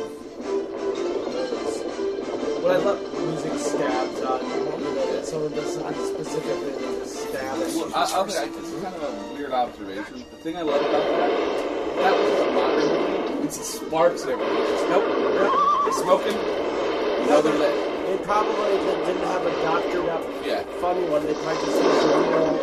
What 2.61 2.71
I 2.71 2.77
love 2.77 3.01
music 3.17 3.57
stabs 3.57 4.21
on. 4.21 4.41
You 4.47 4.55
know, 4.69 5.11
that 5.13 5.25
someone 5.25 5.51
does 5.53 5.73
something 5.73 6.05
specifically 6.05 6.69
and 6.69 6.77
they 6.77 6.99
just 6.99 7.15
stab. 7.29 7.57
Well, 7.57 7.91
I, 7.95 8.11
I'll 8.13 8.29
say, 8.29 8.47
this 8.47 8.57
is 8.71 8.83
kind 8.83 8.93
of 8.95 9.01
a 9.01 9.33
weird 9.33 9.53
observation. 9.53 10.19
The 10.19 10.37
thing 10.37 10.55
I 10.55 10.61
love 10.61 10.81
about 10.81 11.01
that, 11.01 11.95
that 11.95 12.13
was 12.13 12.47
a 12.47 12.51
modern 12.51 13.31
movie. 13.31 13.47
It's 13.47 13.57
the 13.57 13.63
sparks 13.63 14.21
everywhere. 14.21 14.45
It's 14.51 14.83
nope, 14.83 15.83
they're 15.85 15.93
smoking. 15.93 16.68
No, 17.29 17.41
they're. 17.43 17.53
They 17.53 18.17
probably 18.25 18.71
did- 18.77 19.05
didn't 19.05 19.27
have 19.27 19.45
a 19.45 19.51
doctored 19.61 20.09
up 20.09 20.23
Yeah. 20.43 20.63
funny 20.81 21.03
one. 21.07 21.25
They 21.27 21.33
probably 21.35 21.63
just 21.65 21.83
used 21.83 22.05
a 22.05 22.17
real. 22.17 22.59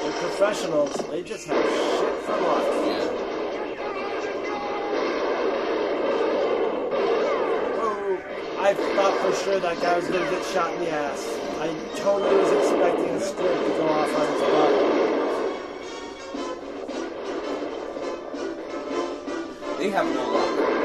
The 0.00 0.14
professionals, 0.20 0.92
they 1.10 1.22
just 1.22 1.46
have 1.48 1.87
Oh, 7.80 8.20
I 8.58 8.74
thought 8.74 9.16
for 9.20 9.32
sure 9.44 9.60
that 9.60 9.80
guy 9.80 9.96
was 9.96 10.06
going 10.08 10.24
to 10.24 10.30
get 10.30 10.44
shot 10.46 10.74
in 10.74 10.80
the 10.80 10.90
ass. 10.90 11.38
I 11.58 11.68
totally 11.96 12.36
was 12.36 12.52
expecting 12.52 13.08
a 13.10 13.20
squib 13.20 13.64
to 13.64 13.70
go 13.70 13.88
off 13.88 14.14
on 14.14 14.26
his 14.32 14.40
butt. 14.42 14.98
They 19.78 19.88
have 19.90 20.06
no 20.06 20.22
luck. 20.32 20.77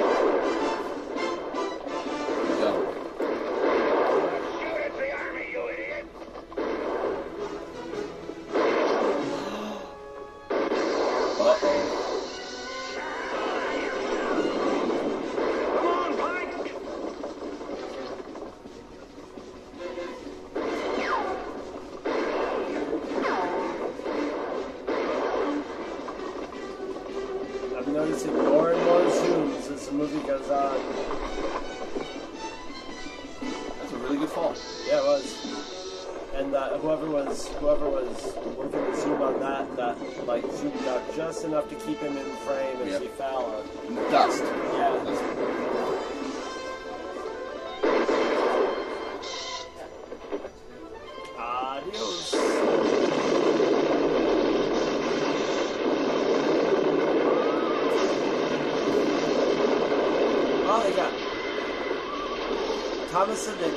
Thomas 63.34 63.45
said 63.47 63.57
they 63.57 63.72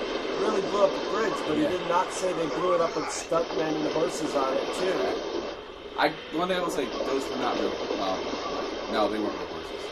really 0.45 0.61
blew 0.69 0.85
up 0.85 0.91
the 0.93 1.11
bridge, 1.17 1.33
but 1.49 1.57
Yeah. 1.57 1.71
he 1.71 1.79
did 1.79 1.89
not 1.89 2.13
say 2.13 2.31
they 2.35 2.47
blew 2.57 2.75
it 2.75 2.81
up 2.83 2.95
with 2.95 3.07
stuntmen 3.07 3.75
and 3.75 3.93
horses 3.95 4.35
on 4.35 4.53
it 4.53 4.67
too. 4.75 4.93
I 5.99 6.11
one 6.37 6.49
thing 6.49 6.59
I 6.59 6.63
was 6.63 6.77
like, 6.77 6.93
those 6.93 7.27
were 7.31 7.37
not 7.37 7.59
real. 7.59 7.71
Well, 7.71 8.19
no, 8.93 9.09
they 9.09 9.19
weren't 9.19 9.33
real 9.33 9.47
horses. 9.47 9.83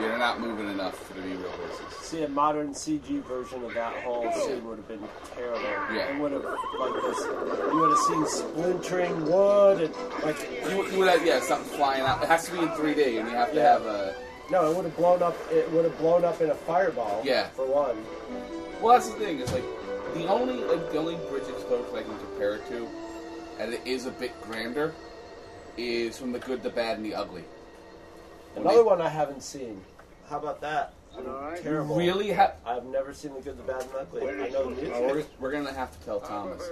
Yeah, 0.00 0.08
they're 0.08 0.18
not 0.18 0.40
moving 0.40 0.70
enough 0.70 0.96
to 1.08 1.14
be 1.20 1.28
real 1.34 1.50
horses. 1.50 1.96
See, 2.00 2.22
a 2.22 2.28
modern 2.28 2.72
CG 2.72 3.22
version 3.24 3.62
of 3.62 3.74
that 3.74 3.92
whole 4.02 4.32
scene 4.32 4.64
would 4.66 4.78
have 4.78 4.88
been 4.88 5.06
terrible. 5.34 5.60
Yeah. 5.92 6.14
It 6.16 6.20
would 6.20 6.32
have 6.32 6.44
like 6.44 7.02
this. 7.02 7.18
You 7.20 7.78
would 7.80 7.90
have 7.90 7.98
seen 7.98 8.26
splintering 8.26 9.26
wood 9.26 9.80
and 9.82 9.94
like. 10.22 10.38
You, 10.70 10.86
you 10.90 10.98
would 11.00 11.08
have 11.08 11.26
yeah 11.26 11.40
something 11.40 11.68
flying 11.76 12.00
out. 12.02 12.22
It 12.22 12.28
has 12.28 12.46
to 12.46 12.52
be 12.52 12.60
in 12.60 12.68
3D, 12.68 13.18
and 13.20 13.28
you 13.28 13.34
have 13.36 13.50
to 13.50 13.56
Yeah. 13.56 13.72
have 13.72 13.82
a. 13.84 14.05
No, 14.50 14.70
it 14.70 14.76
would 14.76 14.84
have 14.84 14.96
blown 14.96 15.22
up. 15.22 15.36
It 15.50 15.70
would 15.72 15.84
have 15.84 15.98
blown 15.98 16.24
up 16.24 16.40
in 16.40 16.50
a 16.50 16.54
fireball. 16.54 17.22
Yeah. 17.24 17.48
For 17.50 17.66
one. 17.66 17.96
Well, 18.80 18.94
that's 18.94 19.08
the 19.10 19.16
thing. 19.18 19.40
It's 19.40 19.52
like 19.52 19.64
the 20.14 20.26
only 20.28 20.54
like 20.64 20.90
the 20.92 20.98
only 20.98 21.16
bridge 21.28 21.48
explosion 21.48 21.94
I 21.96 22.02
can 22.02 22.16
compare 22.18 22.56
it 22.56 22.66
to, 22.68 22.86
and 23.58 23.72
it 23.74 23.80
is 23.84 24.06
a 24.06 24.10
bit 24.10 24.40
grander, 24.42 24.94
is 25.76 26.16
from 26.18 26.32
the 26.32 26.38
good, 26.38 26.62
the 26.62 26.70
bad, 26.70 26.96
and 26.96 27.04
the 27.04 27.14
ugly. 27.14 27.44
When 28.54 28.62
Another 28.64 28.78
they- 28.78 28.82
one 28.84 29.00
I 29.00 29.08
haven't 29.08 29.42
seen. 29.42 29.82
How 30.28 30.38
about 30.38 30.60
that? 30.60 30.92
Terrible. 31.62 31.96
Really 31.96 32.30
ha- 32.30 32.52
I've 32.66 32.84
never 32.84 33.14
seen 33.14 33.32
the 33.34 33.40
good, 33.40 33.56
the 33.56 33.62
bad, 33.62 33.82
and 33.82 33.90
the 33.90 33.98
ugly. 34.00 34.22
I 34.28 34.48
know 34.50 34.64
the 34.64 34.70
music. 34.70 34.92
Oh, 34.94 35.06
we're, 35.08 35.24
we're 35.40 35.52
gonna 35.52 35.72
have 35.72 35.98
to 35.98 36.04
tell 36.04 36.20
Thomas 36.20 36.62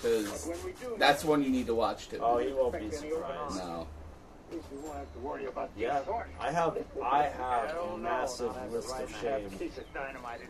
because 0.00 0.50
that's 0.98 1.22
one 1.24 1.42
you 1.42 1.50
need 1.50 1.66
to 1.66 1.74
watch 1.74 2.08
too. 2.08 2.18
Oh, 2.22 2.38
he 2.38 2.52
won't 2.52 2.78
be 2.78 2.90
surprised. 2.90 3.56
No. 3.58 3.86
You 4.52 4.78
won't 4.84 4.96
have 4.98 5.12
to 5.12 5.18
worry 5.20 5.46
about 5.46 5.70
Yeah, 5.76 6.00
I 6.40 6.50
have 6.52 6.78
I 7.02 7.22
have 7.24 7.76
a 7.76 7.96
massive 7.96 8.54
list 8.72 8.90
of 8.98 9.14
shame. 9.20 9.48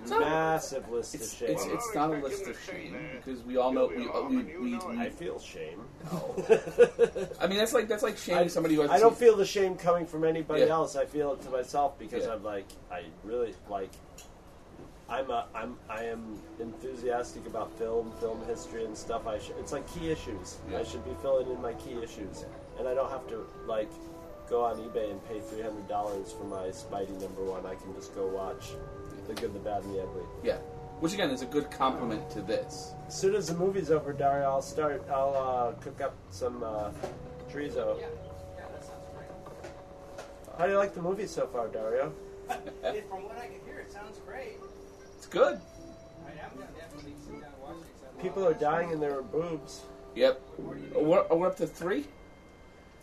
No. 0.09 0.21
Massive 0.21 0.89
list 0.91 1.15
It's, 1.15 1.33
of 1.33 1.39
shame. 1.39 1.51
it's 1.51 1.67
it's 1.67 1.95
not 1.95 2.11
a 2.11 2.19
list 2.19 2.47
of 2.47 2.59
shame 2.61 2.97
because 3.17 3.43
we 3.43 3.57
all 3.57 3.73
know 3.73 3.87
we 3.87 4.07
we, 4.37 4.43
we, 4.59 4.79
we 4.79 4.99
I 4.99 5.11
feel 5.11 5.39
shame. 5.39 5.81
I 7.41 7.47
mean 7.47 7.59
that's 7.59 7.73
like 7.73 7.89
that's 7.89 8.03
like 8.03 8.17
shaming 8.19 8.45
I, 8.45 8.49
somebody 8.49 8.75
who 8.75 8.83
has 8.83 8.91
I 8.91 8.99
don't 8.99 9.17
feel 9.17 9.37
the 9.37 9.47
shame 9.47 9.77
coming 9.77 10.07
from 10.07 10.25
anybody 10.25 10.63
Yeah. 10.63 10.69
else. 10.73 10.97
I 10.97 11.05
feel 11.05 11.33
it 11.35 11.43
to 11.43 11.51
myself 11.51 11.99
because 11.99 12.25
Yeah. 12.27 12.35
I'm 12.35 12.43
like 12.43 12.67
I 12.91 13.05
really 13.25 13.55
like. 13.69 13.91
I'm 15.09 15.31
a, 15.31 15.45
I'm 15.55 15.77
I 15.91 16.05
am 16.05 16.39
enthusiastic 16.59 17.45
about 17.47 17.71
film, 17.77 18.13
film 18.19 18.41
history, 18.47 18.85
and 18.87 18.97
stuff. 18.97 19.27
I 19.27 19.39
should, 19.39 19.57
it's 19.59 19.71
like 19.73 19.87
key 19.93 20.11
issues. 20.11 20.59
Yeah. 20.71 20.79
I 20.79 20.85
should 20.85 21.05
be 21.05 21.11
filling 21.21 21.51
in 21.51 21.61
my 21.61 21.75
key 21.75 21.99
issues, 22.03 22.47
and 22.79 22.89
I 22.89 22.95
don't 22.95 23.11
have 23.11 23.27
to 23.29 23.47
like 23.67 23.91
go 24.49 24.65
on 24.65 24.77
eBay 24.79 25.11
and 25.11 25.25
pay 25.29 25.41
three 25.41 25.63
hundred 25.63 25.89
dollars 25.89 26.33
for 26.33 26.45
my 26.45 26.69
Spidey 26.69 27.19
number 27.21 27.43
one. 27.45 27.65
I 27.67 27.75
can 27.75 27.95
just 27.95 28.15
go 28.15 28.27
watch 28.27 28.71
the 29.29 29.35
good, 29.35 29.55
the 29.55 29.59
bad, 29.61 29.85
and 29.85 29.95
the 29.95 30.03
ugly. 30.03 30.25
Yeah, 30.43 30.57
which 31.01 31.15
again 31.15 31.31
is 31.31 31.43
a 31.43 31.47
good 31.47 31.71
compliment 31.71 32.29
to 32.31 32.43
this. 32.43 32.93
As 33.07 33.19
soon 33.19 33.35
as 33.35 33.47
the 33.49 33.55
movie's 33.55 33.91
over, 33.91 34.13
Dario, 34.13 34.47
I'll 34.49 34.63
start. 34.63 35.03
I'll 35.11 35.35
uh, 35.37 35.73
cook 35.83 36.01
up 36.01 36.15
some 36.31 36.63
uh, 36.63 36.91
chorizo. 37.53 37.99
How 40.59 40.67
do 40.67 40.73
you 40.73 40.79
like 40.79 40.95
the 40.95 41.03
movie 41.03 41.27
so 41.27 41.47
far, 41.47 41.69
Dario? 41.69 42.13
From 42.49 42.59
what 43.25 43.39
I 43.39 43.47
can 43.47 43.61
hear, 43.65 43.79
it 43.81 43.91
sounds 43.91 44.19
great. 44.27 44.59
It's 45.17 45.27
good. 45.27 45.59
I 46.27 46.31
am 46.45 46.51
gonna 46.55 46.69
definitely 46.79 47.15
sit 47.25 47.41
down 47.41 47.51
and 47.55 47.63
watch 47.63 47.77
it. 47.77 48.01
'cause 48.01 48.11
I 48.19 48.23
People 48.23 48.47
are 48.47 48.53
dying 48.55 48.93
and 48.93 49.01
there 49.03 49.17
are 49.19 49.23
boobs. 49.23 49.83
Yep. 50.15 50.41
We're, 50.59 51.27
we're 51.31 51.47
up 51.47 51.57
to 51.57 51.67
three. 51.67 52.07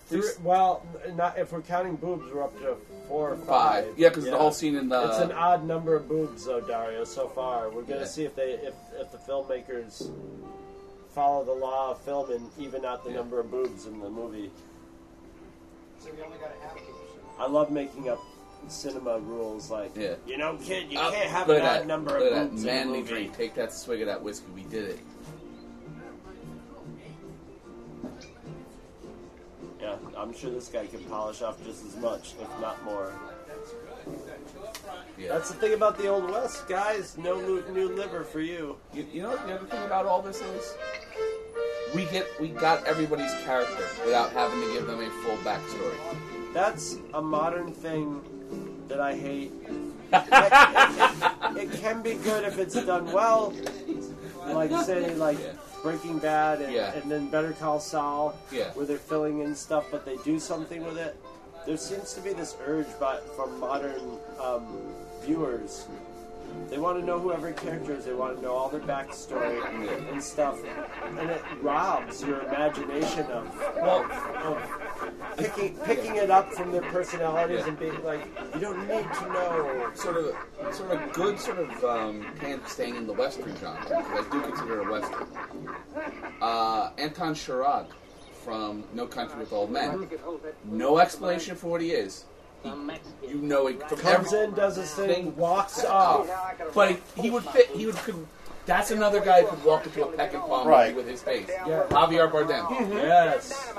Three, 0.09 0.23
well, 0.43 0.83
not 1.15 1.37
if 1.37 1.51
we're 1.51 1.61
counting 1.61 1.95
boobs, 1.95 2.31
we're 2.33 2.43
up 2.43 2.57
to 2.61 2.75
four 3.07 3.31
or 3.33 3.37
Five. 3.37 3.85
five. 3.85 3.93
Yeah, 3.99 4.09
'cause 4.09 4.25
the 4.25 4.35
whole 4.37 4.51
scene 4.51 4.75
in 4.75 4.89
the- 4.89 5.07
It's 5.07 5.19
an 5.19 5.31
odd 5.31 5.63
number 5.65 5.95
of 5.95 6.07
boobs, 6.09 6.45
though, 6.45 6.61
Dario. 6.61 7.03
So 7.03 7.27
far, 7.27 7.69
we're 7.69 7.83
gonna 7.83 8.01
Yeah. 8.01 8.05
see 8.05 8.25
if 8.25 8.35
they 8.35 8.53
if 8.53 8.73
if 8.99 9.11
the 9.11 9.17
filmmakers 9.19 10.09
follow 11.13 11.43
the 11.45 11.53
law 11.53 11.91
of 11.91 12.01
film 12.01 12.31
and 12.31 12.49
even 12.57 12.85
out 12.85 13.03
the 13.03 13.11
number 13.11 13.39
of 13.39 13.49
boobs 13.51 13.85
in 13.85 13.99
the 13.99 14.09
movie. 14.09 14.51
So 15.99 16.09
we 16.15 16.21
only 16.23 16.37
got 16.37 16.49
a 16.59 16.63
half 16.67 16.73
boobs. 16.75 16.87
I 17.37 17.47
love 17.47 17.71
making 17.71 18.09
up 18.09 18.19
cinema 18.67 19.19
rules 19.19 19.69
like 19.71 19.91
Yeah. 19.95 20.15
you 20.25 20.37
know, 20.37 20.57
kid, 20.63 20.91
you 20.91 20.99
Uh, 20.99 21.11
can't 21.11 21.29
have 21.29 21.47
look 21.47 21.57
an 21.59 21.65
odd 21.65 21.69
that. 21.81 21.87
number 21.87 22.19
Look 22.19 22.31
of 22.31 22.37
at 22.37 22.49
boobs 22.51 22.63
that 22.63 22.69
in 22.69 22.75
a 22.77 22.79
manly 22.85 22.99
movie. 22.99 23.11
drink. 23.13 23.37
Take 23.37 23.55
that 23.55 23.73
swig 23.73 24.01
of 24.01 24.07
that 24.07 24.21
whiskey. 24.21 24.47
We 24.53 24.63
did 24.63 24.89
it. 24.89 24.99
Yeah, 29.81 29.95
I'm 30.17 30.33
sure 30.33 30.51
this 30.51 30.67
guy 30.67 30.87
can 30.87 30.99
polish 31.05 31.41
off 31.41 31.63
just 31.63 31.85
as 31.85 31.95
much, 31.97 32.33
if 32.41 32.59
not 32.59 32.83
more. 32.83 33.13
Yeah. 35.17 35.29
That's 35.33 35.49
the 35.49 35.55
thing 35.55 35.73
about 35.73 35.97
the 35.97 36.07
old 36.07 36.29
west, 36.29 36.67
guys. 36.67 37.17
No 37.17 37.39
new 37.39 37.89
liver 37.95 38.23
for 38.23 38.41
you. 38.41 38.77
You, 38.93 39.05
you 39.11 39.21
know 39.21 39.35
the 39.45 39.53
other 39.55 39.65
thing 39.67 39.83
about 39.83 40.05
all 40.05 40.21
this 40.21 40.41
is 40.41 40.73
we 41.95 42.05
get 42.05 42.27
we 42.39 42.49
got 42.49 42.85
everybody's 42.85 43.33
character 43.43 43.85
without 44.05 44.31
having 44.31 44.61
to 44.61 44.73
give 44.73 44.85
them 44.87 44.99
a 45.01 45.09
full 45.23 45.37
backstory. 45.37 45.95
That's 46.53 46.97
a 47.13 47.21
modern 47.21 47.71
thing 47.73 48.21
that 48.87 48.99
I 48.99 49.15
hate. 49.15 49.51
it, 50.11 50.23
it- 50.31 51.29
it 51.57 51.71
can 51.81 52.01
be 52.01 52.13
good 52.15 52.43
if 52.45 52.57
it's 52.59 52.75
done 52.85 53.11
well, 53.11 53.53
like 54.47 54.71
say 54.85 55.13
like 55.15 55.37
Breaking 55.81 56.19
Bad 56.19 56.61
and, 56.61 56.73
Yeah. 56.73 56.93
and 56.93 57.09
then 57.09 57.29
Better 57.29 57.53
Call 57.53 57.79
Saul, 57.79 58.35
Yeah. 58.51 58.71
where 58.73 58.85
they're 58.85 58.97
filling 58.97 59.39
in 59.39 59.55
stuff, 59.55 59.85
but 59.91 60.05
they 60.05 60.17
do 60.17 60.39
something 60.39 60.83
with 60.85 60.97
it. 60.97 61.15
There 61.65 61.77
seems 61.77 62.13
to 62.13 62.21
be 62.21 62.33
this 62.33 62.55
urge 62.65 62.87
but 62.99 63.23
from 63.35 63.59
modern 63.59 64.17
um, 64.41 64.65
viewers. 65.21 65.87
They 66.69 66.79
want 66.79 66.99
to 66.99 67.05
know 67.05 67.19
who 67.19 67.31
every 67.31 67.53
character 67.53 67.93
is. 67.93 68.05
They 68.05 68.13
want 68.13 68.37
to 68.37 68.41
know 68.41 68.53
all 68.53 68.69
their 68.69 68.79
backstory 68.79 69.61
and 70.11 70.23
stuff, 70.23 70.57
and 71.05 71.29
it 71.29 71.41
robs 71.61 72.23
your 72.23 72.41
imagination 72.41 73.25
of, 73.27 73.45
of, 73.77 74.09
of 74.11 74.88
picking 75.37 75.75
picking 75.77 76.15
it 76.15 76.29
up 76.29 76.51
from 76.53 76.71
their 76.71 76.81
personalities 76.83 77.65
and 77.65 77.77
being 77.79 78.03
like, 78.03 78.25
you 78.53 78.59
don't 78.59 78.79
need 78.87 79.05
to 79.13 79.25
know. 79.33 79.91
Sort 79.95 80.17
of, 80.17 80.35
sort 80.75 80.91
of 80.91 81.01
a 81.01 81.13
good 81.13 81.39
sort 81.39 81.59
of 81.59 81.83
um, 81.83 82.21
hand 82.37 82.61
staying 82.67 82.95
in 82.95 83.07
the 83.07 83.13
western 83.13 83.55
genre 83.57 83.81
because 83.83 84.25
I 84.25 84.29
do 84.31 84.41
consider 84.41 84.81
it 84.81 84.87
a 84.87 84.91
western. 84.91 85.27
Uh, 86.41 86.91
Anton 86.97 87.33
Chigurh 87.33 87.85
from 88.43 88.83
No 88.93 89.05
Country 89.05 89.39
with 89.39 89.51
Old 89.53 89.71
Men. 89.71 90.07
No 90.65 90.99
explanation 90.99 91.55
for 91.55 91.67
what 91.67 91.81
he 91.81 91.91
is. 91.91 92.25
He, 92.63 92.69
you 93.27 93.35
know 93.35 93.71
from 93.87 93.99
Comes 93.99 94.33
every- 94.33 94.45
in, 94.45 94.53
does 94.53 94.75
his 94.75 94.93
thing, 94.93 95.35
walks 95.37 95.85
off. 95.85 96.27
But 96.73 96.91
he, 97.15 97.21
he 97.21 97.29
would 97.29 97.43
fit. 97.45 97.69
He 97.69 97.85
would. 97.85 97.95
Could, 97.95 98.27
that's 98.69 98.91
another 98.91 99.19
guy 99.19 99.41
who 99.41 99.47
could 99.47 99.65
walk 99.65 99.85
into 99.85 100.03
a 100.05 100.11
Peckinpah 100.13 100.47
movie 100.59 100.69
Right. 100.69 100.95
with 100.95 101.07
his 101.07 101.21
face. 101.21 101.47
Yeah. 101.49 101.83
Javier 101.89 102.31
Bardem. 102.31 102.93
Yes. 102.93 103.73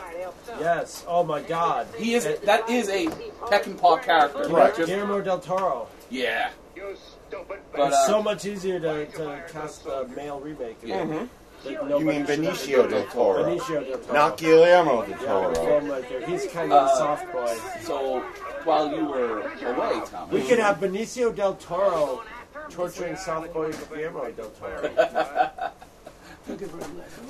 Yes. 0.59 1.05
Oh 1.07 1.23
my 1.25 1.41
God. 1.43 1.87
He 1.97 2.15
is. 2.15 2.25
That 2.45 2.69
is 2.69 2.89
a 2.89 3.07
Peckinpah 3.51 4.03
character. 4.03 4.49
Right. 4.49 4.75
Just- 4.75 4.89
Guillermo 4.89 5.21
del 5.21 5.39
Toro. 5.39 5.87
yeah. 6.11 6.51
But 7.31 7.47
But, 7.73 7.89
it's 7.89 7.97
uh, 7.97 8.07
so 8.09 8.23
much 8.23 8.45
easier 8.45 8.81
to, 8.81 9.07
to 9.07 9.43
cast 9.53 9.87
a 9.87 10.07
male 10.17 10.41
remake. 10.41 10.83
of 10.83 10.91
it. 10.91 11.09
Mhm. 11.09 11.29
You 11.65 12.01
mean 12.01 12.25
Benicio 12.27 12.89
del 12.91 13.05
Toro. 13.07 13.45
Benicio 13.45 13.87
del 13.89 13.99
Toro. 13.99 14.15
Not 14.15 14.37
Guillermo 14.39 15.05
del 15.07 15.19
Toro. 15.19 15.53
the 15.55 15.61
filmmaker. 15.61 16.25
He's 16.27 16.47
kind 16.49 16.73
of 16.73 16.89
Uh, 16.89 16.91
a 16.93 16.97
soft 16.97 17.31
boy. 17.33 17.57
So 17.83 18.21
while 18.65 18.91
you 18.97 19.05
were 19.05 19.41
away, 19.73 20.01
Tom, 20.11 20.31
We 20.31 20.43
could 20.43 20.59
have 20.59 20.79
Benicio 20.81 21.33
del 21.37 21.55
Toro 21.55 22.23
torturing 22.71 23.17
soft 23.17 23.53
boy 23.53 23.73
Guillermo 23.73 24.31
del 24.33 24.51
Toro 24.51 24.91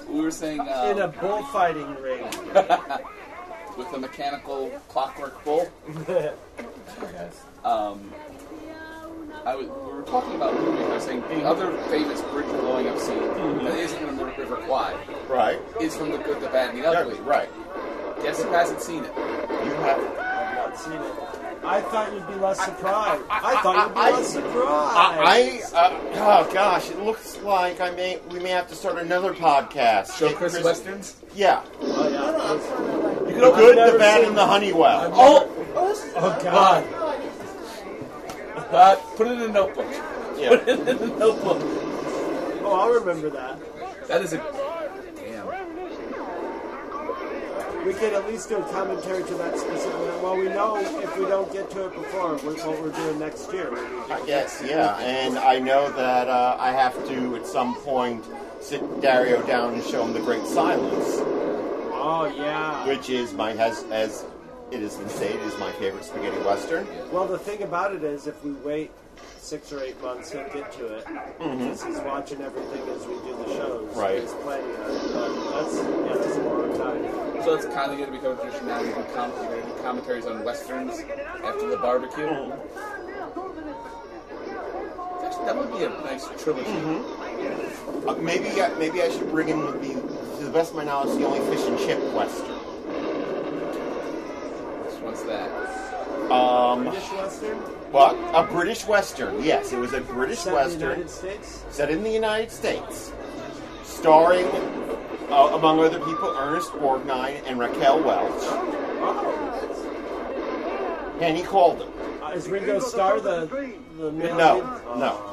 we 0.09 0.21
were 0.21 0.31
saying 0.31 0.61
um, 0.61 0.69
in 0.91 0.99
a 1.01 1.09
bullfighting 1.09 1.95
ring. 1.97 2.25
with 3.77 3.93
a 3.95 3.99
mechanical 3.99 4.69
clockwork 4.89 5.43
bull. 5.45 5.71
Um, 7.63 8.11
I 9.45 9.55
was, 9.55 9.67
we 9.67 9.93
were 9.93 10.03
talking 10.03 10.35
about 10.35 10.55
movies. 10.59 10.81
I 10.87 10.95
was 10.95 11.05
saying 11.05 11.21
the 11.21 11.45
other 11.45 11.77
famous 11.89 12.23
bridge 12.23 12.47
blowing 12.47 12.89
up 12.89 12.99
scene 12.99 13.19
that 13.19 13.79
isn't 13.79 14.09
in 14.09 14.17
the 14.17 14.25
River 14.25 14.57
Kwai, 14.57 14.97
Right. 15.29 15.61
is 15.79 15.95
from 15.95 16.11
The 16.11 16.19
Good, 16.19 16.41
the 16.41 16.49
Bad, 16.49 16.75
and 16.75 16.83
the 16.83 16.89
Ugly. 16.89 17.21
Right. 17.21 17.51
Guess 18.23 18.43
who 18.43 18.51
hasn't 18.51 18.81
seen 18.81 19.05
it? 19.05 19.13
You 19.15 19.73
have. 19.85 20.01
I've 20.19 20.55
not 20.57 20.79
seen 20.79 20.95
it. 20.95 21.40
I 21.63 21.81
thought 21.83 22.13
you'd 22.13 22.27
be 22.27 22.35
less 22.35 22.59
surprised. 22.65 23.23
I 23.31 23.61
thought 23.63 23.87
you'd 23.89 23.95
be 23.95 24.01
I- 24.01 24.11
less 24.11 24.29
surprised. 24.33 25.75
I, 25.75 25.75
I 25.75 25.79
uh, 25.79 26.45
oh 26.47 26.53
gosh, 26.53 26.91
it 26.91 26.99
looks 27.01 27.37
like 27.43 27.81
I 27.81 27.91
may 27.91 28.19
we 28.31 28.39
may 28.41 28.49
have 28.51 28.67
to 28.69 28.75
start 28.75 28.99
another 28.99 29.35
podcast. 29.35 30.17
Show 30.19 30.29
It- 30.29 30.37
Chris 30.37 30.63
Weston's. 30.63 31.17
Yeah. 31.35 31.63
Oh 31.83 32.09
yeah. 32.09 33.29
You 33.29 33.35
could 33.41 33.55
good, 33.55 33.93
the 33.95 33.99
bad, 33.99 34.25
and 34.25 34.37
the 34.37 34.45
Honeywell. 34.47 35.11
Oh, 35.15 35.49
Oh 36.17 36.39
God. 36.43 36.85
uh, 38.73 38.97
put 39.17 39.27
it 39.29 39.33
in 39.35 39.43
a 39.43 39.49
notebook. 39.53 39.87
Yeah. 40.39 40.49
Put 40.51 40.69
it 40.69 40.81
in 40.81 40.89
a 40.89 41.07
notebook. 41.19 41.59
Oh, 42.63 42.73
I'll 42.81 42.93
remember 43.01 43.31
that. 43.31 43.59
That 44.09 44.23
is 44.23 44.33
a 44.33 44.39
we 47.85 47.95
could 47.95 48.13
at 48.13 48.27
least 48.27 48.49
do 48.49 48.59
a 48.59 48.63
commentary 48.73 49.23
to 49.25 49.35
that 49.35 49.59
specific. 49.59 50.23
Well, 50.23 50.37
we 50.37 50.45
know 50.45 50.77
if 50.79 51.17
we 51.19 51.25
don't 51.27 51.53
get 51.53 51.71
to 51.71 51.87
it 51.87 51.95
before, 51.95 52.37
what 52.37 52.67
what 52.67 52.83
we're 52.83 52.93
doing 52.93 53.19
next 53.19 53.53
year. 53.53 53.71
I 54.11 54.23
guess, 54.27 54.63
yeah. 54.67 54.99
And 54.99 55.39
I 55.39 55.59
know 55.59 55.91
that 55.93 56.29
uh, 56.29 56.57
I 56.59 56.73
have 56.73 56.95
to, 57.09 57.37
at 57.37 57.47
some 57.47 57.75
point, 57.77 58.25
sit 58.61 59.01
Dario 59.01 59.43
down 59.47 59.75
and 59.75 59.83
show 59.85 60.05
him 60.05 60.13
The 60.13 60.21
Great 60.21 60.45
Silence, 60.47 61.17
Oh 61.93 62.33
yeah. 62.37 62.87
which 62.87 63.09
is 63.11 63.33
my, 63.33 63.53
has, 63.53 63.85
as 63.91 64.25
it 64.71 64.81
has 64.81 64.97
been 64.97 65.09
stated, 65.09 65.41
is 65.43 65.57
my 65.59 65.73
favorite 65.73 66.05
spaghetti 66.05 66.39
western. 66.43 66.87
Well, 67.11 67.27
the 67.27 67.39
thing 67.39 67.63
about 67.63 67.95
it 67.95 68.05
is, 68.05 68.27
if 68.27 68.43
we 68.45 68.53
wait 68.53 68.91
six 69.51 69.73
or 69.73 69.83
eight 69.83 70.01
months, 70.01 70.31
he'll 70.31 70.45
get 70.55 70.71
to 70.71 70.87
it. 70.99 71.05
Mhm. 71.07 71.59
Because 71.59 71.83
he's 71.83 71.99
watching 72.03 72.41
everything 72.41 72.89
as 72.95 73.05
we 73.05 73.15
do 73.15 73.35
the 73.45 73.47
shows. 73.57 73.97
Right. 73.97 74.21
He's 74.21 74.33
planning 74.47 74.77
on 74.77 74.91
it. 74.93 75.13
But 75.13 75.51
that's 75.55 75.75
yeah, 75.75 76.15
that's 76.15 76.37
a 76.37 76.43
long 76.43 76.79
time. 76.79 77.43
So 77.43 77.55
it's 77.57 77.65
kind 77.67 77.91
of 77.91 77.99
going 77.99 78.13
to 78.13 78.17
become 78.17 78.39
a 78.39 78.41
tradition 78.41 78.67
now. 78.69 78.79
You 78.81 78.95
do, 78.95 79.05
com- 79.13 79.33
you're 79.33 79.51
going 79.51 79.63
to 79.63 79.69
do 79.77 79.83
commentaries 79.83 80.27
on 80.27 80.45
westerns 80.45 81.01
after 81.43 81.67
the 81.69 81.79
barbecue. 81.79 82.27
Actually, 85.25 85.47
that 85.47 85.57
would 85.57 85.73
be 85.77 85.83
a 85.85 85.89
nice 86.05 86.29
trilogy. 86.39 86.71
Uh, 88.07 88.15
maybe, 88.21 88.63
I- 88.63 88.75
maybe 88.79 89.03
I 89.03 89.09
should 89.11 89.31
bring 89.33 89.49
in 89.49 89.59
the, 89.67 89.73
to 89.73 90.45
the 90.45 90.51
best 90.53 90.71
of 90.71 90.77
my 90.77 90.85
knowledge, 90.85 91.19
the 91.19 91.27
only 91.27 91.41
fish 91.51 91.67
and 91.67 91.77
chip 91.77 91.99
western. 92.15 92.55
What's 95.03 95.23
that? 95.25 95.51
Um, 96.31 96.85
British 96.85 97.11
Western? 97.11 97.80
What? 97.91 98.17
A 98.35 98.45
British 98.51 98.87
Western, 98.87 99.43
yes. 99.43 99.73
It 99.73 99.79
was 99.79 99.93
a 99.93 100.01
British 100.01 100.39
Set 100.41 100.49
in 100.73 100.79
the 100.79 100.87
Western. 100.87 101.43
Set 101.71 101.91
in 101.91 102.03
the 102.05 102.11
United 102.11 102.51
States. 102.51 103.13
Starring, 103.85 104.47
uh, 105.31 105.51
among 105.55 105.81
other 105.81 105.99
people, 105.99 106.35
Ernest 106.39 106.71
Borgnine 106.73 107.43
and 107.47 107.59
Raquel 107.59 108.03
Welch. 108.03 108.43
And 111.21 111.37
he 111.37 111.43
called 111.43 111.83
him. 111.83 111.89
Uh, 112.23 112.29
is 112.29 112.49
Ringo 112.49 112.79
Starr 112.79 113.21
the 113.21 113.47
the 113.99 114.13
middle 114.13 114.37
No, 114.39 114.55
lead? 114.57 114.99
no. 114.99 115.27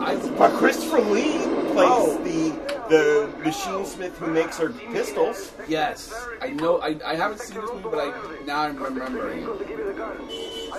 I, 0.00 0.16
But 0.38 0.52
Christopher 0.56 1.00
Lee 1.00 1.38
plays 1.72 1.88
Oh. 1.90 2.18
the 2.24 2.70
the 2.88 3.28
machine 3.44 3.84
smith 3.84 4.16
who 4.18 4.26
makes 4.28 4.56
her 4.58 4.70
pistols. 4.70 5.52
Yes, 5.68 6.12
I 6.40 6.50
know. 6.50 6.80
I, 6.80 6.96
I 7.04 7.14
haven't 7.14 7.40
seen 7.40 7.60
this 7.60 7.70
movie, 7.70 7.88
but 7.90 7.98
I 8.00 8.44
now 8.46 8.60
I'm 8.62 8.82
remembering. 8.82 9.46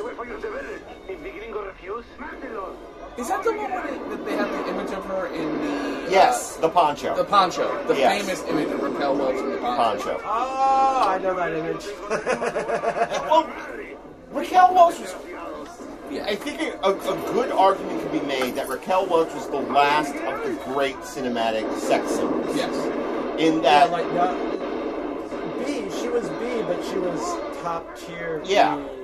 It. 0.01 0.03
I 0.03 0.07
wait 0.07 0.15
for 0.17 0.25
you 0.25 0.33
to 0.41 0.51
visit. 0.51 0.81
If 1.07 1.23
the 1.23 1.29
gringo 1.29 1.65
refuse, 1.65 2.05
Is 3.17 3.27
that 3.27 3.43
the 3.43 3.51
one 3.53 3.71
where 3.71 3.87
they, 3.87 3.97
that 4.15 4.25
they 4.25 4.35
have 4.37 4.49
the 4.51 4.69
image 4.69 4.91
of 4.93 5.05
her 5.05 5.27
in 5.27 5.57
the? 5.59 6.05
uh, 6.07 6.09
Yes, 6.09 6.57
the 6.57 6.69
poncho. 6.69 7.15
the 7.15 7.23
poncho, 7.23 7.83
the 7.87 7.95
Yes. 7.97 8.21
famous 8.21 8.43
image 8.49 8.69
of 8.69 8.81
Raquel 8.81 9.15
Welch 9.15 9.35
in 9.37 9.49
the 9.51 9.57
poncho. 9.57 10.17
Poncho. 10.17 10.21
Oh, 10.25 11.05
I 11.07 11.17
know 11.19 11.35
that 11.35 11.53
image. 11.53 11.85
well, 13.29 13.49
Raquel 14.31 14.73
Welch 14.73 14.99
was. 14.99 15.15
I 16.23 16.35
think 16.35 16.59
a, 16.61 16.89
a 16.89 16.93
good 17.31 17.51
argument 17.53 18.01
can 18.01 18.11
be 18.19 18.25
made 18.27 18.55
that 18.55 18.67
Raquel 18.67 19.05
Welch 19.07 19.33
was 19.33 19.47
the 19.47 19.59
last 19.61 20.13
of 20.13 20.43
the 20.43 20.61
great 20.73 20.97
cinematic 20.97 21.73
sex 21.79 22.11
symbols. 22.11 22.53
Yes. 22.55 22.75
In 23.39 23.55
yeah, 23.55 23.87
that, 23.87 23.91
like 23.91 24.05
not, 24.13 24.35
B. 25.65 25.89
She 26.01 26.09
was 26.09 26.27
B, 26.27 26.61
but 26.67 26.83
she 26.83 26.97
was 26.97 27.21
top 27.61 27.95
tier. 27.97 28.41
Yeah. 28.43 28.75
B. 28.75 29.00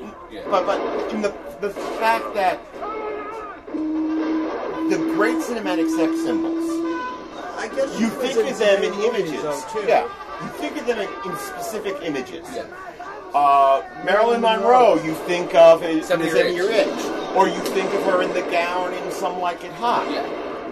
But 0.50 0.66
but 0.66 0.80
in 1.14 1.22
the 1.22 1.34
the 1.62 1.70
fact 2.00 2.34
that 2.36 2.60
the 4.90 4.98
great 5.16 5.38
cinematic 5.38 5.90
sex 5.96 6.22
symbols, 6.24 6.70
I 7.58 7.68
guess 7.76 8.00
you 8.00 8.10
think 8.10 8.38
of 8.50 8.58
them 8.58 8.84
in 8.84 8.94
images. 8.94 9.42
too. 9.72 9.84
Yeah, 9.88 10.04
you 10.42 10.48
think 10.60 10.78
of 10.78 10.86
them 10.86 11.00
in, 11.00 11.10
in 11.32 11.38
specific 11.38 11.98
images. 12.04 12.46
Uh, 13.34 13.84
Marilyn 14.06 14.42
Monroe, 14.42 14.96
you 15.04 15.14
think 15.14 15.54
of 15.54 15.84
as 15.84 16.08
Seven 16.08 16.26
as 16.28 16.34
Year 16.34 16.48
in 16.48 16.56
your 16.56 16.72
Itch. 16.72 16.88
itch, 16.88 17.06
or 17.36 17.48
you 17.48 17.60
think 17.76 17.94
of 17.94 18.04
her 18.04 18.22
in 18.24 18.34
the 18.34 18.42
gown 18.50 18.94
in 18.94 19.12
Some 19.12 19.40
Like 19.40 19.64
It 19.64 19.72
Hot. 19.74 20.08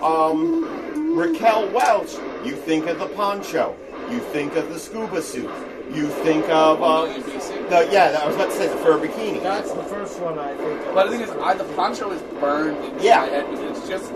Um, 0.01 1.15
Raquel 1.17 1.69
Welch, 1.71 2.13
you 2.45 2.55
think 2.55 2.87
of 2.87 2.99
the 2.99 3.07
poncho, 3.07 3.75
you 4.09 4.19
think 4.19 4.55
of 4.55 4.69
the 4.69 4.79
scuba 4.79 5.21
suit, 5.21 5.49
you 5.95 6.09
think 6.09 6.45
of 6.49 6.81
uh, 6.83 7.05
the 7.05 7.89
yeah. 7.91 8.19
I 8.21 8.27
was 8.27 8.35
about 8.35 8.49
to 8.51 8.55
say 8.55 8.67
the 8.67 8.75
fur 8.77 8.99
bikini. 8.99 9.41
That's 9.41 9.71
the 9.71 9.83
first 9.83 10.19
one 10.19 10.37
I 10.37 10.55
think. 10.55 10.81
Of. 10.87 10.93
But 10.93 11.05
the 11.05 11.11
thing 11.11 11.21
is, 11.21 11.29
I, 11.31 11.53
the 11.53 11.63
poncho 11.75 12.11
is 12.11 12.21
burned 12.39 12.83
into 12.83 13.03
Yeah. 13.03 13.21
my 13.21 13.25
head 13.27 13.49
because 13.49 13.77
it's 13.77 13.87
just, 13.87 14.11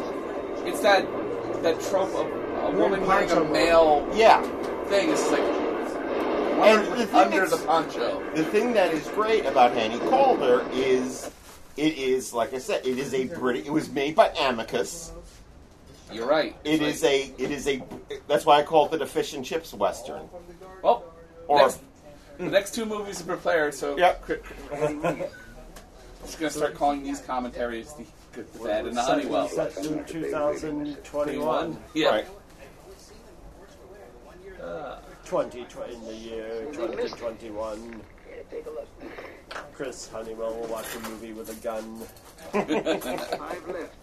it's 0.65 0.81
that 0.81 1.05
that 1.63 1.79
trope 1.81 2.09
of 2.15 2.27
a 2.27 2.71
We're 2.71 2.77
woman 2.83 3.05
wearing 3.05 3.29
a 3.31 3.43
male 3.45 4.07
Yeah. 4.13 4.41
thing. 4.85 5.09
It's 5.09 5.29
like 5.31 5.41
And 5.41 6.79
under, 6.87 6.95
the 6.97 7.05
thing 7.07 7.15
under 7.15 7.47
the 7.47 7.57
poncho. 7.57 8.23
The 8.35 8.43
thing 8.45 8.73
that 8.73 8.93
is 8.93 9.07
great 9.09 9.45
about 9.45 9.71
Hannie 9.73 9.99
Caulder 10.09 10.65
is 10.73 11.31
it 11.77 11.97
is 11.97 12.33
like 12.33 12.53
I 12.53 12.57
said, 12.59 12.85
it 12.85 12.97
is 12.99 13.13
a 13.13 13.25
British. 13.25 13.65
It 13.67 13.71
was 13.71 13.89
made 13.89 14.15
by 14.15 14.29
Amicus. 14.29 15.11
You're 16.11 16.27
right. 16.27 16.55
It 16.63 16.81
is 16.81 17.03
a. 17.03 17.31
It 17.37 17.51
is 17.51 17.67
a. 17.67 17.83
That's 18.27 18.43
why 18.45 18.57
I 18.59 18.63
called 18.63 18.93
it 18.95 19.01
a 19.01 19.05
fish 19.05 19.33
and 19.35 19.45
chips 19.45 19.73
western. 19.75 20.27
Well, 20.81 21.03
Or 21.49 21.61
next, 21.63 21.79
the 22.37 22.43
next 22.45 22.75
two 22.75 22.85
movies 22.85 23.19
are 23.21 23.25
prepared, 23.25 23.73
so 23.73 23.97
Yep. 23.97 24.27
just 26.23 26.39
gonna 26.39 26.51
start 26.51 26.75
calling 26.75 27.01
these 27.03 27.21
commentaries 27.21 27.91
the 27.93 28.05
Good, 28.33 28.53
the 28.53 28.59
Bad, 28.59 28.85
and 28.85 28.95
the 28.95 29.01
Honeywell. 29.01 29.47
Set 29.49 29.75
in 29.77 30.05
2021. 30.05 31.77
Yeah. 31.95 32.07
Right. 32.09 32.27
Uh, 34.61 34.99
20, 35.25 35.63
tw- 35.65 35.89
in 35.91 36.05
the 36.05 36.13
year 36.13 36.65
2021. 36.71 38.01
Chris 39.73 40.07
Honeywell 40.09 40.53
will 40.53 40.67
watch 40.67 40.85
a 40.95 40.99
movie 41.09 41.33
with 41.33 41.49
a 41.49 41.55
gun. 41.63 42.01
I've 42.53 43.67
left. 43.67 43.95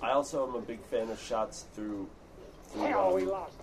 I 0.00 0.11
also 0.22 0.48
am 0.48 0.54
a 0.54 0.60
big 0.60 0.80
fan 0.84 1.10
of 1.10 1.20
shots 1.20 1.64
through. 1.74 2.08
through 2.68 2.82
Hell, 2.82 3.14
we 3.14 3.22
um, 3.22 3.28
lost. 3.28 3.54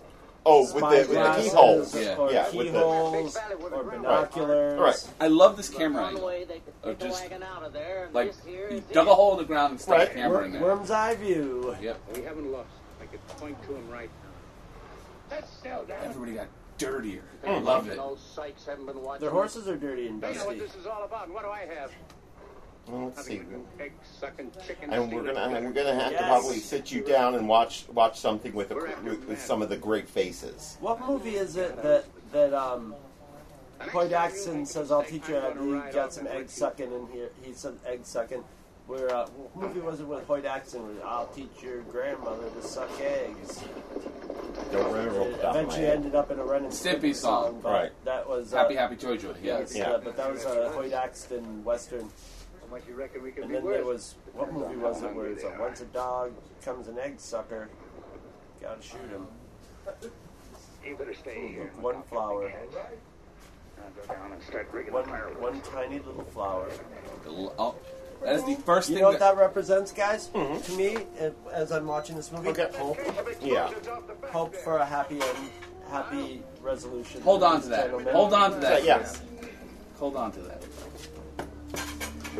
Oh, 0.46 0.62
with 0.62 0.74
the, 0.74 0.80
with 0.82 1.08
the 1.10 1.14
spyglasses 1.14 1.52
keyholes. 1.52 1.96
Or 1.96 2.32
Yeah, 2.32 2.52
with 2.56 2.74
the. 2.74 2.82
or 2.84 3.84
binoculars. 3.84 4.80
Right. 4.80 5.14
I 5.22 5.28
love 5.28 5.58
this 5.58 5.70
camera 5.70 6.08
angle. 6.08 6.30
Of 6.84 7.00
just 7.00 7.30
like 8.14 8.34
you 8.48 8.84
dug 8.92 9.08
a 9.08 9.14
hole 9.14 9.34
in 9.34 9.38
the 9.40 9.44
ground 9.46 9.72
and 9.72 9.82
stuck 9.82 9.98
Right. 9.98 10.12
a 10.12 10.14
camera 10.14 10.46
in 10.46 10.52
Wor- 10.52 10.60
there. 10.60 10.62
worm's 10.76 10.92
eye 10.92 11.16
view. 11.16 11.76
Yep. 11.82 12.00
We 12.16 12.22
haven't 12.24 12.52
lost. 12.52 12.70
I 13.02 13.06
could 13.06 13.26
point 13.38 13.62
to 13.64 13.76
him 13.76 13.90
right 13.90 14.10
now. 14.24 14.30
That's 15.30 15.52
still 15.54 15.86
down. 15.86 15.98
Everybody 16.04 16.34
got 16.34 16.48
dirtier. 16.78 17.24
I 17.46 17.60
loved 17.60 17.90
it. 17.90 17.98
No 17.98 18.18
Sykes 18.36 18.66
haven't 18.66 18.86
been 18.86 19.02
watching. 19.02 19.22
Their 19.22 19.32
horses 19.32 19.68
are 19.68 19.78
dirty 19.78 20.08
and 20.08 20.22
They 20.22 20.34
know 20.34 20.46
what 20.46 20.58
dusty. 20.58 20.60
this 20.60 20.76
is 20.76 20.88
all 20.88 21.04
about. 21.04 21.26
and 21.26 21.34
What 21.34 21.44
do 21.44 21.50
I 21.50 21.66
have? 21.80 21.92
Well, 22.90 23.06
let's 23.16 23.26
see. 23.26 23.42
Egg 23.80 23.94
sucking 24.20 24.52
chicken. 24.66 24.92
And 24.92 25.12
we're 25.12 25.24
gonna 25.24 25.56
and 25.56 25.66
we're 25.66 25.72
gonna 25.74 25.94
have 26.00 26.12
to 26.12 26.18
probably 26.18 26.58
sit 26.58 26.92
you 26.92 27.02
down 27.04 27.36
and 27.36 27.48
watch 27.48 27.86
watch 27.94 28.20
something 28.20 28.54
with, 28.54 28.72
a, 28.72 28.76
with 29.04 29.26
with 29.28 29.42
some 29.42 29.62
of 29.62 29.70
the 29.70 29.78
great 29.78 30.08
faces. 30.08 30.78
What 30.80 31.06
movie 31.08 31.36
is 31.36 31.56
it 31.56 31.82
that 31.84 32.06
that 32.32 32.54
um 32.54 32.96
Hoyt 33.92 34.12
Axton 34.12 34.66
says 34.66 34.92
I'll 34.92 35.04
teach 35.04 35.30
you 35.30 35.36
how 35.40 35.52
to 35.52 35.84
he 35.86 35.92
got 35.92 36.14
some 36.14 36.28
egg 36.28 36.50
sucking 36.50 36.92
in 36.92 37.08
here. 37.14 37.30
He 37.44 37.54
said 37.54 37.76
egg 37.86 38.02
sucking. 38.04 38.44
Where 38.88 39.14
uh, 39.16 39.28
what 39.28 39.68
movie 39.68 39.82
was 39.82 40.00
it 40.00 40.08
with 40.08 40.26
Hoyt 40.26 40.46
Axton? 40.46 40.82
I'll 41.06 41.28
teach 41.28 41.62
your 41.62 41.82
grandmother 41.84 42.50
to 42.50 42.68
suck 42.68 42.90
eggs. 43.00 43.64
Don't 44.72 44.92
remember 44.92 45.22
It 45.30 45.40
top 45.42 45.44
of 45.44 45.54
my 45.54 45.60
eventually 45.60 45.86
head. 45.86 45.96
ended 45.98 46.16
up 46.16 46.32
in 46.32 46.40
a 46.40 46.44
Ren 46.44 46.64
and 46.64 46.74
Stimpy 46.74 47.14
song. 47.14 47.60
but 47.62 47.72
Right. 47.72 47.92
That 48.06 48.28
was 48.28 48.52
uh, 48.52 48.58
Happy 48.58 48.74
Happy 48.74 48.96
Joy 48.96 49.16
Joy. 49.18 49.36
Yes, 49.44 49.76
Yeah. 49.76 49.92
uh, 49.92 49.98
but 50.00 50.18
that 50.18 50.32
was 50.32 50.44
a 50.44 50.72
Hoyt 50.72 50.92
Axton 50.94 51.64
western. 51.64 52.10
How 52.70 52.76
much 52.76 52.84
you 52.88 52.94
reckon 52.94 53.24
we 53.24 53.32
can 53.32 53.44
And 53.44 53.50
be 53.52 53.56
then 53.56 53.64
worth? 53.66 53.76
there 53.78 53.86
was 53.86 54.16
what 54.34 54.54
movie 54.54 54.76
was 54.76 55.02
it? 55.02 55.14
Where 55.16 55.26
it's 55.28 55.44
like 55.44 55.60
once 55.60 55.82
a 55.82 55.86
dog 55.86 56.34
becomes 56.60 56.88
an 56.88 57.00
egg 57.00 57.16
sucker, 57.20 57.68
gotta 58.62 58.82
shoot 58.82 59.10
him. 59.10 59.26
You 60.86 60.96
better 60.96 61.16
stay 61.16 61.48
here. 61.48 61.72
One 61.82 62.04
flower, 62.04 62.52
I'll 62.52 64.08
go 64.08 64.14
down 64.14 64.34
and 64.34 64.44
start 64.44 64.70
rigging 64.72 64.94
one 64.94 65.04
the 65.04 65.10
firewood. 65.10 65.42
one 65.42 65.62
tiny 65.62 65.98
little 66.00 66.24
flower. 66.26 66.70
Oh, 67.28 67.74
that 68.24 68.36
is 68.36 68.44
the 68.46 68.56
first 68.56 68.90
You 68.90 68.96
thing 68.96 69.04
know 69.04 69.10
what 69.10 69.20
that, 69.20 69.36
that 69.36 69.42
represents, 69.42 69.92
guys? 69.92 70.28
To 70.28 70.72
me, 70.78 70.98
uh, 71.20 71.32
as 71.52 71.72
I'm 71.72 71.88
watching 71.88 72.16
this 72.18 72.32
movie, 72.32 72.50
Okay. 72.50 72.70
hope, 72.78 72.98
Yeah. 73.42 73.72
hope 74.32 74.54
for 74.56 74.78
a 74.78 74.86
happy 74.86 75.20
end, 75.22 75.50
happy 75.90 76.44
resolution. 76.62 77.22
Hold 77.22 77.42
on 77.44 77.62
to 77.62 77.68
that. 77.70 77.86
gentlemen. 77.86 78.14
Hold 78.14 78.34
on 78.34 78.52
to 78.52 78.58
that. 78.60 78.84
Yes. 78.84 79.22
Hold 79.98 80.16
on 80.18 80.32
to 80.34 80.40
that. 80.42 80.59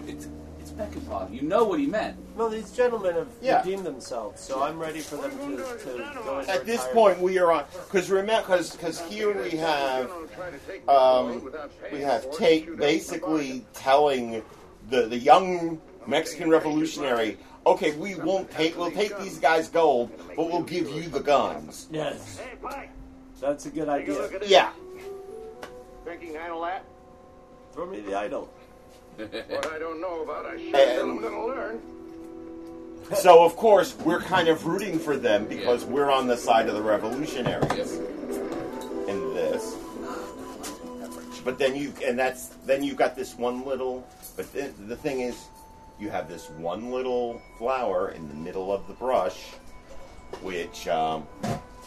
It's 0.08 0.28
it's 0.60 0.72
Peckinpah. 0.72 1.34
You 1.34 1.42
know 1.44 1.64
what 1.64 1.80
he 1.80 1.86
meant. 1.86 2.18
Well, 2.36 2.50
these 2.50 2.72
gentlemen 2.72 3.16
have 3.16 3.28
Yeah. 3.42 3.60
redeemed 3.60 3.86
themselves, 3.86 4.42
so 4.42 4.62
I'm 4.62 4.78
ready 4.80 5.00
for 5.00 5.16
them 5.18 5.32
to, 5.32 5.38
to 5.58 6.20
go 6.24 6.40
into 6.40 6.52
At 6.52 6.66
this 6.66 6.82
retirement. 6.82 6.94
point, 6.94 7.22
we 7.22 7.38
are 7.40 7.52
on 7.52 7.64
because 7.86 8.10
remember 8.10 8.42
because 8.42 8.76
because 8.76 9.00
here 9.02 9.42
we 9.42 9.52
have 9.52 10.12
um, 10.88 11.52
we 11.92 12.00
have 12.02 12.30
Tate 12.38 12.76
basically 12.78 13.66
telling 13.74 14.44
the 14.90 15.04
the 15.08 15.18
young 15.18 15.80
Mexican 16.08 16.50
revolutionary. 16.50 17.38
Okay, 17.66 17.92
we 17.98 18.16
won't 18.16 18.50
take. 18.50 18.78
We'll 18.78 18.90
take 18.92 19.18
these 19.20 19.38
guys' 19.38 19.68
gold, 19.68 20.10
but 20.36 20.48
we'll 20.50 20.64
give 20.64 20.90
you 20.90 21.04
the 21.10 21.20
guns. 21.20 21.88
Yes. 21.92 22.38
Hey, 22.40 22.56
Pike, 22.62 22.90
That's 23.40 23.66
a 23.66 23.70
good 23.70 23.86
take 23.86 23.88
a 23.88 23.92
idea. 23.92 24.14
look 24.16 24.34
at 24.34 24.42
this. 24.42 24.50
Yeah. 24.50 24.72
Thinking 26.06 26.34
handle 26.36 26.62
that? 26.62 26.86
Throw 27.74 27.86
me 27.86 28.00
the 28.00 28.16
idol. 28.16 28.52
What 29.20 29.72
I 29.74 29.80
don't 29.80 30.00
know 30.00 30.22
about, 30.24 30.46
I 30.46 30.58
sure 30.58 30.76
And- 30.76 31.12
am 31.12 31.22
gonna 31.22 31.46
learn. 31.46 31.82
So 33.16 33.44
of 33.44 33.56
course 33.58 33.96
we're 34.06 34.22
kind 34.22 34.48
of 34.48 34.66
rooting 34.66 34.98
for 34.98 35.18
them 35.18 35.46
because 35.46 35.84
we're 35.84 36.10
on 36.10 36.28
the 36.28 36.38
side 36.38 36.70
of 36.70 36.76
the 36.76 36.82
revolutionaries 36.82 37.96
in 39.08 39.34
this. 39.34 39.76
But 41.44 41.58
then 41.58 41.76
you 41.76 41.92
and 42.06 42.18
that's 42.18 42.48
then 42.66 42.84
you've 42.84 42.98
got 42.98 43.16
this 43.16 43.36
one 43.36 43.66
little. 43.66 44.08
But 44.38 44.54
the 44.54 44.96
thing 44.96 45.22
is, 45.22 45.36
you 46.00 46.10
have 46.10 46.30
this 46.30 46.50
one 46.52 46.92
little 46.92 47.42
flower 47.58 48.12
in 48.12 48.30
the 48.30 48.36
middle 48.36 48.72
of 48.72 48.88
the 48.88 48.94
brush, 48.94 49.54
which 50.42 50.88
um, 50.88 51.28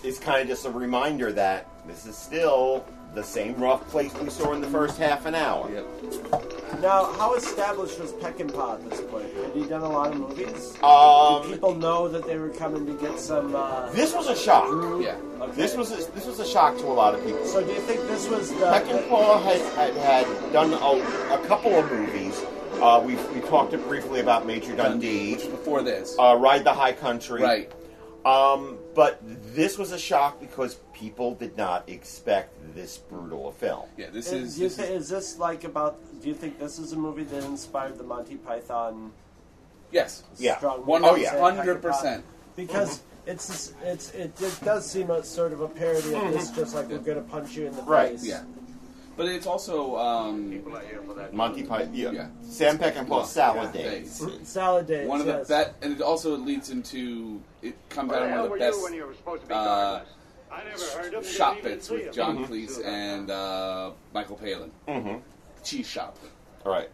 is 0.02 0.18
kind 0.18 0.42
of 0.42 0.48
just 0.48 0.66
a 0.66 0.70
reminder 0.70 1.32
that 1.32 1.66
this 1.86 2.04
is 2.04 2.16
still 2.16 2.84
the 3.14 3.22
same 3.22 3.54
rough 3.56 3.86
place 3.88 4.12
we 4.14 4.30
saw 4.30 4.52
in 4.52 4.60
the 4.60 4.66
first 4.68 4.96
half 4.98 5.26
an 5.26 5.34
hour. 5.34 5.70
Yep. 5.70 6.80
Now, 6.80 7.12
how 7.12 7.34
established 7.34 8.00
was 8.00 8.12
Peckinpah 8.14 8.74
at 8.82 8.90
this 8.90 9.00
point? 9.02 9.32
Had 9.34 9.52
he 9.52 9.66
done 9.66 9.82
a 9.82 9.88
lot 9.88 10.12
of 10.12 10.18
movies? 10.18 10.74
Um, 10.82 11.42
Did 11.42 11.52
people 11.52 11.74
know 11.74 12.08
that 12.08 12.26
they 12.26 12.38
were 12.38 12.48
coming 12.48 12.86
to 12.86 12.94
get 12.94 13.18
some? 13.18 13.54
Uh, 13.54 13.90
This 13.90 14.14
was 14.14 14.28
a 14.28 14.36
shock. 14.36 14.68
Yeah. 15.02 15.16
Okay. 15.40 15.52
This 15.52 15.76
was 15.76 15.92
a, 15.92 16.10
this 16.12 16.24
was 16.26 16.40
a 16.40 16.46
shock 16.46 16.76
to 16.78 16.84
a 16.84 16.94
lot 16.94 17.14
of 17.14 17.24
people. 17.24 17.44
So, 17.44 17.62
do 17.64 17.72
you 17.72 17.80
think 17.80 18.00
this 18.08 18.28
was 18.28 18.50
the? 18.50 18.56
Peckinpah 18.66 19.42
had, 19.44 19.60
had, 19.94 20.24
had 20.26 20.52
done 20.52 20.72
a, 20.72 21.34
a 21.34 21.46
couple 21.46 21.74
of 21.78 21.90
movies. 21.92 22.42
Uh, 22.80 23.00
we 23.04 23.14
we 23.34 23.40
talked 23.46 23.72
briefly 23.86 24.20
about 24.20 24.46
Major 24.46 24.74
Dundee. 24.74 25.34
before 25.34 25.82
this. 25.82 26.16
Uh, 26.18 26.36
Ride 26.40 26.64
the 26.64 26.72
High 26.72 26.94
Country. 26.94 27.42
Right. 27.42 27.70
Um, 28.24 28.78
but 28.94 29.18
this 29.54 29.78
was 29.78 29.92
a 29.92 29.98
shock 29.98 30.40
because 30.40 30.76
people 30.92 31.34
did 31.34 31.56
not 31.56 31.88
expect 31.88 32.54
this 32.74 32.98
brutal 32.98 33.48
a 33.48 33.52
film. 33.52 33.88
Yeah, 33.96 34.10
this 34.10 34.30
And 34.32 34.42
is. 34.42 34.56
do 34.56 34.62
you 34.62 34.68
This 34.68 34.76
thi- 34.78 34.82
is 34.84 35.02
is 35.04 35.08
this 35.08 35.38
like 35.38 35.64
about? 35.64 35.98
Do 36.22 36.28
you 36.28 36.34
think 36.34 36.58
this 36.58 36.78
is 36.78 36.92
a 36.92 36.96
movie 36.96 37.24
that 37.24 37.44
inspired 37.44 37.98
the 37.98 38.04
Monty 38.04 38.36
Python? 38.36 39.12
yes. 39.90 40.24
Yeah. 40.38 40.56
Strong 40.58 40.78
oh, 40.80 40.82
One 40.82 41.02
One 41.02 41.56
hundred 41.56 41.82
percent. 41.82 42.24
Because 42.56 43.02
it's 43.26 43.72
it's 43.84 44.10
it, 44.12 44.40
it 44.40 44.58
does 44.64 44.90
seem 44.90 45.10
a 45.10 45.22
sort 45.24 45.52
of 45.52 45.60
a 45.60 45.68
parody 45.68 46.14
of 46.14 46.32
this, 46.32 46.50
just 46.50 46.74
like 46.74 46.88
we're 46.88 46.98
going 46.98 47.16
to 47.22 47.28
punch 47.30 47.56
you 47.56 47.66
in 47.66 47.76
the 47.76 47.82
Right, 47.82 48.12
face. 48.12 48.26
Yeah. 48.26 48.42
But 49.16 49.26
it's 49.26 49.46
also 49.46 49.96
um, 49.96 50.62
Monty 51.32 51.62
Python. 51.64 51.94
Yeah. 51.94 52.10
Yeah. 52.12 52.28
Sam 52.42 52.78
Peckinpah 52.78 53.08
Well, 53.08 53.24
Salad 53.24 53.74
yeah, 53.74 53.82
Days. 53.82 54.18
days. 54.18 54.48
Salad 54.48 54.86
days. 54.86 55.06
one 55.08 55.20
of 55.20 55.26
the 55.26 55.32
yes. 55.32 55.48
that, 55.48 55.74
and 55.82 55.92
it 55.92 56.00
also 56.00 56.36
leads 56.36 56.70
into 56.70 57.40
it 57.60 57.76
comes 57.90 58.10
Where 58.10 58.20
out 58.20 58.46
of 58.46 58.50
one 58.50 58.52
of 58.52 58.52
the 58.52 58.58
best 58.58 58.82
when 58.82 58.94
you 58.94 59.06
were 59.06 59.14
supposed 59.14 59.42
to 59.42 59.48
be 59.48 59.54
uh. 59.54 60.00
I 60.50 60.64
never 60.64 60.84
heard 61.02 61.14
of 61.14 61.26
shop 61.26 61.62
bits 61.62 61.88
with 61.88 62.02
it. 62.02 62.12
John 62.12 62.46
Cleese 62.46 62.84
and 62.84 63.30
uh, 63.30 63.92
Michael 64.12 64.36
Palin. 64.36 64.70
Mm-hmm. 64.86 65.18
Cheese 65.64 65.88
shop. 65.88 66.18
All 66.66 66.72
right. 66.72 66.90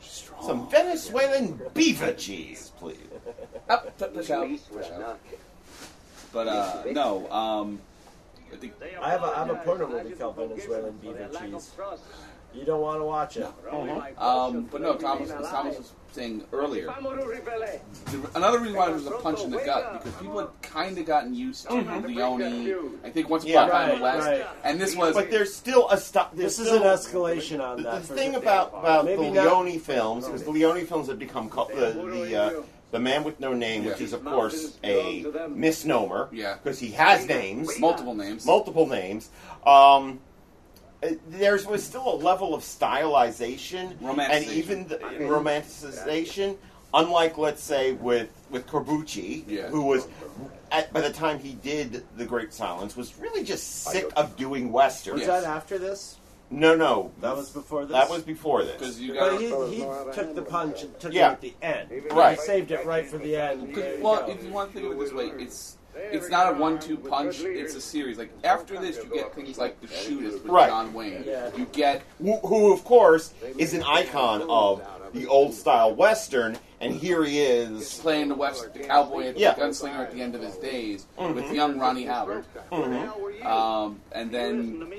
Strong. 0.00 0.46
Some 0.46 0.70
Venezuelan 0.70 1.60
beaver 1.74 2.12
cheese, 2.12 2.70
please. 2.78 2.96
Up, 3.68 3.98
push 3.98 4.30
out, 4.30 4.48
push 4.72 4.86
out. 4.90 5.18
But 6.32 6.46
uh, 6.46 6.84
no, 6.92 7.28
um, 7.30 7.80
I 8.52 9.04
I 9.06 9.10
have 9.10 9.22
a, 9.22 9.26
I 9.26 9.38
have 9.46 9.50
a 9.50 9.54
porno 9.56 9.88
movie 9.88 10.14
called 10.14 10.36
Venezuelan 10.36 10.96
Beaver 10.98 11.28
Cheese. 11.40 11.72
You 12.54 12.64
don't 12.64 12.80
want 12.80 12.98
to 13.00 13.04
watch 13.04 13.36
it. 13.36 13.46
Um, 14.18 14.64
but 14.70 14.80
no, 14.80 14.94
Thomas, 14.96 15.30
as 15.30 15.48
Thomas 15.48 15.76
was 15.76 15.92
saying 16.12 16.44
earlier, 16.52 16.88
another 18.34 18.58
reason 18.58 18.74
why 18.76 18.88
it 18.88 18.94
was 18.94 19.06
a 19.06 19.10
punch 19.12 19.42
in 19.42 19.50
the 19.50 19.58
gut 19.58 20.02
because 20.02 20.18
people 20.20 20.38
had 20.38 20.48
kind 20.62 20.96
of 20.98 21.04
gotten 21.04 21.34
used 21.34 21.68
to 21.68 21.74
Leone. 21.74 22.98
I 23.04 23.10
think 23.10 23.28
once 23.28 23.44
upon 23.44 23.52
Yeah. 23.52 23.66
a 23.66 23.70
time 23.70 23.90
in 23.90 23.98
the 23.98 24.04
Right, 24.04 24.16
West, 24.16 24.26
right. 24.28 24.46
and 24.64 24.80
this 24.80 24.96
was 24.96 25.14
But 25.14 25.30
there's 25.30 25.54
still 25.54 25.88
a 25.90 25.98
stop. 25.98 26.34
This 26.34 26.58
is 26.58 26.68
an 26.72 26.82
escalation 26.82 27.60
on 27.60 27.76
The, 27.78 27.82
that. 27.84 28.02
the 28.04 28.14
thing 28.14 28.34
about 28.34 28.70
about 28.70 29.04
Maybe 29.04 29.24
the 29.24 29.30
not- 29.44 29.64
Leone 29.66 29.78
films, 29.78 30.24
because 30.26 30.42
the 30.44 30.50
Leone 30.50 30.86
films 30.86 31.08
have 31.08 31.18
become 31.18 31.50
co- 31.50 31.68
the 31.68 31.92
the, 31.92 32.36
uh, 32.36 32.62
the 32.90 32.98
Man 32.98 33.24
with 33.24 33.38
No 33.40 33.52
Name, 33.52 33.84
which 33.84 33.98
Yeah. 33.98 34.04
is 34.06 34.12
of 34.12 34.24
course 34.24 34.78
a 34.84 35.24
misnomer, 35.50 36.28
Yeah. 36.32 36.54
because 36.62 36.78
he 36.78 36.90
has 36.92 37.26
names, 37.26 37.78
multiple 37.78 38.14
names. 38.14 38.46
multiple 38.46 38.86
names. 38.86 39.28
Um, 39.66 40.20
uh, 41.02 41.10
there 41.28 41.58
was 41.68 41.82
still 41.84 42.12
a 42.12 42.16
level 42.16 42.54
of 42.54 42.62
stylization 42.62 43.90
and 43.90 44.00
Romanticization. 44.00 44.48
even 44.52 44.88
the, 44.88 44.96
romanticization. 44.98 46.56
Unlike, 46.94 47.36
let's 47.36 47.62
say, 47.62 47.92
with 47.92 48.30
with 48.50 48.66
Corbucci, 48.66 49.44
Yeah. 49.46 49.68
who 49.68 49.82
was 49.82 50.08
at, 50.72 50.90
by 50.92 51.02
the 51.02 51.12
time 51.12 51.38
he 51.38 51.52
did 51.52 52.02
The 52.16 52.24
Great 52.24 52.54
Silence, 52.54 52.96
was 52.96 53.16
really 53.18 53.44
just 53.44 53.84
sick 53.84 54.10
of 54.16 54.36
doing 54.38 54.72
westerns. 54.72 55.18
Was 55.18 55.26
that 55.26 55.44
after 55.44 55.76
this? 55.78 56.16
No, 56.50 56.74
no, 56.74 57.10
That 57.20 57.36
was 57.36 57.50
before 57.50 57.84
this. 57.84 57.92
that 57.92 58.08
was 58.08 58.22
before 58.22 58.64
this. 58.64 58.72
because 58.78 58.98
you 59.00 59.12
But 59.14 59.32
got. 59.32 59.40
he, 59.40 59.46
he 59.76 59.80
took 60.14 60.34
the 60.34 60.42
punch 60.42 60.82
and 60.82 60.98
took 60.98 61.12
Yeah. 61.12 61.30
it 61.30 61.32
at 61.32 61.40
the 61.42 61.54
end. 61.60 61.88
Right. 62.10 62.38
He 62.38 62.44
saved 62.44 62.70
it 62.70 62.86
right 62.86 63.06
for 63.06 63.18
the 63.18 63.36
end. 63.36 63.74
There 63.74 63.96
you 63.98 64.02
Well, 64.02 64.26
go. 64.26 64.32
if 64.32 64.42
you 64.42 64.50
want 64.50 64.72
to 64.72 64.78
think 64.80 64.86
of 64.92 64.98
it 64.98 65.04
this 65.04 65.12
way, 65.12 65.26
it's 65.38 65.76
it's 66.12 66.28
not 66.30 66.54
a 66.54 66.56
one-two 66.56 66.96
punch. 66.96 67.40
It's 67.40 67.74
a 67.74 67.80
series. 67.80 68.18
Like 68.18 68.30
after 68.44 68.78
this, 68.80 68.96
you 68.96 69.06
get 69.12 69.34
things 69.34 69.58
like 69.58 69.80
The 69.80 69.88
Shootist 69.88 70.42
with 70.42 70.46
Right. 70.46 70.68
John 70.68 70.94
Wayne. 70.94 71.24
Yeah. 71.26 71.50
You 71.56 71.66
get 71.72 72.02
who, 72.22 72.36
who, 72.38 72.72
of 72.72 72.84
course, 72.84 73.34
is 73.58 73.74
an 73.74 73.82
icon 73.82 74.42
of 74.48 74.80
the 75.12 75.26
old 75.26 75.52
style 75.54 75.94
western, 75.94 76.56
and 76.80 76.94
here 76.94 77.24
he 77.24 77.40
is. 77.40 77.98
playing 77.98 78.28
the 78.28 78.34
West, 78.34 78.72
the 78.72 78.80
cowboy, 78.80 79.26
at 79.28 79.36
Yeah. 79.38 79.54
the 79.54 79.62
gunslinger 79.62 79.98
at 80.00 80.12
the 80.12 80.22
end 80.22 80.34
of 80.34 80.42
his 80.42 80.56
days 80.56 81.06
Mhm. 81.18 81.34
with 81.34 81.52
young 81.52 81.78
Ronnie 81.78 82.04
Howard. 82.06 82.44
Mhm. 82.70 83.44
Um, 83.44 84.00
and 84.12 84.30
then 84.30 84.92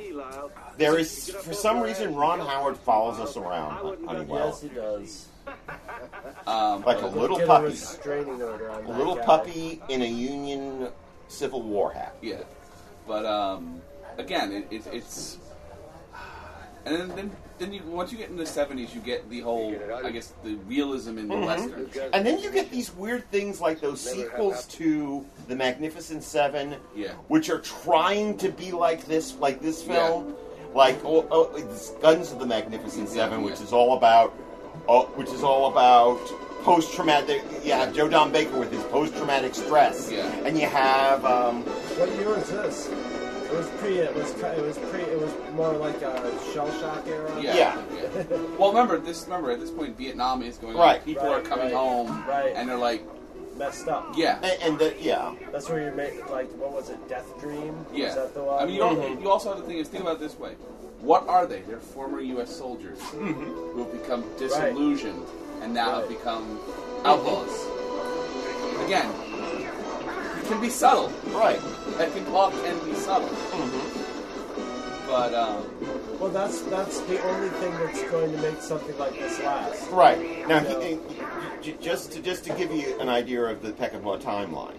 There 0.78 0.98
is, 0.98 1.30
for 1.30 1.54
some 1.54 1.82
reason, 1.82 2.16
Ron 2.16 2.40
Howard 2.40 2.78
follows 2.78 3.20
us 3.20 3.36
around, 3.36 3.72
Honeywell, 4.06 4.48
Yes, 4.48 4.62
he 4.62 4.70
does. 4.70 5.26
um, 6.48 6.84
like 6.84 7.02
a 7.02 7.08
little 7.08 7.38
Get 7.38 7.46
a 7.46 7.48
puppy, 7.48 7.66
restraining 7.66 8.42
order 8.42 8.70
on 8.70 8.86
a 8.86 8.98
little 8.98 9.18
puppy 9.18 9.82
in 9.90 10.02
a 10.02 10.06
Union 10.06 10.90
Civil 11.28 11.62
War 11.62 11.92
hat. 11.92 12.16
Yeah, 12.22 12.38
but 13.08 13.26
um, 13.26 13.82
again, 14.18 14.52
it, 14.52 14.68
it, 14.72 14.84
it's 14.94 15.38
and 16.86 16.96
then, 16.96 17.10
then 17.16 17.32
then 17.60 17.74
you 17.74 17.82
once 17.84 18.12
you 18.12 18.18
get 18.18 18.30
in 18.30 18.38
the 18.38 18.46
seventies, 18.46 18.94
you 18.96 19.02
get 19.02 19.30
the 19.30 19.42
whole 19.42 19.76
I 20.04 20.12
guess 20.12 20.34
the 20.44 20.56
realism 20.68 21.18
in 21.18 21.28
the 21.28 21.36
Mhm. 21.36 21.46
western. 21.46 22.10
And 22.14 22.26
then 22.26 22.40
you 22.40 22.52
get 22.52 22.72
these 22.72 22.94
weird 22.96 23.30
things 23.32 23.60
like 23.60 23.82
those 23.82 24.00
sequels 24.00 24.66
to 24.78 25.26
The 25.48 25.56
Magnificent 25.56 26.24
Seven, 26.24 26.76
Yeah. 26.96 27.10
which 27.28 27.50
are 27.50 27.60
trying 27.60 28.38
to 28.38 28.50
be 28.50 28.72
like 28.72 29.06
this, 29.06 29.36
like 29.40 29.62
this 29.62 29.82
film, 29.84 30.36
like 30.74 30.98
oh, 31.04 31.26
oh, 31.32 31.52
it's 31.56 31.90
Guns 32.02 32.32
of 32.32 32.40
the 32.40 32.46
Magnificent 32.46 33.10
Seven, 33.10 33.44
which 33.44 33.60
is 33.60 33.74
all 33.74 33.98
about, 33.98 34.34
oh, 34.88 35.04
which 35.16 35.30
is 35.30 35.44
all 35.44 35.68
about 35.72 36.20
post-traumatic. 36.64 37.42
You 37.64 37.72
have 37.74 37.94
Joe 37.94 38.08
Don 38.10 38.32
Baker 38.32 38.58
with 38.58 38.72
his 38.72 38.84
post-traumatic 38.84 39.56
stress, 39.56 40.12
Yeah. 40.12 40.28
and 40.46 40.58
you 40.60 40.68
have 40.68 41.26
um, 41.26 41.64
What 41.64 42.10
year 42.16 42.30
was 42.30 42.50
this? 42.50 42.90
It 43.52 43.56
was 43.58 43.68
pre. 43.80 43.98
It 43.98 44.16
was. 44.16 44.32
ki- 44.34 44.42
It 44.42 44.62
was 44.64 44.78
pre. 44.78 45.02
It 45.02 45.20
was 45.20 45.34
more 45.54 45.74
like 45.74 46.02
a 46.02 46.54
shell 46.54 46.72
shock 46.80 47.08
era. 47.08 47.32
Yeah. 47.42 47.82
Yeah. 47.96 48.24
Well, 48.60 48.70
remember 48.70 48.98
this. 49.00 49.24
Remember 49.24 49.52
at 49.52 49.60
this 49.60 49.72
point, 49.72 49.98
Vietnam 49.98 50.44
is 50.44 50.58
going 50.58 50.76
on. 50.76 50.82
Right. 50.82 51.04
People 51.04 51.24
Right, 51.28 51.38
are 51.38 51.42
coming 51.42 51.66
right, 51.66 51.74
home, 51.74 52.26
right. 52.28 52.54
and 52.56 52.68
they're 52.70 52.78
like, 52.78 53.02
Messed 53.58 53.88
up. 53.90 54.14
yeah, 54.16 54.40
and, 54.42 54.62
and 54.64 54.80
the, 54.80 54.96
yeah, 55.02 55.36
That's 55.52 55.68
where 55.70 55.82
you're 55.82 55.92
making 55.94 56.26
like 56.28 56.50
what 56.54 56.72
was 56.72 56.90
it? 56.90 57.10
Death 57.10 57.28
Dream. 57.42 57.86
yeah. 57.94 58.06
Was 58.08 58.16
that 58.16 58.34
the 58.34 58.44
one? 58.44 58.62
I 58.62 58.66
mean, 58.66 58.76
you, 58.76 58.84
al- 58.84 58.96
mm-hmm. 58.96 59.22
you 59.22 59.30
also 59.30 59.50
have 59.50 59.60
to 59.62 59.66
think 59.68 59.80
is 59.80 59.88
think 59.90 60.04
about 60.04 60.16
it 60.16 60.20
this 60.22 60.38
way: 60.40 60.54
what 61.02 61.28
are 61.28 61.46
they? 61.46 61.62
They're 61.62 61.80
former 61.80 62.22
U.S. 62.22 62.56
soldiers 62.56 62.98
mm-hmm. 63.00 63.34
who 63.34 63.84
have 63.84 63.92
become 63.92 64.24
disillusioned 64.38 65.26
and 65.62 65.74
now 65.74 66.00
have 66.00 66.08
become 66.10 66.44
mm-hmm. 66.58 67.06
outlaws. 67.06 67.52
Again, 68.86 69.10
it 69.12 69.29
can 70.50 70.60
be 70.62 70.70
subtle. 70.70 71.10
right. 71.28 71.60
That 71.98 72.12
can 72.14 72.26
talk 72.26 72.52
can 72.54 72.78
be 72.86 72.94
subtle. 72.96 73.30
But 75.08 75.34
um, 75.34 75.64
Well, 76.20 76.30
that's 76.30 76.62
that's 76.64 77.00
the 77.02 77.22
only 77.24 77.50
thing 77.50 77.72
that's 77.80 78.04
going 78.12 78.32
to 78.32 78.38
make 78.42 78.62
something 78.62 78.98
like 78.98 79.14
this 79.14 79.40
last. 79.40 79.90
Right 79.92 80.48
now, 80.48 80.62
You 80.62 80.70
know? 80.70 80.80
he, 80.82 81.00
he- 81.72 81.74
just 81.82 82.12
to 82.14 82.22
just 82.22 82.44
to 82.46 82.54
give 82.54 82.72
you 82.72 83.00
an 83.00 83.10
idea 83.10 83.44
of 83.44 83.62
the 83.62 83.72
Peckinpah 83.72 84.22
timeline, 84.22 84.78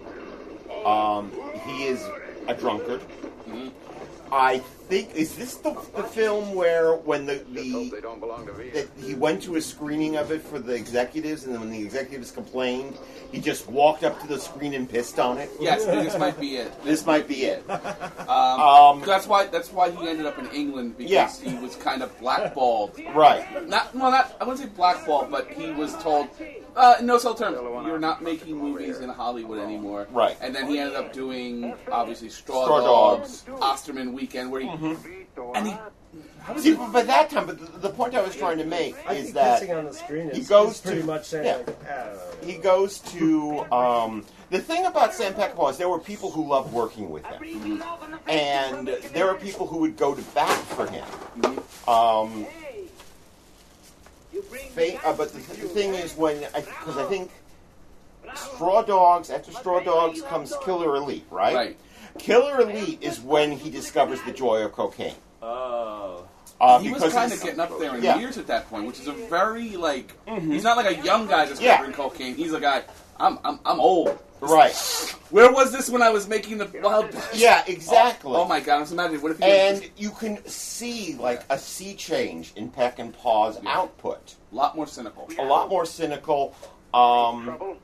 um, 0.85 1.31
he 1.65 1.85
is 1.85 2.05
a 2.47 2.53
drunkard. 2.55 3.01
I 4.31 4.61
think 4.91 5.15
is 5.15 5.35
this 5.37 5.55
the, 5.55 5.71
the 5.95 6.03
film 6.03 6.53
where 6.53 6.95
when 6.95 7.25
the 7.25 7.35
the 7.53 7.89
They 7.89 8.01
don't 8.01 8.19
belong 8.19 8.45
to 8.47 8.51
that 8.51 8.87
he 8.99 9.15
went 9.15 9.41
to 9.43 9.55
a 9.55 9.61
screening 9.61 10.17
of 10.17 10.31
it 10.31 10.41
for 10.41 10.59
the 10.59 10.73
executives, 10.75 11.45
and 11.45 11.53
then 11.53 11.61
when 11.61 11.69
the 11.71 11.81
executives 11.81 12.29
complained, 12.29 12.97
he 13.31 13.39
just 13.39 13.69
walked 13.69 14.03
up 14.03 14.19
to 14.21 14.27
the 14.27 14.37
screen 14.37 14.73
and 14.73 14.89
pissed 14.89 15.17
on 15.17 15.37
it. 15.37 15.49
Yes, 15.61 15.85
this 15.85 16.17
might 16.17 16.37
be 16.39 16.57
it. 16.57 16.71
This 16.83 17.05
might 17.05 17.25
be 17.27 17.45
it. 17.45 17.63
Um, 17.69 18.59
Um, 18.61 19.01
that's 19.05 19.27
why 19.27 19.45
that's 19.47 19.71
why 19.71 19.91
he 19.91 20.09
ended 20.09 20.25
up 20.25 20.37
in 20.37 20.47
England 20.51 20.97
because 20.97 21.11
Yeah. 21.11 21.29
he 21.51 21.55
was 21.63 21.75
kind 21.77 22.01
of 22.03 22.09
blackballed. 22.19 22.91
Right. 23.15 23.43
Not 23.69 23.95
well, 23.95 24.11
not 24.11 24.35
I 24.41 24.43
wouldn't 24.43 24.59
say 24.59 24.69
blackballed, 24.75 25.31
but 25.31 25.47
he 25.49 25.71
was 25.71 25.95
told, 26.03 26.27
uh, 26.75 26.95
in 26.99 27.05
no 27.05 27.17
self 27.17 27.39
terms, 27.39 27.57
you're 27.87 27.99
not 27.99 28.21
making 28.21 28.57
movies 28.57 28.99
in 28.99 29.09
Hollywood 29.09 29.59
anymore. 29.59 30.07
Right. 30.11 30.35
And 30.41 30.53
then 30.53 30.67
he 30.67 30.79
ended 30.79 30.97
up 30.97 31.13
doing 31.13 31.73
obviously 31.91 32.29
Straw, 32.29 32.63
Straw 32.65 32.79
Dogs, 32.81 33.41
Dogs. 33.41 33.61
Osterman 33.61 34.11
Weekend, 34.13 34.51
where 34.51 34.61
he 34.61 34.67
and 34.81 35.67
he. 35.67 35.75
How 36.41 36.53
does 36.53 36.63
See, 36.63 36.71
he 36.71 36.75
but 36.75 36.91
by 36.91 37.03
that 37.03 37.29
time, 37.29 37.45
but 37.45 37.59
the, 37.59 37.87
the 37.87 37.89
point 37.89 38.15
I 38.15 38.21
was 38.21 38.35
trying 38.35 38.57
to 38.57 38.65
make 38.65 38.95
I 39.07 39.13
is 39.13 39.31
that 39.33 39.69
on 39.69 39.85
the 39.85 39.93
screen 39.93 40.29
is, 40.29 40.37
he 40.37 40.43
goes 40.43 40.75
is 40.75 40.81
pretty 40.81 41.01
to 41.01 41.07
much 41.07 41.25
saying 41.25 41.45
yeah. 41.45 41.55
like, 41.57 41.77
ah, 41.89 42.09
he 42.43 42.55
goes 42.55 42.99
to 42.99 43.59
um, 43.71 44.25
the 44.49 44.59
thing 44.59 44.85
about 44.85 45.13
Sam 45.13 45.33
Peckinpah 45.33 45.71
is 45.71 45.77
there 45.77 45.87
were 45.87 45.99
people 45.99 46.29
who 46.31 46.47
loved 46.47 46.73
working 46.73 47.09
with 47.09 47.25
him, 47.25 47.81
and 48.27 48.87
there 49.13 49.29
are 49.29 49.35
people 49.35 49.67
who 49.67 49.77
would 49.77 49.95
go 49.95 50.13
to 50.13 50.21
bat 50.33 50.59
for 50.65 50.87
him. 50.87 51.05
Um, 51.87 52.45
fa- 54.71 54.99
uh, 55.05 55.13
but 55.15 55.31
the, 55.31 55.39
the 55.39 55.67
thing 55.69 55.93
is, 55.93 56.17
when 56.17 56.39
because 56.39 56.97
I, 56.97 57.03
think 57.05 57.31
Straw 58.35 58.81
Dogs 58.81 59.29
after 59.29 59.51
Straw 59.51 59.79
Dogs 59.79 60.21
comes 60.23 60.53
Killer 60.65 60.97
Elite, 60.97 61.25
right? 61.31 61.55
Right. 61.55 61.77
Killer 62.19 62.61
Elite 62.61 63.01
is 63.01 63.19
when 63.19 63.51
he 63.51 63.69
discovers 63.69 64.21
the 64.23 64.31
joy 64.31 64.63
of 64.63 64.71
cocaine. 64.71 65.15
Oh. 65.41 66.27
Uh, 66.59 66.79
he 66.79 66.91
was 66.91 67.11
kind 67.11 67.33
of 67.33 67.41
getting 67.41 67.59
up 67.59 67.71
there 67.79 67.95
in 67.95 68.03
yeah. 68.03 68.19
years 68.19 68.37
at 68.37 68.45
that 68.47 68.69
point, 68.69 68.85
which 68.85 68.99
is 68.99 69.07
a 69.07 69.13
very 69.13 69.75
like 69.77 70.15
he's 70.41 70.63
not 70.63 70.77
like 70.77 70.97
a 70.97 71.03
young 71.03 71.25
guy 71.27 71.43
Yeah. 71.43 71.49
discovering 71.49 71.93
cocaine. 71.93 72.35
He's 72.35 72.53
a 72.53 72.59
guy. 72.59 72.83
I'm 73.19 73.39
I'm 73.43 73.59
I'm 73.65 73.79
old. 73.79 74.17
Right. 74.41 74.75
Where 75.29 75.51
was 75.51 75.71
this 75.71 75.89
when 75.89 76.01
I 76.01 76.09
was 76.09 76.27
making 76.27 76.57
the 76.57 76.69
wild? 76.81 77.15
Yeah, 77.33 77.63
exactly. 77.67 78.31
Oh, 78.31 78.41
oh 78.41 78.47
my 78.47 78.59
god! 78.59 78.75
I'm 78.75 78.81
just 78.81 78.91
imagining 78.91 79.21
what 79.21 79.31
if 79.31 79.37
he 79.37 79.43
And 79.43 79.89
you 79.97 80.09
can 80.11 80.43
see 80.47 81.15
like 81.15 81.43
a 81.49 81.57
sea 81.57 81.93
change 81.93 82.53
in 82.55 82.71
Peckinpah's 82.71 83.59
output. 83.67 84.35
A 84.51 84.55
lot 84.55 84.75
more 84.75 84.87
cynical. 84.87 85.29
A 85.37 85.43
lot 85.43 85.69
more 85.69 85.85
cynical. 85.85 86.55
Um, 86.93 87.77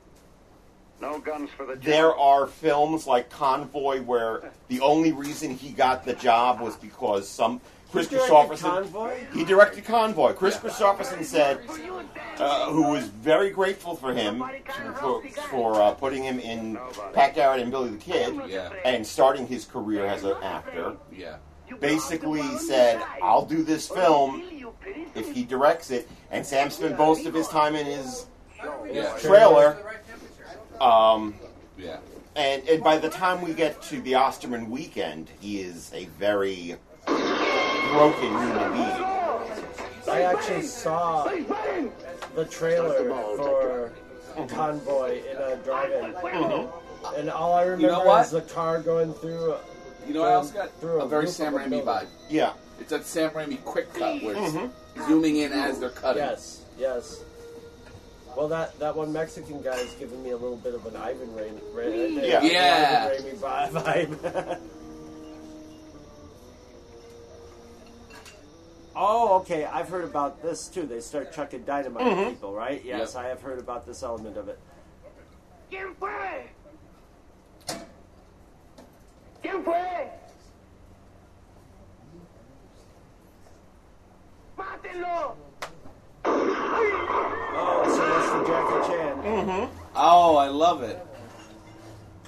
No 1.00 1.18
guns 1.20 1.50
for 1.56 1.64
the 1.64 1.76
there 1.76 2.14
are 2.16 2.46
films 2.46 3.06
like 3.06 3.30
Convoy 3.30 4.00
where 4.02 4.50
the 4.68 4.80
only 4.80 5.12
reason 5.12 5.50
he 5.50 5.70
got 5.70 6.04
the 6.04 6.14
job 6.14 6.60
was 6.60 6.76
because 6.76 7.28
some 7.28 7.60
Chris 7.92 8.08
He 8.10 8.16
Kristofferson. 8.16 8.60
Convoy? 8.62 9.14
He 9.32 9.44
directed 9.44 9.84
Convoy. 9.84 10.32
Kris 10.34 10.56
Kristofferson 10.56 11.24
said, 11.24 11.60
uh, 12.38 12.70
who 12.70 12.82
was 12.90 13.04
very 13.08 13.50
grateful 13.50 13.94
for 13.96 14.12
him 14.12 14.42
for, 15.00 15.22
for 15.50 15.80
uh, 15.80 15.92
putting 15.94 16.22
him 16.22 16.38
in 16.40 16.78
Pat 17.14 17.34
Garrett 17.34 17.60
and 17.62 17.70
Billy 17.70 17.90
the 17.90 17.96
Kid 17.96 18.34
Yeah. 18.48 18.70
and 18.84 19.06
starting 19.06 19.46
his 19.46 19.64
career 19.64 20.04
as 20.04 20.24
an 20.24 20.36
actor. 20.42 20.96
Yeah. 21.10 21.36
Basically 21.80 22.42
said, 22.58 23.00
"I'll 23.22 23.44
do 23.44 23.62
this 23.62 23.88
film 23.88 24.42
if 25.14 25.32
he 25.32 25.44
directs 25.44 25.90
it." 25.90 26.08
And 26.30 26.44
Sam 26.44 26.70
spent 26.70 26.98
most 26.98 27.24
of 27.26 27.34
his 27.34 27.46
time 27.48 27.74
in 27.76 27.86
his 27.86 28.26
Yeah. 28.90 29.16
trailer. 29.18 29.76
Um, 30.80 31.34
Yeah. 31.76 31.98
and, 32.36 32.66
and 32.68 32.82
by 32.82 32.98
the 32.98 33.08
time 33.08 33.40
we 33.42 33.52
get 33.54 33.80
to 33.82 34.00
the 34.00 34.14
Osterman 34.14 34.70
weekend, 34.70 35.28
he 35.40 35.60
is 35.60 35.90
a 35.94 36.04
very 36.18 36.76
broken 37.06 38.28
human 38.28 38.72
being. 38.72 39.04
I 40.08 40.22
actually 40.22 40.62
saw 40.62 41.24
the 42.34 42.44
trailer 42.46 43.08
for 43.36 43.92
Convoy 44.48 45.20
in 45.30 45.36
a 45.36 45.56
drive-in, 45.56 46.14
and 47.16 47.30
all 47.30 47.52
I 47.54 47.62
remember 47.62 47.82
You 47.86 47.92
know 47.92 48.04
what? 48.04 48.24
is 48.24 48.30
the 48.30 48.40
car 48.42 48.80
going 48.80 49.12
through. 49.14 49.54
You 50.06 50.14
know 50.14 50.20
what 50.22 50.32
else 50.32 50.50
got 50.52 50.70
through 50.80 51.02
a 51.02 51.08
very 51.08 51.26
Sam 51.28 51.54
of 51.54 51.60
Raimi 51.60 51.70
building. 51.70 51.86
vibe? 51.86 52.06
Yeah. 52.30 52.52
It's 52.80 52.90
that 52.90 53.04
Sam 53.04 53.30
Raimi 53.30 53.62
quick 53.64 53.92
cut 53.92 54.22
where 54.22 54.36
it's 54.36 54.54
Mhm. 54.54 54.70
zooming 55.06 55.36
in 55.36 55.52
as 55.52 55.78
they're 55.80 55.90
cutting. 55.90 56.22
Yes, 56.22 56.62
yes. 56.78 57.20
Well, 58.38 58.46
that, 58.50 58.78
that 58.78 58.94
one 58.94 59.12
Mexican 59.12 59.60
guy 59.62 59.78
is 59.78 59.92
giving 59.94 60.22
me 60.22 60.30
a 60.30 60.36
little 60.36 60.58
bit 60.58 60.72
of 60.72 60.86
an 60.86 60.94
Ivan 60.94 61.26
Raimi, 61.30 61.60
Ra- 61.74 61.82
Yeah. 62.24 62.40
Yeah. 62.40 63.08
Ivan 63.10 63.36
Raimi 63.36 64.12
vibe. 64.14 64.60
oh, 68.94 69.38
okay. 69.40 69.64
I've 69.64 69.88
heard 69.88 70.04
about 70.04 70.40
this 70.40 70.68
too. 70.68 70.86
They 70.86 71.00
start 71.00 71.32
chucking 71.32 71.64
dynamite 71.64 72.06
at 72.06 72.12
Mhm. 72.16 72.28
people, 72.30 72.52
right? 72.54 72.80
Yes, 72.84 73.14
Yep. 73.16 73.24
I 73.24 73.28
have 73.28 73.40
heard 73.42 73.58
about 73.58 73.86
this 73.86 74.04
element 74.04 74.36
of 74.36 74.48
it. 74.48 74.60
¿Quién 75.68 75.96
fue? 75.96 76.48
¿Quién 79.42 79.64
fue? 79.64 80.10
¡Mátenlo! 84.56 85.34
Oh, 86.24 87.84
so 87.88 88.02
that's 88.08 88.30
the 88.30 88.36
Jackie 88.48 88.88
Chan. 88.88 89.16
Mm-hmm. 89.22 89.76
Oh, 89.96 90.36
I 90.36 90.48
love 90.48 90.82
it. 90.82 91.04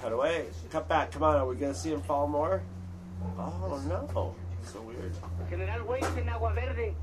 Cut 0.01 0.11
away. 0.13 0.45
Cut 0.71 0.87
back. 0.87 1.11
Come 1.11 1.23
on. 1.23 1.35
Are 1.35 1.47
we 1.47 1.55
going 1.55 1.73
to 1.73 1.77
see 1.79 1.91
him 1.91 2.01
fall 2.01 2.27
more? 2.27 2.61
Oh, 3.37 3.81
no. 3.87 4.35
So 4.63 4.81
weird. 4.81 5.13
General 5.49 5.85
Weiss 5.87 6.03
en 6.17 6.29
Agua 6.29 6.53
Verde. 6.53 6.93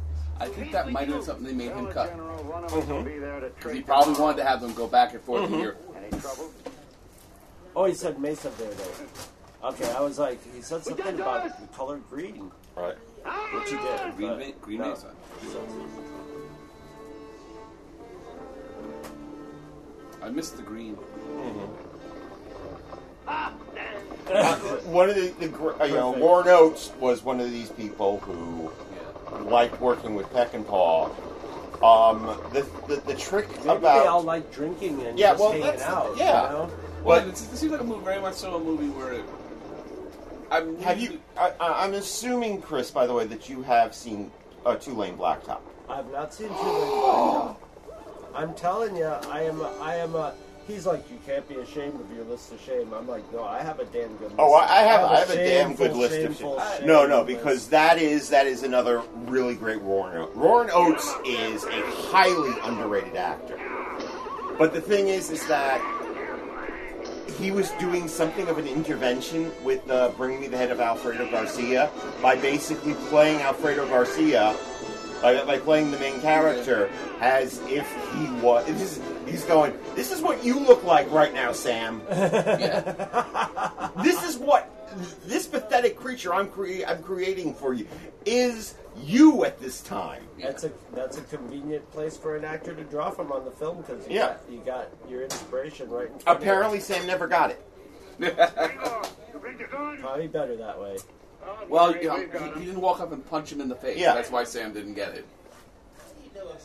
I 0.41 0.49
think 0.49 0.71
that 0.73 0.91
might 0.93 1.09
have 1.09 1.17
been 1.17 1.23
something 1.25 1.45
they 1.47 1.53
made 1.53 1.73
him 1.73 1.87
cut. 1.89 2.15
One 2.17 2.63
Mm-hmm. 2.65 2.79
us 2.79 2.87
will 2.87 3.03
be 3.03 3.19
there 3.19 3.41
to 3.41 3.49
Because 3.51 3.73
he 3.73 3.81
probably 3.83 4.15
wanted 4.15 4.37
to 4.39 4.45
have 4.45 4.61
them 4.61 4.73
go 4.75 4.87
back 4.87 5.13
and 5.13 5.21
forth 5.23 5.51
Mhm. 5.51 5.59
here. 5.59 5.77
Oh, 7.75 7.85
he 7.85 7.95
said 7.95 8.19
Mesa 8.21 8.51
Verde. 8.51 8.83
Okay, 9.65 9.91
I 9.93 10.01
was 10.01 10.19
like, 10.19 10.39
he 10.55 10.63
said 10.63 10.85
something 10.85 11.21
about 11.21 11.61
the 11.61 11.67
color 11.77 11.99
green, 12.11 12.51
Right. 12.77 12.95
which 13.55 13.71
he 13.71 13.77
did. 13.77 14.17
Green, 14.17 14.55
Green 14.61 14.79
no. 14.79 14.91
Mesa. 14.91 15.11
I 20.29 20.31
missed 20.31 20.59
the 20.59 20.63
green. 20.63 20.95
One 24.85 25.09
of 25.09 25.17
the, 25.17 25.33
the 25.41 25.49
gr- 25.49 25.71
uh, 25.81 25.87
you 25.87 25.95
know, 25.95 26.11
Warren 26.11 26.49
Oates 26.49 26.93
was 27.01 27.23
one 27.25 27.41
of 27.41 27.51
these 27.51 27.71
people 27.71 28.19
who 28.21 28.71
liked 29.49 29.81
working 29.81 30.15
with 30.15 30.27
Peckinpah. 30.35 31.11
Um, 31.83 32.27
the, 32.53 32.67
the 32.89 32.97
the 33.07 33.15
trick 33.15 33.49
Maybe 33.59 33.69
about 33.71 34.03
they 34.03 34.07
all 34.09 34.23
like 34.23 34.53
drinking 34.53 35.01
and 35.07 35.19
Yeah, 35.19 35.29
just 35.31 35.41
well, 35.41 35.53
hanging 35.53 35.67
that's- 35.67 35.87
out. 35.89 36.15
yeah. 36.19 36.43
You 36.45 36.49
know? 36.53 36.71
Well, 37.05 37.21
But- 37.21 37.29
it 37.29 37.37
seems 37.39 37.73
like 37.73 37.81
a 37.81 37.85
movie, 37.85 38.05
very 38.05 38.21
much 38.21 38.35
so 38.35 38.57
a 38.57 38.61
movie 38.61 38.89
where 38.91 39.13
it, 39.15 39.25
I'm 40.51 40.79
have 40.81 40.99
you? 41.01 41.21
I, 41.39 41.53
I- 41.61 41.85
I'm 41.85 41.95
assuming, 41.95 42.61
Chris, 42.61 42.91
by 42.91 43.07
the 43.07 43.15
way, 43.15 43.25
that 43.29 43.49
you 43.49 43.63
have 43.63 43.95
seen 43.95 44.31
uh, 44.67 44.75
Two 44.75 44.93
Lane 44.93 45.17
Blacktop. 45.17 45.61
I've 45.89 46.11
not 46.13 46.35
seen 46.35 46.49
Two 46.49 46.55
Lane 46.55 46.63
Blacktop. 46.65 47.57
I'm 48.39 48.55
telling 48.55 48.95
you, 48.97 49.05
I 49.05 49.43
am. 49.43 49.61
A, 49.61 49.69
I 49.81 49.97
am 49.97 50.15
a. 50.15 50.33
He's 50.69 50.87
like, 50.87 51.11
you 51.11 51.19
can't 51.27 51.49
be 51.49 51.57
ashamed 51.57 51.99
of 52.01 52.15
your 52.15 52.25
list 52.27 52.53
of 52.53 52.61
shame. 52.61 52.93
I'm 52.95 53.09
like, 53.09 53.31
no, 53.33 53.43
I 53.43 53.63
have 53.63 53.81
a 53.81 53.85
damn 53.87 54.15
good 54.17 54.29
list. 54.29 54.35
Oh, 54.39 54.53
I, 54.55 54.65
I 54.65 54.83
have 54.83 55.11
I 55.11 55.19
have 55.19 55.31
a 55.31 55.35
damn 55.35 55.75
good 55.75 55.97
list 55.97 56.15
of 56.19 56.37
shameful 56.37 56.63
No, 56.85 57.05
no, 57.05 57.23
list. 57.23 57.27
because 57.27 57.69
that 57.71 57.99
is 57.99 58.29
that 58.31 58.47
is 58.47 58.63
another 58.63 59.03
really 59.27 59.57
great 59.57 59.83
Warren 59.83 60.19
Oates. 60.19 60.37
Warren 60.37 60.71
Oates 60.73 61.13
is 61.27 61.65
a 61.65 61.81
highly 62.13 62.55
underrated 62.63 63.17
actor. 63.17 63.59
But 64.57 64.73
the 64.73 64.81
thing 64.81 65.09
is, 65.09 65.31
is 65.31 65.45
that 65.49 65.81
he 67.41 67.51
was 67.51 67.71
doing 67.73 68.07
something 68.07 68.47
of 68.49 68.59
an 68.59 68.69
intervention 68.69 69.51
with 69.65 69.89
uh, 69.91 70.11
bringing 70.17 70.41
me 70.43 70.49
the 70.49 70.57
head 70.57 70.71
of 70.71 70.81
Alfredo 70.81 71.29
Garcia 71.31 71.91
by 72.23 72.37
basically 72.37 72.95
playing 73.09 73.41
Alfredo 73.41 73.89
Garcia. 73.89 74.57
By, 75.23 75.45
by 75.45 75.59
playing 75.59 75.91
the 75.91 75.99
main 75.99 76.21
character 76.21 76.89
as 77.21 77.61
if 77.67 77.87
he 78.15 78.29
was. 78.41 78.67
This 78.67 78.99
is, 78.99 79.01
he's 79.27 79.45
going. 79.45 79.77
This 79.95 80.13
is 80.13 80.23
what 80.23 80.45
you 80.45 80.59
look 80.61 80.85
like 80.85 81.11
right 81.11 81.35
now, 81.35 81.53
Sam. 81.53 82.01
this 84.03 84.23
is 84.29 84.37
what 84.37 84.71
this 85.27 85.47
pathetic 85.47 85.97
creature 85.99 86.33
I'm 86.33 86.49
crea- 86.49 86.85
I'm 86.85 87.03
creating 87.03 87.55
for 87.55 87.75
you 87.75 87.87
is 88.25 88.75
you 89.03 89.45
at 89.45 89.61
this 89.61 89.81
time. 89.81 90.23
That's 90.41 90.65
a 90.65 90.73
that's 90.95 91.19
a 91.19 91.23
convenient 91.23 91.91
place 91.93 92.17
for 92.17 92.37
an 92.37 92.45
actor 92.45 92.75
to 92.75 92.85
draw 92.85 93.11
from 93.11 93.33
on 93.33 93.45
the 93.45 93.51
film 93.51 93.79
because 93.79 94.07
you, 94.09 94.15
Yeah. 94.17 94.27
got, 94.27 94.41
you 94.51 94.59
got 94.65 94.89
your 95.11 95.23
inspiration 95.25 95.91
right 95.91 96.11
in 96.11 96.19
front 96.19 96.39
Apparently, 96.39 96.79
of 96.79 96.85
Sam 96.85 97.07
never 97.07 97.27
got 97.27 97.51
it. 97.51 97.65
Probably 100.01 100.27
better 100.29 100.57
that 100.57 100.81
way. 100.81 100.97
Well, 101.69 101.97
you 101.97 102.09
know, 102.09 102.17
he, 102.17 102.61
he 102.61 102.67
didn't 102.67 102.81
walk 102.81 103.01
up 103.01 103.13
and 103.13 103.25
punch 103.29 103.53
him 103.53 103.61
in 103.61 103.69
the 103.69 103.75
face. 103.75 103.99
Yeah. 103.99 104.15
That's 104.15 104.31
why 104.31 104.45
Sam 104.45 104.73
didn't 104.73 104.95
get 104.95 105.15
it. 105.15 105.27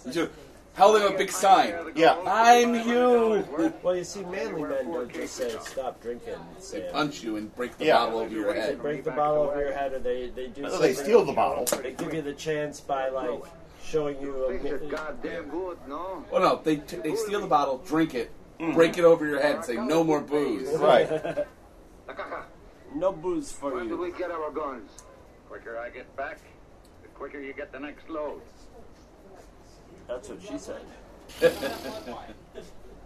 He 0.06 0.14
should- 0.14 0.32
holding 0.76 1.14
a 1.14 1.18
big 1.18 1.30
sign. 1.32 1.74
Yeah. 1.96 2.18
I'm 2.26 2.74
you. 2.88 3.46
Well, 3.84 3.96
you 3.96 4.04
see, 4.04 4.24
manly 4.24 4.64
men 4.64 4.92
don't 4.92 5.12
just 5.14 5.36
say 5.36 5.56
stop 5.62 6.02
drinking. 6.02 6.36
They 6.72 6.82
punch 6.92 7.24
you 7.24 7.38
and 7.38 7.54
break 7.56 7.78
the 7.78 7.86
Yeah. 7.86 7.98
bottle 7.98 8.20
over 8.20 8.34
your 8.34 8.54
head. 8.54 8.56
They 8.64 8.68
head. 8.68 8.82
break 8.82 9.04
the 9.04 9.12
bottle 9.12 9.44
over 9.44 9.62
your 9.62 9.74
head, 9.74 9.94
or 9.94 10.00
they 10.00 10.30
they 10.30 10.48
do. 10.48 10.64
No, 10.64 10.70
something. 10.70 10.88
they 10.88 10.94
steal 10.94 11.26
the 11.26 11.34
bottle. 11.34 11.66
They 11.66 11.92
give 11.94 12.14
you 12.14 12.22
the 12.22 12.34
chance 12.34 12.80
by 12.80 13.10
like 13.10 13.42
showing 13.84 14.20
you 14.22 14.46
a. 14.46 14.52
mi- 14.64 14.90
Goddamn 14.90 15.50
good, 15.50 15.78
no? 15.88 16.26
Well, 16.32 16.42
no, 16.42 16.62
they 16.64 16.78
t- 16.78 16.98
they 16.98 17.16
steal 17.16 17.42
the 17.42 17.48
bottle, 17.48 17.78
drink 17.86 18.16
it, 18.16 18.32
mm-hmm. 18.60 18.74
break 18.74 18.98
it 18.98 19.04
over 19.06 19.26
your 19.28 19.40
head, 19.42 19.58
and 19.58 19.66
say 19.66 19.76
no 19.76 20.04
more 20.04 20.22
booze. 20.22 20.70
Right. 20.78 21.08
no 22.96 23.12
booze 23.12 23.52
for 23.52 23.72
you. 23.72 23.76
When 23.78 23.88
do 23.88 23.98
we 23.98 24.12
get 24.12 24.32
our 24.32 24.52
guns? 24.52 24.92
quicker 25.48 25.78
I 25.78 25.90
get 25.90 26.16
back, 26.16 26.40
the 27.04 27.10
quicker 27.10 27.40
you 27.40 27.54
get 27.54 27.72
the 27.72 27.80
next 27.80 28.10
load. 28.10 28.42
That's 30.08 30.30
what 30.30 30.42
she 30.42 30.58
said. 30.58 30.82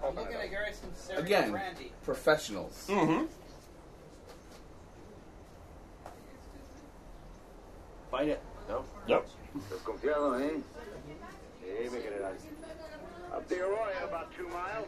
I'm 0.03 0.15
looking 0.15 0.35
at 0.35 0.49
Gary 0.49 0.71
some 0.73 0.89
cereal 0.95 1.25
Again, 1.25 1.51
brandy. 1.51 1.91
professionals. 2.03 2.87
Mm-hmm. 2.89 3.25
Bite 8.11 8.27
it. 8.29 8.41
No. 8.69 8.85
Yep. 9.07 9.27
Desconfiado, 9.69 10.39
eh? 10.39 10.61
Sí, 11.61 11.91
mi 11.91 11.99
general. 12.01 12.33
Up 13.33 13.47
the 13.49 13.55
Arroyo, 13.55 14.07
about 14.07 14.33
two 14.35 14.47
miles, 14.47 14.87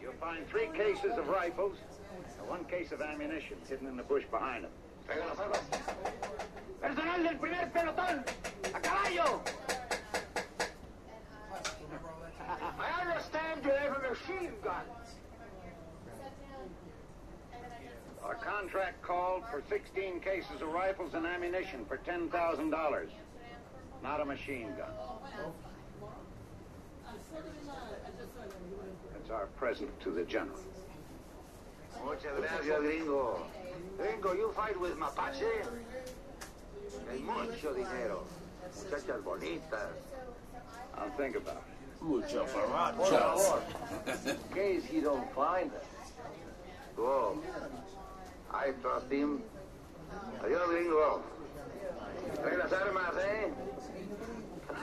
you'll 0.00 0.12
find 0.20 0.46
three 0.48 0.68
cases 0.74 1.16
of 1.16 1.28
rifles 1.28 1.78
and 1.78 1.99
one 2.50 2.64
case 2.64 2.90
of 2.90 3.00
ammunition 3.00 3.56
hidden 3.68 3.86
in 3.86 3.96
the 3.96 4.02
bush 4.02 4.24
behind 4.28 4.64
them. 4.64 4.72
Personal 6.80 7.22
del 7.22 7.36
primer 7.36 7.70
pelotón, 7.72 8.26
a 8.64 8.80
caballo. 8.80 9.40
I 12.76 13.06
understand 13.06 13.64
you 13.64 13.70
have 13.70 13.96
a 13.96 14.00
machine 14.10 14.52
gun. 14.64 14.82
Our 18.24 18.34
contract 18.34 19.00
called 19.00 19.44
for 19.48 19.62
16 19.68 20.18
cases 20.18 20.60
of 20.60 20.72
rifles 20.72 21.14
and 21.14 21.24
ammunition 21.26 21.84
for 21.86 21.98
$10,000. 21.98 23.06
Not 24.02 24.20
a 24.20 24.24
machine 24.24 24.72
gun. 24.76 24.90
That's 29.12 29.30
our 29.30 29.46
present 29.56 30.00
to 30.00 30.10
the 30.10 30.24
general. 30.24 30.58
Muchas 32.04 32.36
gracias, 32.38 32.80
gringo. 32.82 33.38
Gringo, 33.98 34.34
you 34.34 34.50
fight 34.52 34.78
with 34.80 34.96
Mapache? 34.96 35.62
Es 37.12 37.20
mucho 37.20 37.74
dinero. 37.74 38.24
Muchachas 38.76 39.22
bonitas. 39.22 39.90
I'll 40.96 41.10
think 41.16 41.36
about 41.36 41.56
it. 41.56 41.62
Mucho 42.02 42.44
Por 42.46 42.66
barato. 42.68 43.04
favor. 43.04 43.62
In 44.26 44.38
case 44.54 44.90
you 44.92 45.02
don't 45.02 45.30
find 45.34 45.70
them. 45.70 45.80
Go. 46.96 47.38
I 48.52 48.72
trust 48.82 49.10
him. 49.10 49.42
Adiós, 50.42 50.68
gringo. 50.68 51.22
Trae 52.42 52.56
las 52.56 52.72
armas, 52.72 53.16
eh? 53.18 53.50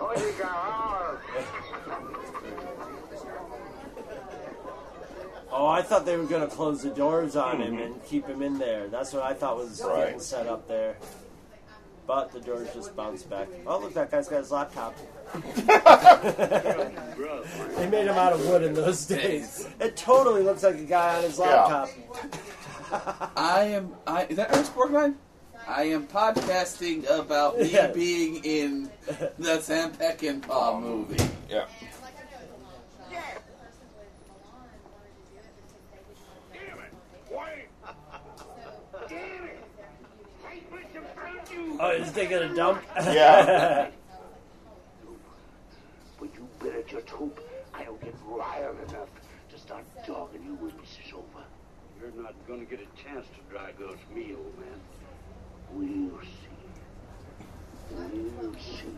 Oye, 0.00 0.32
cabrón. 0.38 1.11
Oh, 5.54 5.66
I 5.66 5.82
thought 5.82 6.06
they 6.06 6.16
were 6.16 6.24
going 6.24 6.48
to 6.48 6.54
close 6.54 6.82
the 6.82 6.88
doors 6.90 7.36
on 7.36 7.60
him 7.60 7.74
mm-hmm. 7.74 7.82
and 7.82 8.04
keep 8.06 8.26
him 8.26 8.40
in 8.40 8.58
there. 8.58 8.88
That's 8.88 9.12
what 9.12 9.22
I 9.22 9.34
thought 9.34 9.58
was 9.58 9.82
Right. 9.84 10.06
getting 10.06 10.20
set 10.20 10.46
up 10.46 10.66
there. 10.66 10.96
But 12.06 12.32
the 12.32 12.40
doors 12.40 12.68
just 12.72 12.96
bounced 12.96 13.28
back. 13.28 13.48
Oh, 13.66 13.78
look, 13.78 13.92
that 13.94 14.10
guy's 14.10 14.28
got 14.28 14.38
his 14.38 14.50
laptop. 14.50 14.96
they 17.76 17.88
made 17.88 18.06
him 18.06 18.16
out 18.16 18.32
of 18.32 18.46
wood 18.48 18.62
in 18.62 18.74
those 18.74 19.06
days. 19.06 19.68
It 19.78 19.96
totally 19.96 20.42
looks 20.42 20.62
like 20.62 20.76
a 20.76 20.84
guy 20.84 21.16
on 21.16 21.22
his 21.22 21.38
laptop. 21.38 21.90
I 23.36 23.64
am. 23.64 23.92
I 24.06 24.24
is 24.24 24.36
that 24.36 24.50
Ernest 24.52 24.74
Borgnine? 24.74 25.14
I 25.66 25.84
am 25.84 26.06
podcasting 26.08 27.08
about 27.08 27.58
me 27.58 27.70
Yes. 27.70 27.94
being 27.94 28.44
in 28.44 28.90
the 29.38 29.60
Sam 29.60 29.92
Peckinpah 29.92 30.80
movie. 30.80 31.24
Yeah. 31.48 31.66
Oh, 41.80 41.90
he's 41.98 42.10
gonna 42.10 42.54
dump? 42.54 42.82
Yeah. 42.96 43.90
But 46.20 46.34
you 46.36 46.46
better 46.60 46.82
just 46.82 47.10
hope 47.10 47.40
I 47.74 47.82
don't 47.82 48.00
get 48.00 48.14
riled 48.24 48.76
enough 48.88 49.08
to 49.50 49.58
start 49.58 49.82
dogging 50.06 50.44
you 50.44 50.54
with 50.54 50.72
Mrs. 50.76 51.14
Over. 51.14 51.44
You're 52.00 52.22
not 52.22 52.34
going 52.46 52.60
to 52.60 52.66
get 52.66 52.78
a 52.78 53.02
chance 53.02 53.26
to 53.26 53.40
drag 53.50 53.74
us 53.82 53.98
me, 54.14 54.32
old 54.36 54.56
man. 54.56 54.80
We'll 55.72 56.20
see. 56.20 56.62
We'll 58.40 58.54
see. 58.54 58.96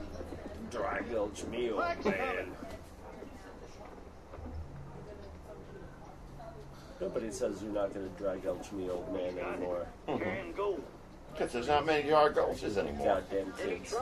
Dry 0.70 1.00
gulch 1.10 1.44
me, 1.44 1.70
old 1.70 2.04
man. 2.04 2.52
Nobody 7.04 7.30
says 7.30 7.62
you're 7.62 7.70
not 7.70 7.92
going 7.92 8.08
to 8.08 8.16
drag 8.16 8.42
gulch 8.42 8.72
me, 8.72 8.88
old 8.88 9.12
man, 9.12 9.38
anymore. 9.38 9.86
Can 10.06 10.52
go. 10.56 10.80
Because 11.30 11.52
there's 11.52 11.68
not 11.68 11.84
many 11.84 12.08
yard 12.08 12.34
gulches 12.34 12.78
anymore. 12.78 13.20
Goddamn 13.20 13.52
kids. 13.58 13.94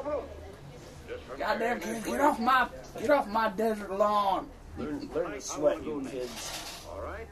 Goddamn 1.37 1.81
kid, 1.81 2.05
get 2.05 2.21
off 2.21 2.39
my 2.39 2.69
get 3.01 3.11
off 3.11 3.27
my 3.27 3.49
desert 3.57 3.91
lawn. 3.91 4.49
Learn, 4.79 5.11
learn 5.13 5.33
to 5.33 5.41
sweat, 5.41 5.83
you 5.83 6.07
kids. 6.09 6.87
All 6.93 7.03
right. 7.03 7.27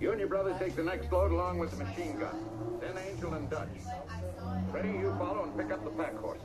You 0.00 0.12
and 0.12 0.20
your 0.20 0.28
brother 0.28 0.54
take 0.56 0.76
the 0.76 0.84
next 0.84 1.10
load 1.10 1.32
along 1.32 1.58
with 1.58 1.72
the 1.72 1.84
machine 1.84 2.16
gun. 2.16 2.36
Then 2.80 2.96
Angel 3.10 3.34
and 3.34 3.50
Dutch. 3.50 3.68
Ready, 4.70 4.90
you 4.90 5.12
follow 5.18 5.42
and 5.42 5.58
pick 5.58 5.72
up 5.72 5.82
the 5.82 5.90
pack 5.90 6.16
horses. 6.16 6.44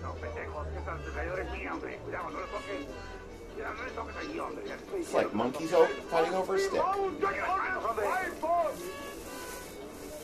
No, 0.00 0.14
pendejos, 0.22 0.66
que 0.68 0.78
están 0.78 0.98
traidores 1.12 1.50
míos, 1.50 1.72
hombre. 1.72 1.98
Cuidado, 2.04 2.30
no 2.30 2.38
le 2.38 2.46
toques. 2.46 2.86
It's 4.94 5.12
like 5.14 5.34
monkeys 5.34 5.70
fighting 6.10 6.34
over 6.34 6.54
a 6.54 6.58
stick. 6.58 6.82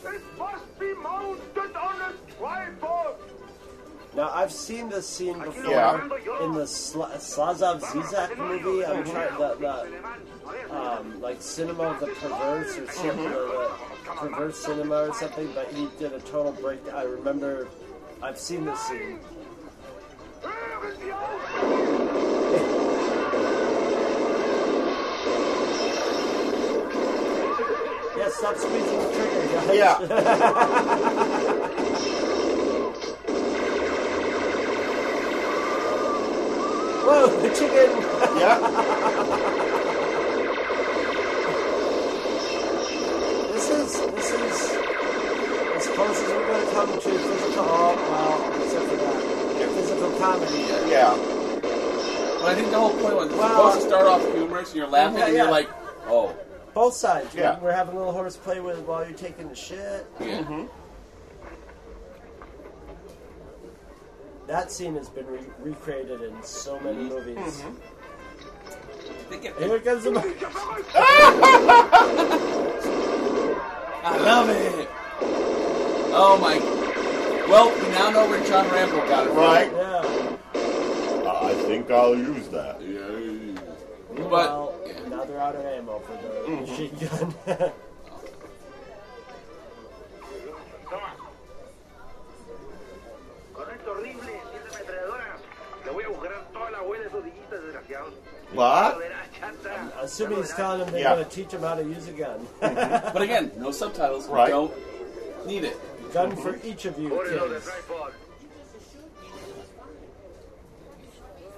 It 0.04 0.22
must 0.38 0.78
be 0.78 0.94
mounted 0.94 1.76
on 1.76 2.00
a 2.00 2.12
tripod. 2.38 3.14
Now 4.14 4.30
I've 4.32 4.52
seen 4.52 4.88
this 4.88 5.06
scene 5.06 5.38
before 5.40 5.70
Yeah. 5.70 6.02
in 6.42 6.52
the 6.54 6.62
Sla- 6.62 7.16
Slavoj 7.16 7.80
Zizek 7.80 8.38
movie. 8.38 8.84
I'm 8.86 9.04
trying 9.04 9.36
the, 9.36 9.56
the 9.60 10.74
um, 10.74 11.20
like 11.20 11.42
cinema 11.42 11.82
of 11.84 12.00
the 12.00 12.06
perverse 12.06 12.78
or 12.78 12.86
something, 12.92 13.26
or 13.26 13.46
the 13.48 13.70
perverse 14.16 14.58
cinema 14.58 15.08
or 15.08 15.14
something. 15.14 15.50
But 15.54 15.70
he 15.72 15.88
did 15.98 16.12
a 16.12 16.20
total 16.20 16.52
break. 16.52 16.80
I 16.94 17.02
remember. 17.02 17.68
I've 18.22 18.38
seen 18.38 18.64
this 18.64 18.80
scene. 18.80 19.18
Yeah, 28.16 28.28
stop 28.30 28.56
squeezing 28.56 28.98
the 28.98 29.12
trigger, 29.14 29.52
guys. 29.52 29.76
Yeah. 29.76 31.66
Whoa, 37.06 37.26
the 37.40 37.48
chicken! 37.51 37.90
Yeah. 38.38 39.66
This 43.52 43.70
is 43.70 44.01
this 44.12 44.30
is 44.32 44.70
as 45.76 45.86
close 45.94 46.20
as 46.22 46.28
we're 46.28 46.47
going 46.47 46.66
to 46.66 46.72
come 46.72 46.93
to 46.93 47.01
physical. 47.01 47.64
Oh, 47.68 47.94
well, 48.10 48.62
except 48.62 48.86
for 48.86 48.97
that, 48.97 49.70
physical 49.74 50.10
comedy. 50.18 50.59
Yeah. 50.90 51.14
But 52.40 52.44
I 52.51 52.55
think 52.55 52.70
the 52.70 52.78
whole 52.78 52.90
point 52.90 53.16
was 53.16 53.26
it's 53.26 53.36
Well, 53.36 53.72
supposed 53.72 53.80
to 53.82 53.88
start 53.88 54.06
off 54.06 54.32
humorous, 54.34 54.68
and 54.70 54.76
you're 54.76 54.88
laughing, 54.88 55.18
Yeah, 55.18 55.26
and 55.26 55.34
you're 55.36 55.51
like, 55.51 55.68
oh, 56.06 56.34
Both 56.77 56.94
sides. 56.94 57.35
We're- 57.35 57.43
Yeah. 57.47 57.59
We're 57.59 57.73
having 57.73 57.94
a 57.94 57.98
little 57.98 58.12
horseplay 58.12 58.61
with 58.61 58.81
while 58.81 59.03
you're 59.03 59.16
taking 59.16 59.48
the 59.48 59.55
shit. 59.55 60.07
Yeah. 60.20 60.66
That 64.47 64.70
scene 64.70 64.94
has 64.97 65.09
been 65.09 65.27
re- 65.27 65.40
recreated 65.59 66.20
in 66.20 66.43
so 66.43 66.78
many 66.81 67.09
mm-hmm. 67.09 67.35
movies. 67.35 67.65
They 69.31 69.39
get- 69.39 69.57
Here 69.57 69.81
comes 69.81 70.05
the. 70.05 70.11
I 74.05 74.19
love 74.19 74.51
it. 74.51 74.89
Oh 76.12 76.36
my. 76.43 76.59
Well, 77.48 77.70
we 77.74 77.89
now 77.89 78.11
know 78.11 78.28
where 78.28 78.44
John 78.44 78.69
Rambo 78.69 79.09
got 79.09 79.24
it 79.24 79.28
from. 79.28 79.39
Right. 79.39 79.73
Yeah. 79.73 80.03
I 81.27 81.55
think 81.55 81.90
I'll 81.90 82.15
use 82.15 82.48
that. 82.48 82.82
Yeah. 82.82 83.62
But 84.15 84.31
Well, 84.31 84.74
now 85.16 85.24
they're 85.24 85.40
out 85.40 85.55
of 85.56 85.64
ammo 85.64 85.98
for 86.01 86.12
the 86.12 86.28
mm 86.28 86.59
-hmm. 86.59 86.60
machine 86.60 86.94
gun. 87.01 87.34
What? 98.52 98.98
I'm 99.43 99.93
assuming 100.01 100.38
he's 100.38 100.55
telling 100.55 100.80
them 100.80 100.90
they're 100.90 101.02
yeah. 101.02 101.14
going 101.14 101.28
to 101.28 101.30
teach 101.30 101.48
them 101.48 101.62
how 101.62 101.74
to 101.74 101.82
use 101.82 102.09
a 102.09 102.12
gun. 102.12 102.40
Mm-hmm. 102.60 103.12
But 103.12 103.22
again, 103.22 103.52
no 103.56 103.70
subtitles. 103.72 104.28
Right. 104.28 104.51
Don't 104.51 104.72
need 105.47 105.64
it. 105.64 105.76
Gun 106.12 106.36
for 106.36 106.52
mm-hmm. 106.52 106.68
each 106.70 106.84
of 106.86 106.98
you. 106.98 107.10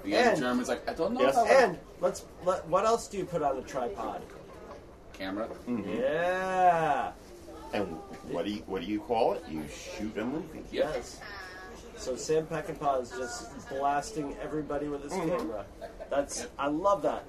Kids. 0.04 0.34
The 0.34 0.40
German's 0.40 0.68
like, 0.68 0.82
I 0.90 0.94
don't 0.94 1.12
know. 1.14 1.20
Yes. 1.20 1.36
And 1.36 1.78
let's 2.00 2.24
let, 2.44 2.66
what 2.68 2.84
else 2.84 3.08
do 3.08 3.18
you 3.18 3.24
put 3.24 3.42
on 3.42 3.58
a 3.58 3.62
tripod? 3.62 4.22
camera. 5.12 5.48
Yeah. 5.66 7.10
and 7.72 7.86
what 8.30 8.44
do 8.44 8.52
you 8.52 8.62
what 8.66 8.82
do 8.82 8.86
you 8.86 9.00
call 9.00 9.32
it? 9.34 9.42
You 9.50 9.64
shoot 9.68 10.16
a 10.16 10.24
movie. 10.24 10.62
Yes. 10.70 11.20
So 11.96 12.14
Sam 12.14 12.46
Peckinpah 12.46 13.02
is 13.02 13.10
just 13.10 13.68
blasting 13.68 14.36
everybody 14.40 14.86
with 14.86 15.02
his 15.02 15.12
Mhm. 15.12 15.36
camera. 15.38 15.64
That's 16.08 16.46
I 16.56 16.68
love 16.68 17.02
that. 17.02 17.24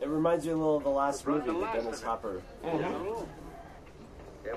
It 0.00 0.08
reminds 0.08 0.46
me 0.46 0.52
a 0.52 0.56
little 0.56 0.76
of 0.76 0.84
the 0.84 0.90
last 0.90 1.26
movie, 1.26 1.46
the 1.46 1.66
Dennis 1.72 2.00
Hopper. 2.02 2.40
Qué 2.62 4.56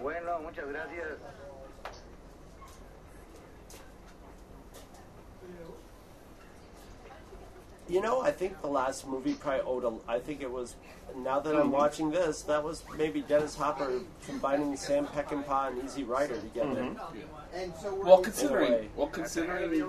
You 7.88 8.02
know, 8.02 8.22
I 8.22 8.32
think 8.32 8.60
the 8.62 8.68
last 8.68 9.08
movie 9.08 9.34
probably 9.36 9.62
owed 9.62 9.84
a. 9.84 10.12
I 10.12 10.20
think 10.20 10.42
it 10.42 10.52
was. 10.52 10.76
Now 11.18 11.40
that 11.40 11.56
I'm 11.56 11.68
Mhm. 11.70 11.72
watching 11.72 12.10
this, 12.10 12.42
that 12.44 12.64
was 12.64 12.84
maybe 12.98 13.22
Dennis 13.22 13.56
Hopper 13.56 14.02
combining 14.26 14.76
Sam 14.76 15.06
Peckinpah 15.06 15.68
and 15.68 15.84
Easy 15.86 16.04
Rider 16.04 16.36
together. 16.38 16.82
Mm-hmm. 16.82 18.06
Well, 18.06 18.18
considering 18.18 18.90
well 18.96 19.08
considering 19.08 19.82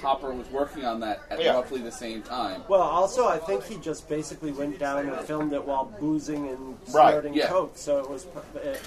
Hopper 0.00 0.32
was 0.32 0.48
working 0.50 0.84
on 0.84 1.00
that 1.00 1.20
at 1.30 1.40
Yeah. 1.40 1.54
roughly 1.54 1.80
the 1.80 1.90
same 1.90 2.22
time. 2.22 2.62
Well, 2.68 2.82
also, 2.82 3.26
I 3.26 3.38
think 3.38 3.64
he 3.64 3.76
just 3.78 4.08
basically 4.08 4.52
went 4.52 4.78
down 4.78 5.08
and 5.08 5.18
filmed 5.26 5.52
it 5.54 5.64
while 5.64 5.86
boozing 5.98 6.48
and 6.48 6.78
Right, 6.94 7.10
snorting 7.12 7.34
yeah. 7.34 7.48
coke. 7.48 7.72
So 7.76 7.98
it 7.98 8.08
was. 8.08 8.26
It, 8.56 8.80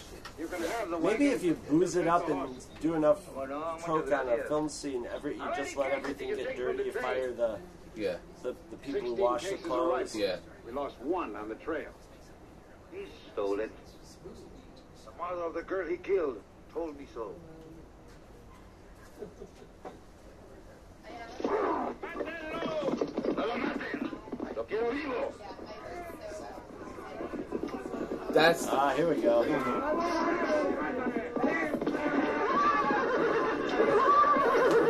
maybe 1.02 1.27
if 1.30 1.44
you 1.44 1.56
booze 1.69 1.95
it 1.95 2.07
up 2.07 2.30
and 2.30 2.56
do 2.82 2.94
enough 2.94 3.19
coke 3.84 4.11
on 4.11 4.30
a 4.30 4.38
film 4.44 4.69
scene, 4.69 5.07
every 5.14 5.36
you 5.36 5.44
just 5.56 5.76
let 5.76 5.91
everything 5.91 6.30
get 6.36 6.56
dirty. 6.56 6.84
You 6.84 6.91
fire 6.91 7.32
the 7.32 7.57
Yeah. 7.95 8.15
the, 8.43 8.55
the 8.72 8.77
people 8.77 9.01
who 9.01 9.15
wash 9.15 9.43
the 9.49 9.55
clothes. 9.55 10.15
Yeah. 10.15 10.38
We 10.65 10.72
lost 10.72 10.99
one 10.99 11.35
on 11.35 11.49
the 11.49 11.55
trail. 11.55 11.89
He 12.91 13.05
stole 13.31 13.59
it. 13.59 13.72
The 15.05 15.11
mother 15.17 15.41
of 15.41 15.53
the 15.53 15.63
girl 15.63 15.88
he 15.88 15.97
killed 15.97 16.41
told 16.73 16.97
me 16.97 17.07
so. 17.13 17.34
Lo 24.55 24.63
quiero 24.67 24.91
vivo. 24.91 25.34
That's 28.31 28.67
ah. 28.67 28.93
Here 28.95 29.09
we 29.09 29.22
go. 29.22 29.43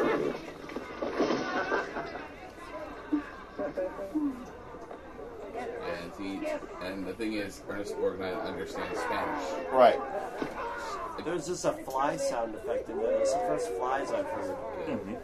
And 5.57 6.11
he 6.19 6.47
and 6.81 7.05
the 7.07 7.13
thing 7.13 7.33
is, 7.33 7.61
Ernest 7.69 7.95
Borgnine 7.95 8.43
understands 8.45 8.99
Spanish. 8.99 9.43
Right. 9.71 9.99
There's 11.23 11.47
just 11.47 11.65
a 11.65 11.71
fly 11.73 12.17
sound 12.17 12.55
effect 12.55 12.89
in 12.89 12.97
there. 12.97 13.19
It's 13.19 13.33
the 13.33 13.39
first 13.39 13.69
flies 13.73 14.11
I've 14.11 14.25
heard. 14.25 14.55
You 14.87 15.17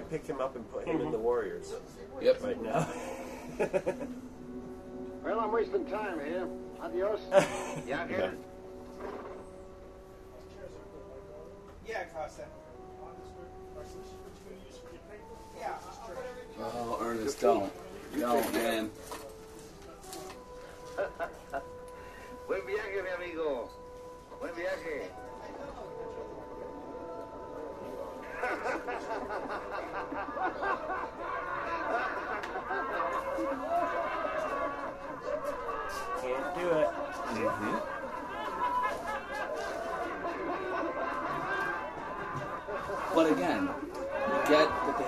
could 0.00 0.10
pick 0.10 0.26
him 0.26 0.40
up 0.40 0.54
and 0.54 0.70
put 0.70 0.86
him 0.86 1.00
in 1.00 1.10
the 1.10 1.16
mm-hmm. 1.16 1.24
Warriors. 1.24 1.72
Yep. 2.20 2.42
Right 2.42 2.62
now. 2.62 2.88
Well, 5.20 5.40
I'm 5.40 5.52
wasting 5.52 5.84
time 5.84 6.20
here. 6.20 6.48
Adios. 6.80 7.20
yeah, 7.86 8.06
Yeah. 8.08 8.30
Yeah, 11.86 12.00
it 12.00 12.14
that. 12.38 12.48
Yeah, 15.58 15.74
Oh, 16.60 16.98
Ernest, 17.02 17.40
don't. 17.42 17.70
No, 18.16 18.40
man. 18.52 18.90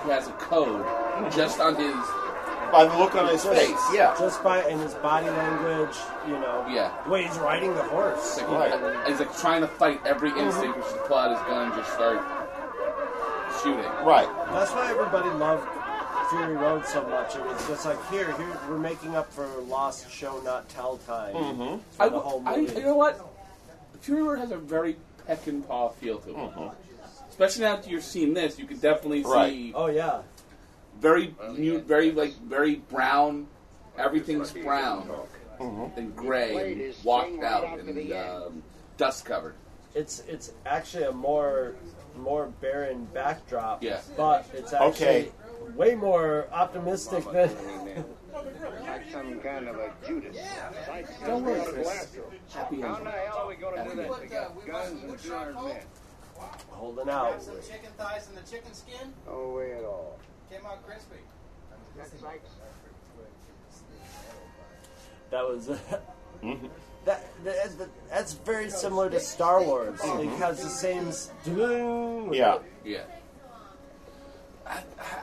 Get 0.05 0.07
that 0.07 0.07
he 0.07 0.09
has 0.11 0.27
a 0.27 0.31
code 0.33 0.85
just 1.33 1.59
on 1.59 1.75
his 1.75 1.95
By 2.71 2.85
the 2.85 2.97
look 2.97 3.15
on 3.15 3.27
his 3.27 3.43
Just- 3.43 3.55
face, 3.59 3.83
yeah. 3.93 4.15
Just 4.17 4.41
by 4.43 4.63
in 4.67 4.79
his 4.79 4.93
body 4.95 5.29
language, 5.29 5.97
you 6.25 6.33
know. 6.39 6.65
Yeah. 6.69 6.91
The 7.03 7.09
way 7.09 7.23
he's 7.27 7.37
riding 7.39 7.75
the 7.75 7.83
horse. 7.83 8.37
It's 8.37 8.47
like, 8.49 9.07
He's 9.07 9.19
like 9.19 9.37
trying 9.37 9.61
to 9.61 9.67
fight 9.67 9.99
every 10.05 10.29
instinct, 10.29 10.77
which 10.77 10.85
is 10.85 10.93
to 10.93 10.99
pull 10.99 11.17
out 11.17 11.31
his 11.31 11.47
gun 11.47 11.65
and 11.71 11.75
just 11.75 11.91
start 11.93 12.19
shooting. 13.61 13.83
Right. 14.05 14.29
That's 14.51 14.71
why 14.71 14.89
everybody 14.89 15.29
loved 15.31 15.67
Fury 16.29 16.55
Road 16.55 16.85
so 16.85 17.05
much. 17.09 17.35
It 17.35 17.43
was 17.43 17.67
just 17.67 17.85
like 17.85 17.97
here, 18.09 18.31
here 18.37 18.57
we're 18.69 18.77
making 18.79 19.15
up 19.15 19.31
for 19.33 19.45
lost 19.67 20.09
show 20.09 20.39
not 20.41 20.69
tell 20.69 20.97
time 20.99 21.35
Mhm. 21.35 21.79
for 21.91 22.03
I, 22.03 22.09
the 22.09 22.19
whole 22.19 22.41
I, 22.45 22.55
movie. 22.57 22.79
you 22.79 22.85
know 22.85 22.95
what? 22.95 23.19
Fury 23.99 24.23
Road 24.23 24.39
has 24.39 24.51
a 24.51 24.57
very 24.57 24.95
Peckinpah 25.27 25.93
feel 25.95 26.19
to 26.19 26.29
it. 26.29 26.51
Especially 27.31 27.63
now 27.63 27.77
that 27.77 27.87
you're 27.89 28.01
seeing 28.01 28.33
this, 28.33 28.59
you 28.59 28.65
can 28.65 28.77
definitely 28.77 29.23
Right. 29.23 29.49
see 29.51 29.73
Oh 29.73 29.87
yeah. 29.87 30.21
very 30.99 31.33
new, 31.57 31.79
very 31.79 32.11
like 32.11 32.33
very 32.41 32.75
brown. 32.75 33.47
Everything's 33.97 34.51
brown 34.51 35.09
and 35.59 36.15
gray 36.15 36.73
and 36.85 36.95
washed 37.03 37.41
out 37.43 37.79
and 37.79 38.13
um, 38.13 38.63
dust 38.97 39.25
covered. 39.25 39.55
It's 39.95 40.23
it's 40.27 40.51
actually 40.65 41.05
a 41.05 41.11
more 41.11 41.75
more 42.17 42.47
barren 42.61 43.05
backdrop. 43.13 43.81
Yeah. 43.83 44.01
But 44.17 44.45
it's 44.53 44.73
actually 44.73 44.89
Okay. 44.89 45.31
way 45.75 45.95
more 45.95 46.47
optimistic 46.51 47.23
than 47.31 47.49
Like 48.83 49.11
some 49.11 49.39
kind 49.39 49.67
of 49.67 49.77
a 49.77 49.91
Judas. 50.05 50.37
Don't 51.25 51.43
worry, 51.43 51.61
Chris. 51.65 52.07
Happy 52.53 52.81
How 52.81 52.87
in 52.87 52.95
ending. 52.95 53.03
the 53.05 53.11
hell 53.11 53.37
are 53.39 53.47
we 53.47 53.55
going 53.55 53.75
to 53.83 53.89
do 53.89 53.95
that? 54.01 54.21
We 54.21 54.27
got 54.27 54.67
guns 54.67 55.03
and 55.03 55.19
200 55.19 55.53
men. 55.55 55.81
Holding 56.69 57.09
out. 57.09 57.41
Some 57.41 57.55
chicken 57.61 57.89
thighs 57.97 58.27
and 58.27 58.37
the 58.37 58.49
chicken 58.49 58.73
skin 58.73 59.13
No 59.27 59.49
way 59.49 59.73
at 59.73 59.83
all. 59.83 60.17
came 60.49 60.65
out 60.65 60.85
crispy. 60.85 61.17
That 65.29 65.47
was 65.47 65.67
Mm-hmm. 66.43 66.67
that, 67.05 67.23
that 67.43 67.77
that's 68.09 68.33
very 68.33 68.67
similar 68.71 69.11
to 69.11 69.19
Star 69.19 69.63
Wars. 69.63 69.99
It 70.03 70.27
has 70.39 70.63
the 70.63 70.69
same. 70.69 71.09
s- 71.09 71.29
Yeah. 71.45 72.57
Yeah. 72.83 73.01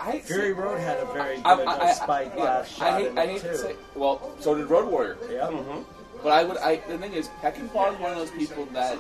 I, 0.01 0.21
Fury 0.21 0.53
Road 0.53 0.79
had 0.79 0.99
a 1.01 1.07
very 1.07 1.37
good 1.39 1.47
I, 1.47 1.63
I, 1.65 1.89
I, 1.89 1.93
spy 1.95 2.31
yeah, 2.37 2.65
shot 2.65 2.83
I 2.93 2.99
hate, 3.01 3.07
in 3.09 3.19
I 3.19 3.27
hate 3.27 3.41
too. 3.43 3.49
to 3.49 3.59
say. 3.59 3.75
Well, 3.97 4.33
so 4.39 4.55
did 4.55 4.71
Road 4.71 4.89
Warrior. 4.93 5.17
Yeah. 5.29 5.51
But 6.23 6.31
I 6.33 6.45
would. 6.45 6.57
I 6.59 6.77
the 6.89 6.99
thing 6.99 7.15
is, 7.15 7.29
Peckinpah 7.43 7.95
is 7.95 7.99
one 8.01 8.13
of 8.13 8.19
those 8.19 8.31
people 8.31 8.67
that, 8.67 8.97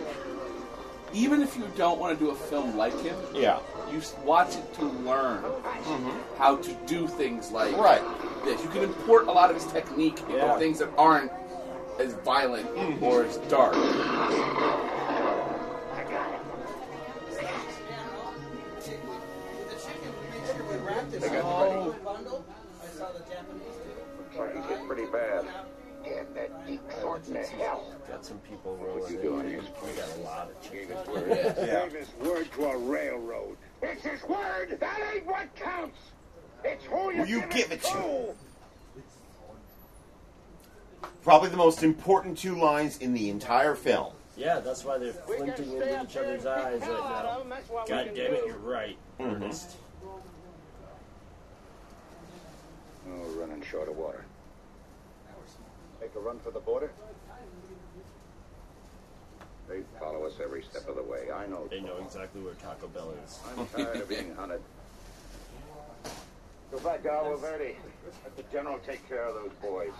even 1.12 1.42
if 1.42 1.56
you 1.56 1.64
don't 1.76 1.98
want 1.98 2.18
to 2.18 2.24
do 2.24 2.30
a 2.30 2.34
film 2.34 2.76
like 2.76 2.98
him, 3.00 3.16
Yeah. 3.34 3.60
you 3.90 4.00
watch 4.24 4.56
it 4.56 4.74
to 4.74 4.84
learn 4.84 5.42
mm-hmm. 5.42 6.38
how 6.38 6.56
to 6.56 6.72
do 6.86 7.06
things 7.08 7.50
like 7.50 7.76
Right. 7.76 8.02
this. 8.44 8.62
You 8.62 8.68
can 8.70 8.82
import 8.84 9.28
a 9.28 9.32
lot 9.32 9.50
of 9.50 9.56
his 9.56 9.66
technique 9.72 10.20
into 10.20 10.36
Yeah. 10.36 10.58
things 10.58 10.78
that 10.78 10.90
aren't 10.98 11.30
as 11.98 12.14
violent 12.14 12.68
mm-hmm. 12.74 13.02
or 13.04 13.24
as 13.24 13.36
dark. 13.48 13.74
They 21.10 21.20
got 21.20 21.44
Oh, 21.44 21.96
bundle. 22.04 22.44
I 22.82 22.86
saw 22.86 23.10
the 23.12 23.20
Japanese 23.20 23.74
too. 23.82 24.36
Looks 24.36 24.36
like 24.36 24.68
he's 24.68 24.86
pretty 24.86 25.06
bad. 25.06 25.46
Again, 26.38 26.50
that 26.50 26.66
deep 26.66 26.80
sorting 27.00 27.34
to 27.34 27.42
hell. 27.44 27.84
Got 28.08 28.24
some 28.24 28.38
people 28.40 28.76
rolling 28.76 29.00
What 29.02 29.10
you 29.10 29.16
in. 29.18 29.22
doing? 29.24 29.46
We 29.46 29.92
got 29.92 30.16
a 30.16 30.20
lot 30.22 30.50
of 30.50 30.62
Gave 30.62 30.88
chickens. 30.88 31.06
word. 31.08 31.28
Yeah. 31.58 31.88
Gave 31.88 31.92
his 31.92 32.08
word 32.22 32.52
to 32.52 32.64
a 32.66 32.78
railroad. 32.78 33.56
It's 33.82 34.02
his 34.02 34.22
word. 34.24 34.76
That 34.80 35.00
ain't 35.14 35.26
what 35.26 35.54
counts. 35.56 35.98
It's 36.64 36.84
who 36.84 37.12
you, 37.12 37.22
Who 37.24 37.26
you 37.26 37.42
give 37.50 37.70
it 37.72 37.82
to. 37.84 37.88
to. 37.92 38.34
Probably 41.22 41.48
the 41.50 41.56
most 41.56 41.82
important 41.82 42.36
two 42.38 42.56
lines 42.58 42.98
in 42.98 43.12
the 43.14 43.28
entire 43.30 43.74
film. 43.74 44.12
Yeah, 44.36 44.60
that's 44.60 44.84
why 44.84 44.98
they're 44.98 45.12
flinting 45.12 45.72
into 45.72 46.02
each 46.02 46.16
other's 46.16 46.46
eyes 46.46 46.80
right 46.80 46.88
now. 46.90 47.42
God 47.86 48.10
damn 48.14 48.34
it, 48.34 48.44
you're 48.46 48.56
right, 48.58 48.96
Mm-hmm. 49.20 49.34
Ernest. 49.42 49.76
Oh, 53.10 53.30
running 53.36 53.62
short 53.62 53.88
of 53.88 53.96
water. 53.96 54.24
Take 56.00 56.14
a 56.14 56.20
run 56.20 56.38
for 56.40 56.50
the 56.50 56.60
border? 56.60 56.90
They 59.68 59.82
follow 60.00 60.24
us 60.24 60.34
every 60.42 60.62
step 60.62 60.88
of 60.88 60.96
the 60.96 61.02
way. 61.02 61.30
I 61.30 61.46
know. 61.46 61.66
They 61.70 61.80
know 61.80 61.98
exactly 61.98 62.40
where 62.40 62.54
Taco 62.54 62.88
Bell 62.88 63.12
is. 63.24 63.38
I'm 63.56 63.66
tired 63.66 63.96
of 63.96 64.08
being 64.08 64.34
hunted. 64.34 64.62
Go 66.70 66.78
back 66.78 67.02
to 67.02 67.12
Agua 67.12 67.36
Verde. 67.36 67.76
Let 68.24 68.36
the 68.36 68.44
general 68.52 68.78
take 68.86 69.06
care 69.08 69.24
of 69.24 69.34
those 69.34 69.52
boys. 69.60 69.92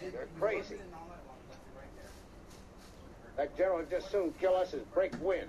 They're 0.00 0.28
crazy. 0.38 0.76
That 3.36 3.56
general 3.56 3.78
would 3.78 3.90
just 3.90 4.10
soon 4.10 4.34
kill 4.38 4.54
us 4.54 4.74
as 4.74 4.82
break 4.92 5.12
wind. 5.22 5.48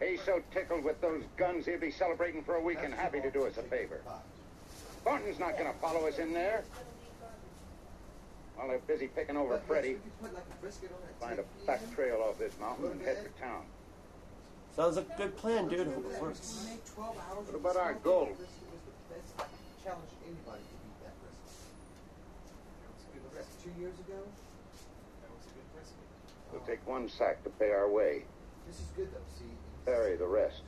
He's 0.00 0.20
so 0.22 0.42
tickled 0.52 0.82
with 0.82 1.00
those 1.00 1.22
guns, 1.36 1.66
he'll 1.66 1.78
be 1.78 1.90
celebrating 1.90 2.42
for 2.42 2.56
a 2.56 2.62
week 2.62 2.78
and 2.82 2.92
happy 2.94 3.20
to 3.20 3.30
do 3.30 3.46
us 3.46 3.56
a 3.58 3.62
favor. 3.62 4.00
Thornton's 5.04 5.38
not 5.38 5.58
going 5.58 5.72
to 5.72 5.78
follow 5.78 6.08
us 6.08 6.18
in 6.18 6.32
there. 6.32 6.64
While 8.60 8.68
they're 8.68 8.78
busy 8.80 9.06
picking 9.06 9.38
over 9.38 9.56
Freddy, 9.66 9.96
find 11.18 11.38
a 11.38 11.44
back 11.66 11.80
trail 11.94 12.20
off 12.28 12.38
this 12.38 12.52
mountain 12.60 12.90
and 12.90 13.00
head 13.00 13.16
for 13.16 13.30
town. 13.40 13.62
Sounds 14.76 14.96
like 14.96 15.08
a 15.14 15.16
good 15.16 15.34
plan, 15.38 15.66
dude. 15.66 15.86
Hope 15.86 16.04
it 16.12 16.20
works. 16.20 16.66
What 16.94 17.54
about 17.54 17.76
our 17.78 17.94
gold? 17.94 18.36
Challenge 19.82 20.12
anybody 20.26 20.60
to 20.60 20.76
beat 20.76 20.98
that 21.00 21.16
brisket. 21.24 21.72
That 22.84 22.92
was 22.92 23.00
a 23.00 23.12
good 23.16 23.32
brisket. 23.32 23.64
Two 23.64 23.80
years 23.80 23.96
ago, 23.96 24.20
that 24.28 25.30
was 25.32 25.44
a 25.48 25.52
good 25.56 25.68
brisket. 25.72 26.04
We'll 26.52 26.66
take 26.68 26.86
one 26.86 27.08
sack 27.08 27.42
to 27.44 27.50
pay 27.56 27.70
our 27.70 27.88
way. 27.88 28.24
This 28.68 28.76
is 28.76 28.92
good 28.94 29.08
though. 29.10 29.24
See, 29.38 29.56
Bury 29.86 30.16
the 30.16 30.26
rest. 30.26 30.60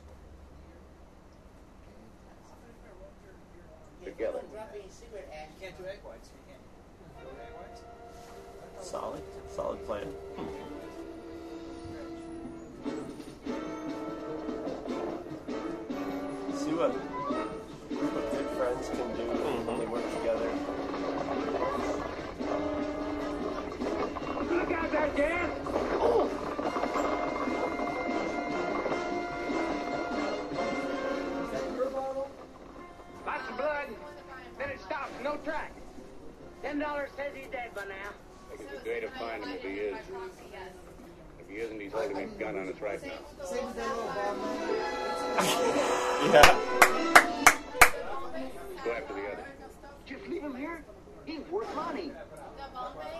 Together. 4.03 4.41
Can't 4.41 4.73
do 4.73 4.79
egg. 4.81 4.81
You 4.81 5.61
can't. 5.61 5.77
Do 5.77 5.85
egg 5.85 5.99
whites? 6.03 6.29
Solid, 8.81 9.23
solid 9.49 9.85
plan. 9.85 10.07
See 16.55 16.73
what 16.73 16.91
what 16.91 18.31
good 18.31 18.49
friends 18.57 18.89
can 18.89 19.15
do 19.15 19.23
when 19.23 19.37
mm-hmm. 19.37 19.79
they 19.79 19.85
work 19.87 20.07
together. 20.17 20.49
Look 24.53 24.71
out 24.71 24.91
there, 24.91 25.09
Dan! 25.15 25.49
Is 31.43 31.49
that 31.51 31.63
a 31.63 31.91
bottle? 31.91 32.29
Lots 33.25 33.49
of 33.49 33.57
blood. 33.57 33.87
Then 34.57 34.69
it 34.69 34.81
stops. 34.81 35.11
No 35.23 35.37
track. 35.37 35.73
Ten 36.73 36.81
dollars 36.81 37.09
says 37.15 37.31
he's 37.35 37.45
dead 37.51 37.69
by 37.75 37.83
now. 37.83 38.09
I 38.51 38.57
think 38.57 38.71
it's 38.73 38.81
a 38.81 38.83
day 38.83 38.99
to 39.01 39.07
find 39.09 39.43
him 39.43 39.51
if 39.51 39.61
he 39.61 39.67
is. 39.69 39.95
If 41.39 41.47
he 41.47 41.57
isn't, 41.57 41.79
he's 41.79 41.91
holding 41.91 42.17
his 42.17 42.31
gun 42.31 42.57
on 42.57 42.67
us 42.67 42.81
right 42.81 42.99
now. 43.05 43.11
Yeah. 46.33 46.41
Go 48.83 48.91
after 48.91 49.13
the 49.13 49.21
other. 49.21 49.45
Just 50.07 50.27
leave 50.27 50.41
him 50.41 50.55
here. 50.55 50.83
He's 51.27 51.41
worth 51.51 51.75
money. 51.75 52.11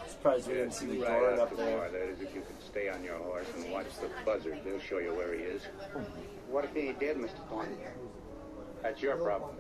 Surprised 0.07 0.47
we 0.47 0.55
didn't 0.55 0.73
see 0.73 0.87
the 0.87 0.99
Right 1.01 1.11
Goran 1.11 1.33
out 1.33 1.39
up 1.39 1.49
the 1.51 1.57
there. 1.57 1.89
that 1.91 2.09
is, 2.09 2.21
if 2.21 2.33
you 2.33 2.41
can 2.41 2.59
stay 2.67 2.89
on 2.89 3.03
your 3.03 3.17
horse 3.17 3.45
and 3.55 3.71
watch 3.71 3.85
the 4.01 4.09
buzzard. 4.25 4.61
They'll 4.65 4.79
show 4.79 4.97
you 4.97 5.13
where 5.13 5.31
he 5.31 5.43
is. 5.43 5.61
What 6.49 6.65
if 6.65 6.73
he 6.73 6.87
ain't 6.87 6.99
dead, 6.99 7.17
Mr. 7.17 7.47
Thornton? 7.49 7.77
That's 8.81 8.99
your 8.99 9.15
problem. 9.17 9.55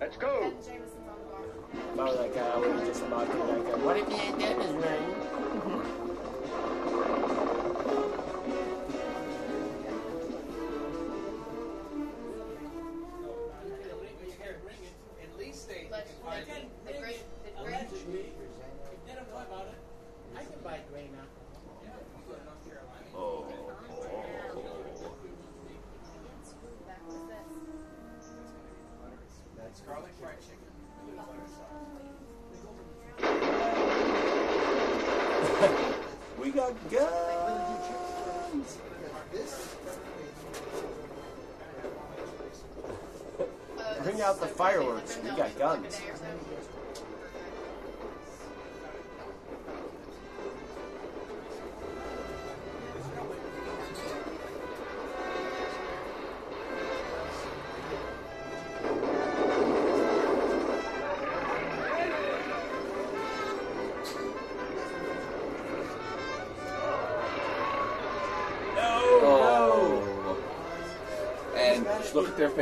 Let's 0.00 0.16
go. 0.16 0.52
If 1.72 1.98
uh, 1.98 2.02
I 2.02 2.10
were 2.10 2.16
that 2.16 2.34
guy, 2.34 2.48
I 2.48 2.56
would 2.58 2.70
have 2.70 2.86
just 2.86 3.08
mocked 3.08 3.32
that 3.32 3.64
guy. 3.64 3.78
What 3.84 3.96
if 3.96 4.08
he 4.08 4.14
ain't 4.14 4.58
Miss 4.58 4.68
Rain? 4.84 5.97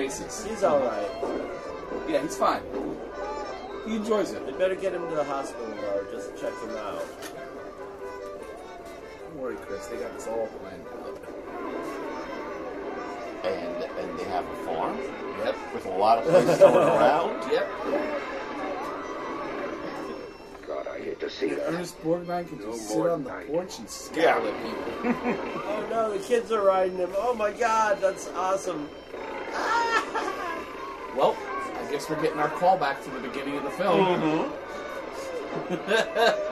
Just 0.05 0.20
look 0.20 0.28
at 0.31 0.31
their 0.31 0.31
faces. 0.31 0.44
He's 0.47 0.62
all 0.64 0.81
right. 0.81 2.09
Yeah, 2.09 2.23
he's 2.23 2.36
fine. 2.36 2.62
He 3.86 3.97
enjoys 3.97 4.32
it. 4.32 4.44
They 4.47 4.52
better 4.52 4.74
get 4.74 4.93
him 4.94 5.09
to 5.09 5.14
the 5.14 5.24
hospital 5.24 5.66
though. 5.81 6.06
Just 6.12 6.31
check 6.40 6.52
him 6.62 6.70
out. 6.77 7.05
Don't 9.23 9.39
worry, 9.40 9.56
Chris. 9.56 9.86
They 9.86 9.97
got 9.97 10.12
this 10.14 10.27
all 10.27 10.47
planned 10.48 10.86
out. 11.05 11.20
And 13.44 13.85
and 13.85 14.18
they 14.18 14.24
have 14.24 14.44
a 14.44 14.56
farm. 14.64 14.98
Yep. 15.44 15.56
With 15.74 15.86
a 15.86 15.90
lot 15.90 16.18
of 16.18 16.24
places 16.24 16.59
going 16.59 16.74
around. 16.89 17.52
Yep. 17.52 17.68
God, 20.66 20.86
I 20.89 20.98
hate 20.98 21.20
to 21.20 21.31
see 21.31 21.51
And 21.51 21.59
that. 21.59 21.68
Ernest 21.68 22.02
Borgnine 22.02 22.48
can 22.48 22.59
No 22.59 22.73
just 22.73 22.89
sit 22.89 22.98
on 23.06 23.23
the 23.23 23.31
night. 23.31 23.47
porch 23.47 23.78
and 23.78 23.89
scowl 23.89 24.47
at 24.47 24.62
people. 24.64 24.82
Oh 25.68 25.86
no, 25.90 26.12
the 26.18 26.24
kids 26.24 26.51
are 26.51 26.62
riding 26.62 26.97
him. 26.97 27.10
Oh 27.16 27.35
my 27.35 27.52
god, 27.52 27.98
that's 28.01 28.28
awesome. 28.31 28.89
Guess 31.97 32.10
we're 32.10 32.20
getting 32.20 32.39
our 32.39 32.51
call 32.51 32.77
back 32.77 33.02
to 33.05 33.10
the 33.10 33.20
beginning 33.20 33.56
of 33.56 33.62
the 33.62 33.70
film. 33.70 34.05
Mm-hmm. 34.05 35.73
Amigo 35.73 36.43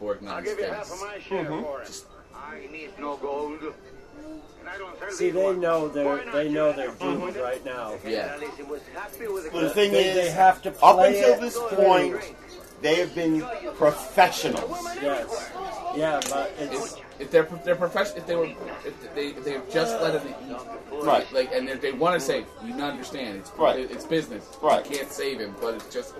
That 0.00 0.06
look 0.06 0.18
of 0.18 0.20
disgust 0.20 0.22
on 0.22 0.22
Ernest 0.22 0.22
Borgnine's 0.22 0.30
I'll 0.30 0.42
give 0.42 0.58
you 0.58 0.64
half 0.64 0.92
of 0.92 1.00
my 1.00 1.18
share 1.20 1.44
Mm-hmm. 1.44 1.62
for 1.62 1.82
it. 1.82 1.86
Just 1.86 2.06
I 2.34 2.68
need 2.72 2.90
no 2.98 3.16
gold. 3.16 3.60
And 3.62 4.68
I 4.68 4.78
don't 4.78 4.98
sell 4.98 5.10
See, 5.10 5.30
they 5.30 5.54
know 5.56 5.88
they're 5.88 6.24
they 6.32 6.48
know 6.48 6.72
they're 6.72 6.92
doomed 6.92 7.36
right 7.36 7.64
now. 7.64 7.94
Yeah. 8.06 8.32
Alice 8.34 8.68
was 8.68 8.80
happy 8.94 9.26
with 9.28 9.44
the 9.44 9.50
Well, 9.52 9.62
the 9.64 9.70
thing 9.70 9.92
They- 9.92 10.08
is, 10.10 10.14
they 10.16 10.30
have 10.30 10.62
to 10.62 10.70
up 10.82 10.98
until 10.98 11.34
it 11.34 11.40
this 11.40 11.54
through. 11.56 11.68
point, 11.68 12.34
they 12.82 12.96
have 12.96 13.14
been 13.14 13.42
professionals. 13.76 14.70
Yes. 15.02 15.50
Yeah, 15.96 16.20
but 16.30 16.52
it's 16.58 16.94
If, 16.94 17.20
if 17.20 17.30
they're 17.30 17.48
they're 17.64 17.76
professional, 17.76 18.18
if 18.18 18.26
they 18.26 18.36
were 18.36 18.46
if 18.84 19.14
they 19.14 19.26
if 19.28 19.44
they 19.44 19.52
have 19.52 19.70
just 19.70 20.00
let 20.00 20.14
it 20.14 20.22
eat, 20.48 20.56
Right. 21.02 21.30
Like, 21.32 21.50
and 21.54 21.66
they, 21.66 21.76
they 21.76 21.92
want 21.92 22.14
to 22.14 22.20
say, 22.20 22.44
you 22.64 22.74
not 22.74 22.92
understand, 22.92 23.38
it's 23.38 23.50
Right. 23.56 23.78
it's 23.90 24.04
business. 24.04 24.44
Right. 24.62 24.84
You 24.90 24.96
can't 24.98 25.10
save 25.10 25.40
him, 25.40 25.54
but 25.60 25.74
it's 25.74 25.92
just 25.92 26.14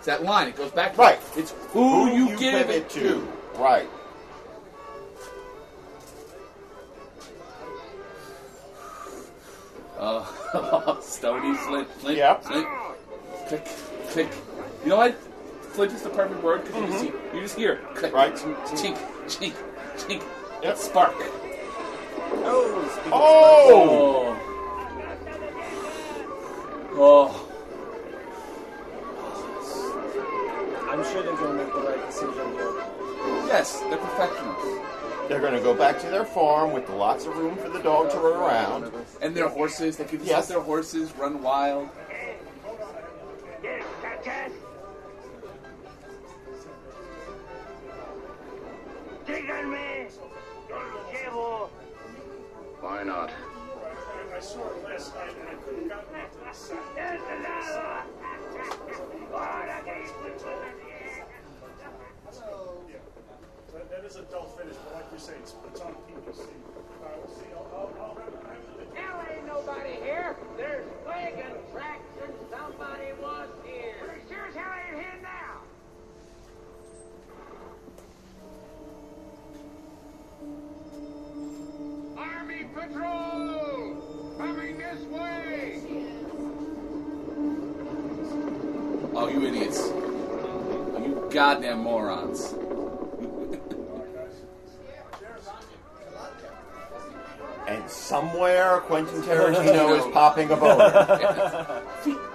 it's 0.00 0.06
that 0.06 0.22
line. 0.24 0.48
It 0.48 0.56
goes 0.56 0.70
back. 0.70 0.94
To 0.94 0.98
Right. 0.98 1.18
It's 1.36 1.52
who, 1.72 2.10
you, 2.10 2.34
give 2.38 2.70
it 2.70 2.88
to. 2.88 3.28
Right. 3.58 3.86
Uh, 9.98 10.96
Stony 11.02 11.54
Flint, 11.54 11.86
Flint, 11.98 12.16
Yep. 12.16 12.44
Flint, 12.44 12.66
click, 13.48 13.64
click. 14.08 14.28
You 14.84 14.88
know 14.88 14.96
what? 14.96 15.14
Flint 15.74 15.92
is 15.92 16.00
the 16.00 16.08
perfect 16.08 16.42
word 16.42 16.64
because 16.64 16.80
you 16.80 16.86
just 16.86 17.00
see, 17.00 17.12
you 17.34 17.40
just 17.42 17.56
hear 17.58 17.76
click, 17.94 18.14
Right. 18.14 18.34
chink, 18.34 18.96
chink, 19.26 19.54
chink, 19.98 20.22
Yep. 20.62 20.78
spark. 20.78 21.14
oh, 21.18 22.80
of 22.86 23.12
Oh! 23.12 24.36
Oh. 26.92 27.49
I'm 30.90 31.04
sure 31.04 31.22
they're 31.22 31.36
going 31.36 31.56
to 31.56 31.64
make 31.64 31.72
the 31.72 31.80
right 31.80 32.04
decision 32.06 32.34
here. 32.52 32.72
Yes, 33.46 33.78
they're 33.88 33.96
professionals. 33.96 34.80
They're 35.28 35.40
going 35.40 35.52
to 35.54 35.60
go 35.60 35.72
back 35.72 36.00
to 36.00 36.08
their 36.08 36.24
farm 36.24 36.72
with 36.72 36.88
lots 36.90 37.26
of 37.26 37.36
room 37.36 37.56
for 37.56 37.68
the 37.68 37.78
dog 37.78 38.10
to 38.10 38.18
run 38.18 38.36
around. 38.36 38.92
And 39.22 39.32
their 39.34 39.48
horses, 39.48 39.96
they 39.96 40.04
can 40.04 40.18
just 40.18 40.28
Yes. 40.28 40.48
let 40.50 40.56
their 40.56 40.64
horses 40.64 41.12
run 41.16 41.42
wild. 41.42 41.88
Yes, 43.62 43.84
Catches. 44.02 44.52
Díganme. 49.26 50.08
Yo 50.68 50.76
lo 50.76 51.00
llevo. 51.12 51.70
Why 52.80 53.04
not? 53.04 53.30
Dull 64.30 64.44
finish, 64.56 64.76
but 64.84 64.94
like 64.94 65.06
you 65.12 65.18
it's, 65.40 65.54
on 65.80 65.90
uh, 65.90 65.94
the 68.30 69.34
ain't 69.34 69.46
nobody 69.46 69.94
here. 70.04 70.36
There's 70.56 70.86
wagon 71.04 71.54
tracks 71.72 72.02
and 72.22 72.32
somebody 72.50 73.12
was 73.20 73.48
here. 73.64 74.20
Sure 74.28 74.46
as 74.46 74.54
hell 74.54 74.72
ain't 74.86 74.98
here 75.00 75.20
now. 75.22 75.62
Army 82.18 82.64
patrol 82.74 83.29
Oh, 89.20 89.28
you 89.28 89.44
idiots. 89.44 89.80
Oh, 89.82 91.02
you 91.04 91.28
goddamn 91.30 91.80
morons. 91.80 92.54
And 97.68 97.90
somewhere 97.90 98.78
Quentin 98.78 99.20
Tarantino 99.20 99.98
is 99.98 100.10
popping 100.14 100.50
a 100.50 100.56
boner. 100.56 101.82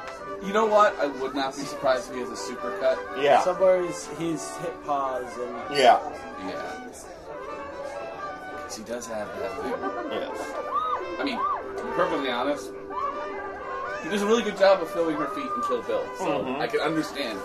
You 0.46 0.54
know 0.54 0.68
what? 0.68 0.96
I 1.00 1.08
would 1.08 1.34
not 1.34 1.56
be 1.56 1.64
surprised 1.64 2.10
if 2.10 2.14
he 2.14 2.22
has 2.22 2.30
a 2.30 2.34
supercut. 2.34 3.00
Yeah. 3.20 3.42
Somewhere 3.42 3.84
he's, 3.84 4.08
he's 4.20 4.56
hit 4.58 4.86
pause 4.86 5.26
and 5.40 5.76
Yeah. 5.76 6.00
Yeah. 6.46 6.84
Because 8.52 8.78
he 8.78 8.84
does 8.84 9.08
have 9.08 9.28
that 9.40 9.52
thing. 9.60 9.72
Yes. 10.12 10.54
I 11.20 11.24
mean, 11.24 11.40
to 11.78 11.84
be 11.84 11.90
perfectly 11.94 12.30
honest, 12.30 12.70
he 14.06 14.10
does 14.12 14.22
a 14.22 14.26
really 14.28 14.44
good 14.44 14.58
job 14.58 14.82
of 14.82 14.90
filming 14.92 15.16
her 15.18 15.28
feet 15.30 15.46
in 15.56 15.62
Kill 15.68 15.82
Bill. 15.82 16.06
So 16.18 16.26
Mhm. 16.44 16.62
I 16.62 16.68
can 16.68 16.80
understand 16.80 17.40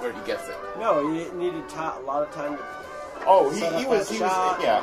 where 0.00 0.12
he 0.12 0.20
gets 0.26 0.48
it. 0.48 0.56
no, 0.80 1.06
he 1.12 1.28
needed 1.32 1.68
ti 1.68 1.76
a 1.78 2.00
lot 2.06 2.22
of 2.22 2.34
time 2.34 2.56
to. 2.56 2.62
Oh, 3.26 3.50
he, 3.50 3.60
set 3.60 3.72
up 3.74 3.80
he 3.80 3.86
was 3.86 4.08
that 4.08 4.14
he 4.14 4.20
was 4.22 4.30
shot. 4.32 4.60
yeah. 4.62 4.82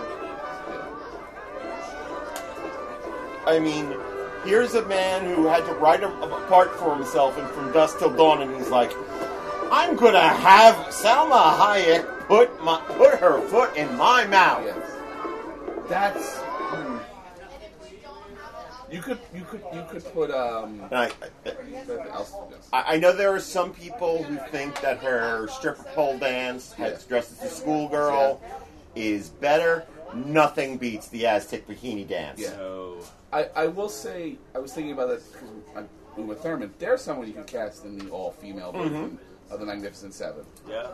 I 3.48 3.60
mean, 3.60 3.96
here's 4.44 4.74
a 4.76 4.84
man 4.86 5.26
who 5.26 5.46
had 5.48 5.66
to 5.66 5.74
write 5.74 6.04
a, 6.04 6.08
a 6.10 6.46
part 6.48 6.76
for 6.80 6.96
himself 6.96 7.38
and 7.38 7.48
from 7.50 7.72
dusk 7.72 8.00
till 8.00 8.10
dawn, 8.10 8.42
and 8.42 8.56
he's 8.56 8.70
like, 8.70 8.92
"I'm 9.72 9.96
gonna 9.96 10.20
have 10.28 10.76
Salma 10.88 11.56
Hayek 11.58 12.28
put 12.28 12.62
my 12.64 12.80
put 12.98 13.16
her 13.20 13.40
foot 13.48 13.76
in 13.76 13.96
my 13.98 14.26
mouth." 14.28 14.64
Yes. 14.66 14.92
That's. 15.88 16.40
You 18.96 19.02
could, 19.02 19.20
you 19.36 19.44
could, 19.44 19.62
you 19.74 19.84
could 19.90 20.06
put 20.14 20.32
um. 20.32 20.82
I, 20.90 21.12
what 21.44 22.08
else? 22.12 22.34
Yes. 22.50 22.70
I, 22.72 22.94
I 22.94 22.98
know 22.98 23.12
there 23.12 23.34
are 23.36 23.42
some 23.42 23.74
people 23.74 24.24
who 24.24 24.38
think 24.52 24.80
that 24.80 25.00
her 25.00 25.50
stripper 25.50 25.84
pole 25.94 26.18
dance, 26.18 26.74
Yeah. 26.80 26.98
dressed 27.06 27.34
as 27.44 27.52
a 27.52 27.54
schoolgirl, 27.54 28.40
is 28.96 29.28
better. 29.30 29.86
Nothing 30.14 30.78
beats 30.78 31.10
the 31.10 31.28
Aztec 31.28 31.68
bikini 31.68 32.08
dance. 32.08 32.40
Yeah. 32.40 32.56
I, 33.34 33.50
I 33.54 33.68
will 33.68 33.90
say, 33.90 34.38
I 34.56 34.60
was 34.60 34.72
thinking 34.74 34.94
about 34.94 35.10
that 35.10 35.22
because 35.30 35.50
I'm 35.76 35.90
Uma 36.18 36.36
Thurman. 36.36 36.74
There's 36.80 37.02
someone 37.02 37.28
you 37.28 37.34
could 37.34 37.48
cast 37.48 37.84
in 37.84 37.98
the 37.98 38.10
all 38.12 38.32
female 38.32 38.72
version 38.72 39.20
of 39.52 39.60
the 39.60 39.66
Magnificent 39.66 40.14
Seven. 40.14 40.46
Yeah. 40.70 40.88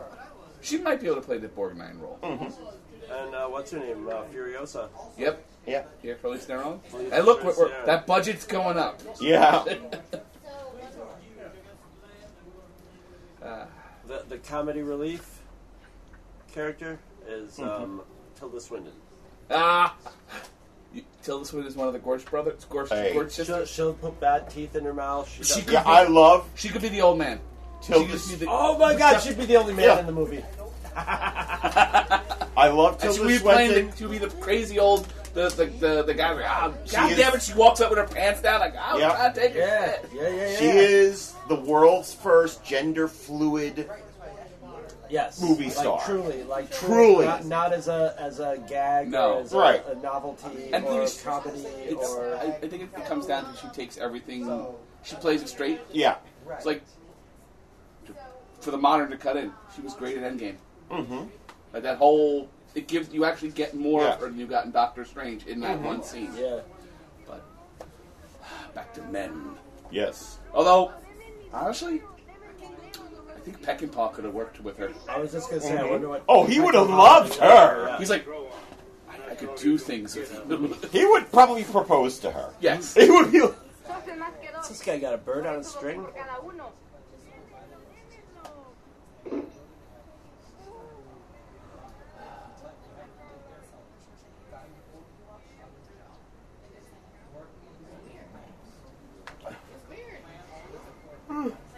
She 0.60 0.78
might 0.78 1.00
be 1.00 1.06
able 1.06 1.16
to 1.16 1.22
play 1.22 1.38
the 1.38 1.46
Borgnine 1.46 2.00
role. 2.00 2.18
And 2.20 3.34
uh, 3.34 3.46
what's 3.46 3.70
her 3.70 3.78
name? 3.78 4.08
Uh, 4.08 4.24
Furiosa. 4.24 4.88
Yep. 5.16 5.44
Yeah. 5.66 5.84
Yeah, 6.02 6.14
Charlize 6.22 6.40
Theron. 6.40 6.80
Charlize 6.90 7.10
Hey, 7.12 7.22
look, 7.22 7.44
we're, 7.44 7.56
we're- 7.56 7.72
that 7.86 8.06
budget's 8.06 8.44
going 8.46 8.76
up. 8.78 9.00
Yeah. 9.20 9.64
Uh, 13.42 13.66
The 14.08 14.24
the 14.28 14.38
comedy 14.38 14.82
relief 14.82 15.38
character 16.52 16.98
is 17.28 17.56
Mm-hmm. 17.56 17.82
um, 17.84 18.00
Tilda 18.38 18.60
Swinton. 18.60 18.92
ah, 19.50 19.94
you, 20.92 21.02
Tilda 21.22 21.44
Swinton 21.44 21.68
is 21.70 21.76
one 21.76 21.86
of 21.86 21.92
the 21.92 22.00
Gorch 22.00 22.24
brothers. 22.24 22.64
Gorch, 22.68 22.88
Hey. 22.88 23.12
Gorch 23.12 23.32
She'll, 23.32 23.44
sisters. 23.44 23.68
she'll 23.70 23.94
put 23.94 24.18
bad 24.18 24.50
teeth 24.50 24.74
in 24.74 24.84
her 24.84 24.92
mouth. 24.92 25.28
She, 25.30 25.44
She 25.44 25.54
does- 25.54 25.64
could 25.64 25.72
Yeah, 25.74 25.82
I 25.84 26.02
love 26.08 26.48
She 26.56 26.68
could 26.68 26.82
be 26.82 26.88
the 26.88 27.00
old 27.00 27.16
man. 27.18 27.38
Tilda. 27.80 28.18
She 28.18 28.30
could 28.30 28.40
be 28.40 28.44
the- 28.46 28.50
Oh 28.50 28.76
my 28.76 28.96
God! 28.96 29.20
She'd 29.20 29.38
be 29.38 29.46
the 29.46 29.56
only 29.56 29.72
man 29.74 29.84
Yeah. 29.84 30.00
in 30.00 30.06
the 30.06 30.12
movie. 30.12 30.44
I 30.96 32.68
love 32.68 32.94
And 32.94 33.02
she 33.02 33.06
Tilda 33.18 33.22
would 33.22 33.28
be 33.28 33.38
playing 33.38 33.70
Swinton. 33.70 33.90
the, 33.92 33.96
she 33.96 34.04
would 34.04 34.10
be 34.12 34.18
the 34.18 34.30
crazy 34.42 34.78
old, 34.80 35.06
the 35.34 35.48
the 35.50 35.66
the, 35.66 36.02
the 36.04 36.14
guy. 36.14 36.32
Like, 36.32 36.44
ah, 36.46 36.72
She 36.84 36.96
God 36.96 37.10
is- 37.12 37.16
damn 37.18 37.34
it! 37.34 37.42
She 37.42 37.54
walks 37.54 37.80
up 37.80 37.90
with 37.90 37.98
her 37.98 38.06
pants 38.06 38.42
down, 38.42 38.60
like, 38.60 38.74
oh, 38.78 38.98
Yep. 38.98 39.12
God, 39.12 39.34
take 39.34 39.50
it. 39.54 39.56
Yeah, 39.56 39.96
yeah, 40.14 40.28
yeah, 40.28 40.50
yeah. 40.50 40.56
She 40.58 40.66
is 40.66 41.34
the 41.48 41.56
world's 41.56 42.12
first 42.14 42.64
gender 42.64 43.08
fluid. 43.08 43.88
Yes, 45.10 45.42
movie 45.42 45.64
like, 45.64 45.72
star. 45.74 46.00
Truly, 46.06 46.42
like 46.44 46.70
Truly. 46.72 47.26
not, 47.26 47.44
not 47.44 47.72
as 47.74 47.86
a 47.88 48.14
as 48.18 48.40
a 48.40 48.56
gag, 48.66 49.10
No. 49.10 49.34
or 49.34 49.40
as 49.42 49.52
a, 49.52 49.58
Right. 49.58 49.86
a 49.88 49.94
novelty 49.96 50.70
And 50.72 50.84
the 50.84 50.88
thing 50.88 50.98
or 51.00 51.02
is, 51.02 51.20
comedy 51.20 51.58
It's, 51.60 52.08
or 52.08 52.34
I, 52.36 52.44
I 52.46 52.50
think 52.68 52.84
it 52.84 53.04
comes 53.04 53.26
down 53.26 53.44
to 53.52 53.60
she 53.60 53.68
takes 53.68 53.98
everything, 53.98 54.50
she 55.02 55.14
plays 55.16 55.42
it 55.42 55.50
straight. 55.50 55.80
Yeah. 55.92 56.16
It's 56.52 56.64
like 56.64 56.82
for 58.60 58.70
the 58.70 58.78
modern 58.78 59.10
to 59.10 59.18
cut 59.18 59.36
in, 59.36 59.52
she 59.74 59.82
was 59.82 59.92
great 59.94 60.16
at 60.16 60.32
Endgame. 60.32 60.56
Mm-hmm. 60.90 61.24
Like 61.74 61.82
that 61.82 61.98
whole, 61.98 62.48
it 62.74 62.88
gives 62.88 63.12
you 63.12 63.24
actually 63.24 63.50
get 63.50 63.74
more 63.74 64.02
Yeah. 64.02 64.14
of 64.14 64.20
her 64.20 64.26
than 64.28 64.38
you 64.38 64.46
got 64.46 64.64
in 64.64 64.70
Doctor 64.70 65.04
Strange 65.04 65.46
in 65.46 65.60
that 65.60 65.78
Mhm. 65.78 65.82
one 65.82 66.02
scene. 66.02 66.32
yeah. 66.36 66.60
But 67.26 67.42
back 68.74 68.92
to 68.94 69.02
men. 69.02 69.56
Yes. 69.90 70.38
Although, 70.54 70.92
honestly, 71.52 72.02
I 72.64 73.40
think 73.44 73.60
Peckinpah 73.62 74.12
could 74.14 74.24
have 74.24 74.34
worked 74.34 74.60
with 74.60 74.76
her. 74.78 74.90
I 75.08 75.18
was 75.18 75.32
just 75.32 75.50
gonna 75.50 75.60
say, 75.62 75.76
I 75.76 75.84
wonder 75.84 76.08
what. 76.08 76.22
Oh, 76.28 76.44
he 76.44 76.60
would 76.60 76.74
have 76.74 76.88
loved 76.88 77.34
her. 77.36 77.88
Yeah. 77.88 77.98
He's 77.98 78.08
like, 78.10 78.26
I, 79.10 79.32
I 79.32 79.34
could 79.34 79.54
do 79.56 79.76
things 79.78 80.14
with 80.16 80.30
him. 80.32 80.74
He 80.92 81.04
would 81.04 81.30
probably 81.32 81.64
propose 81.64 82.18
to 82.20 82.30
her. 82.30 82.54
yes. 82.60 82.94
He 82.94 83.10
would 83.10 83.32
be. 83.32 83.40
This 84.68 84.80
guy 84.82 84.98
got 84.98 85.12
a 85.12 85.18
bird 85.18 85.44
on 85.44 85.56
a 85.56 85.64
string. 85.64 86.06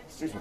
Excuse 0.07 0.35
me. 0.35 0.41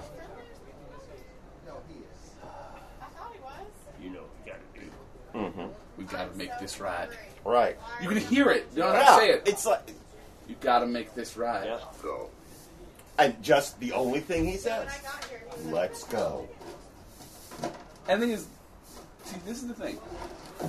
You 4.02 4.10
know 4.10 4.20
what 4.20 4.30
you 4.46 4.52
gotta 4.52 4.80
do. 4.80 5.38
Mm-hmm. 5.62 5.72
We 5.98 6.04
gotta 6.04 6.36
make 6.36 6.50
this 6.60 6.80
ride. 6.80 7.08
Right. 7.44 7.76
You 8.02 8.08
can 8.08 8.18
hear 8.18 8.50
it. 8.50 8.66
You 8.74 8.82
don't 8.82 8.94
have 8.94 9.02
Yeah, 9.04 9.10
to 9.10 9.16
say 9.16 9.30
it. 9.30 9.42
It's 9.46 9.66
like 9.66 9.90
you 10.48 10.56
got 10.60 10.80
to 10.80 10.86
make 10.86 11.14
this 11.14 11.36
ride. 11.36 11.78
go. 12.02 12.30
And 13.18 13.40
just 13.42 13.78
the 13.80 13.92
only 13.92 14.20
thing 14.20 14.44
he 14.46 14.56
says, 14.56 14.88
"Let's 15.66 16.04
go." 16.04 16.48
And 18.08 18.20
the 18.20 18.26
thing 18.26 18.34
is, 18.34 18.46
see, 19.24 19.36
this 19.46 19.62
is 19.62 19.68
the 19.68 19.74
thing. 19.74 19.98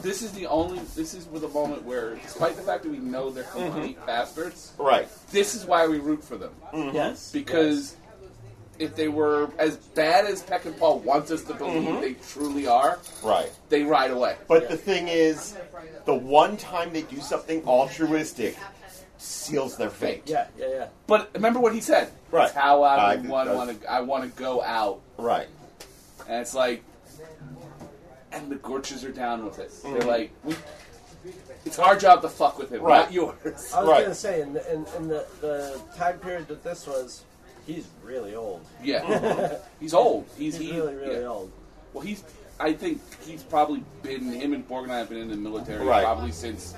This 0.01 0.21
is 0.21 0.31
the 0.33 0.45
only. 0.47 0.79
This 0.95 1.13
is 1.13 1.25
the 1.25 1.47
moment 1.49 1.83
where, 1.83 2.15
despite 2.15 2.55
the 2.55 2.61
fact 2.61 2.83
that 2.83 2.89
we 2.91 2.99
know 2.99 3.29
they're 3.31 3.43
complete 3.45 4.03
bastards, 4.05 4.73
Right. 4.77 5.07
This 5.31 5.55
is 5.55 5.65
why 5.65 5.87
we 5.87 5.99
root 5.99 6.23
for 6.23 6.37
them. 6.37 6.53
Mhm. 6.71 6.93
Yes, 6.93 7.31
Because 7.31 7.95
if 8.79 8.95
they 8.95 9.07
were 9.07 9.49
as 9.57 9.77
bad 9.77 10.25
as 10.25 10.43
Peckinpah 10.43 11.01
wants 11.01 11.31
us 11.31 11.43
to 11.45 11.53
believe 11.53 11.83
Mhm. 11.87 12.01
they 12.01 12.13
truly 12.13 12.67
are, 12.67 12.99
Right. 13.23 13.51
they 13.69 13.83
ride 13.83 14.11
away. 14.11 14.35
But 14.47 14.69
the 14.69 14.77
thing 14.77 15.07
is, 15.07 15.55
the 16.05 16.13
one 16.15 16.57
time 16.57 16.91
they 16.93 17.03
do 17.03 17.19
something 17.21 17.65
altruistic 17.67 18.57
seals 19.17 19.77
their 19.77 19.89
fate. 19.89 20.23
Yeah, 20.25 20.47
yeah, 20.57 20.67
yeah. 20.69 20.87
But 21.07 21.29
remember 21.33 21.59
what 21.59 21.73
he 21.73 21.81
said. 21.81 22.11
Right. 22.31 22.45
It's 22.47 22.53
how 22.53 22.83
I 22.83 23.13
I- 23.13 23.15
want 23.17 23.81
to. 23.81 23.91
I 23.91 24.01
want 24.01 24.23
to 24.23 24.29
go 24.41 24.61
out. 24.61 24.99
Right. 25.17 25.47
And 26.27 26.41
it's 26.41 26.53
like, 26.53 26.83
and 28.31 28.51
the 28.51 28.55
Gorches 28.55 29.03
are 29.05 29.11
down 29.11 29.45
with 29.45 29.59
it. 29.59 29.71
They're 29.83 29.93
Mhm. 30.01 30.05
like, 30.05 30.31
we, 30.43 30.55
it's 31.65 31.79
our 31.79 31.95
job 31.95 32.21
to 32.23 32.29
fuck 32.29 32.57
with 32.57 32.71
him, 32.71 32.81
Right. 32.81 33.03
not 33.05 33.13
yours. 33.13 33.73
I 33.73 33.83
was 33.83 34.01
gonna 34.03 34.13
say, 34.15 34.41
in, 34.41 34.53
the, 34.53 34.73
in, 34.73 34.85
in 34.97 35.07
the, 35.07 35.25
the 35.41 35.79
time 35.97 36.19
period 36.19 36.47
that 36.49 36.63
this 36.63 36.85
was, 36.85 37.23
he's 37.65 37.87
really 38.03 38.35
old. 38.35 38.65
Yeah, 38.83 39.57
he's 39.79 39.93
old. 39.93 40.25
He's, 40.37 40.57
He's 40.57 40.69
he- 40.71 40.77
really, 40.79 40.95
really 40.95 41.21
yeah. 41.21 41.27
old. 41.27 41.51
Well, 41.93 42.03
he's. 42.03 42.23
I 42.59 42.71
think 42.73 43.01
he's 43.25 43.43
probably 43.43 43.83
been 44.01 44.31
him 44.31 44.53
and 44.53 44.67
Borgnine 44.67 44.89
have 44.99 45.09
been 45.09 45.17
in 45.17 45.29
the 45.29 45.35
military 45.35 45.85
Right. 45.85 46.03
probably 46.05 46.31
since 46.31 46.73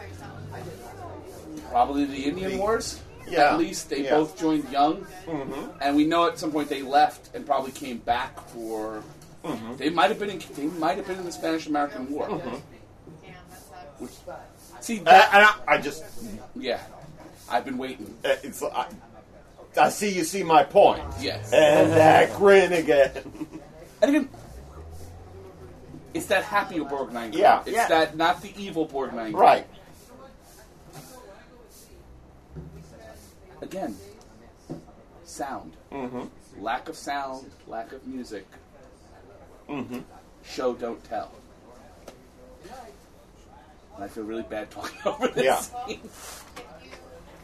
probably 1.69 2.05
the 2.05 2.25
Indian 2.25 2.57
Wars. 2.57 2.99
yeah, 3.29 3.53
At 3.53 3.59
least 3.59 3.89
they 3.89 4.03
yeah. 4.05 4.11
both 4.11 4.39
joined 4.39 4.67
young, 4.71 5.05
Mhm. 5.25 5.69
and 5.81 5.95
we 5.95 6.05
know 6.05 6.27
at 6.27 6.39
some 6.39 6.51
point 6.51 6.69
they 6.69 6.81
left 6.81 7.35
and 7.35 7.45
probably 7.45 7.71
came 7.71 7.97
back 7.97 8.39
for. 8.49 9.03
Mhm. 9.43 9.77
They 9.77 9.89
might 9.89 10.09
have 10.09 10.17
been 10.19 10.29
in. 10.31 10.41
They 10.55 10.65
might 10.79 10.97
have 10.97 11.05
been 11.07 11.19
in 11.19 11.25
the 11.25 11.31
Spanish 11.31 11.67
American 11.67 12.09
War. 12.11 12.27
Mhm. 12.27 12.61
Which, 13.99 14.11
see, 14.79 14.99
And 14.99 15.09
I, 15.09 15.19
and 15.33 15.45
I, 15.45 15.53
I 15.67 15.77
just, 15.79 16.03
yeah, 16.55 16.79
I've 17.49 17.65
been 17.65 17.77
waiting. 17.77 18.15
it's, 18.23 18.61
I, 18.63 18.87
I 19.77 19.89
see 19.89 20.09
you 20.11 20.23
see 20.23 20.43
my 20.43 20.63
point. 20.63 21.03
Yes. 21.19 21.51
And 21.53 21.91
that 21.91 22.33
grin 22.35 22.73
again. 22.73 23.11
And 24.01 24.09
again, 24.15 24.29
it's 26.13 26.27
that 26.27 26.43
happy 26.43 26.79
Borgnine. 26.79 27.33
Yeah. 27.35 27.61
it's 27.61 27.69
Yeah. 27.71 27.87
that 27.87 28.17
not 28.17 28.41
the 28.41 28.51
evil 28.57 28.87
Borgnine. 28.87 29.33
Right. 29.33 29.67
Again, 33.61 33.95
sound. 35.23 35.73
Mm-hmm. 35.91 36.63
Lack 36.63 36.89
of 36.89 36.95
sound, 36.95 37.49
lack 37.67 37.91
of 37.91 38.05
music. 38.07 38.45
Mm-hmm. 39.69 39.99
Show 40.43 40.73
don't 40.75 41.03
tell. 41.03 41.31
And 43.95 44.03
I 44.03 44.07
feel 44.07 44.23
really 44.23 44.43
bad 44.43 44.69
talking 44.69 44.99
over 45.05 45.27
this. 45.29 45.71
Yeah. 45.87 45.95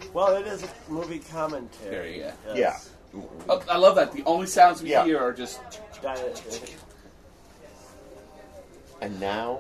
Scene. 0.03 0.13
Well, 0.13 0.35
it 0.35 0.45
is 0.47 0.63
a 0.63 0.69
movie 0.89 1.19
commentary. 1.19 2.19
yeah. 2.19 2.34
Yes. 2.53 2.89
Oh, 3.47 3.63
I 3.69 3.77
love 3.77 3.95
that. 3.95 4.11
The 4.11 4.23
only 4.25 4.47
sounds 4.47 4.81
we 4.81 4.89
Yeah. 4.91 5.05
hear 5.05 5.19
are 5.19 5.34
just. 5.34 5.59
And 9.01 9.19
now, 9.19 9.59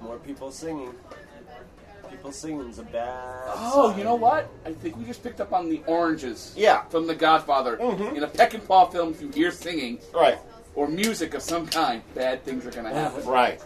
More 0.00 0.16
people 0.18 0.52
singing. 0.52 0.94
People 2.08 2.30
singing's 2.30 2.78
a 2.78 2.84
bad. 2.84 3.50
Oh, 3.56 3.88
sign. 3.90 3.98
you 3.98 4.04
know 4.04 4.14
what? 4.14 4.48
I 4.64 4.72
think 4.72 4.96
we 4.96 5.04
just 5.04 5.22
picked 5.24 5.40
up 5.40 5.52
on 5.52 5.68
the 5.68 5.82
oranges. 5.86 6.54
Yeah. 6.56 6.82
From 6.84 7.06
The 7.08 7.14
Godfather. 7.16 7.76
Mm-hmm. 7.76 8.16
In 8.16 8.22
a 8.22 8.28
Peckinpah 8.28 8.92
film, 8.92 9.10
if 9.10 9.20
you 9.20 9.28
hear 9.30 9.50
singing, 9.50 9.98
right, 10.14 10.38
or 10.76 10.86
music 10.88 11.34
of 11.34 11.42
some 11.42 11.66
kind, 11.66 12.02
bad 12.14 12.44
things 12.44 12.64
are 12.64 12.70
going 12.70 12.84
to 12.84 12.94
happen. 12.94 13.24
Right. 13.26 13.60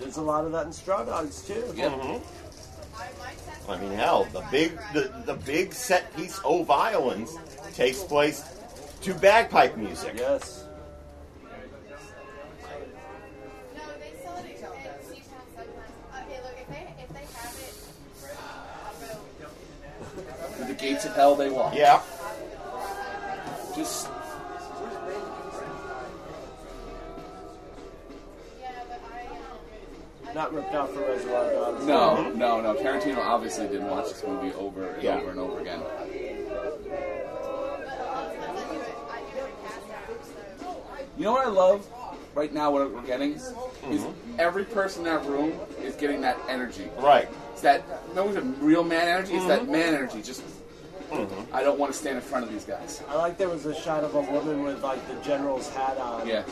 There's 0.00 0.16
a 0.16 0.22
lot 0.22 0.44
of 0.44 0.52
that 0.52 0.66
in 0.66 0.72
Straw 0.72 1.04
Dogs 1.04 1.42
too. 1.46 1.62
Mhm. 1.74 2.20
I 3.68 3.76
mean, 3.78 3.92
hell, 3.92 4.24
the 4.32 4.44
big 4.50 4.78
the, 4.92 5.12
the 5.24 5.34
big 5.34 5.72
set 5.72 6.14
piece 6.16 6.40
"Oh 6.44 6.62
Violins" 6.64 7.36
takes 7.74 8.02
place 8.02 8.42
to 9.02 9.14
bagpipe 9.14 9.76
music. 9.76 10.14
Yes. 10.16 10.64
Through 20.56 20.66
the 20.66 20.74
gates 20.74 21.04
of 21.04 21.14
hell 21.14 21.34
they 21.34 21.50
walk. 21.50 21.74
Yeah. 21.74 22.00
Just. 23.74 24.08
Not 30.34 30.52
ripped 30.52 30.74
off 30.74 30.92
for 30.92 31.00
Reservoir 31.00 31.52
Dogs. 31.52 31.86
No, 31.86 32.30
no, 32.32 32.60
no. 32.60 32.74
Tarantino 32.74 33.18
obviously 33.18 33.68
didn't 33.68 33.88
watch 33.88 34.08
this 34.08 34.24
movie 34.26 34.52
over 34.54 34.84
and 34.88 35.02
Yeah. 35.02 35.18
over 35.18 35.30
and 35.30 35.38
over 35.38 35.60
again. 35.60 35.80
You 41.16 41.24
know 41.24 41.32
what 41.32 41.46
I 41.46 41.50
love 41.50 41.86
right 42.34 42.52
now? 42.52 42.70
What 42.72 42.90
we're 42.92 43.02
getting 43.02 43.32
is 43.34 43.52
every 44.38 44.64
person 44.64 45.06
in 45.06 45.12
that 45.14 45.24
room 45.26 45.52
is 45.82 45.94
getting 45.94 46.20
that 46.22 46.36
energy. 46.48 46.88
Right. 46.98 47.28
It's 47.52 47.62
that 47.62 47.82
no, 48.14 48.28
it's 48.28 48.36
a 48.36 48.42
real 48.42 48.82
man 48.82 49.06
energy. 49.06 49.34
It's 49.34 49.46
that 49.46 49.62
Mhm. 49.62 49.68
man 49.68 49.94
energy. 49.94 50.22
Just 50.22 50.42
I 51.52 51.62
don't 51.62 51.78
want 51.78 51.92
to 51.92 51.98
stand 51.98 52.16
in 52.16 52.22
front 52.22 52.44
of 52.44 52.52
these 52.52 52.64
guys. 52.64 53.00
I 53.08 53.14
like 53.16 53.38
there 53.38 53.48
was 53.48 53.66
a 53.66 53.74
shot 53.74 54.02
of 54.02 54.14
a 54.16 54.20
woman 54.20 54.64
with 54.64 54.82
like 54.82 55.06
the 55.06 55.14
general's 55.24 55.68
hat 55.68 55.96
on. 55.98 56.26
Yeah. 56.26 56.42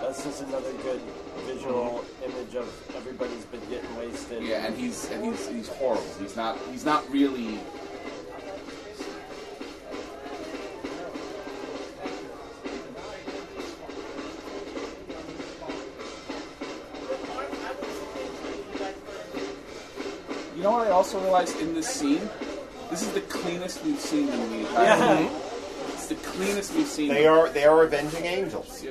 That's 0.00 0.24
just 0.24 0.42
another 0.42 0.72
good 0.82 1.00
visual 1.46 2.04
image 2.24 2.54
of 2.54 2.68
everybody's 2.96 3.44
been 3.46 3.60
getting 3.68 3.94
wasted. 3.96 4.42
Yeah, 4.42 4.66
and 4.66 4.76
he's 4.76 5.10
and 5.10 5.24
he's 5.24 5.48
he's 5.48 5.68
horrible. 5.68 6.04
He's 6.20 6.36
not 6.36 6.58
he's 6.70 6.84
not 6.84 7.08
really. 7.10 7.58
You 20.56 20.62
know 20.64 20.72
what 20.72 20.86
I 20.86 20.90
also 20.90 21.20
realized 21.20 21.58
in 21.60 21.74
this 21.74 21.86
scene? 21.88 22.28
This 22.90 23.02
is 23.02 23.12
the 23.12 23.20
cleanest 23.22 23.84
we've 23.84 23.98
seen 24.00 24.28
in 24.28 24.50
the 24.50 24.58
entire 24.58 24.84
Yeah. 24.84 25.22
movie. 25.22 25.34
It's 25.94 26.06
the 26.08 26.14
cleanest 26.16 26.74
we've 26.74 26.86
seen. 26.86 27.08
They 27.08 27.26
are 27.26 27.48
they 27.48 27.64
are 27.64 27.82
avenging 27.84 28.24
angels. 28.26 28.84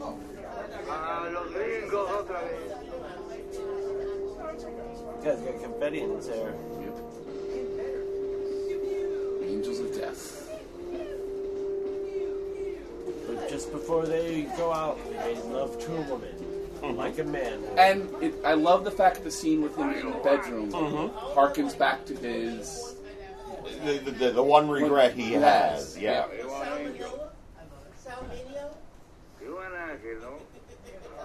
Uh, 0.00 1.28
Guy's 5.24 5.40
got 5.40 5.62
confetti 5.62 6.00
in 6.00 6.10
his 6.16 6.28
hair. 6.28 6.54
Angels 9.42 9.80
of 9.80 9.94
Death. 9.94 10.50
But 13.26 13.48
just 13.48 13.70
before 13.72 14.06
they 14.06 14.42
go 14.56 14.72
out, 14.72 14.98
they 15.04 15.34
made 15.34 15.44
love 15.44 15.78
to 15.80 15.96
a 15.96 16.02
woman. 16.02 16.34
Mm-hmm. 16.82 16.96
Like 16.96 17.18
a 17.18 17.24
man. 17.24 17.62
And 17.78 18.10
it, 18.20 18.34
I 18.44 18.54
love 18.54 18.84
the 18.84 18.90
fact 18.90 19.16
that 19.16 19.24
the 19.24 19.30
scene 19.30 19.62
with 19.62 19.76
him 19.76 19.90
in 19.90 20.10
the 20.10 20.18
bedroom 20.18 20.72
mm-hmm. 20.72 21.16
harkens 21.38 21.78
back 21.78 22.04
to 22.06 22.16
his 22.16 22.96
The, 23.84 23.98
the, 23.98 24.10
the, 24.10 24.30
the 24.32 24.42
one 24.42 24.68
regret 24.68 25.14
he 25.14 25.32
has. 25.34 25.96
Yeah. 25.96 26.26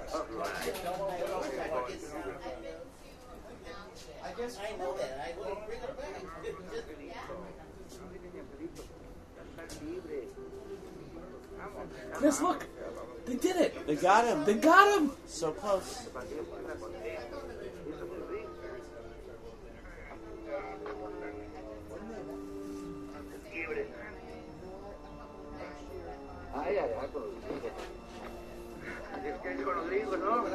I 0.07 0.13
guess 4.37 4.57
I 4.57 4.77
know 4.77 4.95
that. 4.97 5.19
I 5.19 5.37
will 5.37 5.57
bring 5.65 5.79
it 5.79 5.97
back. 5.99 6.23
Chris, 12.13 12.41
look, 12.41 12.65
they 13.25 13.35
did 13.35 13.57
it. 13.57 13.85
They 13.85 13.95
got 13.95 14.25
him. 14.25 14.45
They 14.45 14.53
got 14.55 14.97
him. 14.97 15.11
So 15.25 15.51
close. 15.51 16.07
Ay, 26.55 26.79
ay, 26.79 26.89
ay, 27.01 27.96
con 29.31 29.35
los 29.35 29.35
hijos. 29.35 29.35
Es 29.35 29.41
que 29.41 29.49
es 29.49 29.63
con 29.63 29.75
los 29.75 30.19
¿no? 30.19 30.47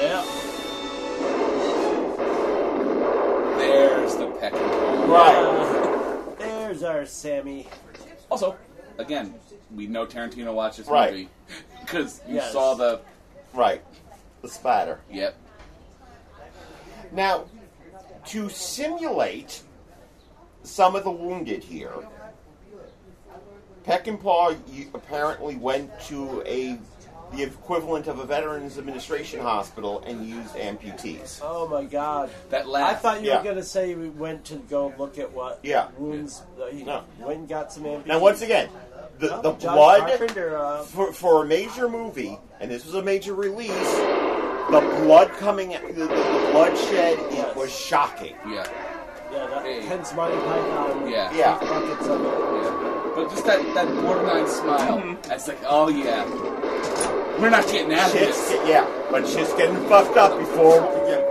Yeah. 0.00 0.22
There's 3.58 4.16
the 4.16 4.26
peck 4.38 4.52
and. 4.54 5.10
Right. 5.10 6.34
There's 6.38 6.82
our 6.82 7.06
Sammy. 7.06 7.66
Also, 8.30 8.56
again, 8.98 9.34
we 9.74 9.86
know 9.86 10.06
Tarantino 10.06 10.52
watched 10.52 10.78
this 10.78 10.88
Right. 10.88 11.10
movie 11.12 11.28
because 11.80 12.20
you 12.28 12.36
Yes. 12.36 12.52
saw 12.52 12.74
the 12.74 13.00
Right. 13.54 13.82
The 14.42 14.48
spider. 14.48 15.00
Yep. 15.10 15.34
Now, 17.12 17.44
to 18.26 18.48
simulate 18.50 19.62
some 20.62 20.94
of 20.96 21.04
the 21.04 21.10
wounded 21.10 21.62
here, 21.64 21.92
Peckinpah 23.86 24.56
you- 24.72 24.90
apparently 24.94 25.56
went 25.56 25.90
to 26.06 26.42
a 26.46 26.78
the 27.32 27.42
equivalent 27.42 28.06
of 28.06 28.20
a 28.20 28.24
Veterans 28.24 28.78
Administration 28.78 29.40
hospital 29.40 30.00
and 30.06 30.24
used 30.24 30.54
amputees. 30.54 31.40
Oh 31.42 31.66
my 31.66 31.82
god. 31.82 32.30
That 32.50 32.66
I 32.68 32.94
thought 32.94 33.20
you 33.20 33.30
Yeah. 33.30 33.38
were 33.38 33.42
going 33.44 33.56
to 33.56 33.64
say 33.64 33.94
we 33.96 34.08
went 34.10 34.44
to 34.46 34.54
go 34.56 34.94
look 34.96 35.18
at 35.18 35.32
what 35.32 35.58
Yeah. 35.64 35.88
wounds. 35.98 36.42
Uh, 36.60 36.66
he 36.66 36.84
No. 36.84 37.02
went 37.18 37.38
and 37.40 37.48
got 37.48 37.72
some 37.72 37.82
amputees. 37.82 38.06
Now, 38.06 38.20
once 38.20 38.42
again, 38.42 38.68
the, 39.18 39.26
No, 39.28 39.42
the 39.42 39.50
blood 39.50 40.02
Carpenter, 40.06 40.56
uh, 40.56 40.82
for, 40.84 41.12
for 41.12 41.42
a 41.42 41.46
major 41.46 41.88
movie, 41.88 42.38
and 42.60 42.70
this 42.70 42.86
was 42.86 42.94
a 42.94 43.02
major 43.02 43.34
release. 43.34 43.70
The 44.70 44.80
blood 45.02 45.30
coming, 45.38 45.70
the, 45.70 45.78
the, 45.94 46.06
the 46.06 46.48
bloodshed, 46.52 47.18
it 47.32 47.56
was 47.56 47.76
shocking. 47.76 48.36
Yeah. 48.48 48.66
Yeah, 49.32 49.46
that 49.48 49.66
hence 49.66 50.14
Monty 50.14 50.36
Python. 50.36 51.08
Yeah. 51.10 51.32
Yeah. 51.34 51.58
Buckets 51.58 52.06
of 52.06 52.20
it. 52.24 52.26
Yeah. 52.62 52.95
But 53.16 53.30
just 53.30 53.44
that, 53.46 53.64
that 53.74 53.88
borderline 54.02 54.46
smile. 54.46 55.16
That's 55.22 55.48
like, 55.48 55.58
oh 55.66 55.88
yeah. 55.88 56.24
We're 57.40 57.48
not 57.50 57.64
getting 57.66 57.92
out 57.94 58.06
of 58.06 58.12
Shit's 58.12 58.36
this. 58.48 58.50
get- 58.58 58.66
yeah, 58.68 58.86
but 59.10 59.26
shit's 59.26 59.52
getting 59.54 59.76
fucked 59.88 60.16
up 60.18 60.38
before. 60.38 60.80
Yeah. 61.08 61.22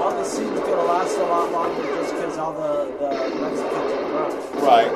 All 0.00 0.10
the 0.16 0.24
scenes 0.24 0.58
going 0.60 0.64
to 0.72 0.82
last 0.84 1.16
a 1.18 1.22
lot 1.24 1.52
longer 1.52 1.82
just 1.96 2.14
because 2.14 2.36
all 2.38 2.52
the, 2.54 2.86
the 2.98 3.10
Mexicans 3.40 3.92
are 3.92 4.08
drunk. 4.10 4.34
Right. 4.62 4.90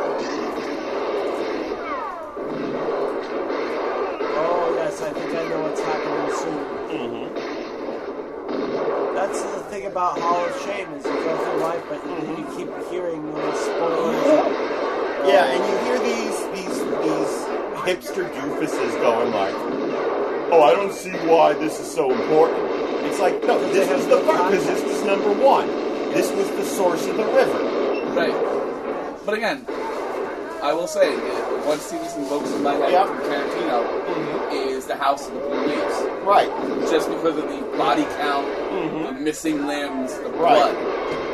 Oh, 4.41 4.75
yes, 4.77 5.01
I 5.03 5.11
think 5.13 5.35
I 5.35 5.49
know 5.49 5.61
what's 5.63 5.81
happening 5.81 6.37
soon. 6.37 6.65
Mm-hmm. 6.99 7.35
That's 9.15 9.41
the 9.43 9.61
thing 9.71 9.87
about 9.87 10.19
Hall 10.19 10.45
of 10.47 10.61
Shame 10.63 10.91
is 10.95 11.05
you 11.05 11.13
go 11.13 11.37
through 11.45 11.61
life, 11.61 11.85
but 11.89 12.05
you, 12.07 12.13
you 12.37 12.45
keep 12.57 12.71
hearing 12.91 13.35
little 13.35 13.53
spoilers. 13.55 14.78
Yeah, 15.27 15.45
and 15.53 15.61
you 15.69 15.75
hear 15.85 15.99
these 15.99 16.39
these 16.55 16.79
these 17.05 17.35
hipster 17.85 18.25
doofuses 18.35 18.93
going 19.01 19.33
like, 19.33 19.55
"Oh, 20.53 20.63
I 20.63 20.73
don't 20.75 20.93
see 20.93 21.11
why 21.27 21.55
this 21.55 21.79
is 21.81 21.91
so 21.91 22.13
important." 22.13 22.61
It's 23.07 23.19
like, 23.21 23.43
no, 23.45 23.59
this 23.73 23.89
was 23.91 24.07
the 24.07 24.17
because 24.17 24.67
this 24.67 24.83
was 24.85 25.03
number 25.05 25.33
one. 25.33 25.67
This 26.13 26.31
was 26.33 26.49
the 26.51 26.65
source 26.65 27.07
of 27.07 27.17
the 27.17 27.25
river. 27.25 27.59
Right. 28.15 28.35
But 29.25 29.35
again, 29.35 29.65
I 30.63 30.73
will 30.73 30.87
say, 30.87 31.15
uh, 31.15 31.19
one 31.69 31.79
scene 31.79 32.01
that 32.03 32.17
invokes 32.17 32.51
in 32.53 32.63
my 32.63 32.75
head 32.75 32.91
Yep. 32.93 33.07
from 33.07 33.19
Tarantino 33.19 34.53
is 34.77 34.87
the 34.87 34.97
House 34.97 35.29
of 35.29 35.35
the 35.35 35.41
Blue 35.41 35.67
Leaves. 35.67 35.99
Right. 36.25 36.51
Just 36.91 37.09
because 37.09 37.37
of 37.39 37.49
the 37.49 37.61
body 37.77 38.05
count, 38.19 38.47
the 39.07 39.13
missing 39.13 39.67
limbs, 39.67 40.15
the 40.15 40.25
Mm-hmm. 40.31 40.41
Right. 40.41 40.73
blood. 40.75 41.28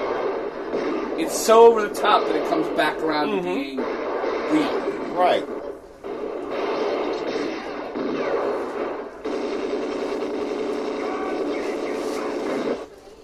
It's 1.16 1.38
so 1.38 1.68
over 1.68 1.86
the 1.86 1.94
top 1.94 2.26
that 2.26 2.34
it 2.34 2.48
comes 2.48 2.66
back 2.76 2.98
around 2.98 3.28
to 3.28 3.34
mm-hmm. 3.36 3.44
being 3.44 3.78
real. 3.78 4.80
Right. 5.14 5.46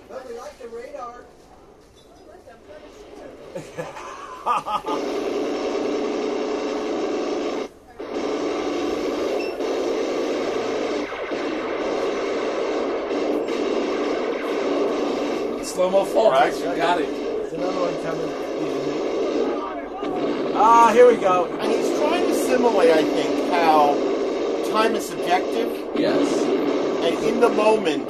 But 0.09 0.29
we 0.29 0.35
like 0.39 0.57
the 0.61 0.69
radar. 0.69 1.25
Slow 15.65 15.91
mo 15.91 16.05
fall. 16.05 16.31
Right. 16.31 16.55
You 16.57 16.77
got 16.77 17.01
it. 17.01 17.20
Here 21.31 21.43
we 21.43 21.49
go. 21.49 21.59
And 21.61 21.71
he's 21.73 21.99
trying 21.99 22.27
to 22.27 22.35
simulate, 22.35 22.91
I 22.91 23.03
think, 23.05 23.51
how 23.53 23.95
time 24.73 24.95
is 24.97 25.09
subjective. 25.09 25.91
Yes. 25.97 26.43
And 27.05 27.25
in 27.25 27.41
the 27.41 27.49
moment, 27.49 28.09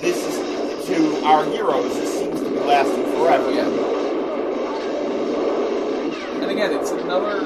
this 0.00 0.16
is 0.16 0.86
to 0.88 1.24
our 1.24 1.44
heroes. 1.46 1.94
This 1.94 2.18
seems 2.18 2.40
to 2.40 2.50
be 2.50 2.56
lasting 2.56 3.04
forever. 3.16 3.50
Yeah. 3.50 3.66
And 6.42 6.50
again, 6.50 6.72
it's 6.72 6.90
another, 6.90 7.40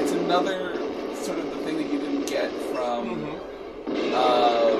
it's 0.00 0.12
another 0.12 0.76
sort 1.16 1.38
of 1.38 1.50
the 1.50 1.56
thing 1.64 1.76
that 1.78 1.92
you 1.92 1.98
didn't 1.98 2.26
get 2.26 2.52
from. 2.72 3.40
Uh, 3.88 4.76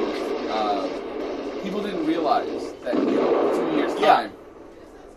uh, 0.51 1.62
people 1.62 1.83
didn't 1.83 2.07
realize 2.07 2.73
that 2.85 2.95
in 2.95 3.07
two 3.07 3.77
years' 3.77 3.99
Yeah. 4.01 4.15
time, 4.15 4.33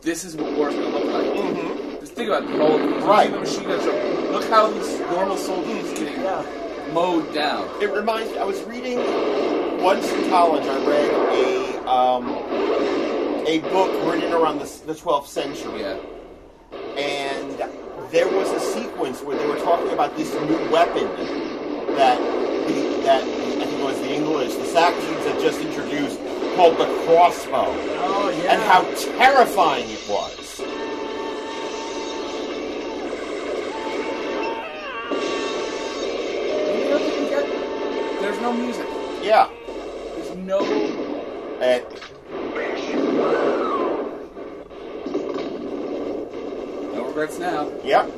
this 0.02 0.24
is 0.24 0.36
what 0.36 0.53
war's 0.58 0.74
going 0.74 0.92
to 0.92 0.98
look 0.98 1.06
like. 1.14 1.34
Just 1.36 1.83
think 2.16 2.30
about 2.30 2.43
it. 2.43 2.51
The 2.51 2.58
whole 2.58 2.80
Right. 3.08 3.32
the 3.32 3.40
machine 3.40 3.64
gun 3.64 3.80
show. 3.82 4.30
Look 4.32 4.45
how 4.50 4.67
these 4.67 5.00
normal 5.11 5.38
soldiers 5.38 5.92
getting 5.98 6.22
mowed 6.93 7.33
down. 7.33 7.69
It 7.82 7.92
reminds 7.92 8.32
me. 8.32 8.38
I 8.40 8.43
was 8.45 8.61
reading 8.64 8.98
once 9.82 10.11
in 10.11 10.30
college. 10.30 10.64
I 10.66 10.85
read 10.85 11.11
a 11.11 11.90
um, 11.90 12.30
a 13.45 13.59
book 13.72 13.92
written 14.11 14.32
around 14.33 14.59
the, 14.59 14.69
the 14.85 14.93
12th 14.93 15.27
century. 15.27 15.82
Yeah. 15.82 15.98
And 16.98 17.58
there 18.11 18.27
was 18.27 18.50
a 18.51 18.59
sequence 18.59 19.22
where 19.22 19.38
they 19.38 19.45
were 19.45 19.59
talking 19.59 19.90
about 19.92 20.16
this 20.16 20.33
new 20.33 20.69
weapon 20.72 21.08
that 21.95 22.17
the, 22.67 23.01
that 23.03 23.22
I 23.24 23.66
think 23.66 23.80
it 23.80 23.83
was 23.83 23.98
the 24.00 24.14
English, 24.14 24.56
the 24.56 24.66
Saxons 24.66 25.25
had 25.25 25.40
just 25.42 25.59
introduced, 25.59 26.17
called 26.56 26.77
the 26.77 26.85
crossbow, 27.06 27.66
Oh, 27.67 28.30
yeah. 28.43 28.53
and 28.53 28.61
how 28.64 28.82
terrifying 29.17 29.90
it 29.90 30.03
was. 30.08 30.61
No 38.53 38.64
music. 38.65 38.88
Yeah. 39.22 39.49
There's 40.15 40.35
no. 40.35 40.64
And 41.61 41.83
No 46.93 47.06
regrets 47.07 47.40
now. 47.40 47.72
Yep. 47.83 48.11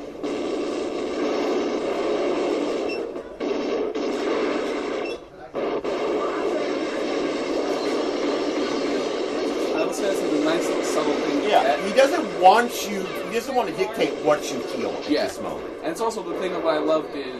I 8.56 9.84
would 9.86 9.96
say 9.96 10.04
that's 10.04 10.44
nice 10.46 10.68
little 10.68 10.84
subtle 10.84 11.14
thing. 11.14 11.50
Yeah, 11.50 11.78
he 11.86 11.94
doesn't 11.94 12.40
want 12.42 12.90
you. 12.90 13.02
He 13.04 13.34
doesn't 13.34 13.56
want 13.56 13.70
to 13.70 13.76
dictate 13.76 14.14
what 14.24 14.42
you 14.52 14.60
feel 14.60 14.92
at 14.92 15.10
Yeah. 15.10 15.26
this 15.28 15.40
moment. 15.42 15.70
And 15.84 15.92
it's 15.92 16.02
also 16.02 16.24
the 16.24 16.38
thing 16.40 16.54
that 16.54 16.66
I 16.66 16.78
loved 16.78 17.14
is 17.16 17.36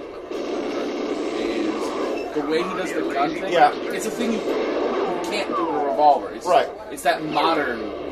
the 2.36 2.42
way 2.42 2.58
he 2.58 2.70
does 2.76 2.94
the 2.94 3.02
gun 3.14 3.30
thing. 3.32 3.52
Yeah. 3.52 3.72
It's 3.74 4.06
a 4.06 4.12
thing 4.12 4.34
you, 4.34 4.40
you 4.40 5.22
can't 5.24 5.48
do 5.50 5.66
with 5.66 5.76
a 5.82 5.86
revolver. 5.86 6.32
It's, 6.32 6.46
Right. 6.46 6.70
It's 6.92 7.04
that 7.04 7.24
modern. 7.24 8.05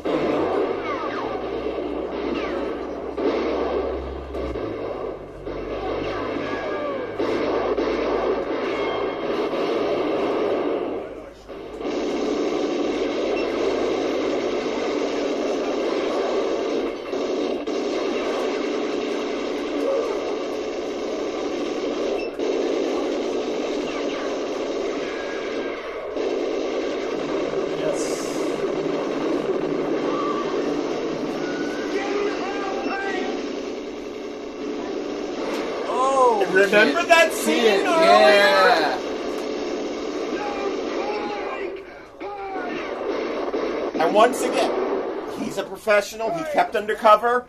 Professional. 45.84 46.32
He 46.32 46.44
kept 46.52 46.76
undercover. 46.76 47.46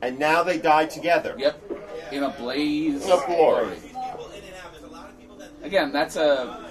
And 0.00 0.18
now 0.18 0.42
they 0.44 0.58
die 0.58 0.86
together. 0.86 1.34
Yep. 1.36 1.72
In 2.12 2.22
a 2.22 2.30
blaze 2.30 3.08
of 3.08 3.26
glory. 3.26 3.76
Again, 5.62 5.92
that's 5.92 6.16
a. 6.16 6.64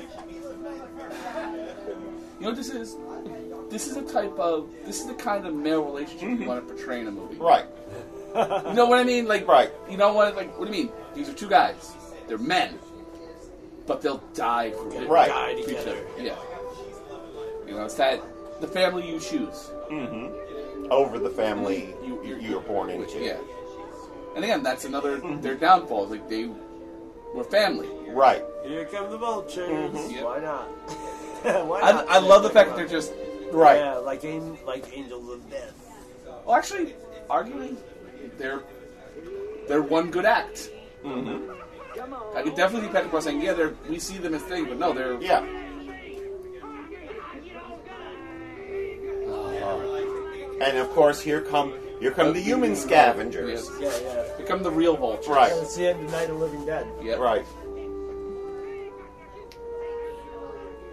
You 2.39 2.43
know 2.43 2.49
what 2.49 2.55
this 2.55 2.69
is? 2.69 2.95
this 3.69 3.85
is 3.87 3.97
a 3.97 4.01
type 4.03 4.39
of 4.39 4.69
this 4.85 5.01
is 5.01 5.07
the 5.07 5.13
kind 5.13 5.45
of 5.45 5.53
male 5.53 5.83
relationship 5.83 6.21
you 6.21 6.35
mm-hmm. 6.37 6.45
want 6.45 6.65
to 6.65 6.73
portray 6.73 7.01
in 7.01 7.07
a 7.07 7.11
movie. 7.11 7.35
Right. 7.35 7.65
You 8.33 8.73
know 8.73 8.85
what 8.85 8.99
I 8.99 9.03
mean? 9.03 9.27
Like 9.27 9.45
Right. 9.45 9.71
You 9.89 9.97
know 9.97 10.13
what? 10.13 10.35
Like 10.37 10.57
what 10.57 10.71
do 10.71 10.77
you 10.77 10.85
mean? 10.85 10.93
These 11.13 11.27
are 11.27 11.33
two 11.33 11.49
guys. 11.49 11.93
They're 12.27 12.37
men, 12.37 12.79
but 13.85 14.01
they'll 14.01 14.23
die 14.33 14.71
for 14.71 14.93
it. 14.93 15.09
Right. 15.09 15.27
Die 15.27 15.53
For 15.53 15.59
each 15.59 15.65
together. 15.65 15.91
other. 15.91 16.23
Yeah. 16.23 16.35
You 17.67 17.73
know, 17.73 17.83
it's 17.83 17.95
that 17.95 18.21
the 18.59 18.67
family 18.67 19.07
you 19.09 19.19
choose. 19.19 19.71
Mm-hmm. 19.91 20.91
Over 20.91 21.19
the 21.19 21.29
family 21.29 21.93
you, 22.03 22.23
you're 22.39 22.61
born 22.61 22.89
into. 22.89 23.19
Yeah. 23.19 23.37
And 24.35 24.43
again, 24.43 24.63
that's 24.63 24.85
another 24.85 25.19
their 25.41 25.55
downfall. 25.55 26.07
Like 26.07 26.29
they 26.29 26.49
were 27.33 27.43
family. 27.43 27.89
Right. 28.07 28.43
Here 28.65 28.85
come 28.85 29.09
the 29.09 29.17
vultures. 29.17 29.69
Mhm. 29.69 30.23
Why 30.23 30.39
not? 30.39 30.67
Why 31.67 31.81
I, 31.81 31.91
not? 31.91 32.07
I 32.09 32.19
love 32.19 32.43
the 32.43 32.49
fact 32.49 32.69
that 32.69 32.75
they're 32.77 32.87
just 32.87 33.13
right. 33.51 33.77
Yeah, 33.77 33.95
like 33.95 34.23
an, 34.23 34.57
like 34.65 34.85
angels 34.95 35.29
of 35.29 35.49
death. 35.49 35.73
Well, 36.45 36.55
actually, 36.55 36.93
arguing, 37.29 37.77
they're 38.37 38.61
they're 39.67 39.81
one 39.81 40.09
good 40.09 40.25
act. 40.25 40.69
Mm-hmm. 41.03 41.51
I 42.35 42.43
could 42.43 42.55
definitely 42.55 42.87
see 42.87 42.93
Patrick 42.93 43.11
Cross 43.11 43.25
saying, 43.25 43.41
"Yeah, 43.41 43.53
they're 43.53 43.73
we 43.89 43.99
see 43.99 44.17
them 44.17 44.33
as 44.33 44.43
things, 44.43 44.67
but 44.67 44.77
no, 44.77 44.93
they're 44.93 45.19
Yeah. 45.19 45.45
And 50.59 50.77
of 50.77 50.89
course, 50.91 51.21
here 51.21 51.41
come 51.41 51.73
here 51.99 52.11
come 52.11 52.33
the 52.33 52.41
human 52.41 52.75
scavengers. 52.75 53.69
Yeah, 53.79 53.91
yeah. 54.01 54.37
become 54.37 54.63
the 54.63 54.71
real 54.71 54.95
vultures." 54.95 55.27
Right. 55.27 55.51
It's 55.51 55.75
the 55.75 55.87
end 55.89 56.05
of 56.05 56.11
Night 56.11 56.29
of 56.29 56.37
Living 56.37 56.65
Dead. 56.65 56.87
Yeah. 57.01 57.15
Right. 57.15 57.45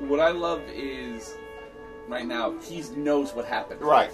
What 0.01 0.21
I 0.21 0.31
love 0.31 0.63
is 0.69 1.35
right 2.09 2.27
now 2.27 2.55
he 2.61 2.83
knows 2.97 3.35
what 3.35 3.45
happened. 3.47 3.81
Right. 3.81 4.11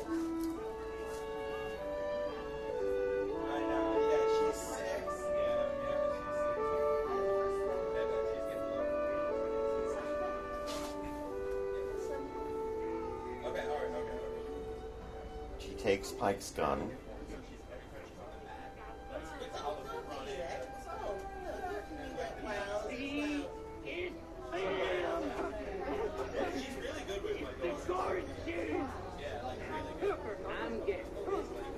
Takes 15.90 16.12
Pike's 16.12 16.52
gun. 16.52 16.88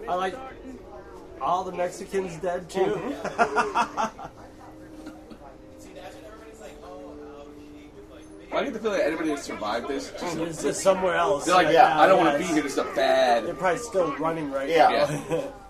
I 0.07 0.15
like 0.15 0.35
all 1.41 1.65
the 1.65 1.73
Mexicans 1.73 2.37
dead 2.37 2.69
too. 2.69 3.15
get 8.73 8.83
the 8.83 8.89
feeling 8.89 8.99
that 8.99 9.07
anybody 9.07 9.29
that 9.31 9.39
survived 9.39 9.89
this 9.89 10.11
just, 10.13 10.37
It's 10.39 10.63
just 10.63 10.81
somewhere 10.83 11.15
else. 11.15 11.45
They're 11.45 11.55
like, 11.55 11.67
right 11.67 11.75
yeah, 11.75 11.89
now, 11.89 12.01
I 12.03 12.07
don't 12.07 12.19
want 12.25 12.33
to 12.33 12.39
be 12.39 12.45
it's- 12.45 12.55
here. 12.55 12.63
This 12.63 12.73
is 12.73 12.79
a 12.79 12.85
bad. 12.95 13.47
They're 13.47 13.55
probably 13.55 13.79
still 13.79 14.17
running 14.17 14.51
right 14.51 14.69
Yeah. 14.69 15.19
now. 15.31 15.45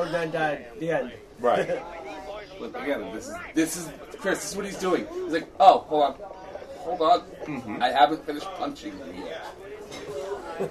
as 0.00 0.10
soon 0.10 0.14
Yeah. 0.14 0.20
as 0.20 0.30
Borgnine 0.30 0.32
died, 0.32 0.66
the 0.80 0.90
end. 0.90 1.12
Right. 1.40 1.82
Look 2.60 2.76
again. 2.76 3.12
This 3.14 3.28
is 3.28 3.34
this 3.54 3.76
is 3.76 3.90
Chris. 4.18 4.40
This 4.40 4.50
is 4.52 4.56
what 4.56 4.66
he's 4.66 4.78
doing. 4.78 5.06
He's 5.24 5.32
like, 5.32 5.48
oh, 5.60 5.78
hold 5.80 6.02
on, 6.04 6.14
hold 6.78 7.00
on. 7.02 7.20
Mm-hmm. 7.46 7.82
I 7.82 7.88
haven't 7.90 8.24
finished 8.24 8.46
punching 8.58 8.92
you 9.14 9.24
yet. 9.24 10.70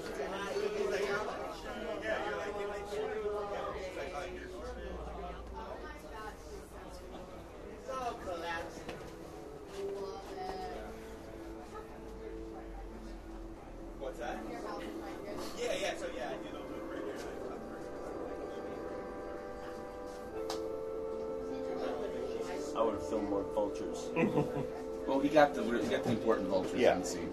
got 25.34 25.52
the 25.52 25.64
he 25.64 25.88
got 25.88 26.04
the 26.04 26.10
important 26.10 26.48
vultures 26.48 26.78
Yeah. 26.78 26.94
in 26.94 27.00
the 27.00 27.06
scene. 27.06 27.32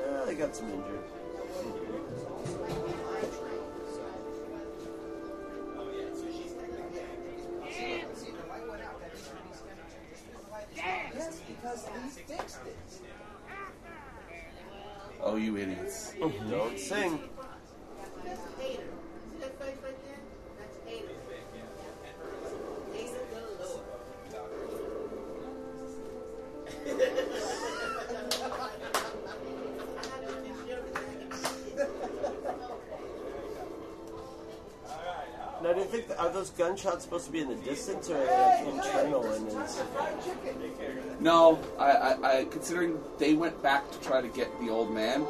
Yeah, 0.00 0.24
they 0.24 0.34
got 0.34 0.56
some 0.56 0.70
injured. 0.70 1.13
Supposed 37.18 37.26
to 37.26 37.32
be 37.32 37.40
in 37.40 37.48
the 37.48 37.64
distance 37.64 38.10
or 38.10 38.18
like 38.18 38.66
internal 38.66 39.32
in 39.34 39.44
his? 39.44 39.82
No, 41.20 41.60
I, 41.78 41.90
I, 41.90 42.38
I 42.38 42.44
considering 42.46 42.98
they 43.18 43.34
went 43.34 43.62
back 43.62 43.88
to 43.92 44.00
try 44.00 44.20
to 44.20 44.26
get 44.28 44.48
the 44.60 44.68
old 44.68 44.92
man, 44.92 45.24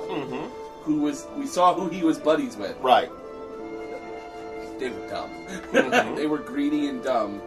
who 0.83 1.01
was 1.01 1.27
we 1.37 1.47
saw 1.47 1.75
who 1.75 1.89
he 1.91 2.03
was 2.03 2.19
buddies 2.19 2.57
with. 2.57 2.77
Right. 2.81 3.11
They 4.79 4.89
were 4.91 5.09
dumb. 5.09 5.31
Mhm. 5.73 6.17
they 6.17 6.27
were 6.27 6.39
greedy 6.39 6.89
and 6.89 7.05
dumb. 7.05 7.43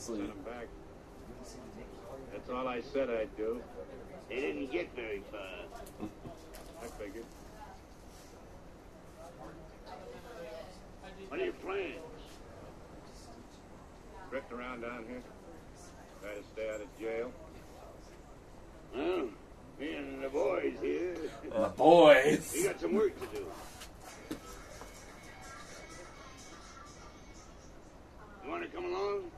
Obviously. 0.00 0.26
Send 0.26 0.30
'em 0.30 0.42
back. 0.44 0.66
That's 2.32 2.48
all 2.48 2.66
I 2.68 2.80
said 2.80 3.10
I'd 3.10 3.36
do. 3.36 3.62
They 4.30 4.36
didn't 4.36 4.72
get 4.72 4.94
very 4.94 5.22
far. 5.30 6.08
I 6.82 6.86
figured. 6.86 7.24
What 11.28 11.40
are 11.40 11.44
your 11.44 11.52
plans? 11.54 11.98
Drift 14.30 14.52
around 14.52 14.80
down 14.80 15.04
here? 15.06 15.22
Try 16.22 16.34
to 16.34 16.42
stay 16.54 16.70
out 16.70 16.80
of 16.80 16.98
jail? 16.98 17.32
Well, 18.94 19.28
me 19.78 19.94
and 19.94 20.24
the 20.24 20.28
boys 20.30 20.78
here. 20.80 21.16
The 21.44 21.68
boys. 21.76 22.52
We 22.54 22.64
got 22.64 22.80
some 22.80 22.94
work 22.94 23.20
to 23.20 23.26
do. 23.36 23.46
You 28.44 28.50
want 28.50 28.62
to 28.62 28.68
come 28.70 29.30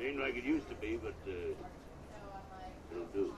Ain't 0.00 0.18
like 0.18 0.36
it 0.36 0.44
used 0.44 0.68
to 0.68 0.74
be, 0.76 0.96
but 0.96 1.14
uh, 1.26 1.32
it'll 2.92 3.06
do. 3.12 3.32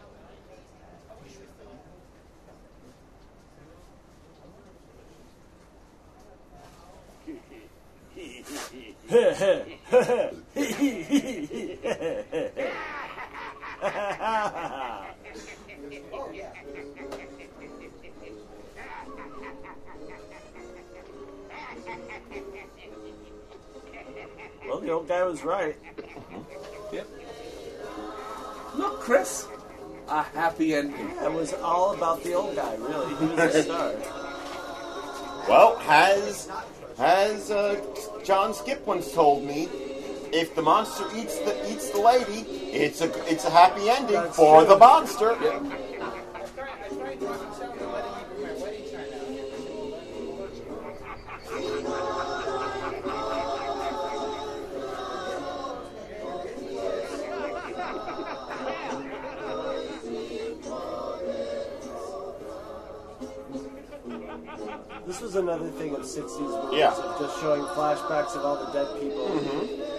well, 24.66 24.81
the 24.81 24.91
old 24.91 25.08
guy 25.08 25.23
was 25.24 25.42
right. 25.42 25.76
Yep. 26.94 27.08
Look, 28.76 29.00
Chris, 29.00 29.48
a 30.08 30.23
happy 30.23 30.74
ending. 30.74 31.10
It 31.23 31.32
was 31.32 31.52
all 31.55 31.94
about 31.94 32.23
the 32.23 32.34
old 32.34 32.55
guy, 32.55 32.76
really. 32.76 33.14
He 33.16 33.24
was 33.26 33.52
the 33.52 33.62
star. 33.64 33.94
Well, 35.48 35.76
has 35.78 36.48
has 36.97 37.50
uh, 37.50 37.82
John 38.23 38.52
Skipp 38.52 38.86
once 38.86 39.12
told 39.12 39.42
me, 39.44 39.68
if 40.32 40.55
the 40.55 40.62
monster 40.62 41.05
eats 41.16 41.36
the 41.40 41.70
eats 41.70 41.90
the 41.90 41.98
lady, 42.00 42.48
it's 42.73 43.00
a 43.00 43.10
it's 43.31 43.44
a 43.44 43.50
happy 43.50 43.89
ending 43.89 44.23
for 44.31 44.60
true. 44.60 44.68
the 44.68 44.78
monster. 44.78 45.36
This 47.20 47.74
was 65.34 65.42
another 65.42 65.70
thing 65.72 65.94
of 65.94 66.02
60s 66.02 66.38
movies 66.38 66.78
Yeah. 66.78 66.92
of 66.94 67.18
just 67.18 67.40
showing 67.40 67.62
flashbacks 67.74 68.36
of 68.36 68.44
all 68.44 68.56
the 68.64 68.70
dead 68.72 69.00
people. 69.00 69.26
Mm-hmm. 69.26 69.93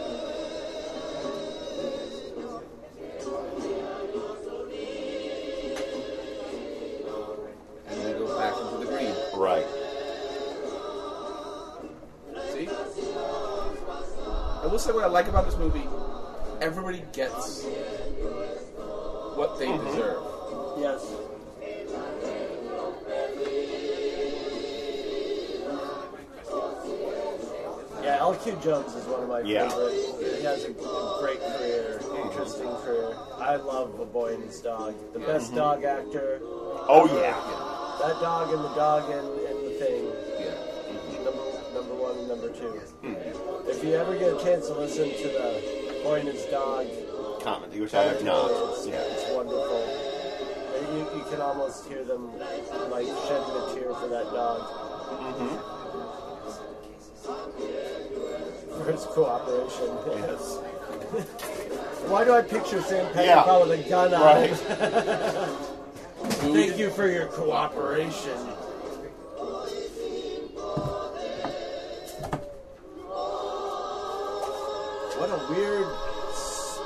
A 34.64 34.64
Boy 34.64 34.74
and 34.74 34.88
His 34.88 34.94
Dog. 34.96 35.14
The 35.14 35.20
best 35.20 35.52
Mhm. 35.52 35.56
dog 35.56 35.84
actor. 35.84 36.40
Oh 36.88 37.06
yeah. 37.20 37.36
That 38.02 38.20
dog 38.22 38.52
and 38.54 38.64
the 38.64 38.74
dog 38.76 39.10
and, 39.10 39.28
and 39.40 39.66
the 39.66 39.72
thing. 39.80 40.04
Yeah. 40.40 41.24
Number, 41.24 41.46
number 41.74 41.96
one 41.96 42.18
and 42.20 42.28
number 42.28 42.50
two. 42.50 42.80
Hmm. 43.02 43.16
If 43.70 43.84
you 43.84 43.94
ever 43.96 44.16
get 44.16 44.34
a 44.34 44.40
chance 44.44 44.68
to 44.68 44.74
listen 44.76 45.10
to 45.10 45.28
the 45.30 45.62
Boy 46.04 46.20
and 46.20 46.30
His 46.30 46.46
Dog 46.46 46.86
Comedy, 47.42 47.80
which 47.82 47.94
I 47.94 48.04
have 48.04 48.24
not. 48.24 48.52
It's, 48.52 48.86
Yeah. 48.88 49.02
it's 49.02 49.32
wonderful. 49.34 49.84
And 50.76 50.88
You, 50.98 51.04
you 51.18 51.24
can 51.30 51.42
almost 51.42 51.86
hear 51.88 52.04
them 52.04 52.32
like 52.92 53.08
shedding 53.28 53.56
a 53.56 53.74
tear 53.74 53.94
for 53.96 54.08
that 54.08 54.32
dog. 54.32 54.60
Mm-hmm. 55.26 55.58
For 58.76 58.92
his 58.92 59.06
cooperation. 59.06 59.98
Yes. 60.20 60.60
Why 62.08 62.24
do 62.24 62.34
I 62.34 62.42
picture 62.42 62.82
Sam. 62.82 63.12
Peckinpah 63.14 63.68
with 63.68 63.86
a 63.86 63.90
gun 63.90 64.14
on 64.14 64.22
Right. 64.22 64.50
him? 64.50 64.58
Thank 66.54 66.78
you 66.78 66.90
for 66.92 67.08
your 67.08 67.28
cooperation. 67.28 68.38
What 75.18 75.30
a 75.30 75.54
weird 75.54 75.88
s- 76.30 76.80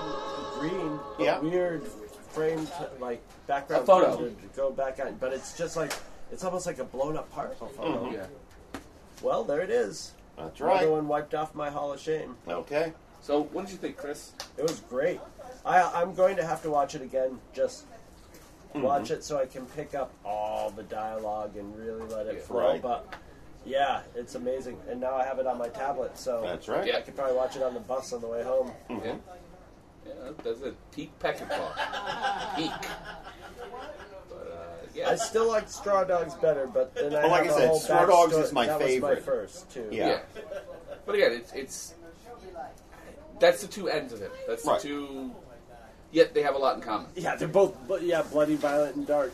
green, 0.60 1.00
but 1.18 1.24
Yeah. 1.24 1.40
weird 1.40 1.88
framed 2.32 2.72
like 3.00 3.22
background 3.48 3.84
A 3.84 3.86
photo. 3.86 4.18
to 4.18 4.36
go 4.56 4.70
back 4.72 5.00
on, 5.04 5.16
but 5.16 5.34
it's 5.34 5.58
just 5.58 5.76
like 5.76 5.92
it's 6.32 6.44
almost 6.44 6.68
like 6.68 6.78
a 6.78 6.84
blown 6.84 7.18
up 7.18 7.30
particle 7.32 7.68
photo. 7.70 8.12
Yeah. 8.12 8.28
Well, 9.24 9.44
there 9.44 9.62
it 9.62 9.72
is. 9.72 10.12
That's 10.38 10.60
Another 10.60 10.76
right. 10.86 10.90
one 10.90 11.08
wiped 11.08 11.34
off 11.34 11.56
my 11.56 11.70
Hall 11.72 11.92
of 11.92 12.00
Shame. 12.00 12.38
Okay. 12.48 12.94
So, 13.22 13.44
what 13.44 13.66
did 13.66 13.72
you 13.72 13.78
think, 13.78 13.98
Chris? 13.98 14.32
It 14.58 14.64
was 14.64 14.80
great. 14.90 15.20
I, 15.66 15.82
I'm 15.82 16.14
going 16.16 16.36
to 16.38 16.46
have 16.46 16.62
to 16.64 16.70
watch 16.70 16.96
it 16.96 17.02
again. 17.02 17.40
Just 17.54 17.86
Mm-hmm. 18.70 18.84
watch 18.84 19.10
it 19.10 19.24
so 19.24 19.40
I 19.40 19.48
can 19.48 19.66
pick 19.66 19.96
up 19.96 20.12
all 20.24 20.70
the 20.70 20.84
dialogue 20.84 21.56
and 21.58 21.76
really 21.76 22.04
let 22.04 22.28
it 22.28 22.36
Yeah. 22.36 22.42
flow. 22.44 22.60
Right. 22.74 22.80
But 22.80 23.16
yeah, 23.66 24.02
it's 24.14 24.36
amazing. 24.36 24.78
And 24.88 25.02
now 25.02 25.16
I 25.16 25.26
have 25.26 25.40
it 25.40 25.48
on 25.48 25.58
my 25.58 25.70
tablet, 25.70 26.20
so 26.20 26.42
That's 26.46 26.68
right. 26.68 26.86
Yeah. 26.86 26.98
I 26.98 27.02
could 27.02 27.16
probably 27.16 27.36
watch 27.36 27.56
it 27.56 27.64
on 27.64 27.74
the 27.74 27.80
bus 27.80 28.14
on 28.14 28.22
the 28.22 28.28
way 28.28 28.44
home. 28.44 28.72
Yeah. 28.88 29.16
Yeah, 30.06 30.14
that's 30.44 30.62
a 30.62 30.74
peak 30.92 31.12
Peckinpah. 31.20 32.56
peak. 32.58 32.72
But, 34.30 34.36
uh, 34.38 34.86
yeah. 34.94 35.10
I 35.10 35.16
still 35.16 35.48
like 35.48 35.68
Straw 35.68 36.04
Dogs 36.04 36.36
better, 36.36 36.68
but 36.68 36.94
then 36.94 37.16
I 37.16 37.22
Well, 37.24 37.30
like 37.32 37.46
have 37.46 37.54
I 37.54 37.56
a 37.56 37.60
said, 37.62 37.68
whole 37.70 37.80
Straw 37.80 38.06
Dogs 38.06 38.34
backstory- 38.36 38.44
is 38.44 38.52
my 38.54 38.66
that 38.68 38.80
favorite. 38.80 39.10
was 39.10 39.18
my 39.20 39.24
first 39.26 39.72
too. 39.72 39.88
Yeah. 39.92 40.08
Yeah. 40.36 40.44
But 41.08 41.16
again, 41.16 41.32
it's 41.32 41.52
it's 41.54 41.94
that's 43.40 43.62
the 43.62 43.68
two 43.68 43.90
ends 43.90 44.14
of 44.14 44.22
it. 44.22 44.32
That's 44.48 44.66
Right. 44.66 44.82
the 44.82 44.88
two. 44.88 45.32
Yet 46.12 46.34
they 46.34 46.42
have 46.42 46.56
a 46.56 46.58
lot 46.58 46.76
in 46.76 46.82
common. 46.82 47.08
Yeah, 47.16 47.36
they're 47.36 47.48
both, 47.48 47.76
but 47.88 48.02
yeah, 48.02 48.24
bloody, 48.24 48.56
violent, 48.56 48.96
and 48.96 49.06
dark. 49.06 49.32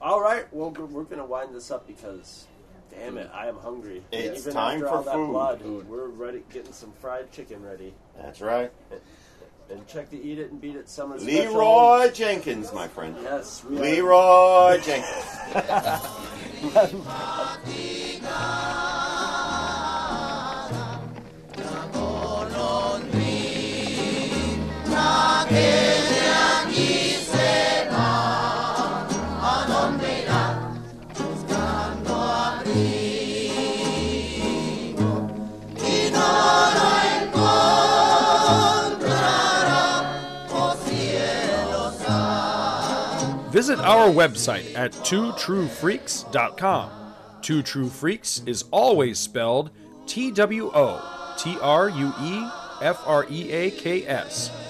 All 0.00 0.20
right, 0.20 0.46
well, 0.52 0.70
we're, 0.70 0.86
we're 0.86 1.04
gonna 1.04 1.26
wind 1.26 1.54
this 1.54 1.70
up 1.70 1.86
because, 1.86 2.46
damn 2.90 3.18
it, 3.18 3.30
I 3.34 3.48
am 3.48 3.56
hungry. 3.58 4.02
It's 4.10 4.40
Even 4.40 4.54
time 4.54 4.76
after 4.82 4.86
for 4.88 4.94
all 4.94 5.02
that 5.02 5.14
food. 5.14 5.30
blood, 5.30 5.60
Food. 5.60 5.88
we're 5.90 6.06
ready, 6.08 6.42
getting 6.52 6.72
some 6.72 6.92
fried 7.00 7.30
chicken 7.32 7.62
ready. 7.62 7.92
That's 8.16 8.40
right. 8.40 8.72
And 9.68 9.86
check 9.86 10.08
the 10.10 10.16
Eat 10.20 10.38
It 10.38 10.50
and 10.50 10.60
Beat 10.60 10.74
It 10.76 10.88
Summer 10.88 11.18
Leroy 11.18 12.10
Jenkins, 12.12 12.72
my 12.72 12.88
friend. 12.88 13.14
Yes, 13.22 13.62
we 13.62 13.76
are- 13.76 13.80
Leroy 13.82 14.80
Jenkins. 14.80 15.36
Visit 43.50 43.80
our 43.80 44.08
website 44.08 44.74
at 44.74 44.92
twotruefreaks.com. 44.92 46.90
Two 47.42 47.62
True 47.62 47.88
Freaks 47.88 48.42
is 48.46 48.64
always 48.70 49.18
spelled 49.18 49.70
T 50.06 50.30
W 50.30 50.70
O 50.72 51.34
T 51.36 51.58
R 51.60 51.90
U 51.90 52.12
E 52.22 52.48
F 52.80 53.02
R 53.06 53.26
E 53.28 53.50
A 53.50 53.70
K 53.72 54.06
S. 54.06 54.69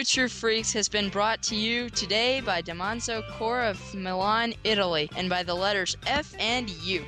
True 0.00 0.26
Freaks 0.26 0.72
has 0.72 0.88
been 0.88 1.10
brought 1.10 1.42
to 1.44 1.54
you 1.54 1.90
today 1.90 2.40
by 2.40 2.62
Damanzo 2.62 3.22
Core 3.32 3.62
of 3.62 3.94
Milan, 3.94 4.54
Italy, 4.64 5.10
and 5.16 5.28
by 5.28 5.42
the 5.42 5.54
letters 5.54 5.98
F 6.06 6.34
and 6.38 6.70
U. 6.70 7.04